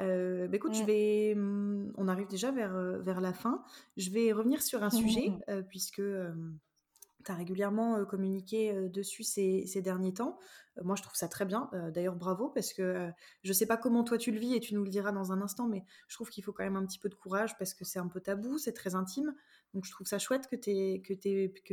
Euh, 0.00 0.46
bah, 0.48 0.56
écoute, 0.56 0.74
je 0.74 0.84
vais, 0.84 1.34
mmh, 1.34 1.94
on 1.96 2.08
arrive 2.08 2.28
déjà 2.28 2.50
vers, 2.50 2.74
vers 3.00 3.20
la 3.20 3.32
fin. 3.32 3.64
Je 3.96 4.10
vais 4.10 4.32
revenir 4.32 4.62
sur 4.62 4.82
un 4.82 4.90
sujet, 4.90 5.28
mmh. 5.30 5.40
euh, 5.48 5.62
puisque 5.62 6.02
tu 6.02 7.32
as 7.32 7.34
régulièrement 7.34 8.04
communiqué 8.04 8.88
dessus 8.90 9.24
ces, 9.24 9.64
ces, 9.66 9.82
derniers 9.82 10.12
temps. 10.12 10.38
moi, 10.84 10.94
je 10.94 11.02
trouve 11.02 11.16
ça 11.16 11.26
très 11.26 11.44
bien. 11.44 11.70
D'ailleurs, 11.92 12.14
bravo, 12.14 12.50
parce 12.50 12.72
que 12.72 13.10
je 13.42 13.52
sais 13.52 13.66
pas 13.66 13.76
comment 13.76 14.04
toi 14.04 14.16
tu 14.16 14.30
le 14.30 14.38
vis 14.38 14.54
et 14.54 14.60
tu 14.60 14.74
nous 14.74 14.84
le 14.84 14.90
diras 14.90 15.10
dans 15.10 15.32
un 15.32 15.40
instant, 15.40 15.66
mais 15.66 15.82
je 16.06 16.14
trouve 16.14 16.30
qu'il 16.30 16.44
faut 16.44 16.52
quand 16.52 16.62
même 16.62 16.76
un 16.76 16.86
petit 16.86 17.00
peu 17.00 17.08
de 17.08 17.16
courage 17.16 17.58
parce 17.58 17.74
que 17.74 17.84
c'est 17.84 17.98
un 17.98 18.06
peu 18.06 18.20
tabou, 18.20 18.58
c'est 18.58 18.74
très 18.74 18.94
intime. 18.94 19.34
Donc, 19.74 19.84
je 19.84 19.90
trouve 19.90 20.06
ça 20.06 20.18
chouette 20.18 20.46
que 20.48 20.56
tu 20.56 20.70
aies, 20.70 21.02
que 21.02 21.14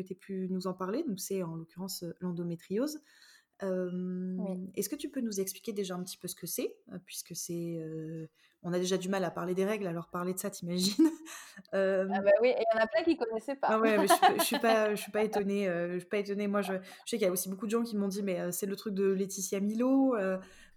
que 0.02 0.14
pu 0.14 0.48
nous 0.50 0.68
en 0.68 0.74
parler. 0.74 1.04
Donc, 1.08 1.20
c'est 1.20 1.44
en 1.44 1.56
l'occurrence 1.56 2.04
l'endométriose 2.20 3.00
est-ce 4.76 4.90
que 4.90 4.96
tu 4.96 5.10
peux 5.10 5.22
nous 5.22 5.40
expliquer 5.40 5.74
déjà 5.74 5.96
un 5.96 6.04
petit 6.04 6.18
peu 6.18 6.28
ce 6.28 6.36
que 6.36 6.48
c'est, 6.48 6.76
puisque 7.06 7.36
c'est, 7.36 7.80
on 8.64 8.74
a 8.74 8.80
déjà 8.80 8.98
du 8.98 9.10
mal 9.10 9.24
à 9.24 9.32
parler 9.32 9.54
des 9.54 9.66
règles, 9.66 9.88
alors 9.88 10.10
parler 10.10 10.34
de 10.34 10.40
ça, 10.40 10.50
t'imagines? 10.50 10.94
Ah 11.72 12.06
bah 12.06 12.32
oui, 12.42 12.50
et 12.50 12.58
il 12.58 12.78
y 12.78 12.80
en 12.80 12.84
a 12.84 12.88
plein 12.88 13.04
qui 13.04 13.16
connaissaient 13.16 13.56
pas. 13.56 13.68
Ah 13.70 13.80
ouais, 13.80 13.98
mais 13.98 14.08
je, 14.08 14.14
je 14.40 14.44
suis 14.44 14.60
pas, 14.60 14.90
je 14.96 15.02
suis 15.02 15.12
pas 15.12 15.24
étonnée, 15.24 15.66
je 15.66 16.00
suis 16.00 16.08
pas 16.08 16.18
étonnée. 16.18 16.48
Moi, 16.48 16.62
je, 16.62 16.74
je 16.74 17.10
sais 17.10 17.18
qu'il 17.18 17.26
y 17.26 17.30
a 17.30 17.32
aussi 17.32 17.48
beaucoup 17.50 17.66
de 17.66 17.72
gens 17.72 17.84
qui 17.84 17.96
m'ont 17.96 18.08
dit, 18.08 18.24
mais 18.24 18.52
c'est 18.52 18.66
le 18.66 18.76
truc 18.76 18.94
de 18.96 19.06
Laetitia 19.06 19.60
Milo. 19.60 20.16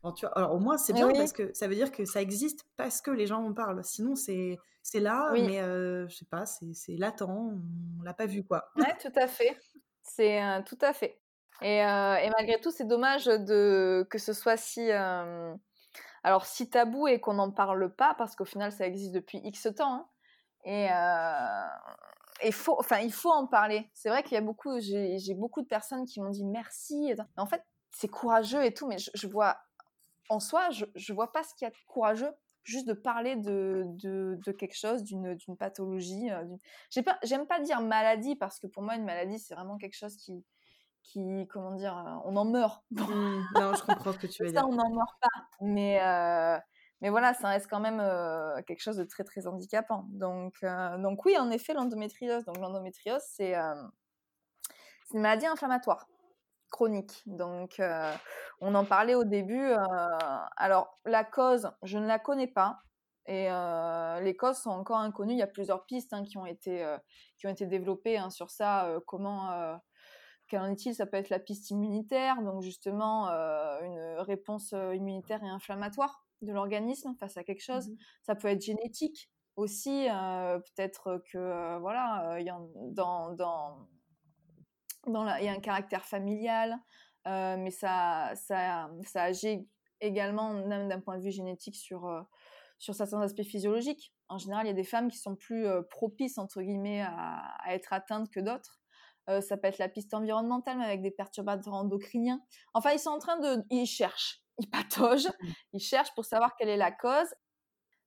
Bon, 0.07 0.13
tu 0.13 0.27
vois, 0.27 0.37
alors 0.37 0.55
au 0.55 0.59
moins 0.59 0.79
c'est 0.79 0.93
bien 0.93 1.11
parce 1.13 1.33
que 1.33 1.53
ça 1.55 1.67
veut 1.69 1.75
dire 1.75 1.91
que 1.91 2.05
ça 2.05 2.21
existe 2.23 2.65
parce 2.77 3.01
que 3.01 3.11
les 3.11 3.27
gens 3.27 3.43
en 3.43 3.53
parlent. 3.53 3.83
Sinon 3.85 4.15
c'est 4.15 4.59
c'est 4.83 5.01
là, 5.01 5.31
mais 5.33 5.59
je 5.59 6.15
sais 6.15 6.27
pas, 6.27 6.45
c'est 6.47 6.97
latent, 6.97 7.23
on 7.23 8.03
l'a 8.03 8.15
pas 8.15 8.27
vu 8.27 8.45
quoi. 8.45 8.71
Ouais, 8.77 8.97
tout 9.01 9.13
à 9.17 9.27
fait. 9.27 9.59
C'est 10.03 10.41
tout 10.65 10.79
à 10.81 10.93
fait. 10.93 11.19
Et, 11.63 11.85
euh, 11.85 12.17
et, 12.17 12.31
malgré 12.31 12.61
tout, 12.61 12.71
c'est 12.71 12.87
dommage 12.87 13.25
de, 13.27 14.07
que 14.11 14.19
ce 14.19 14.33
soit 14.33 14.57
si, 14.57 14.91
euh, 14.91 15.55
alors, 16.23 16.45
si 16.45 16.69
tabou 16.69 17.09
et 17.09 17.21
qu'on 17.21 17.35
n'en 17.35 17.51
parle 17.51 17.95
pas, 17.95 18.15
parce 18.15 18.37
qu'au 18.37 18.45
final, 18.45 18.73
ça 18.73 18.87
existe 18.87 19.13
depuis 19.13 19.39
X 19.39 19.69
temps. 19.75 19.95
Hein. 19.95 20.09
et 20.65 20.91
euh, 20.91 22.53
faut, 22.53 22.77
enfin, 22.79 22.99
il 22.99 23.13
faut 23.13 23.31
en 23.31 23.47
parler. 23.47 23.91
C'est 23.95 24.11
vrai 24.11 24.23
qu'il 24.23 24.35
y 24.35 24.39
a 24.39 24.43
beaucoup, 24.43 24.79
j'ai 24.81 25.35
beaucoup 25.35 25.63
de 25.63 25.67
personnes 25.67 26.05
qui 26.05 26.21
m'ont 26.21 26.31
dit 26.31 26.45
merci. 26.45 27.15
En 27.37 27.47
fait, 27.47 27.63
c'est 27.91 28.09
courageux 28.09 28.65
et 28.65 28.75
tout, 28.75 28.87
mais 28.87 28.99
je, 28.99 29.27
vois, 29.27 29.57
en 30.29 30.41
soi, 30.41 30.71
je, 30.71 30.85
je 30.95 31.13
vois 31.13 31.33
pas 31.33 31.43
ce 31.43 31.55
qu'il 31.55 31.65
y 31.67 31.69
a 31.69 31.71
de 31.71 31.77
courageux 31.87 32.33
juste 32.67 32.89
de 32.89 32.93
parler 32.93 33.37
de, 33.37 33.85
de, 33.87 34.39
de 34.45 34.53
quelque 34.53 34.77
chose, 34.77 35.05
d'une 35.05 35.57
pathologie. 35.57 36.29
J'aime 36.91 37.05
pas, 37.47 37.57
pas 37.57 37.61
dire 37.61 37.81
maladie 37.81 38.35
parce 38.35 38.59
que 38.59 38.67
pour 38.67 38.83
moi, 38.83 38.97
une 38.97 39.05
maladie, 39.05 39.39
c'est 39.39 39.55
vraiment 39.55 39.79
quelque 39.79 39.95
chose 39.97 40.17
qui, 40.17 40.45
qui, 41.03 41.47
comment 41.49 41.73
dire, 41.73 41.97
euh, 41.97 42.21
on 42.25 42.37
en 42.37 42.45
meurt. 42.45 42.83
Mmh. 42.91 43.45
non, 43.55 43.75
je 43.75 43.83
comprends 43.83 44.13
ce 44.13 44.19
que 44.19 44.27
tu 44.27 44.43
veux 44.43 44.51
dire. 44.51 44.61
Ça, 44.61 44.67
on 44.67 44.73
n'en 44.73 44.91
meurt 44.91 45.15
pas. 45.21 45.47
Mais, 45.61 46.01
euh, 46.03 46.59
mais 47.01 47.11
voilà, 47.11 47.35
ça 47.35 47.49
reste 47.49 47.69
quand 47.71 47.81
même 47.81 48.01
euh, 48.01 48.61
quelque 48.67 48.83
chose 48.83 48.97
de 48.97 49.05
très, 49.05 49.23
très 49.23 49.47
handicapant. 49.47 50.07
Donc, 50.11 50.55
donc 50.99 51.25
oui, 51.25 51.39
en 51.39 51.51
effet, 51.51 51.73
l'endométriose. 51.73 52.45
Donc, 52.45 52.59
l'endométriose, 52.59 53.23
c'est 53.29 53.55
une 53.55 55.21
maladie 55.21 55.47
inflammatoire 55.47 56.09
chronique. 56.71 57.23
Donc, 57.27 57.81
on 58.61 58.75
en 58.75 58.85
parlait 58.85 59.15
au 59.15 59.25
début. 59.25 59.73
alors, 60.57 60.99
la 61.05 61.25
cause, 61.25 61.71
je 61.83 61.99
ne 61.99 62.07
la 62.07 62.19
connais 62.19 62.49
pas. 62.49 62.81
Et 63.27 63.49
les 64.23 64.37
causes 64.37 64.59
sont 64.59 64.71
encore 64.71 64.99
inconnues. 64.99 65.35
Il 65.35 65.39
y 65.39 65.43
a 65.43 65.47
plusieurs 65.47 65.85
pistes 65.87 66.13
hein, 66.13 66.25
qui, 66.25 66.39
ont 66.39 66.47
été, 66.47 66.87
qui 67.39 67.47
ont 67.47 67.51
été 67.51 67.67
développées 67.67 68.19
hein, 68.19 68.31
sur 68.31 68.51
ça. 68.51 68.89
comment 69.07 69.79
Qu'en 70.51 70.67
est-il? 70.67 70.95
Ça 70.95 71.07
peut 71.07 71.17
être 71.17 71.31
la 71.31 71.41
piste 71.41 71.71
immunitaire, 71.71 72.41
donc 72.43 72.63
justement 72.63 73.29
euh, 73.31 73.81
une 73.83 74.21
réponse 74.21 74.73
euh, 74.75 74.95
immunitaire 74.95 75.43
et 75.43 75.49
inflammatoire 75.49 76.25
de 76.41 76.53
l'organisme 76.53 77.15
face 77.19 77.37
à 77.37 77.43
quelque 77.43 77.63
chose. 77.63 77.89
Mmh 77.89 77.97
Ça 78.23 78.35
peut 78.37 78.49
être 78.49 78.63
génétique 78.63 79.31
aussi, 79.57 80.07
euh, 80.09 80.59
peut-être 80.59 81.23
que 81.33 81.79
voilà, 81.79 82.37
il 82.39 82.47
y 82.47 82.53
dans 82.95 83.33
dans 83.33 83.89
dans 85.07 85.27
il 85.37 85.45
y 85.45 85.49
a 85.49 85.53
un 85.53 85.61
caractère 85.61 86.05
familial, 86.05 86.79
mais 87.25 87.71
ça 87.71 88.33
ça 88.35 88.91
ça 89.05 89.23
agit 89.23 89.69
également 90.01 90.53
même 90.53 90.89
d'un 90.89 91.01
point 91.01 91.19
de 91.19 91.23
vue 91.23 91.31
génétique 91.31 91.77
sur 91.77 92.09
sur 92.79 92.95
certains 92.95 93.21
aspects 93.23 93.43
physiologiques. 93.43 94.13
En 94.29 94.39
général, 94.39 94.67
il 94.67 94.69
y 94.69 94.73
a 94.73 94.75
des 94.75 94.85
femmes 94.85 95.11
qui 95.11 95.19
sont 95.19 95.37
plus 95.37 95.67
propices 95.91 96.39
entre 96.39 96.63
guillemets 96.63 97.03
à, 97.03 97.57
à 97.65 97.75
être 97.75 97.93
atteintes 97.93 98.31
que 98.31 98.41
d'autres. 98.41 98.81
Euh, 99.29 99.41
ça 99.41 99.57
peut 99.57 99.67
être 99.67 99.79
la 99.79 99.89
piste 99.89 100.15
environnementale, 100.15 100.79
mais 100.79 100.85
avec 100.85 101.03
des 101.03 101.11
perturbateurs 101.11 101.75
endocriniens. 101.75 102.41
Enfin, 102.75 102.93
ils 102.93 102.99
sont 102.99 103.11
en 103.11 103.19
train 103.19 103.39
de... 103.41 103.65
Ils 103.71 103.87
cherchent, 103.87 104.41
ils 104.59 104.71
pataugent, 104.71 105.27
mmh. 105.27 105.49
ils 105.73 105.81
cherchent 105.81 106.15
pour 106.15 106.25
savoir 106.25 106.55
quelle 106.55 106.69
est 106.69 106.77
la 106.77 106.93
cause. 106.93 107.35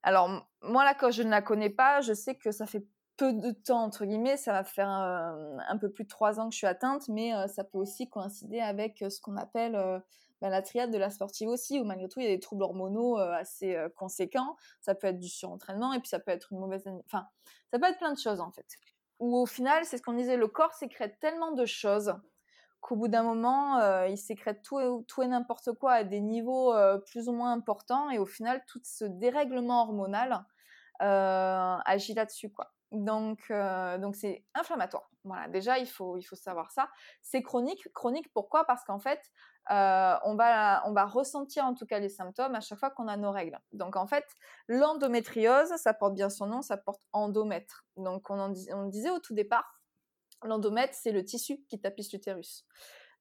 Alors, 0.01 0.29
moi, 0.61 0.85
la 0.85 0.93
cause, 0.93 1.15
je 1.15 1.23
ne 1.23 1.29
la 1.29 1.41
connais 1.41 1.69
pas. 1.69 1.99
Je 1.99 2.13
sais 2.13 2.37
que 2.37 2.51
ça 2.51 2.65
fait 2.65 2.85
peu 3.19 3.33
de 3.33 3.51
temps, 3.51 3.83
entre 3.83 4.05
guillemets, 4.05 4.37
ça 4.37 4.53
va 4.53 4.63
faire 4.63 4.89
euh, 4.89 5.57
un 5.67 5.77
peu 5.77 5.91
plus 5.91 6.05
de 6.05 6.09
trois 6.09 6.39
ans 6.39 6.47
que 6.49 6.53
je 6.53 6.57
suis 6.57 6.67
atteinte, 6.67 7.07
mais 7.09 7.35
euh, 7.35 7.47
ça 7.47 7.63
peut 7.63 7.77
aussi 7.77 8.09
coïncider 8.09 8.59
avec 8.59 9.03
ce 9.07 9.21
qu'on 9.21 9.37
appelle 9.37 9.73
ben, 10.41 10.49
la 10.49 10.61
triade 10.61 10.91
de 10.91 10.97
la 10.97 11.09
sportive 11.09 11.49
aussi, 11.49 11.79
où 11.79 11.83
malgré 11.83 12.07
tout, 12.07 12.19
il 12.19 12.23
y 12.23 12.31
a 12.31 12.33
des 12.33 12.39
troubles 12.39 12.63
hormonaux 12.63 13.17
assez 13.17 13.77
conséquents. 13.95 14.55
Ça 14.81 14.95
peut 14.95 15.07
être 15.07 15.19
du 15.19 15.29
surentraînement, 15.29 15.93
et 15.93 15.99
puis 15.99 16.09
ça 16.09 16.19
peut 16.19 16.31
être 16.31 16.53
une 16.53 16.59
mauvaise... 16.59 16.87
Enfin, 17.05 17.27
ça 17.71 17.77
peut 17.77 17.85
être 17.85 17.99
plein 17.99 18.13
de 18.13 18.19
choses, 18.19 18.39
en 18.39 18.51
fait 18.51 18.65
où 19.19 19.35
au 19.35 19.45
final, 19.45 19.85
c'est 19.85 19.97
ce 19.97 20.01
qu'on 20.01 20.13
disait, 20.13 20.37
le 20.37 20.47
corps 20.47 20.73
sécrète 20.73 21.19
tellement 21.19 21.51
de 21.51 21.65
choses 21.65 22.15
qu'au 22.81 22.95
bout 22.95 23.09
d'un 23.09 23.23
moment, 23.23 23.77
euh, 23.79 24.07
il 24.07 24.17
sécrète 24.17 24.61
tout 24.63 24.79
et, 24.79 24.87
tout 25.07 25.21
et 25.21 25.27
n'importe 25.27 25.73
quoi 25.73 25.93
à 25.93 26.03
des 26.05 26.21
niveaux 26.21 26.73
euh, 26.73 26.97
plus 26.97 27.27
ou 27.27 27.33
moins 27.33 27.51
importants, 27.51 28.09
et 28.09 28.17
au 28.17 28.25
final, 28.25 28.63
tout 28.67 28.79
ce 28.83 29.03
dérèglement 29.03 29.81
hormonal 29.81 30.45
euh, 31.01 31.77
agit 31.85 32.13
là-dessus, 32.13 32.49
quoi. 32.49 32.71
Donc, 32.91 33.51
donc 33.99 34.15
c'est 34.15 34.45
inflammatoire. 34.55 35.09
Voilà, 35.23 35.47
déjà 35.47 35.77
il 35.77 35.87
faut 35.87 36.19
savoir 36.33 36.71
ça. 36.71 36.89
C'est 37.21 37.43
chronique. 37.43 37.87
Chronique 37.93 38.31
pourquoi? 38.33 38.65
Parce 38.65 38.83
qu'en 38.83 38.99
fait, 38.99 39.21
euh, 39.71 40.15
on, 40.23 40.35
va, 40.35 41.05
ressentir 41.05 41.65
en 41.65 41.75
tout 41.75 41.85
cas 41.85 41.99
les 41.99 42.09
symptômes 42.09 42.55
à 42.55 42.59
chaque 42.59 42.79
fois 42.79 42.89
qu'on 42.89 43.07
a 43.07 43.17
nos 43.17 43.31
règles. 43.31 43.59
Donc 43.71 43.95
en 43.95 44.07
fait, 44.07 44.25
l'endométriose, 44.67 45.69
ça 45.77 45.93
porte 45.93 46.15
bien 46.15 46.29
son 46.29 46.47
nom, 46.47 46.61
ça 46.61 46.77
porte 46.77 47.01
endomètre. 47.13 47.85
Donc 47.95 48.29
on, 48.31 48.53
on 48.73 48.85
disait 48.87 49.11
au 49.11 49.19
tout 49.19 49.35
départ, 49.35 49.79
L'endomètre, 50.43 50.93
c'est 50.93 51.11
le 51.11 51.25
tissu 51.25 51.57
qui 51.67 51.79
tapisse 51.79 52.13
l'utérus. 52.13 52.65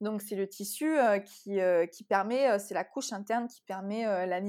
Donc 0.00 0.22
c'est 0.22 0.36
le 0.36 0.48
tissu 0.48 0.96
qui, 1.24 1.58
qui, 1.92 2.04
permet, 2.04 2.58
c'est 2.60 2.74
la 2.74 2.84
couche 2.84 3.12
interne 3.12 3.48
qui 3.48 3.60
permet 3.62 4.04
la 4.26 4.40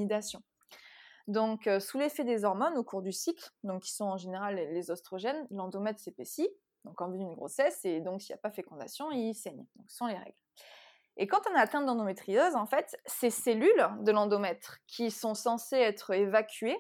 Donc 1.30 1.70
sous 1.80 2.00
l'effet 2.00 2.24
des 2.24 2.44
hormones 2.44 2.76
au 2.76 2.84
cours 2.84 3.02
du 3.02 3.12
cycle, 3.12 3.50
donc 3.64 3.84
qui 3.84 3.94
sont 3.94 4.06
en 4.06 4.18
général 4.18 4.56
les, 4.56 4.92
oestrogènes, 4.92 5.48
l'endomètre 5.52 6.00
s'épaissit, 6.00 6.50
donc 6.86 7.00
en 7.02 7.10
vue 7.12 7.20
d'une 7.20 7.34
grossesse, 7.34 7.86
et 7.86 8.02
donc 8.02 8.22
s'il 8.22 8.34
n'y 8.34 8.40
a 8.40 8.42
pas 8.42 8.52
fécondation, 8.52 9.12
il 9.12 9.36
saigne. 9.36 9.66
Donc 9.76 9.86
ce 9.90 9.98
sont 9.98 10.08
les 10.08 10.18
règles. 10.18 10.38
Et 11.18 11.28
quand 11.28 11.42
on 11.52 11.56
a 11.56 11.60
atteint 11.60 11.82
d'endométriose, 11.82 12.56
en 12.56 12.66
fait, 12.66 12.98
ces 13.06 13.30
cellules 13.30 13.88
de 14.02 14.12
l'endomètre 14.12 14.80
qui 14.88 15.12
sont 15.12 15.36
censées 15.36 15.78
être 15.78 16.12
évacuées, 16.12 16.78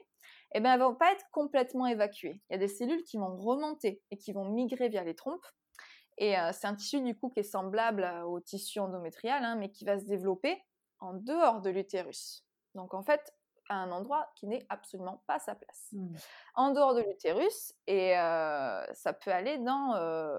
eh 0.56 0.60
ben, 0.62 0.74
elles 0.74 0.80
vont 0.80 0.95
pas 0.95 1.12
être 1.12 1.26
complètement 1.32 1.86
évacuées. 1.86 2.41
Il 2.50 2.54
y 2.54 2.56
a 2.56 2.58
des 2.58 2.68
cellules 2.68 3.04
qui 3.04 3.18
vont 3.18 3.38
remonter 3.38 4.02
et 4.10 4.18
qui 4.18 4.32
vont 4.34 4.45
migrer 4.45 4.89
via 4.89 5.04
les 5.04 5.14
trompes 5.14 5.45
et 6.20 6.36
c'est 6.52 6.68
un 6.68 6.76
tissu 6.76 7.02
du 7.02 7.18
coup 7.18 7.30
qui 7.30 7.39
est 7.39 7.43
semblable 7.43 8.06
au 8.26 8.41
tissu 8.41 8.80
endométrial, 8.80 9.43
hein, 9.43 9.56
mais 9.56 9.72
qui 9.72 9.86
va 9.86 9.97
se 9.97 10.04
développer 10.04 10.62
en 11.00 11.14
dehors 11.14 11.62
de 11.62 11.70
l'utérus. 11.70 12.45
Donc 12.76 12.93
en 12.93 13.02
fait, 13.02 13.34
à 13.70 13.76
un 13.76 13.91
endroit 13.91 14.32
qui 14.36 14.47
n'est 14.47 14.65
absolument 14.70 15.24
pas 15.28 15.39
sa 15.39 15.55
place. 15.55 15.89
Mmh. 15.93 16.15
En 16.55 16.72
dehors 16.72 16.93
de 16.93 17.01
l'utérus, 17.01 17.74
et 17.88 18.13
ça 18.13 19.13
peut 19.13 19.32
aller 19.32 19.57
dans, 19.59 19.93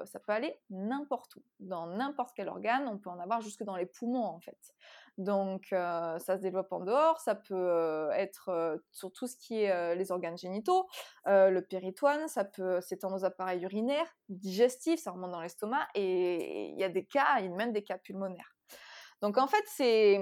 ça 0.04 0.20
peut 0.20 0.32
aller 0.32 0.60
n'importe 0.70 1.36
où, 1.36 1.42
dans 1.60 1.86
n'importe 1.86 2.32
quel 2.34 2.48
organe. 2.48 2.86
On 2.88 2.98
peut 2.98 3.10
en 3.10 3.18
avoir 3.18 3.40
jusque 3.40 3.62
dans 3.62 3.76
les 3.76 3.86
poumons 3.86 4.26
en 4.26 4.40
fait. 4.40 4.74
Donc 5.18 5.66
ça 5.70 6.18
se 6.18 6.40
développe 6.40 6.72
en 6.72 6.80
dehors, 6.80 7.20
ça 7.20 7.34
peut 7.34 8.08
être 8.12 8.80
sur 8.90 9.12
tout 9.12 9.26
ce 9.26 9.36
qui 9.36 9.62
est 9.62 9.94
les 9.94 10.12
organes 10.12 10.38
génitaux, 10.38 10.88
le 11.26 11.60
péritoine, 11.60 12.26
ça 12.28 12.44
peut 12.44 12.80
s'étendre 12.80 13.16
aux 13.16 13.24
appareils 13.24 13.62
urinaires, 13.62 14.06
digestifs, 14.28 15.00
ça 15.00 15.10
remonte 15.10 15.32
dans 15.32 15.40
l'estomac, 15.40 15.86
et 15.94 16.68
il 16.70 16.78
y 16.78 16.84
a 16.84 16.88
des 16.88 17.04
cas, 17.04 17.38
il 17.38 17.46
y 17.46 17.48
a 17.48 17.50
même 17.50 17.72
des 17.72 17.82
cas 17.82 17.98
pulmonaires. 17.98 18.56
Donc 19.20 19.36
en 19.36 19.46
fait, 19.46 19.64
c'est 19.66 20.20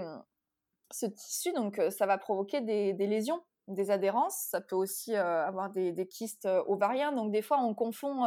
ce 0.91 1.07
tissu, 1.07 1.53
donc 1.53 1.81
ça 1.91 2.07
va 2.07 2.19
provoquer 2.19 2.61
des, 2.61 2.93
lésions, 2.95 3.43
des 3.67 3.91
adhérences. 3.91 4.37
Ça 4.51 4.61
peut 4.61 4.77
aussi 4.77 5.15
avoir 5.15 5.71
des, 5.71 6.07
kystes 6.07 6.49
ovariens. 6.67 7.13
Donc 7.13 7.31
des 7.31 7.43
fois, 7.43 7.59
on 7.61 7.75
confond 7.75 8.25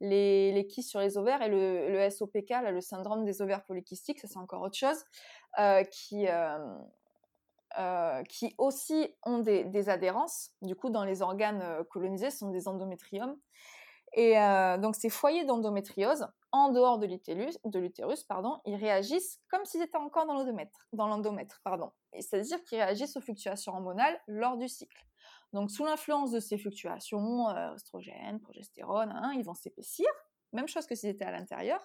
les, 0.00 0.66
kystes 0.70 0.90
sur 0.90 1.00
les 1.00 1.18
ovaires 1.18 1.42
et 1.42 1.48
le, 1.48 2.08
SOPK, 2.10 2.54
le 2.70 2.80
syndrome 2.80 3.24
des 3.24 3.42
ovaires 3.42 3.64
polykystiques. 3.64 4.20
Ça, 4.20 4.28
c'est 4.28 4.38
encore 4.38 4.62
autre 4.62 4.78
chose. 4.78 5.04
Euh, 5.58 5.82
qui, 5.82 6.28
euh, 6.28 6.58
euh, 7.78 8.22
qui 8.24 8.54
aussi 8.56 9.08
ont 9.24 9.38
des, 9.38 9.88
adhérences, 9.88 10.52
du 10.62 10.76
coup, 10.76 10.90
dans 10.90 11.04
les 11.04 11.22
organes 11.22 11.84
colonisés, 11.90 12.30
ce 12.30 12.38
sont 12.38 12.50
des 12.50 12.68
endométriomes. 12.68 13.36
Et 14.14 14.34
donc, 14.80 14.96
ces 14.96 15.08
foyers 15.08 15.44
d'endométriose, 15.44 16.26
en 16.52 16.70
dehors 16.70 16.98
de 16.98 17.06
l'utérus, 17.06 18.24
pardon, 18.24 18.60
ils 18.64 18.74
réagissent 18.74 19.40
comme 19.48 19.64
s'ils 19.64 19.82
étaient 19.82 19.96
encore 19.96 20.26
dans 20.26 20.34
l'endomètre, 20.34 20.88
dans 20.92 21.06
l'endomètre, 21.06 21.60
pardon. 21.62 21.92
C'est-à-dire 22.18 22.62
qu'ils 22.64 22.78
réagissent 22.78 23.16
aux 23.16 23.20
fluctuations 23.20 23.72
hormonales 23.72 24.20
lors 24.26 24.56
du 24.56 24.66
cycle. 24.66 25.06
Donc, 25.52 25.70
sous 25.70 25.84
l'influence 25.84 26.32
de 26.32 26.40
ces 26.40 26.58
fluctuations, 26.58 27.46
oestrogènes, 27.72 28.40
progestérone, 28.40 29.12
hein, 29.14 29.32
ils 29.36 29.44
vont 29.44 29.54
s'épaissir, 29.54 30.06
même 30.52 30.66
chose 30.66 30.86
que 30.86 30.96
s'ils 30.96 31.10
étaient 31.10 31.24
à 31.24 31.30
l'intérieur. 31.30 31.80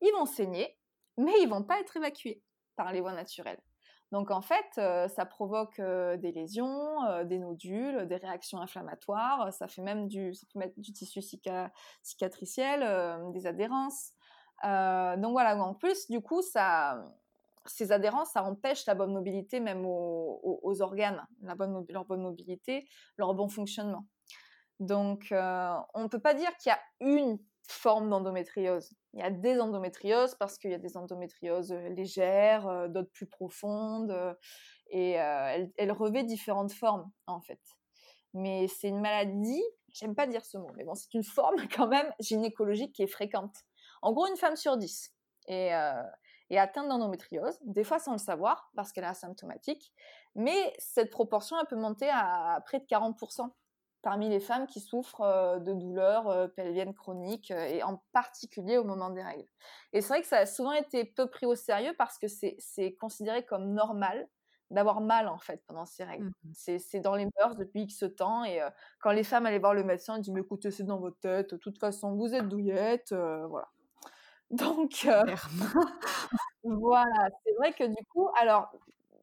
Ils 0.00 0.12
vont 0.18 0.26
saigner, 0.26 0.76
mais 1.16 1.34
ils 1.40 1.48
vont 1.48 1.62
pas 1.62 1.78
être 1.80 1.96
évacués 1.96 2.42
par 2.74 2.92
les 2.92 3.00
voies 3.00 3.12
naturelles. 3.12 3.60
Donc 4.10 4.30
en 4.30 4.40
fait, 4.40 4.66
euh, 4.78 5.06
ça 5.08 5.26
provoque 5.26 5.78
euh, 5.80 6.16
des 6.16 6.32
lésions, 6.32 7.04
euh, 7.04 7.24
des 7.24 7.38
nodules, 7.38 8.06
des 8.06 8.16
réactions 8.16 8.58
inflammatoires, 8.58 9.52
ça 9.52 9.68
fait 9.68 9.82
même 9.82 10.08
du, 10.08 10.32
tissu 10.94 11.20
cicatriciel, 12.02 13.32
des 13.32 13.46
adhérences. 13.46 14.12
donc 14.62 15.32
voilà, 15.32 15.56
en 15.62 15.74
plus, 15.74 16.08
du 16.08 16.22
coup, 16.22 16.40
ça, 16.40 17.04
ces 17.66 17.92
adhérences, 17.92 18.30
ça 18.30 18.44
empêche 18.44 18.86
la 18.86 18.94
bonne 18.94 19.12
mobilité 19.12 19.60
même 19.60 19.84
aux, 19.84 20.82
organes, 20.82 21.26
leur 21.42 22.04
bonne 22.06 22.22
mobilité, 22.22 22.88
leur 23.18 23.34
bon 23.34 23.48
fonctionnement. 23.48 24.06
Donc 24.80 25.28
on 25.32 26.02
ne 26.02 26.08
peut 26.08 26.20
pas 26.20 26.32
dire 26.32 26.56
qu'il 26.56 26.70
y 26.70 26.72
a 26.72 26.80
une 27.00 27.38
forme 27.70 28.08
d'endométriose. 28.08 28.92
Il 29.12 29.20
y 29.20 29.22
a 29.22 29.30
des 29.30 29.60
endométrioses 29.60 30.34
parce 30.36 30.58
qu'il 30.58 30.70
y 30.70 30.74
a 30.74 30.78
des 30.78 30.96
endométrioses 30.96 31.72
euh, 31.72 31.88
légères, 31.90 32.66
euh, 32.66 32.88
d'autres 32.88 33.10
plus 33.12 33.26
profondes, 33.26 34.10
euh, 34.10 34.34
et 34.90 35.12
elles, 35.12 35.92
revêtent 35.92 36.26
différentes 36.26 36.72
formes 36.72 37.10
en 37.26 37.40
fait. 37.40 37.60
Mais 38.32 38.68
c'est 38.68 38.88
une 38.88 39.00
maladie, 39.00 39.62
j'aime 39.92 40.14
pas 40.14 40.26
dire 40.26 40.44
ce 40.46 40.56
mot, 40.56 40.70
mais 40.76 40.84
bon, 40.84 40.94
c'est 40.94 41.12
une 41.12 41.24
forme 41.24 41.56
quand 41.76 41.88
même 41.88 42.10
gynécologique 42.20 42.94
qui 42.94 43.02
est 43.02 43.08
fréquente. 43.08 43.54
En 44.00 44.12
gros, 44.12 44.26
une 44.26 44.36
femme 44.36 44.56
sur 44.56 44.78
dix 44.78 45.12
est, 45.46 45.72
est 46.48 46.58
atteinte 46.58 46.88
d'endométriose, 46.88 47.58
des 47.64 47.84
fois 47.84 47.98
sans 47.98 48.12
le 48.12 48.18
savoir 48.18 48.70
parce 48.76 48.92
qu'elle 48.92 49.04
est 49.04 49.08
asymptomatique, 49.08 49.92
mais 50.34 50.72
cette 50.78 51.10
proportion 51.10 51.58
elle 51.60 51.66
peut 51.66 51.76
monter 51.76 52.08
à 52.10 52.62
près 52.64 52.78
de 52.78 52.86
40% 52.86 53.50
parmi 54.02 54.28
les 54.28 54.40
femmes 54.40 54.66
qui 54.66 54.80
souffrent 54.80 55.22
euh, 55.22 55.58
de 55.58 55.72
douleurs 55.72 56.28
euh, 56.28 56.48
pelviennes 56.48 56.94
chroniques 56.94 57.50
euh, 57.50 57.66
et 57.66 57.82
en 57.82 58.02
particulier 58.12 58.78
au 58.78 58.84
moment 58.84 59.10
des 59.10 59.22
règles. 59.22 59.48
Et 59.92 60.00
c'est 60.00 60.08
vrai 60.08 60.20
que 60.22 60.28
ça 60.28 60.38
a 60.38 60.46
souvent 60.46 60.72
été 60.72 61.04
peu 61.04 61.28
pris 61.28 61.46
au 61.46 61.54
sérieux 61.54 61.94
parce 61.98 62.18
que 62.18 62.26
c'est 62.28 62.94
considéré 63.00 63.44
comme 63.44 63.72
normal 63.72 64.28
d'avoir 64.70 65.00
mal 65.00 65.28
en 65.28 65.38
fait 65.38 65.62
pendant 65.66 65.86
ces 65.86 66.04
règles. 66.04 66.26
Mmh 66.26 66.52
c'est 66.54 67.00
dans 67.00 67.14
les 67.14 67.26
mœurs 67.38 67.56
depuis 67.56 67.82
X 67.82 68.04
temps 68.16 68.44
et 68.44 68.60
quand 69.00 69.12
les 69.12 69.24
femmes 69.24 69.46
allaient 69.46 69.58
voir 69.58 69.72
le 69.72 69.82
médecin, 69.82 70.16
ils 70.16 70.20
disaient 70.20 70.32
mais 70.32 70.42
écoutez 70.42 70.70
c'est 70.70 70.84
dans 70.84 70.98
votre 70.98 71.18
tête, 71.20 71.54
de 71.54 71.56
toute 71.56 71.78
façon 71.78 72.14
vous 72.14 72.34
êtes 72.34 72.48
douillette, 72.48 73.14
voilà. 73.14 73.68
Donc 74.50 75.06
voilà, 76.64 77.28
c'est 77.44 77.54
vrai 77.54 77.72
que 77.72 77.84
du 77.84 78.04
coup, 78.12 78.28
alors 78.38 78.70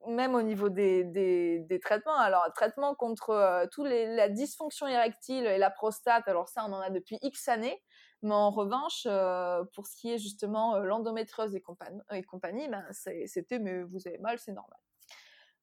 même 0.07 0.35
au 0.35 0.41
niveau 0.41 0.69
des, 0.69 1.03
des, 1.03 1.79
traitements. 1.79 2.15
Alors, 2.15 2.51
traitement 2.53 2.95
contre 2.95 3.31
euh, 3.31 3.65
tous 3.71 3.83
les, 3.83 4.15
la 4.15 4.29
dysfonction 4.29 4.87
érectile 4.87 5.45
et 5.45 5.57
la 5.57 5.69
prostate, 5.69 6.27
alors 6.27 6.49
ça, 6.49 6.65
on 6.67 6.73
en 6.73 6.79
a 6.79 6.89
depuis 6.89 7.17
X 7.21 7.47
années. 7.47 7.81
Mais 8.21 8.33
en 8.33 8.49
revanche, 8.49 9.03
euh, 9.05 9.63
pour 9.73 9.85
ce 9.87 9.95
qui 9.97 10.11
est 10.11 10.17
justement 10.17 10.75
euh, 10.75 10.83
l'endométriose 10.83 11.55
et, 11.55 11.61
compagnie, 11.61 12.67
ben, 12.67 12.83
c'était 12.91 13.59
mais 13.59 13.83
vous 13.83 14.07
avez 14.07 14.17
mal, 14.19 14.39
c'est 14.39 14.53
normal. 14.53 14.79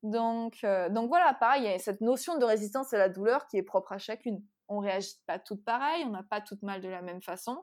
Donc, 0.03 0.67
donc 0.91 1.09
voilà, 1.09 1.33
pareil, 1.35 1.63
il 1.63 1.71
y 1.71 1.73
a 1.73 1.79
cette 1.79 2.01
notion 2.01 2.37
de 2.37 2.45
résistance 2.45 2.93
à 2.93 2.99
la 2.99 3.09
douleur 3.09 3.47
qui 3.47 3.57
est 3.57 3.63
propre 3.63 3.93
à 3.93 3.99
chacune. 3.99 4.43
On 4.67 4.81
réagit 4.81 5.15
pas 5.27 5.39
toutes 5.39 5.65
pareil, 5.65 6.03
on 6.05 6.11
n'a 6.11 6.25
pas 6.25 6.41
toutes 6.41 6.63
mal 6.63 6.81
de 6.81 6.89
la 6.89 7.03
même 7.03 7.23
façon. 7.23 7.63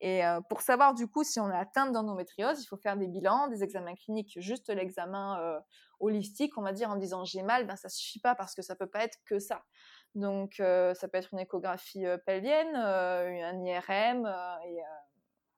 Et 0.00 0.22
pour 0.48 0.62
savoir 0.62 0.94
du 0.94 1.06
coup 1.06 1.22
si 1.22 1.38
on 1.38 1.48
est 1.48 1.56
atteinte 1.56 1.92
d'endométriose, 1.92 2.60
il 2.60 2.66
faut 2.66 2.76
faire 2.76 2.96
des 2.96 3.06
bilans, 3.06 3.46
des 3.46 3.62
examens 3.62 3.94
cliniques, 3.94 4.36
juste 4.40 4.68
l'examen 4.68 5.60
holistique, 6.00 6.58
on 6.58 6.62
va 6.62 6.72
dire 6.72 6.90
en 6.90 6.96
disant 6.96 7.24
j'ai 7.24 7.42
mal, 7.42 7.66
ben 7.66 7.76
ça 7.76 7.88
suffit 7.88 8.20
pas 8.20 8.34
parce 8.34 8.54
que 8.54 8.62
ça 8.62 8.76
peut 8.76 8.88
pas 8.88 9.04
être 9.04 9.18
que 9.24 9.38
ça. 9.38 9.64
Donc 10.14 10.54
ça 10.56 11.08
peut 11.08 11.18
être 11.18 11.32
une 11.34 11.40
échographie 11.40 12.04
pelvienne, 12.24 12.74
un 12.74 13.64
IRM, 13.64 14.26
et 14.66 14.78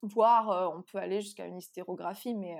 voire 0.01 0.73
on 0.75 0.81
peut 0.81 0.97
aller 0.97 1.21
jusqu'à 1.21 1.45
une 1.45 1.57
hystérographie, 1.57 2.35
mais 2.35 2.57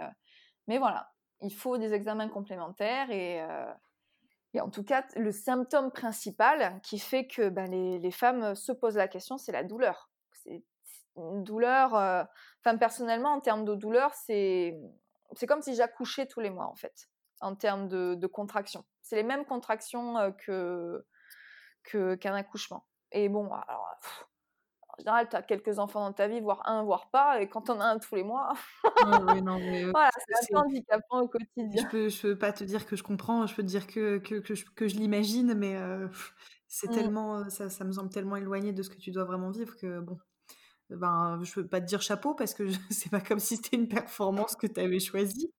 mais 0.68 0.78
voilà, 0.78 1.12
il 1.42 1.54
faut 1.54 1.78
des 1.78 1.94
examens 1.94 2.30
complémentaires 2.30 3.12
et 3.12 3.46
et 4.54 4.62
en 4.62 4.70
tout 4.70 4.84
cas, 4.84 5.06
le 5.16 5.32
symptôme 5.32 5.92
principal 5.92 6.80
qui 6.82 6.98
fait 6.98 7.28
que 7.28 7.50
ben, 7.50 7.70
les, 7.70 8.00
les, 8.00 8.12
femmes 8.12 8.56
se 8.56 8.72
posent 8.72 8.98
la 8.98 9.08
question, 9.08 9.38
c'est 9.38 9.52
la 9.52 9.64
douleur. 9.64 10.10
Une 11.16 11.44
douleur. 11.44 11.96
Euh, 11.96 12.24
enfin, 12.64 12.78
personnellement, 12.78 13.34
en 13.34 13.42
termes 13.42 13.66
de 13.66 13.76
douleur, 13.76 14.14
c'est 14.14 14.76
c'est 15.34 15.46
comme 15.46 15.62
si 15.62 15.76
j'accouchais 15.76 16.26
tous 16.26 16.40
les 16.40 16.50
mois, 16.50 16.66
en 16.66 16.76
fait, 16.76 17.08
en 17.42 17.56
termes 17.56 17.88
de, 17.88 18.16
de 18.16 18.28
contractions. 18.28 18.84
C'est 19.02 19.16
les 19.16 19.24
mêmes 19.24 19.46
contractions 19.46 20.18
euh, 20.18 20.32
que 20.42 21.04
qu'un 22.16 22.36
accouchement. 22.36 22.86
Et 23.12 23.30
bon, 23.30 23.46
alors, 23.52 23.88
en 24.90 24.98
général, 25.00 25.28
tu 25.30 25.36
as 25.36 25.42
quelques 25.42 25.80
enfants 25.80 26.02
dans 26.02 26.14
ta 26.14 26.28
vie, 26.28 26.40
voire 26.40 26.62
un, 26.70 26.84
voire 26.84 27.10
pas, 27.10 27.42
et 27.42 27.50
quand 27.50 27.70
on 27.72 27.80
a 27.80 27.86
un 27.86 27.98
tous 27.98 28.16
les 28.16 28.24
mois, 28.24 28.54
voilà, 29.02 30.12
c'est 30.28 30.56
un 30.56 30.62
peu 30.62 30.68
handicapant 30.68 31.22
au 31.22 31.28
quotidien. 31.28 31.84
Je 31.84 31.90
peux, 31.90 32.10
je 32.10 32.22
peux 32.22 32.38
pas 32.38 32.52
te 32.52 32.64
dire 32.64 32.86
que 32.86 32.96
je 32.96 33.02
comprends, 33.02 33.48
je 33.48 33.56
peux 33.56 33.64
te 33.64 33.68
dire 33.68 33.88
que, 33.88 34.20
que, 34.20 34.36
que 34.36 34.54
je, 34.54 34.66
que 34.76 34.88
je 34.88 34.98
l'imagine, 34.98 35.56
mais 35.56 35.78
euh, 35.78 36.08
c'est 36.68 36.90
mmh. 36.92 36.94
tellement, 36.94 37.50
ça, 37.50 37.70
ça 37.70 37.84
me 37.86 37.92
semble 37.92 38.10
tellement 38.10 38.36
éloigné 38.36 38.72
de 38.72 38.84
ce 38.84 38.90
que 38.90 38.98
tu 38.98 39.10
dois 39.10 39.24
vraiment 39.24 39.50
vivre 39.50 39.76
que 39.76 40.00
bon 40.02 40.20
ben, 40.90 41.40
je 41.44 41.54
peux 41.54 41.68
pas 41.68 41.82
te 41.82 41.86
dire 41.86 42.02
chapeau 42.02 42.34
parce 42.34 42.54
que 42.54 42.64
c'est 42.90 43.10
pas 43.10 43.22
comme 43.22 43.40
si 43.40 43.58
c'était 43.58 43.78
une 43.78 43.88
performance 43.88 44.56
que 44.56 44.68
tu 44.68 44.80
avais 44.80 45.00
choisie. 45.00 45.54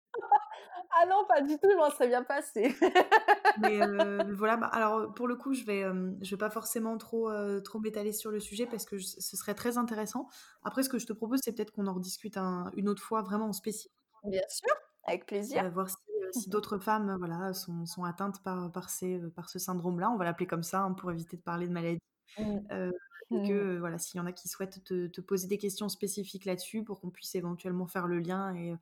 Ah 1.00 1.06
non, 1.06 1.24
pas 1.28 1.40
du 1.40 1.58
tout, 1.58 1.68
je 1.70 1.76
m'en 1.76 1.90
serais 1.90 2.08
bien 2.08 2.22
passé. 2.22 2.74
Mais 3.60 3.80
euh, 3.80 4.22
voilà, 4.34 4.56
bah, 4.56 4.66
alors 4.66 5.12
pour 5.14 5.28
le 5.28 5.36
coup, 5.36 5.54
je 5.54 5.64
vais, 5.64 5.82
je 6.20 6.30
vais 6.30 6.38
pas 6.38 6.50
forcément 6.50 6.96
trop, 6.98 7.30
trop 7.60 7.78
m'étaler 7.78 8.12
sur 8.12 8.30
le 8.30 8.40
sujet 8.40 8.66
parce 8.66 8.84
que 8.84 8.98
ce 8.98 9.36
serait 9.36 9.54
très 9.54 9.78
intéressant. 9.78 10.28
Après, 10.62 10.82
ce 10.82 10.88
que 10.88 10.98
je 10.98 11.06
te 11.06 11.12
propose, 11.12 11.40
c'est 11.42 11.52
peut-être 11.52 11.72
qu'on 11.72 11.86
en 11.86 11.94
rediscute 11.94 12.36
une 12.76 12.88
autre 12.88 13.02
fois 13.02 13.22
vraiment 13.22 13.46
en 13.46 13.52
spécifique. 13.52 13.92
Bien 14.24 14.42
sûr, 14.48 14.72
avec 15.04 15.26
plaisir. 15.26 15.70
voir 15.70 15.88
si, 15.88 15.96
si 16.32 16.50
d'autres 16.50 16.78
femmes 16.78 17.16
voilà, 17.18 17.54
sont, 17.54 17.86
sont 17.86 18.04
atteintes 18.04 18.42
par, 18.42 18.70
par, 18.70 18.90
ces, 18.90 19.18
par 19.34 19.48
ce 19.48 19.58
syndrome-là. 19.58 20.10
On 20.10 20.16
va 20.16 20.24
l'appeler 20.24 20.46
comme 20.46 20.62
ça 20.62 20.82
hein, 20.82 20.92
pour 20.92 21.10
éviter 21.10 21.36
de 21.36 21.42
parler 21.42 21.66
de 21.66 21.72
maladie. 21.72 22.00
Mmh 22.38 22.90
et 23.32 23.48
que 23.48 23.78
voilà, 23.78 23.98
s'il 23.98 24.18
y 24.18 24.20
en 24.20 24.26
a 24.26 24.32
qui 24.32 24.48
souhaitent 24.48 24.82
te, 24.84 25.20
poser 25.20 25.46
des 25.46 25.58
questions 25.58 25.88
spécifiques 25.88 26.44
là-dessus 26.44 26.82
pour 26.82 27.00
qu'on 27.00 27.10
puisse 27.10 27.34
éventuellement 27.34 27.86
faire 27.86 28.06
le 28.06 28.18
lien 28.18 28.54
et, 28.54 28.74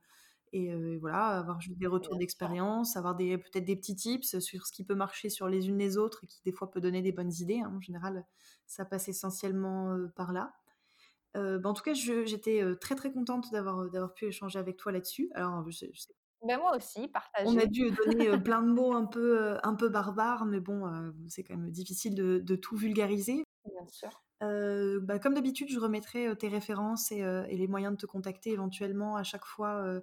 et 0.53 0.97
voilà, 0.97 1.39
avoir 1.39 1.61
juste 1.61 1.77
des 1.77 1.87
retours 1.87 2.15
d'expérience, 2.17 2.97
avoir 2.97 3.15
des, 3.15 3.37
peut-être 3.37 3.65
des 3.65 3.75
petits 3.75 3.95
tips 3.95 4.39
sur 4.39 4.65
ce 4.65 4.71
qui 4.71 4.83
peut 4.83 4.95
marcher 4.95 5.29
sur 5.29 5.47
les 5.47 5.67
unes 5.67 5.77
les 5.77 5.97
autres 5.97 6.23
et 6.23 6.27
qui 6.27 6.41
des 6.43 6.51
fois 6.51 6.71
peut 6.71 6.81
donner 6.81 7.01
des 7.01 7.11
bonnes 7.11 7.33
idées. 7.33 7.59
Hein. 7.59 7.73
En 7.75 7.81
général, 7.81 8.25
ça 8.67 8.85
passe 8.85 9.07
essentiellement 9.09 9.97
par 10.15 10.33
là. 10.33 10.53
Bah, 11.35 11.59
en 11.63 11.73
tout 11.73 11.83
cas, 11.83 11.93
j'étais 11.93 12.63
très 12.81 12.95
très 12.95 13.11
contente 13.11 13.51
d'avoir 13.51 13.89
d'avoir 13.89 14.13
pu 14.13 14.25
échanger 14.25 14.59
avec 14.59 14.77
toi 14.77 14.91
là-dessus. 14.91 15.29
Alors, 15.35 15.63
ben 16.41 16.57
moi 16.57 16.75
aussi, 16.75 17.07
partager. 17.09 17.47
On 17.47 17.57
a 17.57 17.65
dû 17.65 17.91
donner 17.91 18.37
plein 18.41 18.61
de 18.61 18.71
mots 18.71 18.93
un 18.93 19.05
peu, 19.05 19.57
un 19.61 19.75
peu 19.75 19.89
barbares, 19.89 20.45
mais 20.45 20.59
bon, 20.59 20.89
c'est 21.27 21.43
quand 21.43 21.57
même 21.57 21.69
difficile 21.69 22.15
de, 22.15 22.39
de, 22.39 22.55
tout 22.55 22.77
vulgariser. 22.77 23.43
Bien 23.65 23.87
sûr. 23.87 24.23
Bah, 24.41 25.19
comme 25.19 25.33
d'habitude, 25.33 25.69
je 25.69 25.79
remettrai 25.79 26.35
tes 26.37 26.47
références 26.47 27.11
et, 27.11 27.19
et, 27.19 27.57
les 27.57 27.67
moyens 27.67 27.93
de 27.93 27.97
te 27.97 28.05
contacter 28.05 28.51
éventuellement 28.51 29.15
à 29.15 29.23
chaque 29.23 29.45
fois 29.45 30.01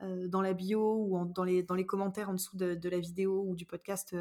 dans 0.00 0.40
la 0.40 0.54
bio 0.54 1.06
ou 1.08 1.26
dans, 1.26 1.44
les, 1.44 1.62
dans 1.62 1.74
les 1.74 1.86
commentaires 1.86 2.30
en 2.30 2.34
dessous 2.34 2.56
de, 2.56 2.74
de, 2.74 2.88
la 2.88 2.98
vidéo 2.98 3.44
ou 3.46 3.54
du 3.54 3.66
podcast, 3.66 4.16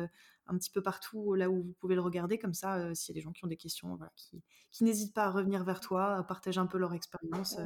un 0.48 0.58
petit 0.58 0.72
peu 0.72 0.82
partout 0.82 1.36
là 1.36 1.50
où 1.50 1.62
vous 1.62 1.74
pouvez 1.80 1.96
le 1.96 2.02
regarder. 2.02 2.38
Comme 2.38 2.54
ça, 2.54 2.94
s'il 2.96 3.14
y 3.14 3.18
a 3.18 3.20
des 3.20 3.24
gens 3.24 3.32
qui 3.32 3.44
ont 3.46 3.50
des 3.50 3.58
questions, 3.58 3.96
voilà, 3.96 4.12
qui, 4.16 4.42
qui 4.72 4.84
n'hésitent 4.84 5.14
pas 5.14 5.26
à 5.26 5.30
revenir 5.30 5.64
vers 5.64 5.80
toi, 5.80 6.16
à 6.16 6.24
partager 6.24 6.60
un 6.60 6.68
peu 6.68 6.78
leur 6.78 6.94
expérience, 6.94 7.60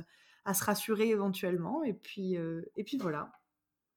à 0.45 0.53
se 0.53 0.63
rassurer 0.63 1.09
éventuellement. 1.09 1.83
Et 1.83 1.93
puis, 1.93 2.35
et 2.75 2.83
puis 2.83 2.97
voilà. 2.97 3.31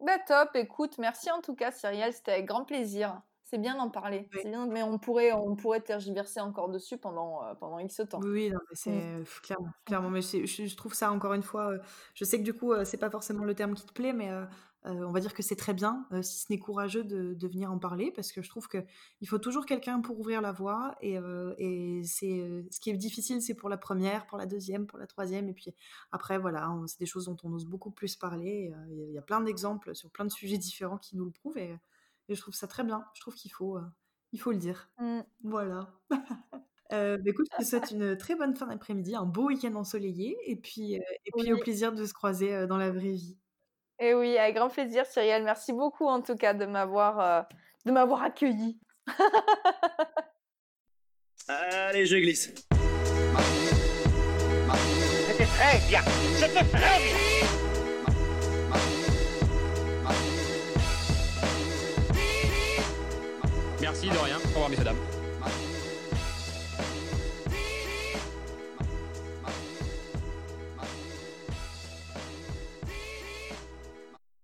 Bah 0.01 0.19
top, 0.19 0.51
écoute, 0.55 0.99
merci 0.99 1.31
en 1.31 1.41
tout 1.41 1.55
cas 1.55 1.73
Cyrielle, 1.73 2.13
c'était 2.13 2.33
avec 2.33 2.47
grand 2.47 2.65
plaisir. 2.65 3.23
C'est 3.49 3.59
bien 3.59 3.77
d'en 3.77 3.91
parler, 3.91 4.29
c'est 4.33 4.51
bien, 4.51 4.67
mais 4.67 4.83
on 4.83 4.99
pourrait, 4.99 5.33
on 5.33 5.55
pourrait 5.55 5.81
tergiverser 5.81 6.41
encore 6.41 6.69
dessus 6.69 6.99
pendant, 6.99 7.45
euh, 7.45 7.55
pendant 7.55 7.79
X 7.79 8.03
temps. 8.11 8.19
Oui, 8.21 8.51
non, 8.51 8.59
mais 8.69 8.75
c'est 8.75 8.91
mmh. 8.91 9.25
clairement, 9.41 9.71
clairement, 9.85 10.11
mais 10.11 10.21
je, 10.21 10.47
je, 10.47 10.77
trouve 10.77 10.95
ça 10.95 11.13
encore 11.13 11.33
une 11.33 11.45
fois, 11.45 11.75
je 12.15 12.25
sais 12.25 12.39
que 12.39 12.43
du 12.43 12.53
coup, 12.53 12.75
c'est 12.85 12.97
pas 12.97 13.09
forcément 13.09 13.45
le 13.45 13.55
terme 13.55 13.75
qui 13.75 13.87
te 13.87 13.93
plaît, 13.93 14.13
mais 14.13 14.29
on 14.83 15.13
va 15.13 15.21
dire 15.21 15.33
que 15.33 15.45
c'est 15.45 15.55
très 15.55 15.75
bien, 15.75 16.09
si 16.23 16.41
ce 16.41 16.47
n'est 16.51 16.59
courageux 16.59 17.05
de, 17.05 17.35
de, 17.35 17.49
venir 17.49 17.71
en 17.71 17.79
parler, 17.79 18.11
parce 18.11 18.33
que 18.33 18.43
je 18.43 18.49
trouve 18.49 18.67
que 18.67 18.79
il 19.21 19.29
faut 19.29 19.39
toujours 19.39 19.65
quelqu'un 19.65 20.01
pour 20.01 20.19
ouvrir 20.19 20.41
la 20.41 20.51
voie, 20.51 20.97
et, 21.01 21.17
et 21.59 22.03
c'est 22.03 22.65
ce 22.73 22.81
qui 22.81 22.91
est 22.91 22.97
difficile, 22.97 23.41
c'est 23.43 23.55
pour 23.55 23.69
la 23.69 23.77
première, 23.77 24.27
pour 24.27 24.39
la 24.39 24.47
deuxième, 24.47 24.89
pour 24.89 24.99
la 24.99 25.07
troisième, 25.07 25.49
et 25.49 25.55
puis 25.55 25.73
après, 26.11 26.37
voilà, 26.39 26.69
c'est 26.89 26.99
des 26.99 27.07
choses 27.07 27.27
dont 27.27 27.37
on 27.45 27.53
ose 27.53 27.67
beaucoup 27.67 27.93
plus 27.93 28.17
parler. 28.17 28.73
Il 28.91 29.13
y, 29.13 29.19
a 29.19 29.23
plein 29.23 29.41
d'exemples 29.41 29.95
sur 29.95 30.11
plein 30.11 30.25
de 30.25 30.33
sujets 30.33 30.59
différents 30.59 30.99
qui 30.99 31.17
nous 31.17 31.27
le 31.27 31.31
prouvent, 31.31 31.59
et 31.59 31.77
et 32.29 32.35
je 32.35 32.41
trouve 32.41 32.55
ça 32.55 32.67
très 32.67 32.85
bien. 32.85 33.05
Je 33.15 33.21
trouve 33.21 33.35
qu'il 33.35 33.53
faut, 33.53 33.77
euh, 33.77 33.85
il 34.33 34.41
faut 34.41 34.53
le 34.53 34.59
dire. 34.59 34.89
Mmh. 34.99 35.21
Voilà. 35.45 35.89
euh, 36.93 37.17
bah, 37.17 37.23
écoute, 37.27 37.47
je 37.53 37.59
te 37.59 37.69
souhaite 37.69 37.91
une 37.91 38.17
très 38.17 38.35
bonne 38.35 38.55
fin 38.55 38.67
d'après-midi, 38.67 39.15
un 39.15 39.25
beau 39.25 39.47
week-end 39.47 39.75
ensoleillé, 39.75 40.37
et 40.45 40.57
puis, 40.57 40.97
euh, 40.97 41.03
et 41.25 41.31
puis 41.37 41.53
au 41.53 41.59
plaisir 41.59 41.93
de 41.93 42.05
se 42.05 42.13
croiser 42.13 42.55
euh, 42.55 42.67
dans 42.67 42.77
la 42.77 42.91
vraie 42.91 43.13
vie. 43.13 43.39
Et 43.99 44.15
oui, 44.15 44.37
avec 44.37 44.57
grand 44.57 44.69
plaisir, 44.69 45.07
Cyrielle. 45.07 45.43
Merci 45.43 45.73
beaucoup 45.73 46.07
en 46.07 46.21
tout 46.21 46.37
cas 46.37 46.53
de 46.53 46.67
m'avoir, 46.67 47.47
de 47.87 47.93
m'avoir 47.93 48.23
accueilli. 48.23 48.79
Allez, 51.49 52.05
je 52.05 52.17
glisse. 52.17 52.53
C'était 55.27 55.47
très 55.47 55.79
bien. 55.89 56.03
C'était 56.35 56.65
très 56.65 56.99
bien. 56.99 57.66
Merci, 63.87 64.09
de 64.09 64.19
rien. 64.19 64.37
Au 64.47 64.49
revoir, 64.49 64.69
messieurs, 64.69 64.85
dames. 64.85 64.97